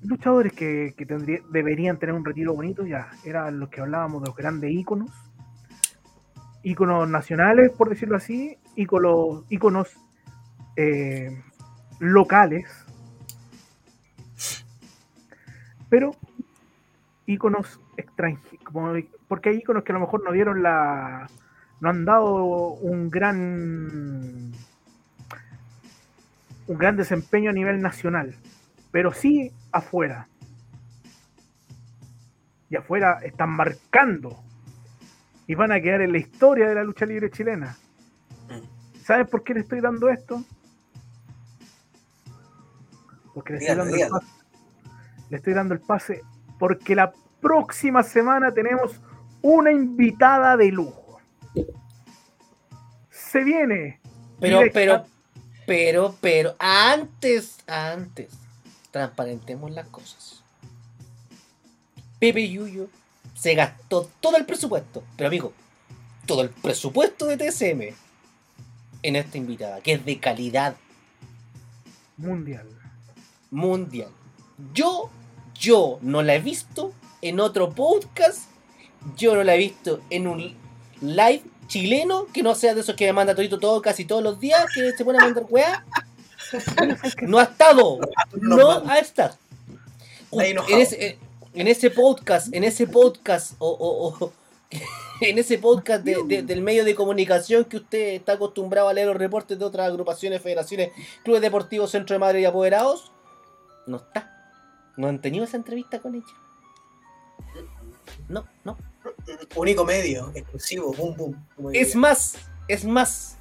Luchadores 0.05 0.53
que, 0.53 0.95
que 0.97 1.07
tendría- 1.07 1.41
deberían 1.51 1.99
tener 1.99 2.15
un 2.15 2.25
retiro 2.25 2.55
bonito, 2.55 2.87
ya 2.87 3.11
eran 3.25 3.59
los 3.61 3.69
que 3.69 3.81
hablábamos 3.81 4.23
de 4.23 4.29
los 4.29 4.37
grandes 4.37 4.71
íconos, 4.71 5.11
íconos 6.63 7.09
nacionales, 7.09 7.71
por 7.73 7.89
decirlo 7.89 8.17
así, 8.17 8.57
íconos, 8.77 9.45
íconos 9.51 9.91
eh, 10.77 11.43
locales, 11.99 12.67
pero 15.89 16.13
íconos 17.27 17.81
extranjeros, 17.97 19.05
porque 19.29 19.51
hay 19.51 19.57
íconos 19.59 19.85
que 19.85 19.93
a 19.93 19.95
lo 19.95 20.01
mejor 20.01 20.25
no 20.25 20.33
dieron 20.33 20.63
la, 20.63 21.29
no 21.81 21.91
han 21.91 22.05
dado 22.05 22.35
un 22.75 23.11
gran, 23.11 24.53
un 26.67 26.79
gran 26.79 26.97
desempeño 26.97 27.51
a 27.51 27.53
nivel 27.53 27.81
nacional. 27.81 28.35
Pero 28.91 29.13
sí 29.13 29.53
afuera. 29.73 30.29
Y 32.71 32.77
afuera 32.77 33.19
están 33.23 33.51
marcando 33.51 34.43
y 35.47 35.55
van 35.55 35.73
a 35.73 35.81
quedar 35.81 36.03
en 36.03 36.13
la 36.13 36.19
historia 36.19 36.69
de 36.69 36.75
la 36.75 36.85
lucha 36.85 37.05
libre 37.05 37.31
chilena. 37.31 37.77
¿Sabes 39.05 39.29
por 39.29 39.43
qué 39.43 39.55
le 39.55 39.61
estoy 39.61 39.81
dando 39.81 40.09
esto? 40.09 40.45
Porque 43.35 43.55
le 43.55 43.59
estoy, 43.59 43.77
dando 43.77 43.95
el 43.97 44.09
pase, 44.11 44.27
le 45.31 45.37
estoy 45.37 45.55
dando 45.55 45.75
el 45.75 45.81
pase 45.81 46.23
porque 46.59 46.95
la 46.95 47.13
próxima 47.41 48.03
semana 48.03 48.53
tenemos 48.53 49.01
una 49.41 49.73
invitada 49.73 50.57
de 50.57 50.71
lujo. 50.71 51.19
Se 53.11 53.43
viene. 53.43 54.01
Pero, 54.39 54.59
directa- 54.59 54.75
pero, 54.75 55.05
pero, 55.67 56.15
pero, 56.21 56.55
antes, 56.59 57.59
antes, 57.67 58.33
transparentemos 58.93 59.73
las 59.73 59.89
cosas. 59.89 60.43
Pepe 62.21 62.49
Yuyo 62.49 62.87
se 63.35 63.55
gastó 63.55 64.09
todo 64.21 64.37
el 64.37 64.47
presupuesto, 64.47 65.03
pero 65.17 65.27
amigo, 65.27 65.53
todo 66.27 66.43
el 66.43 66.51
presupuesto 66.51 67.27
de 67.27 67.37
TSM 67.37 67.97
en 69.03 69.17
esta 69.17 69.39
invitada, 69.39 69.81
que 69.81 69.95
es 69.95 70.05
de 70.05 70.21
calidad 70.21 70.77
mundial. 72.17 72.69
mundial. 73.51 74.11
Yo, 74.73 75.11
yo 75.59 75.99
no 76.03 76.23
la 76.23 76.37
he 76.37 76.41
visto 76.41 76.93
en 77.23 77.41
otro 77.41 77.73
podcast, 77.73 78.49
yo 79.17 79.35
no 79.35 79.43
la 79.43 79.57
he 79.57 79.59
visto 79.59 80.01
en 80.11 80.29
un 80.29 80.55
live 81.01 81.43
chileno 81.67 82.27
que 82.33 82.43
no 82.43 82.55
sea 82.55 82.75
de 82.75 82.83
esos 82.83 82.95
que 82.95 83.07
me 83.07 83.13
manda 83.15 83.35
todito 83.35 83.59
todo 83.59 83.83
casi 83.83 84.05
todos 84.05 84.23
los 84.23 84.39
días, 84.39 84.67
que 84.73 84.93
se 84.93 85.05
pone 85.05 85.19
a 85.19 85.23
mandar 85.23 85.47
weá. 85.49 85.85
No 87.23 87.39
ha 87.39 87.45
estado, 87.45 87.99
No, 88.41 88.71
ha 88.89 88.99
estado. 88.99 89.35
En 90.33 90.59
ese, 90.81 91.07
eh, 91.07 91.19
en 91.55 91.69
ese 91.69 91.91
podcast, 91.91 92.53
en 92.55 92.65
ese 92.65 92.87
podcast, 92.87 93.53
o, 93.59 93.69
o- 93.69 94.25
o- 94.25 94.33
en 95.21 95.39
ese 95.39 95.59
podcast 95.59 96.05
de- 96.05 96.23
de- 96.27 96.43
del 96.43 96.63
medio 96.63 96.85
de 96.85 96.95
comunicación 96.95 97.65
que 97.65 97.77
usted 97.77 98.15
está 98.15 98.33
acostumbrado 98.33 98.89
a 98.89 98.93
leer 98.95 99.09
los 99.09 99.17
reportes 99.17 99.59
de 99.59 99.65
otras 99.65 99.89
agrupaciones, 99.89 100.41
federaciones, 100.41 100.91
clubes 101.25 101.43
deportivos, 101.43 101.91
centro 101.91 102.15
de 102.15 102.19
madre 102.19 102.41
y 102.41 102.45
apoderados, 102.47 103.13
no 103.87 103.99
está. 103.99 104.29
No 104.97 105.09
han 105.09 105.21
tenido 105.21 105.45
esa 105.45 105.57
entrevista 105.57 106.01
con 106.01 106.15
ella. 106.15 106.25
No, 108.29 108.47
no. 108.65 108.77
Único 109.57 109.85
medio, 109.85 110.31
exclusivo, 110.35 110.93
boom, 110.93 111.17
boom. 111.17 111.47
Es 111.75 111.95
más, 111.97 112.37
es 112.69 112.85
más. 112.85 113.37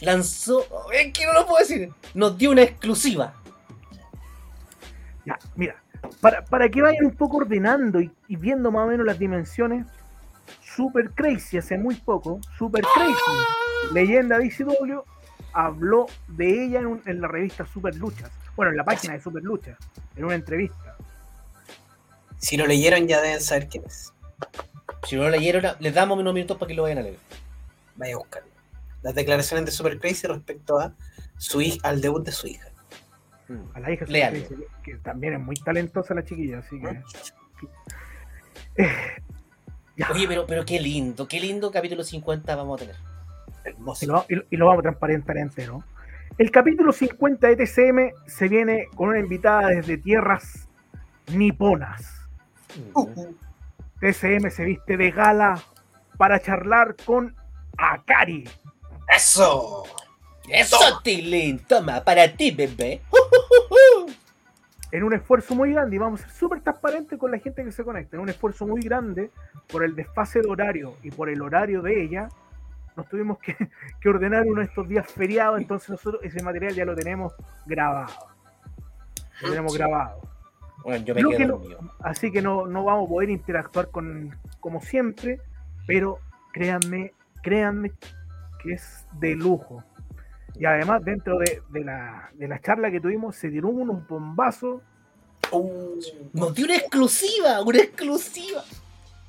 Lanzó. 0.00 0.64
Es 0.92 1.12
que 1.12 1.24
no 1.26 1.32
lo 1.32 1.46
puedo 1.46 1.58
decir. 1.58 1.90
Nos 2.14 2.36
dio 2.38 2.50
una 2.50 2.62
exclusiva. 2.62 3.34
Ya, 5.24 5.38
mira, 5.54 5.76
para, 6.20 6.44
para 6.44 6.68
que 6.68 6.80
vayan 6.82 7.04
un 7.04 7.14
poco 7.14 7.38
ordenando 7.38 8.00
y, 8.00 8.10
y 8.28 8.36
viendo 8.36 8.70
más 8.70 8.84
o 8.86 8.88
menos 8.88 9.06
las 9.06 9.18
dimensiones, 9.18 9.86
Super 10.74 11.10
Crazy 11.10 11.58
hace 11.58 11.76
muy 11.76 11.94
poco, 11.96 12.40
Super 12.58 12.82
Crazy, 12.94 13.92
leyenda 13.92 14.38
de 14.38 14.46
ICW, 14.46 15.02
habló 15.52 16.06
de 16.28 16.64
ella 16.64 16.80
en, 16.80 16.86
un- 16.86 17.02
en 17.06 17.20
la 17.20 17.28
revista 17.28 17.66
Super 17.66 17.94
Luchas, 17.96 18.30
bueno, 18.56 18.70
en 18.70 18.78
la 18.78 18.84
página 18.84 19.12
de 19.14 19.20
Super 19.20 19.42
Luchas, 19.42 19.76
en 20.16 20.24
una 20.24 20.34
entrevista. 20.34 20.96
Si 22.38 22.56
lo 22.56 22.66
leyeron 22.66 23.06
ya 23.06 23.20
deben 23.20 23.40
saber 23.40 23.68
quién 23.68 23.84
es. 23.84 24.12
Si 25.06 25.16
no 25.16 25.22
lo 25.24 25.30
leyeron, 25.30 25.62
les 25.80 25.94
damos 25.94 26.18
unos 26.18 26.32
minutos 26.32 26.56
para 26.56 26.68
que 26.68 26.74
lo 26.74 26.82
vayan 26.84 26.98
a 26.98 27.02
leer. 27.02 27.18
Vaya 27.96 28.14
a 28.14 28.18
buscarlo. 28.18 28.49
Las 29.02 29.14
declaraciones 29.14 29.64
de 29.66 29.72
Super 29.72 29.98
Crazy 29.98 30.26
respecto 30.26 30.78
a 30.78 30.94
su 31.38 31.60
hija, 31.60 31.78
al 31.88 32.00
debut 32.00 32.24
de 32.24 32.32
su 32.32 32.46
hija. 32.46 32.66
A 33.74 33.80
la 33.80 33.90
hija. 33.92 34.04
Crazy, 34.06 34.46
que 34.84 34.96
también 34.96 35.34
es 35.34 35.40
muy 35.40 35.56
talentosa 35.56 36.14
la 36.14 36.24
chiquilla, 36.24 36.58
así 36.58 36.80
que... 36.80 37.02
Oye, 40.14 40.26
pero, 40.28 40.46
pero 40.46 40.64
qué 40.64 40.80
lindo, 40.80 41.28
qué 41.28 41.40
lindo 41.40 41.70
capítulo 41.70 42.02
50 42.04 42.56
vamos 42.56 42.80
a 42.80 42.84
tener. 42.86 42.96
Hermoso. 43.64 44.04
y 44.04 44.08
lo, 44.08 44.24
y 44.28 44.34
lo- 44.36 44.44
y 44.50 44.56
lo 44.56 44.66
vamos 44.66 44.80
a 44.80 44.82
transparentar 44.82 45.36
entero. 45.36 45.84
El 46.38 46.50
capítulo 46.50 46.92
50 46.92 47.48
de 47.48 47.56
TCM 47.56 48.12
se 48.26 48.48
viene 48.48 48.86
con 48.94 49.10
una 49.10 49.18
invitada 49.18 49.68
desde 49.68 49.98
tierras 49.98 50.68
niponas. 51.32 52.28
Uh, 52.94 53.08
TCM 54.00 54.48
se 54.50 54.64
viste 54.64 54.96
de 54.96 55.10
gala 55.10 55.60
para 56.16 56.40
charlar 56.40 56.96
con 57.04 57.34
Akari. 57.76 58.48
¡Eso! 59.14 59.84
Eso, 60.48 60.76
Tilín, 61.02 61.60
toma, 61.60 62.02
para 62.02 62.32
ti, 62.32 62.50
bebé. 62.50 63.00
En 64.90 65.04
un 65.04 65.14
esfuerzo 65.14 65.54
muy 65.54 65.72
grande, 65.72 65.94
y 65.94 65.98
vamos 65.98 66.20
a 66.20 66.24
ser 66.24 66.34
súper 66.34 66.60
transparentes 66.60 67.16
con 67.18 67.30
la 67.30 67.38
gente 67.38 67.64
que 67.64 67.70
se 67.70 67.84
conecta, 67.84 68.16
en 68.16 68.22
un 68.22 68.28
esfuerzo 68.28 68.66
muy 68.66 68.80
grande 68.80 69.30
por 69.68 69.84
el 69.84 69.94
desfase 69.94 70.40
de 70.40 70.48
horario 70.48 70.94
y 71.04 71.12
por 71.12 71.28
el 71.28 71.40
horario 71.42 71.80
de 71.82 72.02
ella, 72.02 72.28
nos 72.96 73.08
tuvimos 73.08 73.38
que, 73.38 73.56
que 74.00 74.08
ordenar 74.08 74.46
uno 74.46 74.60
de 74.60 74.66
estos 74.66 74.88
días 74.88 75.06
feriados, 75.06 75.60
entonces 75.60 75.90
nosotros 75.90 76.20
ese 76.24 76.42
material 76.42 76.74
ya 76.74 76.84
lo 76.84 76.96
tenemos 76.96 77.32
grabado. 77.66 78.12
Lo 79.42 79.50
tenemos 79.50 79.76
grabado. 79.76 80.20
Bueno, 80.82 81.04
yo 81.04 81.14
me 81.14 81.20
quedo 81.20 81.36
que 81.36 81.46
no-. 81.46 81.62
Así 82.00 82.32
que 82.32 82.42
no, 82.42 82.66
no 82.66 82.84
vamos 82.84 83.06
a 83.06 83.08
poder 83.08 83.30
interactuar 83.30 83.88
con 83.90 84.36
como 84.58 84.80
siempre, 84.80 85.40
pero 85.86 86.18
créanme, 86.52 87.12
créanme 87.42 87.92
que 88.62 88.74
es 88.74 89.06
de 89.18 89.34
lujo. 89.34 89.82
Y 90.58 90.64
además, 90.66 91.02
dentro 91.04 91.38
de, 91.38 91.62
de 91.70 91.84
la, 91.84 92.30
de 92.34 92.48
la 92.48 92.60
charla 92.60 92.90
que 92.90 93.00
tuvimos, 93.00 93.36
se 93.36 93.48
dieron 93.48 93.80
unos 93.80 94.06
bombazos. 94.06 94.82
Uh, 95.52 95.98
Nos 96.32 96.54
dio 96.54 96.66
una 96.66 96.76
exclusiva, 96.76 97.62
una 97.62 97.78
exclusiva. 97.78 98.62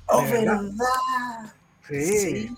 ¡Oh, 0.06 0.22
¿De 0.22 0.30
verdad? 0.32 0.60
verdad! 0.62 1.54
Sí, 1.88 2.48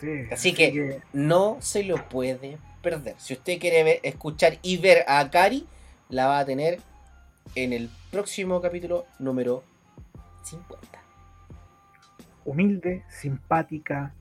sí. 0.00 0.26
Así 0.30 0.54
que- 0.54 1.00
No 1.12 1.56
se 1.60 1.82
lo 1.84 1.96
puede 2.08 2.58
perder. 2.82 3.14
Si 3.18 3.34
usted 3.34 3.58
quiere 3.58 3.82
ver- 3.84 4.00
escuchar 4.02 4.58
y 4.62 4.76
ver 4.78 5.04
a 5.08 5.20
Akari, 5.20 5.66
la 6.08 6.26
va 6.26 6.38
a 6.40 6.44
tener 6.44 6.80
en 7.54 7.72
el 7.72 7.90
próximo 8.10 8.60
capítulo 8.60 9.06
número 9.18 9.62
50. 10.44 10.98
humilde, 12.44 13.04
simpática, 13.08 14.12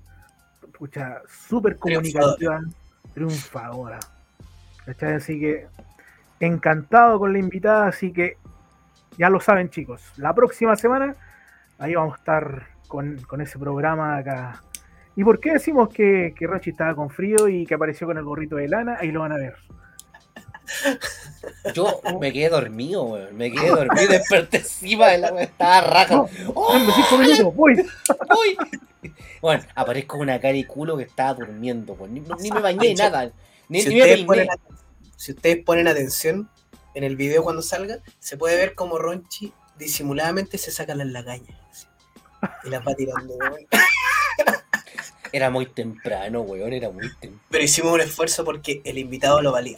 escucha, 0.82 1.22
súper 1.28 1.78
comunicativa, 1.78 2.60
triunfadora. 3.14 4.00
¿Cachai? 4.86 5.14
Así 5.14 5.40
que 5.40 5.68
encantado 6.40 7.20
con 7.20 7.34
la 7.34 7.40
invitada, 7.40 7.88
así 7.88 8.12
que 8.12 8.38
ya 9.16 9.30
lo 9.30 9.40
saben 9.40 9.70
chicos, 9.70 10.02
la 10.18 10.34
próxima 10.34 10.76
semana 10.76 11.16
ahí 11.78 11.94
vamos 11.94 12.16
a 12.16 12.18
estar 12.18 12.68
con, 12.88 13.18
con 13.28 13.42
ese 13.42 13.60
programa 13.60 14.18
acá. 14.18 14.64
¿Y 15.16 15.24
por 15.24 15.40
qué 15.40 15.54
decimos 15.54 15.90
que, 15.90 16.34
que 16.36 16.48
Rochi 16.48 16.72
estaba 16.72 16.96
con 16.96 17.12
frío 17.12 17.48
y 17.48 17.66
que 17.66 17.76
apareció 17.76 18.08
con 18.08 18.18
el 18.18 18.24
gorrito 18.24 18.56
de 18.56 18.68
lana? 18.68 18.98
Ahí 19.00 19.12
lo 19.12 19.20
van 19.20 19.34
a 19.34 19.38
ver. 19.38 19.56
Yo 21.74 22.02
me 22.20 22.32
quedé 22.32 22.50
dormido, 22.50 23.04
weón. 23.04 23.36
Me 23.36 23.52
quedé 23.52 23.70
dormido, 23.70 24.08
desperté 24.08 24.58
encima 24.58 25.08
de 25.08 25.18
la 25.18 25.32
weón. 25.32 25.44
Estaba 25.44 25.82
raja. 25.82 26.26
¡Oh! 26.54 26.80
Cinco 26.96 27.18
minutos, 27.18 27.56
voy. 27.56 27.74
¡Uy! 27.76 29.12
Bueno, 29.42 29.64
aparezco 29.76 30.18
una 30.18 30.40
cara 30.40 30.56
y 30.56 30.64
culo 30.64 30.98
que 30.98 31.04
estaba 31.04 31.34
durmiendo, 31.34 31.94
weón. 31.94 32.14
Ni, 32.14 32.22
ni 32.22 32.52
me 32.52 32.62
bañé, 32.62 32.94
nada. 32.96 33.32
Ni, 33.70 33.82
si, 33.82 33.90
ni 33.90 33.96
me 33.96 34.02
ustedes 34.02 34.16
peiné. 34.18 34.28
ponen, 34.28 34.48
si 35.16 35.32
ustedes 35.32 35.64
ponen 35.64 35.88
atención 35.88 36.50
en 36.94 37.04
el 37.04 37.16
video 37.16 37.44
cuando 37.44 37.62
salga, 37.62 38.00
se 38.20 38.38
puede 38.38 38.56
ver 38.58 38.76
como 38.76 38.98
Ronchi 38.98 39.54
disimuladamente 39.78 40.58
se 40.58 40.72
saca 40.72 40.94
las 40.94 41.08
lagañas. 41.08 41.88
Y 42.64 42.70
las 42.70 42.86
va 42.86 42.94
tirando, 42.96 43.34
weón. 43.36 43.68
Era 45.32 45.50
muy 45.50 45.66
temprano, 45.66 46.42
weón. 46.42 46.74
Era 46.74 46.90
muy 46.90 47.10
temprano. 47.20 47.40
Pero 47.50 47.64
hicimos 47.64 47.94
un 47.94 48.02
esfuerzo 48.02 48.44
porque 48.44 48.82
el 48.84 48.98
invitado 48.98 49.42
lo 49.42 49.52
valía. 49.52 49.78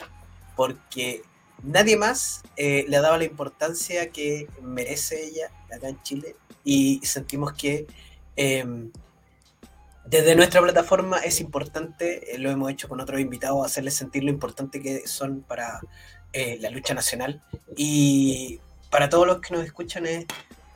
Porque 0.55 1.21
nadie 1.63 1.97
más 1.97 2.43
eh, 2.57 2.85
le 2.87 2.97
ha 2.97 3.01
dado 3.01 3.17
la 3.17 3.23
importancia 3.23 4.09
que 4.09 4.47
merece 4.61 5.25
ella 5.25 5.51
acá 5.73 5.89
en 5.89 6.01
Chile. 6.03 6.35
Y 6.63 7.01
sentimos 7.03 7.53
que 7.53 7.87
eh, 8.35 8.89
desde 10.05 10.35
nuestra 10.35 10.61
plataforma 10.61 11.19
es 11.19 11.39
importante, 11.39 12.35
eh, 12.35 12.37
lo 12.37 12.51
hemos 12.51 12.69
hecho 12.71 12.89
con 12.89 12.99
otros 12.99 13.19
invitados, 13.19 13.65
hacerles 13.65 13.95
sentir 13.95 14.23
lo 14.23 14.29
importante 14.29 14.81
que 14.81 15.07
son 15.07 15.41
para 15.41 15.79
eh, 16.33 16.57
la 16.59 16.69
lucha 16.69 16.93
nacional. 16.93 17.41
Y 17.77 18.59
para 18.89 19.09
todos 19.09 19.25
los 19.25 19.39
que 19.39 19.53
nos 19.55 19.65
escuchan 19.65 20.05
es, 20.05 20.25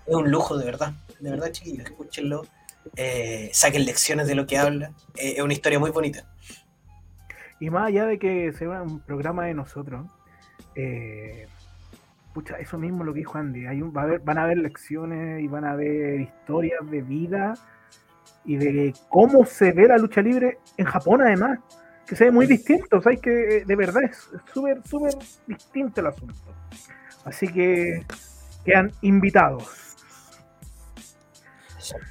es 0.06 0.16
un 0.16 0.32
lujo, 0.32 0.58
de 0.58 0.66
verdad. 0.66 0.94
De 1.20 1.30
verdad, 1.30 1.52
chiquillos, 1.52 1.86
escúchenlo. 1.86 2.46
eh, 2.96 3.50
saquen 3.54 3.86
lecciones 3.86 4.28
de 4.28 4.36
lo 4.36 4.48
que 4.48 4.58
habla. 4.58 4.94
Es 5.16 5.42
una 5.42 5.54
historia 5.54 5.80
muy 5.80 5.92
bonita. 5.92 6.26
Y 7.60 7.70
más 7.70 7.88
allá 7.88 8.06
de 8.06 8.20
que 8.20 8.54
sea 8.54 8.82
un 8.82 9.00
programa 9.00 9.46
de 9.46 9.54
nosotros, 9.54 10.06
eh, 10.76 11.48
pucha, 12.34 12.58
eso 12.58 12.78
mismo 12.78 13.04
lo 13.04 13.14
que 13.14 13.20
dijo 13.20 13.38
Andy. 13.38 13.66
Hay 13.66 13.82
un, 13.82 13.96
va 13.96 14.02
a 14.02 14.04
haber, 14.06 14.20
van 14.22 14.38
a 14.38 14.44
haber 14.44 14.58
lecciones 14.58 15.42
y 15.42 15.48
van 15.48 15.66
a 15.66 15.72
haber 15.72 16.22
historias 16.22 16.90
de 16.90 17.02
vida 17.02 17.54
y 18.46 18.58
de 18.58 18.94
cómo 19.10 19.46
se 19.46 19.72
ve 19.72 19.88
la 19.88 19.98
lucha 19.98 20.22
libre 20.22 20.60
en 20.78 20.86
Japón, 20.86 21.22
además, 21.22 21.60
que 22.08 22.16
se 22.16 22.26
ve 22.26 22.32
muy 22.32 22.46
distinto. 22.46 23.02
¿sabes? 23.02 23.20
Que 23.22 23.58
eh, 23.58 23.64
de 23.66 23.76
verdad 23.76 24.04
es 24.04 24.30
es 24.34 24.42
súper, 24.54 24.82
súper 24.84 25.14
distinto 25.48 26.02
el 26.02 26.08
asunto. 26.08 26.36
Así 27.26 27.48
que 27.48 28.06
quedan 28.64 28.92
invitados. 29.02 29.87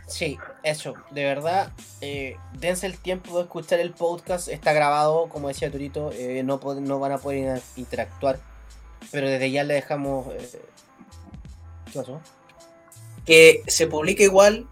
Sí, 0.07 0.39
eso, 0.62 0.94
de 1.11 1.24
verdad, 1.24 1.73
eh, 2.01 2.36
dense 2.59 2.86
el 2.86 2.98
tiempo 2.98 3.36
de 3.36 3.44
escuchar 3.44 3.81
el 3.81 3.93
podcast, 3.93 4.48
está 4.48 4.73
grabado, 4.73 5.28
como 5.28 5.48
decía 5.48 5.70
Turito, 5.70 6.11
eh, 6.12 6.43
no, 6.43 6.59
van 6.59 7.12
a 7.12 7.19
poder 7.19 7.61
interactuar, 7.77 8.39
pero 9.11 9.28
desde 9.28 9.51
ya 9.51 9.65
le 9.65 9.74
dejamos... 9.74 10.28
eh, 10.35 10.62
¿Qué 11.86 11.98
pasó? 11.98 12.20
que 13.24 13.65
se 13.66 13.89
publica 13.89 14.23
igual 14.23 14.69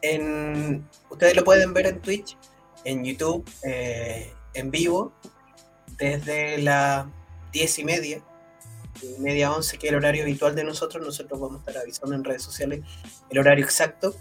en 0.00 0.88
ustedes 1.10 1.36
lo 1.36 1.44
pueden 1.44 1.74
ver 1.74 1.86
en 1.86 2.00
Twitch 2.00 2.34
en 2.84 3.04
YouTube 3.04 3.44
en 3.62 4.70
vivo 4.70 5.12
desde 5.98 6.56
las 6.58 7.06
10 7.52 7.78
y 7.80 7.84
media 7.84 8.22
media 9.18 9.52
11 9.52 9.78
que 9.78 9.86
es 9.86 9.92
el 9.92 9.98
horario 9.98 10.22
habitual 10.22 10.54
de 10.54 10.64
nosotros 10.64 11.04
nosotros 11.04 11.38
vamos 11.40 11.56
a 11.56 11.70
estar 11.70 11.82
avisando 11.82 12.14
en 12.14 12.24
redes 12.24 12.42
sociales 12.42 12.80
el 13.30 13.38
horario 13.38 13.64
exacto 13.64 14.14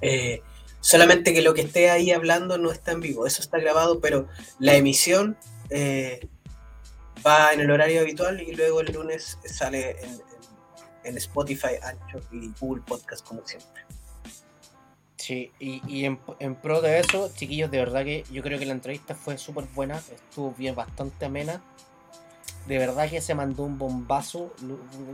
Eh, 0.00 0.42
solamente 0.80 1.32
que 1.34 1.42
lo 1.42 1.54
que 1.54 1.62
esté 1.62 1.90
ahí 1.90 2.12
hablando 2.12 2.56
no 2.56 2.70
está 2.70 2.92
en 2.92 3.00
vivo 3.00 3.26
eso 3.26 3.42
está 3.42 3.58
grabado 3.58 4.00
pero 4.00 4.28
la 4.60 4.74
emisión 4.76 5.36
eh, 5.70 6.20
va 7.26 7.52
en 7.52 7.60
el 7.60 7.70
horario 7.70 8.00
habitual 8.00 8.40
y 8.40 8.52
luego 8.54 8.80
el 8.80 8.92
lunes 8.92 9.38
sale 9.44 9.90
en, 10.02 10.10
en- 10.10 10.28
en 11.04 11.16
Spotify, 11.16 11.74
Anchor 11.82 12.22
y 12.32 12.50
Google 12.60 12.82
Podcast 12.86 13.24
como 13.26 13.40
siempre. 13.46 13.82
Sí, 15.16 15.50
y, 15.58 15.80
y 15.86 16.04
en, 16.04 16.18
en 16.38 16.54
pro 16.54 16.80
de 16.82 16.98
eso, 17.00 17.30
chiquillos, 17.34 17.70
de 17.70 17.78
verdad 17.78 18.04
que 18.04 18.24
yo 18.30 18.42
creo 18.42 18.58
que 18.58 18.66
la 18.66 18.72
entrevista 18.72 19.14
fue 19.14 19.38
súper 19.38 19.64
buena, 19.74 19.96
estuvo 19.98 20.52
bien, 20.52 20.74
bastante 20.74 21.24
amena. 21.24 21.62
De 22.66 22.78
verdad 22.78 23.08
que 23.08 23.20
se 23.20 23.34
mandó 23.34 23.62
un 23.64 23.78
bombazo, 23.78 24.52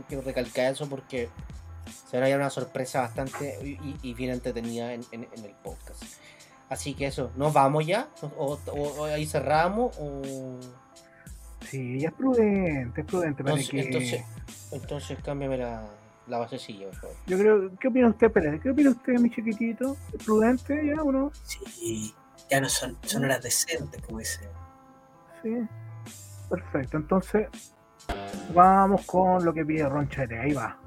quiero 0.09 0.23
recalcar 0.23 0.71
eso 0.73 0.89
porque 0.89 1.29
se 2.09 2.19
veía 2.19 2.35
una 2.35 2.49
sorpresa 2.49 3.01
bastante 3.01 3.59
y, 4.01 4.13
bien 4.13 4.31
entretenida 4.31 4.93
en, 4.93 5.05
en- 5.11 5.27
en 5.31 5.45
el 5.45 5.51
podcast. 5.63 6.03
Así 6.69 6.93
que 6.95 7.07
eso, 7.07 7.31
¿nos 7.37 7.53
vamos 7.53 7.85
ya? 7.85 8.07
¿O, 8.21 8.57
o- 8.67 8.71
o 8.73 9.05
ahí 9.05 9.25
cerramos? 9.25 9.95
O... 9.99 10.21
Sí, 11.69 11.95
ella 11.97 12.09
es 12.09 12.13
prudente, 12.15 13.01
es 13.01 13.07
prudente. 13.07 13.43
para 13.43 13.55
Entonces, 13.55 13.69
que- 13.71 13.81
entonces, 13.81 14.23
entonces 14.71 15.17
cámbiame 15.23 15.57
la, 15.57 15.87
la 16.27 16.37
basecilla, 16.39 16.87
por 16.87 16.95
favor. 16.95 17.15
Yo 17.27 17.37
creo, 17.37 17.71
¿qué 17.79 17.87
opina 17.87 18.09
usted, 18.09 18.31
Pérez? 18.31 18.61
¿Qué 18.61 18.69
opina 18.71 18.89
usted, 18.89 19.13
mi 19.13 19.29
chiquitito? 19.29 19.95
¿Es 20.17 20.23
prudente 20.25 20.85
ya 20.85 21.01
o 21.01 21.11
no? 21.11 21.31
Sí, 21.43 22.13
ya 22.49 22.59
no 22.59 22.67
son, 22.69 22.97
son 23.03 23.23
horas 23.25 23.41
decentes, 23.43 24.01
como 24.01 24.19
dice. 24.19 24.41
Sí. 25.41 25.55
Perfecto, 26.49 26.97
entonces 26.97 27.47
vamos 28.53 29.05
con 29.05 29.43
lo 29.43 29.53
que 29.53 29.65
pide 29.65 29.87
Ronchete, 29.87 30.39
ahí 30.39 30.53
va. 30.53 30.77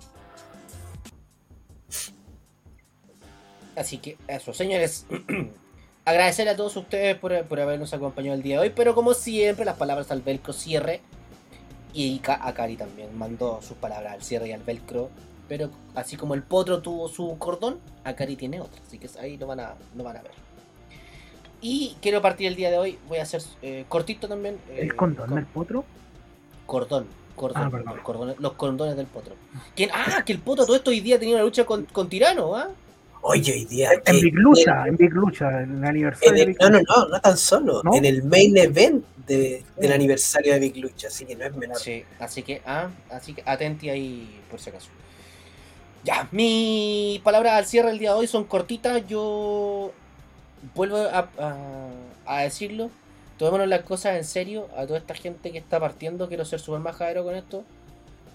Así 3.77 3.99
que 3.99 4.17
eso, 4.27 4.53
señores. 4.53 5.07
agradecer 6.09 6.49
a 6.49 6.57
todos 6.57 6.75
ustedes 6.77 7.17
por, 7.17 7.45
por 7.45 7.61
habernos 7.61 7.93
acompañado 7.93 8.35
el 8.35 8.43
día 8.43 8.57
de 8.57 8.69
hoy. 8.69 8.73
Pero 8.75 8.95
como 8.95 9.15
siempre, 9.15 9.65
las 9.65 9.77
palabras 9.77 10.11
al 10.11 10.23
velcro 10.23 10.53
cierre. 10.53 11.01
Y 11.93 12.21
a 12.27 12.53
Cari 12.53 12.77
también 12.77 13.17
mandó 13.17 13.61
sus 13.63 13.77
palabras 13.77 14.15
al 14.15 14.23
cierre 14.23 14.49
y 14.49 14.53
al 14.53 14.63
velcro. 14.63 15.11
Pero 15.49 15.71
así 15.95 16.17
como 16.17 16.35
el 16.35 16.43
potro 16.43 16.81
tuvo 16.83 17.09
su 17.09 17.37
cordón, 17.39 17.81
Akari 18.05 18.37
tiene 18.37 18.61
otro. 18.61 18.81
Así 18.87 18.99
que 18.99 19.09
ahí 19.19 19.37
lo 19.37 19.47
van 19.47 19.61
a, 19.61 19.75
lo 19.97 20.05
van 20.05 20.19
a 20.19 20.23
ver. 20.23 20.33
Y 21.61 21.97
quiero 22.01 22.23
partir 22.23 22.47
el 22.47 22.57
día 22.57 22.71
de 22.71 22.79
hoy. 22.79 22.99
Voy 23.09 23.19
a 23.19 23.23
hacer 23.23 23.43
eh, 23.63 23.85
cortito 23.89 24.29
también. 24.29 24.57
eh, 24.71 24.79
¿El 24.83 24.95
condón 24.97 25.27
con- 25.27 25.35
del 25.37 25.47
potro? 25.47 25.85
Cordón. 26.67 27.07
Cordón, 27.35 27.63
Ah, 27.63 27.71
perdón. 27.71 27.99
cordones- 28.03 28.37
los 28.39 28.53
cordones 28.55 28.97
del 28.97 29.07
potro. 29.07 29.35
¿Quién? 29.77 29.91
Ah, 29.93 30.23
que 30.25 30.33
el 30.33 30.39
potro 30.41 30.67
todo 30.67 30.77
esto 30.77 30.91
hoy 30.91 31.01
día 31.01 31.19
tenía 31.19 31.37
una 31.37 31.45
lucha 31.45 31.65
con, 31.65 31.85
con 31.87 32.09
Tirano, 32.09 32.55
¿ah? 32.57 32.69
Oye, 33.23 33.53
hoy 33.53 33.65
día. 33.65 33.93
En 33.93 34.01
que- 34.03 34.13
Big 34.23 34.35
Lucha, 34.35 34.87
en 34.87 34.97
Big 34.97 35.13
Lucha, 35.13 35.63
en 35.63 35.71
el 35.71 35.77
en 35.79 35.85
aniversario 35.85 36.33
de 36.35 36.41
el- 36.43 36.47
Big 36.49 36.57
no, 36.61 36.71
no, 36.71 36.79
no, 36.81 37.09
no 37.09 37.21
tan 37.21 37.37
solo. 37.37 37.83
¿No? 37.85 37.95
En 37.95 38.05
el 38.05 38.23
main 38.25 38.57
event 38.57 39.05
de- 39.27 39.65
del 39.77 39.93
aniversario 39.93 40.53
de 40.55 40.61
Big 40.61 40.77
Lucha, 40.79 41.09
así 41.09 41.25
que 41.25 41.35
no 41.37 41.45
es 41.45 41.55
menor. 41.55 41.77
Sí, 41.79 42.05
así 42.21 42.43
que, 42.43 42.63
ah, 42.65 42.89
así 43.11 43.35
que 43.35 43.43
atenti 43.45 43.89
ahí 43.91 44.41
por 44.51 44.61
si 44.61 44.71
acaso. 44.71 44.89
Ya, 46.05 46.29
mis 46.33 47.19
palabras 47.21 47.55
al 47.55 47.67
cierre 47.67 47.89
del 47.89 47.99
día 47.99 48.13
de 48.13 48.19
hoy 48.21 48.27
son 48.29 48.45
cortitas. 48.45 49.07
Yo 49.09 49.93
vuelvo 50.75 50.99
a, 50.99 52.41
decirlo. 52.43 52.91
Tomémonos 53.39 53.69
las 53.69 53.83
cosas 53.83 54.17
en 54.17 54.25
serio. 54.25 54.69
A 54.77 54.87
toda 54.87 54.99
esta 54.99 55.15
gente 55.15 55.53
que 55.53 55.59
está 55.59 55.79
partiendo, 55.81 56.29
quiero 56.29 56.45
ser 56.45 56.61
súper 56.61 56.81
majadero 56.81 57.25
con 57.25 57.35
esto. 57.35 57.65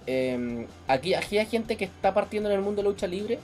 Eh, 0.07 0.67
aquí, 0.87 1.13
aquí 1.13 1.37
hay 1.37 1.45
gente 1.45 1.77
que 1.77 1.85
está 1.85 2.13
partiendo 2.13 2.49
en 2.49 2.55
el 2.55 2.61
mundo 2.61 2.77
de 2.77 2.83
la 2.83 2.89
lucha 2.89 3.07
libre. 3.07 3.39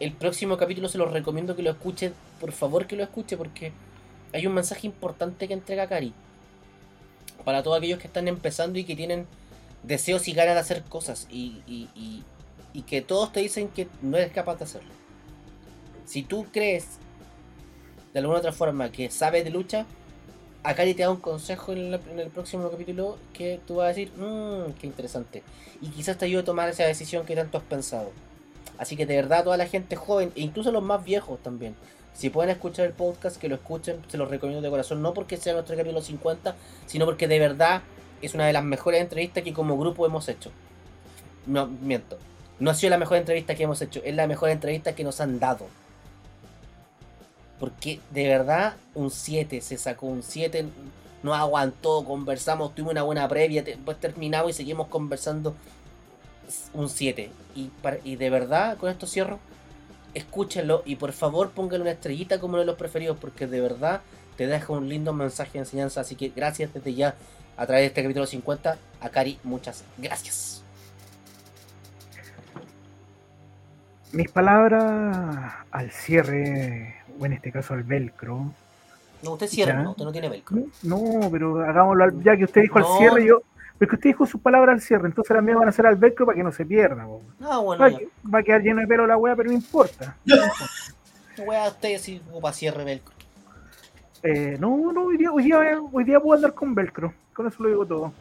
El 0.00 0.12
próximo 0.12 0.56
capítulo 0.56 0.88
se 0.88 0.98
los 0.98 1.10
recomiendo 1.12 1.56
que 1.56 1.62
lo 1.62 1.70
escuchen. 1.70 2.14
Por 2.40 2.52
favor, 2.52 2.86
que 2.86 2.96
lo 2.96 3.02
escuche 3.02 3.36
porque 3.36 3.72
hay 4.32 4.46
un 4.46 4.54
mensaje 4.54 4.86
importante 4.86 5.48
que 5.48 5.54
entrega 5.54 5.88
Cari. 5.88 6.12
Para 7.44 7.62
todos 7.62 7.78
aquellos 7.78 7.98
que 7.98 8.06
están 8.06 8.28
empezando 8.28 8.78
y 8.78 8.84
que 8.84 8.94
tienen 8.94 9.26
deseos 9.82 10.28
y 10.28 10.32
ganas 10.32 10.54
de 10.54 10.60
hacer 10.60 10.82
cosas 10.84 11.26
y- 11.30 11.62
y- 11.66 12.22
y 12.74 12.82
que 12.82 13.00
todos 13.00 13.32
te 13.32 13.40
dicen 13.40 13.68
que 13.68 13.88
no 14.02 14.16
eres 14.16 14.32
capaz 14.32 14.56
de 14.56 14.64
hacerlo. 14.64 14.90
Si 16.04 16.22
tú 16.22 16.46
crees 16.52 16.98
de 18.12 18.20
alguna 18.20 18.38
otra 18.38 18.52
forma 18.52 18.90
que 18.90 19.10
sabes 19.10 19.44
de 19.44 19.50
lucha, 19.50 19.86
Akari 20.64 20.94
te 20.94 21.02
da 21.02 21.10
un 21.10 21.18
consejo 21.20 21.72
en, 21.72 21.90
la- 21.92 22.00
en 22.10 22.18
el 22.18 22.28
próximo 22.30 22.68
capítulo 22.70 23.16
que 23.32 23.60
tú 23.66 23.76
vas 23.76 23.84
a 23.86 23.88
decir, 23.88 24.10
mmm, 24.16 24.72
qué 24.80 24.86
interesante. 24.86 25.42
Y 25.80 25.88
quizás 25.88 26.18
te 26.18 26.24
ayude 26.24 26.40
a 26.42 26.44
tomar 26.44 26.68
esa 26.68 26.84
decisión 26.84 27.24
que 27.24 27.36
tanto 27.36 27.58
has 27.58 27.64
pensado. 27.64 28.10
Así 28.76 28.96
que 28.96 29.06
de 29.06 29.16
verdad 29.16 29.44
toda 29.44 29.56
la 29.56 29.66
gente 29.66 29.96
joven, 29.96 30.32
e 30.36 30.40
incluso 30.40 30.70
los 30.72 30.82
más 30.82 31.04
viejos 31.04 31.38
también, 31.42 31.74
si 32.14 32.30
pueden 32.30 32.50
escuchar 32.50 32.86
el 32.86 32.92
podcast, 32.92 33.36
que 33.36 33.48
lo 33.48 33.54
escuchen, 33.54 34.00
se 34.08 34.18
los 34.18 34.28
recomiendo 34.28 34.62
de 34.62 34.70
corazón, 34.70 35.00
no 35.02 35.14
porque 35.14 35.36
sea 35.36 35.52
nuestro 35.52 35.76
capítulo 35.76 36.00
50, 36.02 36.56
sino 36.86 37.04
porque 37.04 37.28
de 37.28 37.38
verdad 37.38 37.82
es 38.20 38.34
una 38.34 38.46
de 38.46 38.52
las 38.52 38.64
mejores 38.64 39.00
entrevistas 39.00 39.44
que 39.44 39.52
como 39.52 39.78
grupo 39.78 40.04
hemos 40.06 40.28
hecho. 40.28 40.50
No, 41.46 41.66
miento. 41.66 42.18
No 42.58 42.70
ha 42.70 42.74
sido 42.74 42.90
la 42.90 42.98
mejor 42.98 43.18
entrevista 43.18 43.54
que 43.54 43.62
hemos 43.62 43.80
hecho, 43.80 44.00
es 44.04 44.14
la 44.16 44.26
mejor 44.26 44.50
entrevista 44.50 44.94
que 44.96 45.04
nos 45.04 45.20
han 45.20 45.38
dado. 45.38 45.66
Porque 47.60 48.00
de 48.10 48.28
verdad, 48.28 48.76
un 48.94 49.10
7, 49.10 49.60
se 49.60 49.76
sacó 49.76 50.06
un 50.06 50.22
7, 50.22 50.66
no 51.22 51.34
aguantó, 51.34 52.04
conversamos, 52.04 52.74
tuvimos 52.74 52.92
una 52.92 53.02
buena 53.02 53.28
previa, 53.28 53.62
después 53.62 53.98
terminamos 53.98 54.50
y 54.50 54.54
seguimos 54.54 54.88
conversando 54.88 55.54
un 56.74 56.88
7. 56.88 57.30
Y, 57.56 57.70
y 58.04 58.16
de 58.16 58.30
verdad, 58.30 58.76
con 58.76 58.90
esto 58.90 59.06
cierro, 59.06 59.38
escúchenlo 60.14 60.82
y 60.84 60.96
por 60.96 61.12
favor 61.12 61.50
pónganle 61.50 61.82
una 61.82 61.90
estrellita 61.92 62.38
como 62.38 62.54
uno 62.54 62.60
de 62.60 62.66
los 62.66 62.76
preferidos, 62.76 63.18
porque 63.20 63.46
de 63.46 63.60
verdad 63.60 64.00
te 64.36 64.46
deja 64.46 64.72
un 64.72 64.88
lindo 64.88 65.12
mensaje 65.12 65.52
de 65.54 65.58
enseñanza. 65.60 66.00
Así 66.00 66.14
que 66.14 66.32
gracias 66.34 66.72
desde 66.72 66.94
ya 66.94 67.14
a 67.56 67.66
través 67.66 67.82
de 67.82 67.86
este 67.88 68.02
capítulo 68.02 68.26
50. 68.26 68.78
A 69.00 69.08
Cari, 69.10 69.38
muchas 69.42 69.84
gracias. 69.98 70.62
Mis 74.12 74.30
palabras 74.30 75.52
al 75.70 75.90
cierre, 75.90 76.94
o 77.18 77.26
en 77.26 77.32
este 77.32 77.52
caso 77.52 77.74
al 77.74 77.82
velcro. 77.82 78.52
No, 79.22 79.32
usted 79.32 79.48
cierra, 79.48 79.82
¿no? 79.82 79.90
Usted 79.90 80.04
no 80.04 80.12
tiene 80.12 80.28
velcro. 80.28 80.58
No, 80.82 81.28
pero 81.30 81.60
hagámoslo 81.60 82.04
al, 82.04 82.22
ya 82.22 82.36
que 82.36 82.44
usted 82.44 82.62
dijo 82.62 82.78
al 82.78 82.98
cierre, 82.98 83.26
yo. 83.26 83.42
Pero 83.78 83.90
que 83.90 83.96
usted 83.96 84.10
dijo 84.10 84.26
sus 84.26 84.40
palabras 84.40 84.74
al 84.74 84.80
cierre, 84.80 85.06
entonces 85.06 85.34
las 85.34 85.42
mías 85.42 85.58
van 85.58 85.68
a 85.68 85.72
ser 85.72 85.86
al 85.86 85.96
velcro 85.96 86.26
para 86.26 86.36
que 86.36 86.42
no 86.42 86.52
se 86.52 86.64
pierda. 86.64 87.06
Ah, 87.40 87.58
bueno. 87.58 87.82
Va, 87.82 87.98
va, 88.34 88.38
a 88.40 88.42
quedar 88.42 88.60
lleno 88.62 88.80
de 88.80 88.86
pelo 88.86 89.06
la 89.06 89.16
wea, 89.16 89.36
pero 89.36 89.50
no 89.50 89.54
importa. 89.54 90.16
¿Qué 91.36 91.42
wea 91.42 91.68
usted 91.68 91.98
si 91.98 92.20
ocupa 92.28 92.52
cierre 92.52 92.84
velcro? 92.84 93.14
Eh, 94.22 94.56
no, 94.58 94.92
no, 94.92 95.04
hoy 95.04 95.16
día, 95.16 95.30
hoy, 95.30 95.44
día, 95.44 95.80
hoy 95.92 96.04
día 96.04 96.18
puedo 96.18 96.34
andar 96.34 96.54
con 96.54 96.74
velcro. 96.74 97.14
Con 97.32 97.46
eso 97.46 97.62
lo 97.62 97.68
digo 97.68 97.86
todo. 97.86 98.12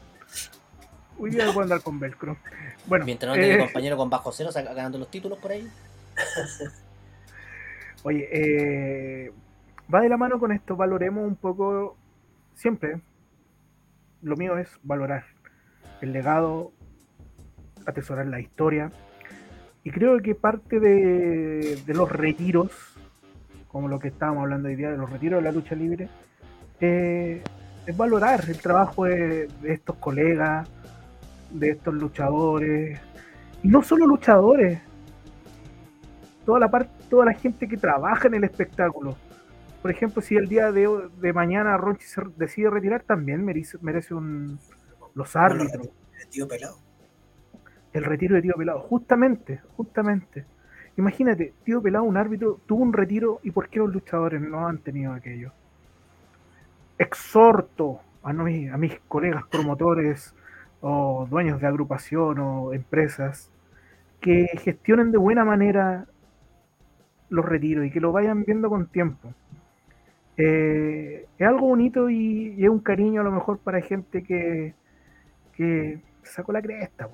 Hoy 1.20 1.32
día 1.32 1.46
puedo 1.46 1.62
andar 1.62 1.82
con 1.82 2.00
velcro. 2.00 2.38
Bueno, 2.86 3.06
Mientras 3.06 3.36
no 3.36 3.42
tenga 3.42 3.56
eh, 3.56 3.60
compañero 3.60 3.98
con 3.98 4.10
bajo 4.10 4.32
cero 4.32 4.52
ganando 4.54 5.00
los 5.00 5.10
títulos 5.10 5.40
por 5.40 5.52
ahí. 5.52 5.68
Oye, 8.08 8.30
eh, 8.32 9.34
va 9.94 10.00
de 10.00 10.08
la 10.08 10.16
mano 10.16 10.40
con 10.40 10.54
esto, 10.54 10.78
valoremos 10.78 11.28
un 11.28 11.36
poco, 11.36 11.98
siempre, 12.54 13.02
lo 14.22 14.38
mío 14.38 14.58
es 14.58 14.80
valorar 14.82 15.26
el 16.00 16.14
legado, 16.14 16.72
atesorar 17.86 18.28
la 18.28 18.40
historia, 18.40 18.94
y 19.84 19.92
creo 19.92 20.18
que 20.22 20.36
parte 20.36 20.80
de, 20.80 21.84
los 21.88 22.10
retiros, 22.10 22.72
como 23.68 23.90
lo 23.90 24.00
que 24.00 24.08
estábamos 24.08 24.44
hablando 24.44 24.70
hoy 24.70 24.78
día, 24.78 24.90
de 24.90 24.96
los 24.98 25.10
retiros 25.10 25.44
de 25.44 25.44
la 25.44 25.52
lucha 25.52 25.76
libre, 25.76 26.08
eh, 26.80 27.44
es 27.86 27.98
valorar 27.98 28.42
el 28.48 28.58
trabajo 28.58 29.04
de 29.04 29.50
estos 29.66 29.98
colegas, 29.98 30.70
de 31.52 31.72
estos 31.72 31.94
luchadores, 31.94 33.02
y 33.64 33.68
no 33.68 33.84
solo 33.84 34.08
luchadores, 34.08 34.80
toda 36.46 36.62
la 36.62 36.72
parte, 36.72 36.97
toda 37.10 37.26
la 37.26 37.34
gente 37.34 37.68
que 37.68 37.78
trabaja 37.78 38.28
en 38.28 38.36
el 38.36 38.44
espectáculo. 38.44 39.16
Por 39.82 39.92
ejemplo, 39.92 40.22
si 40.22 40.36
el 40.36 40.48
día 40.48 40.72
de, 40.72 41.10
de 41.22 41.34
mañana 41.34 41.78
Ronchi 41.78 42.06
se 42.06 42.22
decide 42.36 42.70
retirar, 42.70 43.04
también 43.04 43.46
merece, 43.46 43.78
merece 43.82 44.14
un 44.14 44.60
los 45.18 45.36
árbitros. 45.36 45.90
El 46.22 46.28
tío 46.30 46.48
pelado. 46.48 46.78
El 47.92 48.04
retiro 48.04 48.36
de 48.36 48.44
tío 48.44 48.54
pelado, 48.56 48.80
justamente, 48.82 49.62
justamente. 49.76 50.46
Imagínate, 50.96 51.54
tío 51.64 51.82
pelado, 51.82 52.04
un 52.04 52.18
árbitro, 52.18 52.60
tuvo 52.68 52.84
un 52.84 52.94
retiro 52.94 53.40
y 53.44 53.52
por 53.52 53.68
qué 53.70 53.80
los 53.80 53.92
luchadores 53.92 54.40
no 54.40 54.68
han 54.68 54.78
tenido 54.78 55.14
aquello. 55.14 55.52
Exhorto 57.00 58.00
a, 58.22 58.32
no, 58.32 58.46
a 58.46 58.78
mis 58.78 59.00
colegas 59.08 59.44
promotores 59.48 60.36
o 60.82 61.26
dueños 61.30 61.60
de 61.60 61.68
agrupación 61.68 62.38
o 62.40 62.74
empresas 62.74 63.50
que 64.22 64.48
gestionen 64.60 65.12
de 65.12 65.18
buena 65.18 65.44
manera 65.44 66.06
los 67.30 67.46
retiros 67.46 67.86
y 67.86 67.92
que 67.92 68.00
lo 68.00 68.12
vayan 68.12 68.44
viendo 68.44 68.70
con 68.70 68.88
tiempo. 68.88 69.34
Eh, 70.38 71.26
es 71.38 71.48
algo 71.48 71.68
bonito 71.68 72.10
y, 72.10 72.64
es 72.64 72.70
un 72.70 72.80
cariño 72.80 73.22
a 73.22 73.24
lo 73.24 73.32
mejor 73.32 73.58
para 73.58 73.82
gente 73.82 74.24
que, 74.24 74.74
que 75.54 76.00
sacó 76.24 76.52
la 76.52 76.62
cresta, 76.62 77.10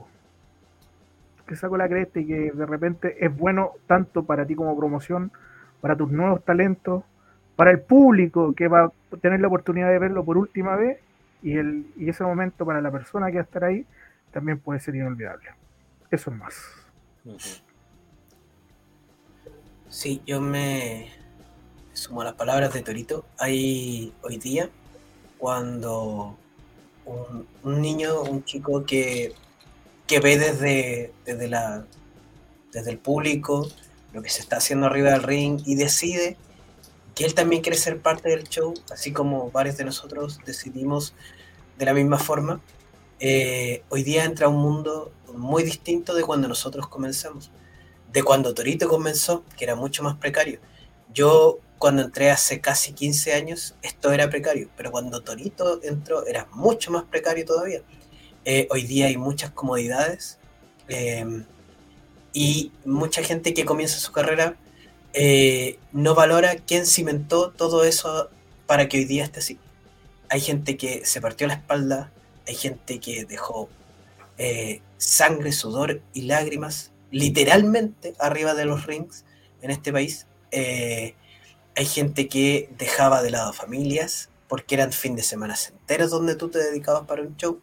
que 1.48 1.56
sacó 1.56 1.78
la 1.78 1.88
cresta 1.88 2.20
y 2.20 2.26
que 2.26 2.52
de 2.52 2.66
repente 2.66 3.26
es 3.26 3.36
bueno 3.36 3.72
tanto 3.88 4.24
para 4.24 4.46
ti 4.46 4.56
como 4.56 4.78
promoción, 4.78 5.32
para 5.82 5.96
tus 5.96 6.12
nuevos 6.12 6.44
talentos, 6.44 7.04
para 7.56 7.72
el 7.72 7.82
público 7.82 8.54
que 8.54 8.68
va 8.68 8.86
a 8.86 9.18
tener 9.22 9.40
la 9.40 9.48
oportunidad 9.48 9.90
de 9.90 10.00
verlo 10.00 10.24
por 10.26 10.38
última 10.38 10.76
vez 10.76 11.00
y, 11.42 11.58
el, 11.58 11.86
y 11.96 12.10
ese 12.10 12.24
momento 12.24 12.66
para 12.66 12.82
la 12.82 12.92
persona 12.92 13.28
que 13.28 13.36
va 13.36 13.42
a 13.42 13.44
estar 13.44 13.64
ahí 13.64 13.86
también 14.32 14.60
puede 14.60 14.80
ser 14.80 14.96
inolvidable. 14.96 15.50
Eso 16.10 16.32
es 16.32 16.38
más. 16.38 16.88
Sí, 19.94 20.24
yo 20.26 20.42
me 20.42 21.12
sumo 21.94 22.22
a 22.22 22.24
las 22.24 22.34
palabras 22.34 22.74
de 22.74 22.82
Torito. 22.82 23.26
Hay 23.38 24.12
hoy 24.24 24.38
día, 24.38 24.72
cuando 25.38 26.36
un, 27.06 27.48
un 27.62 27.80
niño, 27.80 28.24
un 28.24 28.44
chico 28.44 28.86
que, 28.86 29.34
que 30.08 30.20
ve 30.20 30.40
desde, 30.40 31.14
desde, 31.26 31.48
la, 31.48 31.86
desde 32.72 32.90
el 32.90 32.98
público 32.98 33.70
lo 34.14 34.24
que 34.24 34.32
se 34.32 34.42
está 34.42 34.58
haciendo 34.58 34.88
arriba 34.88 35.12
del 35.12 35.22
ring 35.22 35.62
y 35.64 35.76
decide 35.76 36.38
que 37.14 37.26
él 37.26 37.36
también 37.36 37.62
quiere 37.62 37.78
ser 37.78 38.02
parte 38.02 38.30
del 38.30 38.46
show, 38.50 38.74
así 38.92 39.14
como 39.14 39.52
varios 39.52 39.78
de 39.78 39.86
nosotros 39.86 40.40
decidimos 40.44 41.14
de 41.78 41.86
la 41.86 41.94
misma 41.94 42.18
forma, 42.18 42.62
eh, 43.20 43.84
hoy 43.90 44.02
día 44.02 44.26
entra 44.26 44.48
un 44.48 44.58
mundo 44.58 45.12
muy 45.36 45.62
distinto 45.62 46.16
de 46.16 46.24
cuando 46.24 46.48
nosotros 46.48 46.88
comenzamos, 46.88 47.52
de 48.14 48.24
cuando 48.24 48.54
Torito 48.54 48.88
comenzó, 48.88 49.44
que 49.58 49.66
era 49.66 49.76
mucho 49.76 50.04
más 50.04 50.16
precario. 50.16 50.60
Yo 51.14 51.60
cuando 51.80 52.04
entré 52.04 52.32
hace 52.32 52.62
casi 52.62 52.94
15 52.94 53.34
años, 53.34 53.76
esto 53.82 54.12
era 54.14 54.30
precario, 54.30 54.70
pero 54.78 54.92
cuando 54.92 55.22
Torito 55.22 55.82
entró 55.84 56.26
era 56.26 56.48
mucho 56.54 56.92
más 56.92 57.04
precario 57.04 57.44
todavía. 57.44 57.82
Eh, 58.46 58.68
hoy 58.70 58.84
día 58.84 59.08
hay 59.08 59.18
muchas 59.18 59.52
comodidades 59.52 60.38
eh, 60.88 61.44
y 62.34 62.72
mucha 62.86 63.24
gente 63.24 63.54
que 63.54 63.66
comienza 63.66 63.98
su 63.98 64.12
carrera 64.12 64.58
eh, 65.14 65.78
no 65.92 66.16
valora 66.16 66.56
quién 66.56 66.86
cimentó 66.88 67.52
todo 67.52 67.84
eso 67.84 68.30
para 68.66 68.88
que 68.88 68.98
hoy 68.98 69.06
día 69.06 69.24
esté 69.24 69.40
así. 69.40 69.60
Hay 70.30 70.42
gente 70.42 70.78
que 70.78 71.06
se 71.06 71.22
partió 71.22 71.48
la 71.48 71.54
espalda, 71.56 72.12
hay 72.48 72.56
gente 72.56 73.00
que 73.00 73.26
dejó 73.26 73.70
eh, 74.38 74.82
sangre, 74.98 75.52
sudor 75.52 76.02
y 76.14 76.24
lágrimas 76.24 76.93
literalmente 77.14 78.14
arriba 78.20 78.56
de 78.56 78.66
los 78.66 78.86
rings 78.86 79.24
en 79.62 79.72
este 79.72 79.94
país. 79.94 80.28
Eh, 80.52 81.16
hay 81.76 81.86
gente 81.86 82.28
que 82.28 82.70
dejaba 82.78 83.22
de 83.24 83.32
lado 83.32 83.54
familias 83.54 84.30
porque 84.48 84.76
eran 84.76 84.92
fin 84.92 85.16
de 85.16 85.24
semana 85.24 85.56
enteros 85.70 86.12
donde 86.12 86.36
tú 86.36 86.50
te 86.50 86.60
dedicabas 86.60 87.04
para 87.08 87.22
un 87.22 87.38
show. 87.38 87.62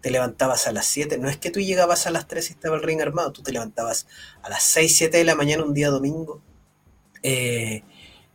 Te 0.00 0.10
levantabas 0.10 0.66
a 0.66 0.72
las 0.72 0.86
7. 0.86 1.18
No 1.18 1.28
es 1.28 1.38
que 1.38 1.50
tú 1.50 1.60
llegabas 1.60 2.06
a 2.06 2.10
las 2.10 2.28
3 2.28 2.50
y 2.50 2.52
estaba 2.52 2.76
el 2.76 2.82
ring 2.82 3.00
armado. 3.00 3.32
Tú 3.32 3.42
te 3.42 3.52
levantabas 3.52 4.06
a 4.42 4.50
las 4.50 4.62
6, 4.62 4.96
7 4.96 5.16
de 5.18 5.24
la 5.24 5.34
mañana 5.34 5.64
un 5.64 5.74
día 5.74 5.88
domingo 5.90 6.42
eh, 7.24 7.82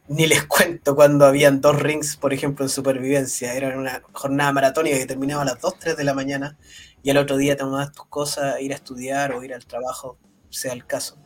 ni 0.08 0.26
les 0.26 0.44
cuento 0.46 0.96
cuando 0.96 1.26
habían 1.26 1.62
dos 1.62 1.80
rings, 1.80 2.18
por 2.18 2.34
ejemplo, 2.34 2.66
en 2.66 2.70
supervivencia. 2.70 3.54
Era 3.54 3.78
una 3.78 4.02
jornada 4.12 4.52
maratónica 4.52 4.98
que 4.98 5.06
terminaba 5.06 5.44
a 5.44 5.46
las 5.46 5.62
2, 5.62 5.76
3 5.80 5.96
de 5.96 6.04
la 6.04 6.16
mañana 6.16 6.58
y 7.04 7.12
al 7.12 7.18
otro 7.18 7.38
día 7.38 7.56
tomabas 7.56 7.92
tus 7.94 8.08
cosas, 8.08 8.60
ir 8.60 8.74
a 8.74 8.76
estudiar 8.76 9.32
o 9.34 9.44
ir 9.44 9.54
al 9.54 9.66
trabajo, 9.68 10.18
sea 10.50 10.74
el 10.74 10.86
caso. 10.86 11.18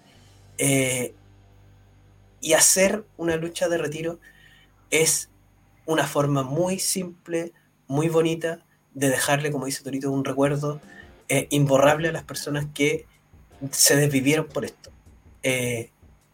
Eh, 0.58 1.14
y 2.42 2.54
hacer 2.54 3.06
una 3.18 3.36
lucha 3.38 3.70
de 3.70 3.78
retiro 3.78 4.20
es 4.92 5.30
una 5.86 6.06
forma 6.06 6.44
muy 6.44 6.80
simple, 6.80 7.54
muy 7.88 8.10
bonita 8.10 8.60
de 8.94 9.10
dejarle, 9.10 9.52
como 9.52 9.66
dice 9.66 9.84
Torito, 9.84 10.12
un 10.12 10.26
recuerdo 10.26 10.82
eh, 11.30 11.48
imborrable 11.52 12.10
a 12.10 12.12
las 12.12 12.24
personas 12.24 12.68
que 12.74 13.06
se 13.72 13.96
desvivieron 13.96 14.48
por 14.48 14.66
esto. 14.66 14.92
Eh, 15.42 15.90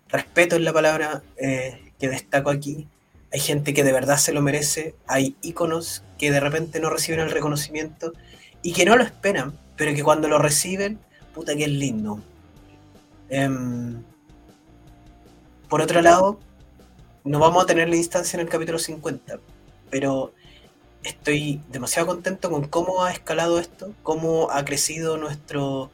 respeto 0.08 0.56
es 0.56 0.62
la 0.62 0.74
palabra 0.74 1.24
que 1.38 2.08
destaco 2.08 2.50
aquí. 2.50 2.88
Hay 3.32 3.40
gente 3.40 3.74
que 3.74 3.84
de 3.84 3.94
verdad 3.94 4.18
se 4.18 4.34
lo 4.34 4.42
merece, 4.42 4.96
hay 5.06 5.36
íconos 5.42 6.04
que 6.18 6.32
de 6.32 6.40
repente 6.40 6.80
no 6.80 6.90
reciben 6.90 7.20
el 7.20 7.32
reconocimiento 7.32 8.14
y 8.64 8.74
que 8.74 8.86
no 8.86 8.96
lo 8.98 9.04
esperan, 9.04 9.58
pero 9.78 9.94
que 9.94 10.04
cuando 10.04 10.28
lo 10.28 10.40
reciben, 10.40 11.00
puta 11.34 11.56
que 11.56 11.66
es 11.66 11.70
lindo. 11.70 12.22
Um, 13.32 14.04
por 15.70 15.82
otro 15.82 16.02
lado, 16.02 16.40
no 17.24 17.40
vamos 17.40 17.64
a 17.64 17.68
tener 17.68 17.90
la 17.90 17.96
instancia 17.96 18.38
en 18.38 18.42
el 18.42 18.50
capítulo 18.50 18.80
50, 18.80 19.40
pero 19.90 20.34
estoy 21.04 21.62
demasiado 21.70 22.08
contento 22.08 22.50
con 22.50 22.68
cómo 22.68 23.04
ha 23.04 23.12
escalado 23.12 23.60
esto, 23.60 23.94
cómo 24.04 24.50
ha 24.52 24.66
crecido 24.66 25.18
nuestro 25.18 25.92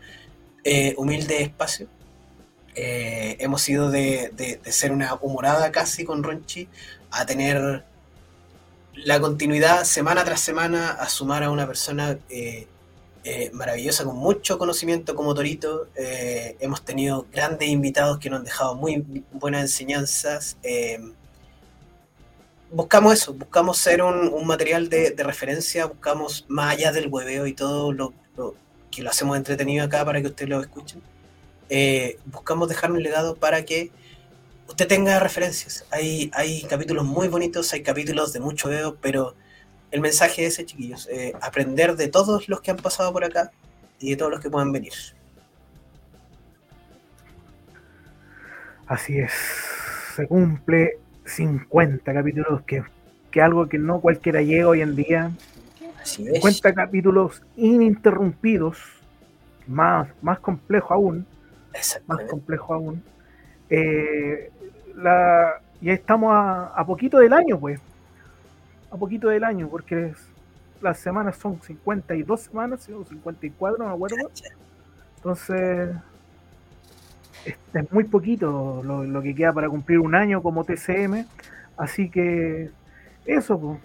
eh, 0.63 0.95
humilde 0.97 1.41
espacio. 1.41 1.87
Eh, 2.75 3.37
hemos 3.39 3.67
ido 3.69 3.89
de, 3.89 4.31
de, 4.33 4.59
de, 4.63 4.71
ser 4.71 4.91
una 4.91 5.13
humorada 5.15 5.71
casi 5.71 6.03
con 6.03 6.23
Ronchi 6.23 6.67
a 7.09 7.25
tener 7.25 7.85
la 8.95 9.19
continuidad 9.19 9.83
semana 9.83 10.23
tras 10.23 10.41
semana, 10.41 10.91
a 10.91 11.07
sumar 11.09 11.43
a 11.43 11.51
una 11.51 11.67
persona 11.67 12.17
eh, 12.29 12.67
eh, 13.25 13.49
maravillosa 13.51 14.05
con 14.05 14.15
mucho 14.17 14.57
conocimiento 14.57 15.15
como 15.15 15.35
Torito. 15.35 15.89
Eh, 15.95 16.55
hemos 16.61 16.85
tenido 16.85 17.25
grandes 17.33 17.67
invitados 17.67 18.19
que 18.19 18.29
nos 18.29 18.39
han 18.39 18.45
dejado 18.45 18.75
muy 18.75 19.03
buenas 19.33 19.61
enseñanzas. 19.61 20.57
buscamos 22.71 23.13
eso, 23.13 23.33
buscamos 23.33 23.77
ser 23.77 24.01
un, 24.01 24.29
un 24.29 24.47
material 24.47 24.87
de, 24.89 25.11
de, 25.11 25.23
referencia, 25.23 25.85
buscamos 25.87 26.45
más 26.47 26.73
allá 26.73 26.91
del 26.93 27.07
hueveo 27.07 27.47
y 27.47 27.53
todo 27.53 27.91
lo, 27.91 28.13
lo 28.37 28.55
que 28.91 29.01
lo 29.03 29.09
hacemos 29.09 29.35
entretenido 29.35 29.83
acá 29.85 30.05
para 30.05 30.21
que 30.21 30.27
ustedes 30.27 30.49
lo 30.49 30.61
escuchen 30.61 31.01
eh, 31.69 32.19
buscamos 32.25 32.69
dejar 32.69 32.91
un 32.91 33.01
legado 33.01 33.35
para 33.35 33.65
que 33.65 33.91
usted 34.67 34.87
tenga 34.87 35.19
referencias. 35.19 35.85
Hay, 35.91 36.31
hay 36.33 36.63
capítulos 36.63 37.05
muy 37.05 37.27
bonitos, 37.27 37.73
hay 37.73 37.81
capítulos 37.83 38.33
de 38.33 38.39
mucho 38.39 38.69
veo, 38.69 38.95
pero 39.01 39.35
el 39.95 40.01
mensaje 40.01 40.45
es 40.45 40.55
ese, 40.55 40.65
chiquillos, 40.65 41.07
eh, 41.09 41.31
aprender 41.41 41.95
de 41.95 42.09
todos 42.09 42.49
los 42.49 42.59
que 42.59 42.69
han 42.69 42.75
pasado 42.75 43.13
por 43.13 43.23
acá 43.23 43.51
y 43.97 44.09
de 44.09 44.17
todos 44.17 44.29
los 44.29 44.41
que 44.41 44.49
puedan 44.49 44.73
venir. 44.73 44.91
Así 48.87 49.17
es. 49.17 49.31
Se 50.13 50.27
cumple 50.27 50.99
50 51.23 52.13
capítulos, 52.13 52.61
que, 52.63 52.83
que 53.31 53.41
algo 53.41 53.69
que 53.69 53.77
no 53.77 54.01
cualquiera 54.01 54.41
llega 54.41 54.67
hoy 54.67 54.81
en 54.81 54.97
día. 54.97 55.31
Así 56.01 56.27
es. 56.27 56.33
50 56.33 56.73
capítulos 56.73 57.41
ininterrumpidos, 57.55 58.77
más, 59.65 60.09
más 60.21 60.39
complejo 60.39 60.93
aún, 60.93 61.25
más 62.05 62.21
complejo 62.29 62.73
aún. 62.73 63.01
Eh, 63.69 64.51
la, 64.93 65.61
ya 65.79 65.93
estamos 65.93 66.33
a, 66.33 66.65
a 66.75 66.85
poquito 66.85 67.17
del 67.17 67.31
año, 67.31 67.57
pues. 67.57 67.79
A 68.95 68.97
poquito 68.97 69.27
del 69.29 69.43
año, 69.43 69.67
porque 69.69 70.07
es- 70.07 70.31
las 70.81 70.97
semanas 70.99 71.37
son 71.37 71.61
52 71.61 72.41
semanas, 72.41 72.87
o 72.89 73.03
54, 73.05 73.77
no 73.77 73.89
me 73.89 73.93
acuerdo. 73.95 74.31
Entonces, 75.17 75.95
es, 77.45 77.55
es 77.73 77.91
muy 77.91 78.03
poquito 78.05 78.81
lo, 78.83 79.03
lo 79.03 79.21
que 79.21 79.35
queda 79.35 79.53
para 79.53 79.69
cumplir 79.69 79.99
un 79.99 80.15
año 80.15 80.41
como 80.41 80.63
TCM. 80.63 81.25
Así 81.77 82.09
que 82.09 82.71
eso, 83.25 83.59
pues. 83.59 83.79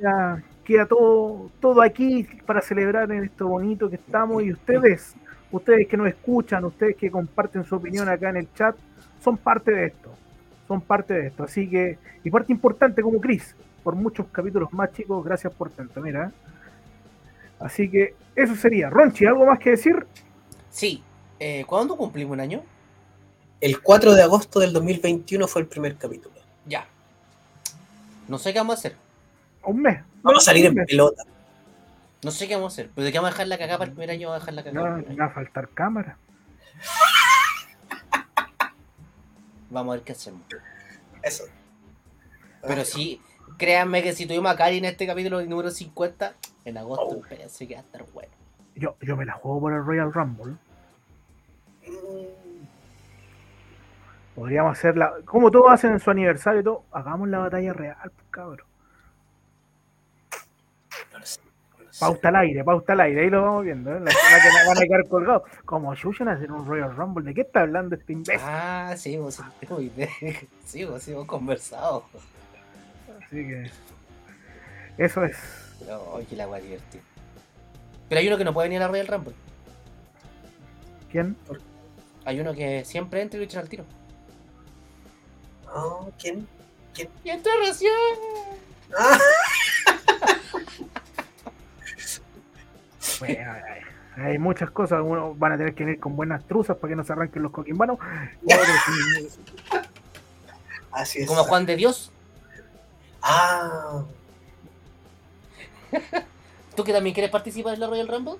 Ya 0.00 0.42
queda 0.64 0.86
todo, 0.86 1.50
todo 1.60 1.82
aquí 1.82 2.26
para 2.46 2.60
celebrar 2.62 3.10
en 3.12 3.24
esto 3.24 3.48
bonito 3.48 3.90
que 3.90 3.96
estamos. 3.96 4.42
Y 4.44 4.52
ustedes, 4.52 5.14
ustedes 5.52 5.88
que 5.88 5.96
nos 5.96 6.08
escuchan, 6.08 6.64
ustedes 6.64 6.96
que 6.96 7.10
comparten 7.10 7.64
su 7.64 7.76
opinión 7.76 8.08
acá 8.08 8.30
en 8.30 8.38
el 8.38 8.52
chat, 8.54 8.76
son 9.22 9.38
parte 9.38 9.72
de 9.72 9.86
esto. 9.86 10.10
Son 10.68 10.80
parte 10.82 11.14
de 11.14 11.26
esto. 11.28 11.44
Así 11.44 11.68
que, 11.70 11.98
y 12.24 12.30
parte 12.30 12.52
importante 12.52 13.02
como 13.02 13.20
Chris, 13.20 13.56
por 13.88 13.96
muchos 13.96 14.26
capítulos 14.30 14.70
más 14.74 14.92
chicos, 14.92 15.24
gracias 15.24 15.50
por 15.50 15.70
tanto, 15.70 16.02
mira. 16.02 16.30
Así 17.58 17.90
que 17.90 18.14
eso 18.36 18.54
sería. 18.54 18.90
Ronchi, 18.90 19.24
¿algo 19.24 19.46
más 19.46 19.58
que 19.58 19.70
decir? 19.70 20.06
Sí. 20.68 21.02
Eh, 21.38 21.64
¿Cuándo 21.66 21.96
cumplimos 21.96 22.34
un 22.34 22.40
año? 22.40 22.62
El 23.62 23.80
4 23.80 24.12
de 24.12 24.22
agosto 24.24 24.60
del 24.60 24.74
2021 24.74 25.48
fue 25.48 25.62
el 25.62 25.68
primer 25.68 25.96
capítulo. 25.96 26.34
Ya. 26.66 26.86
No 28.28 28.36
sé 28.36 28.52
qué 28.52 28.58
vamos 28.58 28.76
a 28.76 28.78
hacer. 28.78 28.96
Un 29.62 29.80
mes. 29.80 30.02
Vamos 30.20 30.42
a 30.42 30.44
salir 30.44 30.66
en 30.66 30.74
pelota. 30.74 31.22
No 32.22 32.30
sé 32.30 32.46
qué 32.46 32.56
vamos 32.56 32.74
a 32.74 32.74
hacer. 32.74 32.90
Pero 32.94 33.06
de 33.06 33.10
qué 33.10 33.16
vamos 33.16 33.30
a 33.30 33.32
dejar 33.32 33.46
la 33.46 33.56
cagada 33.56 33.78
para 33.78 33.88
el 33.88 33.94
primer 33.94 34.10
año, 34.10 34.28
vamos 34.28 34.42
a 34.42 34.44
dejar 34.44 34.54
la 34.54 34.64
cagada. 34.64 34.98
No, 34.98 35.16
va 35.16 35.24
a 35.24 35.30
faltar 35.30 35.70
cámara. 35.70 36.18
Vamos 39.70 39.92
a 39.92 39.96
ver 39.96 40.04
qué 40.04 40.12
hacemos. 40.12 40.42
Eso. 41.22 41.44
Pero 42.66 42.84
sí, 42.84 43.22
créanme 43.58 44.02
que 44.02 44.14
si 44.14 44.26
tuvimos 44.26 44.50
a 44.50 44.56
Cari 44.56 44.78
en 44.78 44.86
este 44.86 45.06
capítulo 45.06 45.42
número 45.42 45.70
50, 45.70 46.32
en 46.64 46.78
agosto, 46.78 47.18
Oh. 47.18 47.22
que 47.22 47.36
va 47.36 47.42
a 47.80 47.82
estar 47.82 48.04
bueno. 48.14 48.30
Yo, 48.74 48.96
yo 49.00 49.16
me 49.16 49.24
la 49.26 49.34
juego 49.34 49.60
por 49.60 49.72
el 49.72 49.84
Royal 49.84 50.12
Rumble. 50.12 50.54
Podríamos 54.34 54.78
hacerla. 54.78 55.12
Como 55.24 55.50
todos 55.50 55.70
hacen 55.70 55.92
en 55.92 56.00
su 56.00 56.10
aniversario 56.10 56.60
y 56.60 56.64
todo, 56.64 56.84
hagamos 56.92 57.28
la 57.28 57.38
batalla 57.38 57.72
real, 57.72 57.96
pues, 58.00 58.26
cabrón. 58.30 58.66
Pauta 61.98 62.28
al 62.28 62.36
aire, 62.36 62.62
pauta 62.62 62.92
al 62.92 63.00
aire, 63.00 63.22
ahí 63.22 63.30
lo 63.30 63.42
vamos 63.42 63.64
viendo. 63.64 63.90
¿eh? 63.90 63.98
La 63.98 64.10
que 64.10 64.48
nos 64.48 64.68
van 64.68 64.78
a 64.78 64.86
quedar 64.86 65.08
colgados. 65.08 65.42
Como 65.64 65.92
Shushan 65.92 66.28
hacer 66.28 66.52
un 66.52 66.64
Royal 66.64 66.94
Rumble, 66.94 67.24
¿de 67.24 67.34
qué 67.34 67.40
está 67.40 67.62
hablando 67.62 67.96
este 67.96 68.12
imbécil? 68.12 68.40
Ah, 68.48 68.94
sí, 68.96 69.16
vos 69.16 69.34
sí, 69.34 69.42
tengo 69.58 69.80
idea. 69.80 70.08
Sí, 70.64 70.84
vos 70.84 71.02
sí, 71.02 71.10
hemos 71.10 71.26
conversado. 71.26 72.04
Así 73.28 73.36
que. 73.36 73.70
Eso 74.96 75.24
es. 75.24 75.36
No, 75.86 76.18
que 76.28 76.34
la 76.34 76.46
voy 76.46 76.58
a 76.58 76.62
divertir. 76.62 77.02
Pero 78.08 78.20
hay 78.20 78.26
uno 78.26 78.38
que 78.38 78.44
no 78.44 78.54
puede 78.54 78.68
venir 78.68 78.82
a 78.82 78.86
la 78.86 78.88
Royal 78.88 79.06
Rumble. 79.06 79.34
¿Quién? 81.12 81.36
Hay 82.24 82.40
uno 82.40 82.54
que 82.54 82.84
siempre 82.84 83.22
entra 83.22 83.38
y 83.38 83.42
lucha 83.44 83.60
al 83.60 83.68
tiro. 83.68 83.84
Ah, 85.66 86.06
¿Quién? 86.18 86.48
Y 87.22 87.30
entra 87.30 87.52
recién. 87.64 87.92
Ah, 88.98 89.18
Bueno, 93.20 93.52
hay, 93.52 93.82
hay 94.22 94.38
muchas 94.38 94.70
cosas. 94.70 95.00
Uno 95.04 95.34
van 95.34 95.52
a 95.52 95.58
tener 95.58 95.74
que 95.74 95.84
venir 95.84 96.00
con 96.00 96.16
buenas 96.16 96.44
truzas 96.46 96.76
para 96.76 96.90
que 96.90 96.96
no 96.96 97.04
se 97.04 97.12
arranquen 97.12 97.42
los 97.42 97.52
coquimbanos. 97.52 97.98
así 100.92 101.20
es. 101.20 101.26
Como 101.26 101.44
Juan 101.44 101.66
de 101.66 101.76
Dios. 101.76 102.10
Ah, 103.22 104.04
¿Tú 106.76 106.84
que 106.84 106.92
también 106.92 107.14
quieres 107.14 107.30
participar 107.30 107.74
en 107.74 107.80
la 107.80 107.86
Royal 107.88 108.08
Rumble? 108.08 108.36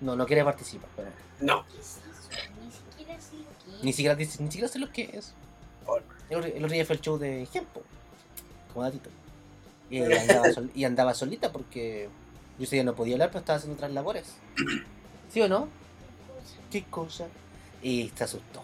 No, 0.00 0.16
no 0.16 0.26
quieres 0.26 0.44
participar. 0.44 0.88
pero 0.96 1.08
no. 1.40 1.64
Ni 1.74 1.82
siquiera 2.72 3.20
sé 3.20 3.36
lo 3.36 3.44
que 3.76 3.84
Ni 3.84 3.92
siquiera, 3.92 4.14
ni 4.16 4.24
siquiera 4.26 4.68
sé 4.68 4.78
lo 4.78 4.92
que 4.92 5.10
es. 5.12 5.34
El, 6.30 6.44
el 6.44 6.64
otro 6.64 6.74
día 6.74 6.84
fue 6.86 6.96
el 6.96 7.00
show 7.02 7.18
de 7.18 7.46
Gempo. 7.52 7.82
Como 8.72 8.84
datito. 8.84 9.10
Y 9.90 10.02
andaba, 10.02 10.52
sol- 10.52 10.70
y 10.74 10.84
andaba 10.84 11.14
solita 11.14 11.52
porque 11.52 12.08
yo 12.58 12.64
ese 12.64 12.76
día 12.76 12.84
no 12.84 12.94
podía 12.94 13.14
hablar, 13.14 13.28
pero 13.28 13.40
estaba 13.40 13.58
haciendo 13.58 13.76
otras 13.76 13.92
labores. 13.92 14.24
¿Sí 15.32 15.40
o 15.42 15.48
no? 15.48 15.68
¿Qué 16.70 16.82
cosa? 16.84 17.26
Y 17.82 18.10
se 18.16 18.24
asustó. 18.24 18.62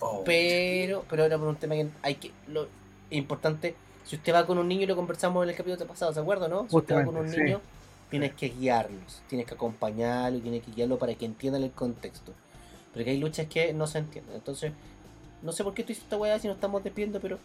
Oh, 0.00 0.22
Pero, 0.24 1.04
pero 1.08 1.24
era 1.24 1.38
por 1.38 1.48
un 1.48 1.56
tema 1.56 1.74
que 1.74 1.88
hay 2.02 2.16
que. 2.16 2.32
Lo 2.48 2.66
importante, 3.16 3.74
si 4.04 4.16
usted 4.16 4.34
va 4.34 4.46
con 4.46 4.58
un 4.58 4.68
niño 4.68 4.82
y 4.82 4.86
lo 4.86 4.96
conversamos 4.96 5.42
en 5.44 5.50
el 5.50 5.56
capítulo 5.56 5.86
pasado, 5.86 6.12
¿se 6.12 6.20
acuerda, 6.20 6.48
no? 6.48 6.66
Si 6.68 6.76
usted 6.76 6.96
va 6.96 7.04
con 7.04 7.16
un 7.16 7.30
sí. 7.30 7.40
niño, 7.40 7.60
tienes 8.10 8.34
que 8.34 8.48
guiarlos, 8.48 9.22
tienes 9.28 9.46
que 9.46 9.54
acompañarlo, 9.54 10.38
tienes 10.40 10.62
que 10.62 10.70
guiarlo 10.70 10.98
para 10.98 11.14
que 11.14 11.24
entiendan 11.24 11.62
el 11.62 11.72
contexto. 11.72 12.32
Porque 12.92 13.10
hay 13.10 13.18
luchas 13.18 13.46
que 13.48 13.72
no 13.72 13.86
se 13.86 13.98
entienden. 13.98 14.36
Entonces, 14.36 14.72
no 15.42 15.52
sé 15.52 15.64
por 15.64 15.74
qué 15.74 15.82
estoy 15.82 15.96
esta 15.96 16.16
weá 16.16 16.38
si 16.38 16.46
nos 16.46 16.56
estamos 16.56 16.84
despidiendo, 16.84 17.20
pero. 17.20 17.38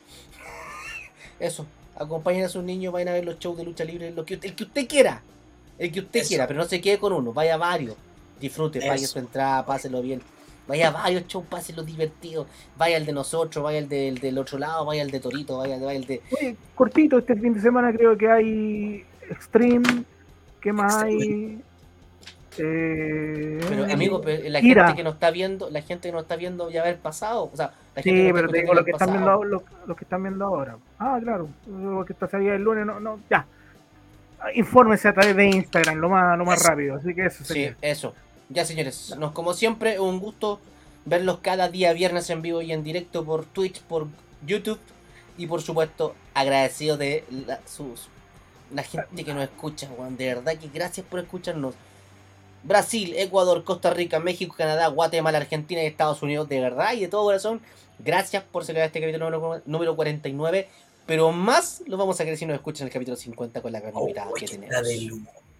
Eso, 1.39 1.65
acompañen 1.95 2.45
a 2.45 2.49
sus 2.49 2.63
niños, 2.63 2.93
vayan 2.93 3.09
a 3.09 3.13
ver 3.13 3.25
los 3.25 3.39
shows 3.39 3.57
de 3.57 3.63
lucha 3.63 3.83
libre, 3.83 4.11
lo 4.11 4.25
que, 4.25 4.35
el 4.35 4.55
que 4.55 4.63
usted 4.63 4.87
quiera. 4.87 5.21
El 5.77 5.91
que 5.91 6.01
usted 6.01 6.19
Eso. 6.19 6.27
quiera, 6.29 6.47
pero 6.47 6.59
no 6.59 6.65
se 6.65 6.81
quede 6.81 6.99
con 6.99 7.13
uno, 7.13 7.33
vaya 7.33 7.55
a 7.55 7.57
varios. 7.57 7.95
Disfrute, 8.39 8.79
pague 8.79 9.05
su 9.05 9.19
entrada, 9.19 9.65
páselo 9.65 10.01
bien. 10.01 10.21
Vaya 10.69 10.91
varios 10.91 11.25
shows, 11.27 11.45
páselo 11.47 11.83
divertido. 11.83 12.45
Vaya 12.77 12.95
el 12.97 13.05
de 13.05 13.11
nosotros, 13.11 13.61
vaya 13.63 13.79
el 13.79 13.89
del, 13.89 14.19
del 14.19 14.37
otro 14.37 14.57
lado, 14.59 14.85
vaya 14.85 15.01
el 15.01 15.09
de 15.11 15.19
Torito, 15.19 15.57
vaya, 15.57 15.77
vaya 15.79 15.97
el 15.99 16.05
de. 16.05 16.21
Oye, 16.39 16.55
cortito, 16.75 17.17
este 17.17 17.35
fin 17.35 17.53
de 17.55 17.59
semana 17.59 17.91
creo 17.91 18.15
que 18.17 18.29
hay 18.29 19.03
Extreme. 19.29 20.03
¿Qué 20.61 20.71
más 20.71 20.95
hay? 21.03 21.59
Eh, 22.57 23.59
Pero 23.69 23.85
amigo, 23.93 24.21
pero 24.21 24.49
la 24.49 24.59
gente 24.61 24.93
que 24.95 25.03
nos 25.03 25.13
está 25.13 25.31
viendo, 25.31 25.69
la 25.69 25.81
gente 25.81 26.09
que 26.09 26.11
nos 26.11 26.23
está 26.23 26.35
viendo 26.35 26.69
ya 26.69 26.81
haber 26.81 26.97
pasado. 26.97 27.49
O 27.51 27.55
sea, 27.55 27.71
la 27.95 28.01
gente 28.01 28.19
Sí, 28.19 28.27
que 28.27 28.33
pero 28.33 28.47
está 28.47 28.51
te 28.51 28.61
digo 28.61 28.73
escuchando 28.73 28.75
lo 28.75 28.85
que 28.85 28.91
están 28.91 29.09
viendo, 29.11 29.25
pasado. 29.25 29.43
lo, 29.45 29.63
lo 29.87 29.95
que 29.95 30.03
están 30.03 30.23
viendo 30.23 30.45
ahora. 30.45 30.77
Ah, 30.99 31.19
claro, 31.23 31.49
lo 31.67 32.05
que 32.05 32.13
está 32.13 32.27
saliendo 32.27 32.55
el 32.55 32.61
lunes, 32.63 32.85
no, 32.85 32.99
no, 32.99 33.19
ya. 33.29 33.45
Infórmense 34.55 35.07
a 35.07 35.13
través 35.13 35.35
de 35.35 35.45
Instagram, 35.45 35.97
lo 35.97 36.09
más, 36.09 36.37
lo 36.37 36.45
más 36.45 36.63
rápido. 36.65 36.95
Así 36.95 37.13
que 37.13 37.25
eso 37.25 37.43
Sí, 37.43 37.53
sería. 37.53 37.75
eso. 37.81 38.13
Ya, 38.49 38.65
señores, 38.65 39.15
nos 39.17 39.31
como 39.31 39.53
siempre, 39.53 39.99
un 39.99 40.19
gusto 40.19 40.59
verlos 41.05 41.39
cada 41.41 41.69
día 41.69 41.93
viernes 41.93 42.29
en 42.29 42.41
vivo 42.41 42.61
y 42.61 42.71
en 42.71 42.83
directo 42.83 43.23
por 43.23 43.45
Twitch, 43.45 43.81
por 43.81 44.07
YouTube 44.45 44.79
y 45.37 45.47
por 45.47 45.61
supuesto 45.61 46.15
agradecido 46.33 46.97
de 46.97 47.23
la, 47.47 47.59
sus, 47.67 48.07
la 48.73 48.83
gente 48.83 49.23
que 49.23 49.33
nos 49.33 49.43
escucha, 49.43 49.89
weón. 49.97 50.17
De 50.17 50.25
verdad 50.25 50.57
que 50.57 50.67
gracias 50.67 51.05
por 51.05 51.19
escucharnos. 51.19 51.75
Brasil, 52.63 53.13
Ecuador, 53.15 53.63
Costa 53.63 53.91
Rica, 53.91 54.19
México, 54.19 54.55
Canadá, 54.57 54.87
Guatemala, 54.87 55.37
Argentina 55.37 55.81
y 55.81 55.85
Estados 55.85 56.21
Unidos, 56.21 56.49
de 56.49 56.59
verdad 56.59 56.93
y 56.93 57.01
de 57.01 57.07
todo 57.07 57.23
corazón, 57.23 57.61
gracias 57.99 58.43
por 58.43 58.65
celebrar 58.65 58.87
este 58.87 58.99
capítulo 58.99 59.29
número, 59.29 59.61
número 59.65 59.95
49. 59.95 60.67
Pero 61.05 61.31
más 61.31 61.81
lo 61.87 61.97
vamos 61.97 62.19
a 62.19 62.23
querer 62.23 62.37
si 62.37 62.45
nos 62.45 62.55
escuchan 62.55 62.83
en 62.83 62.87
el 62.87 62.93
capítulo 62.93 63.15
50 63.15 63.61
con 63.61 63.71
la 63.71 63.79
gran 63.79 63.93
oh, 63.95 64.07
que 64.33 64.45
tenemos. 64.45 64.75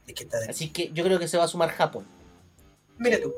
que 0.06 0.28
Así 0.50 0.70
que 0.70 0.92
yo 0.92 1.04
creo 1.04 1.20
que 1.20 1.28
se 1.28 1.38
va 1.38 1.46
a 1.46 1.48
sumar 1.48 1.70
Japón. 1.70 2.06
Mira 3.00 3.18
tú. 3.22 3.34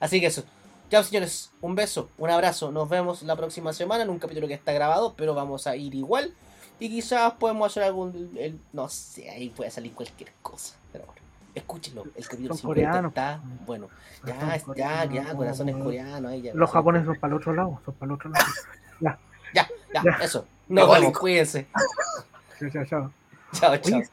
Así 0.00 0.20
que 0.20 0.26
eso. 0.26 0.44
Chao 0.90 1.02
señores, 1.02 1.50
un 1.60 1.74
beso, 1.74 2.08
un 2.18 2.30
abrazo. 2.30 2.70
Nos 2.70 2.88
vemos 2.88 3.22
la 3.22 3.34
próxima 3.36 3.72
semana 3.72 4.04
en 4.04 4.10
un 4.10 4.18
capítulo 4.18 4.46
que 4.46 4.54
está 4.54 4.72
grabado, 4.72 5.14
pero 5.16 5.34
vamos 5.34 5.66
a 5.66 5.74
ir 5.76 5.94
igual. 5.94 6.32
Y 6.78 6.88
quizás 6.90 7.32
podemos 7.34 7.70
hacer 7.72 7.82
algún. 7.82 8.36
el- 8.38 8.60
no 8.72 8.88
sé, 8.88 9.30
ahí 9.30 9.48
puede 9.50 9.70
salir 9.70 9.92
cualquier 9.94 10.30
cosa. 10.42 10.74
Pero 10.92 11.06
bueno, 11.06 11.20
escúchenlo. 11.54 12.04
El 12.14 12.24
capítulo 12.24 12.54
Son 12.54 12.58
50 12.58 12.66
coreanos. 12.90 13.08
está 13.10 13.40
bueno. 13.66 13.88
Ya, 14.26 14.60
ya, 14.76 15.04
ya, 15.06 15.34
corazones 15.34 15.76
coreanos. 15.76 16.30
ahí 16.30 16.42
ya, 16.42 16.52
Los 16.54 16.70
japoneses 16.70 17.06
son 17.06 17.16
para 17.18 17.32
el 17.34 17.36
otro 17.40 17.54
lado, 17.54 17.80
son 17.84 17.94
para 17.94 18.10
el 18.10 18.14
otro 18.14 18.30
lado. 18.30 18.44
Ya, 19.00 19.18
ya, 19.54 19.68
Ya. 19.92 20.24
eso. 20.24 20.46
Nos 20.68 20.90
vemos, 20.90 21.18
cuídense. 21.18 21.66
Chao, 22.58 22.70
chao, 22.70 22.84
chao. 22.86 23.12
Chao, 23.52 23.76
chao. 23.76 23.98
Oye, 23.98 24.08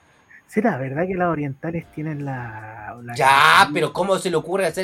¿será 0.48 0.78
verdad 0.78 1.07
que 1.07 1.15
las 1.15 1.30
orientales 1.30 1.86
tienen 1.94 2.26
la. 2.26 2.98
la 3.02 3.15
Ya, 3.15 3.70
pero 3.74 3.94
¿cómo 3.94 4.18
se 4.18 4.30
le 4.30 4.36
ocurre 4.36 4.65
hacer 4.65 4.82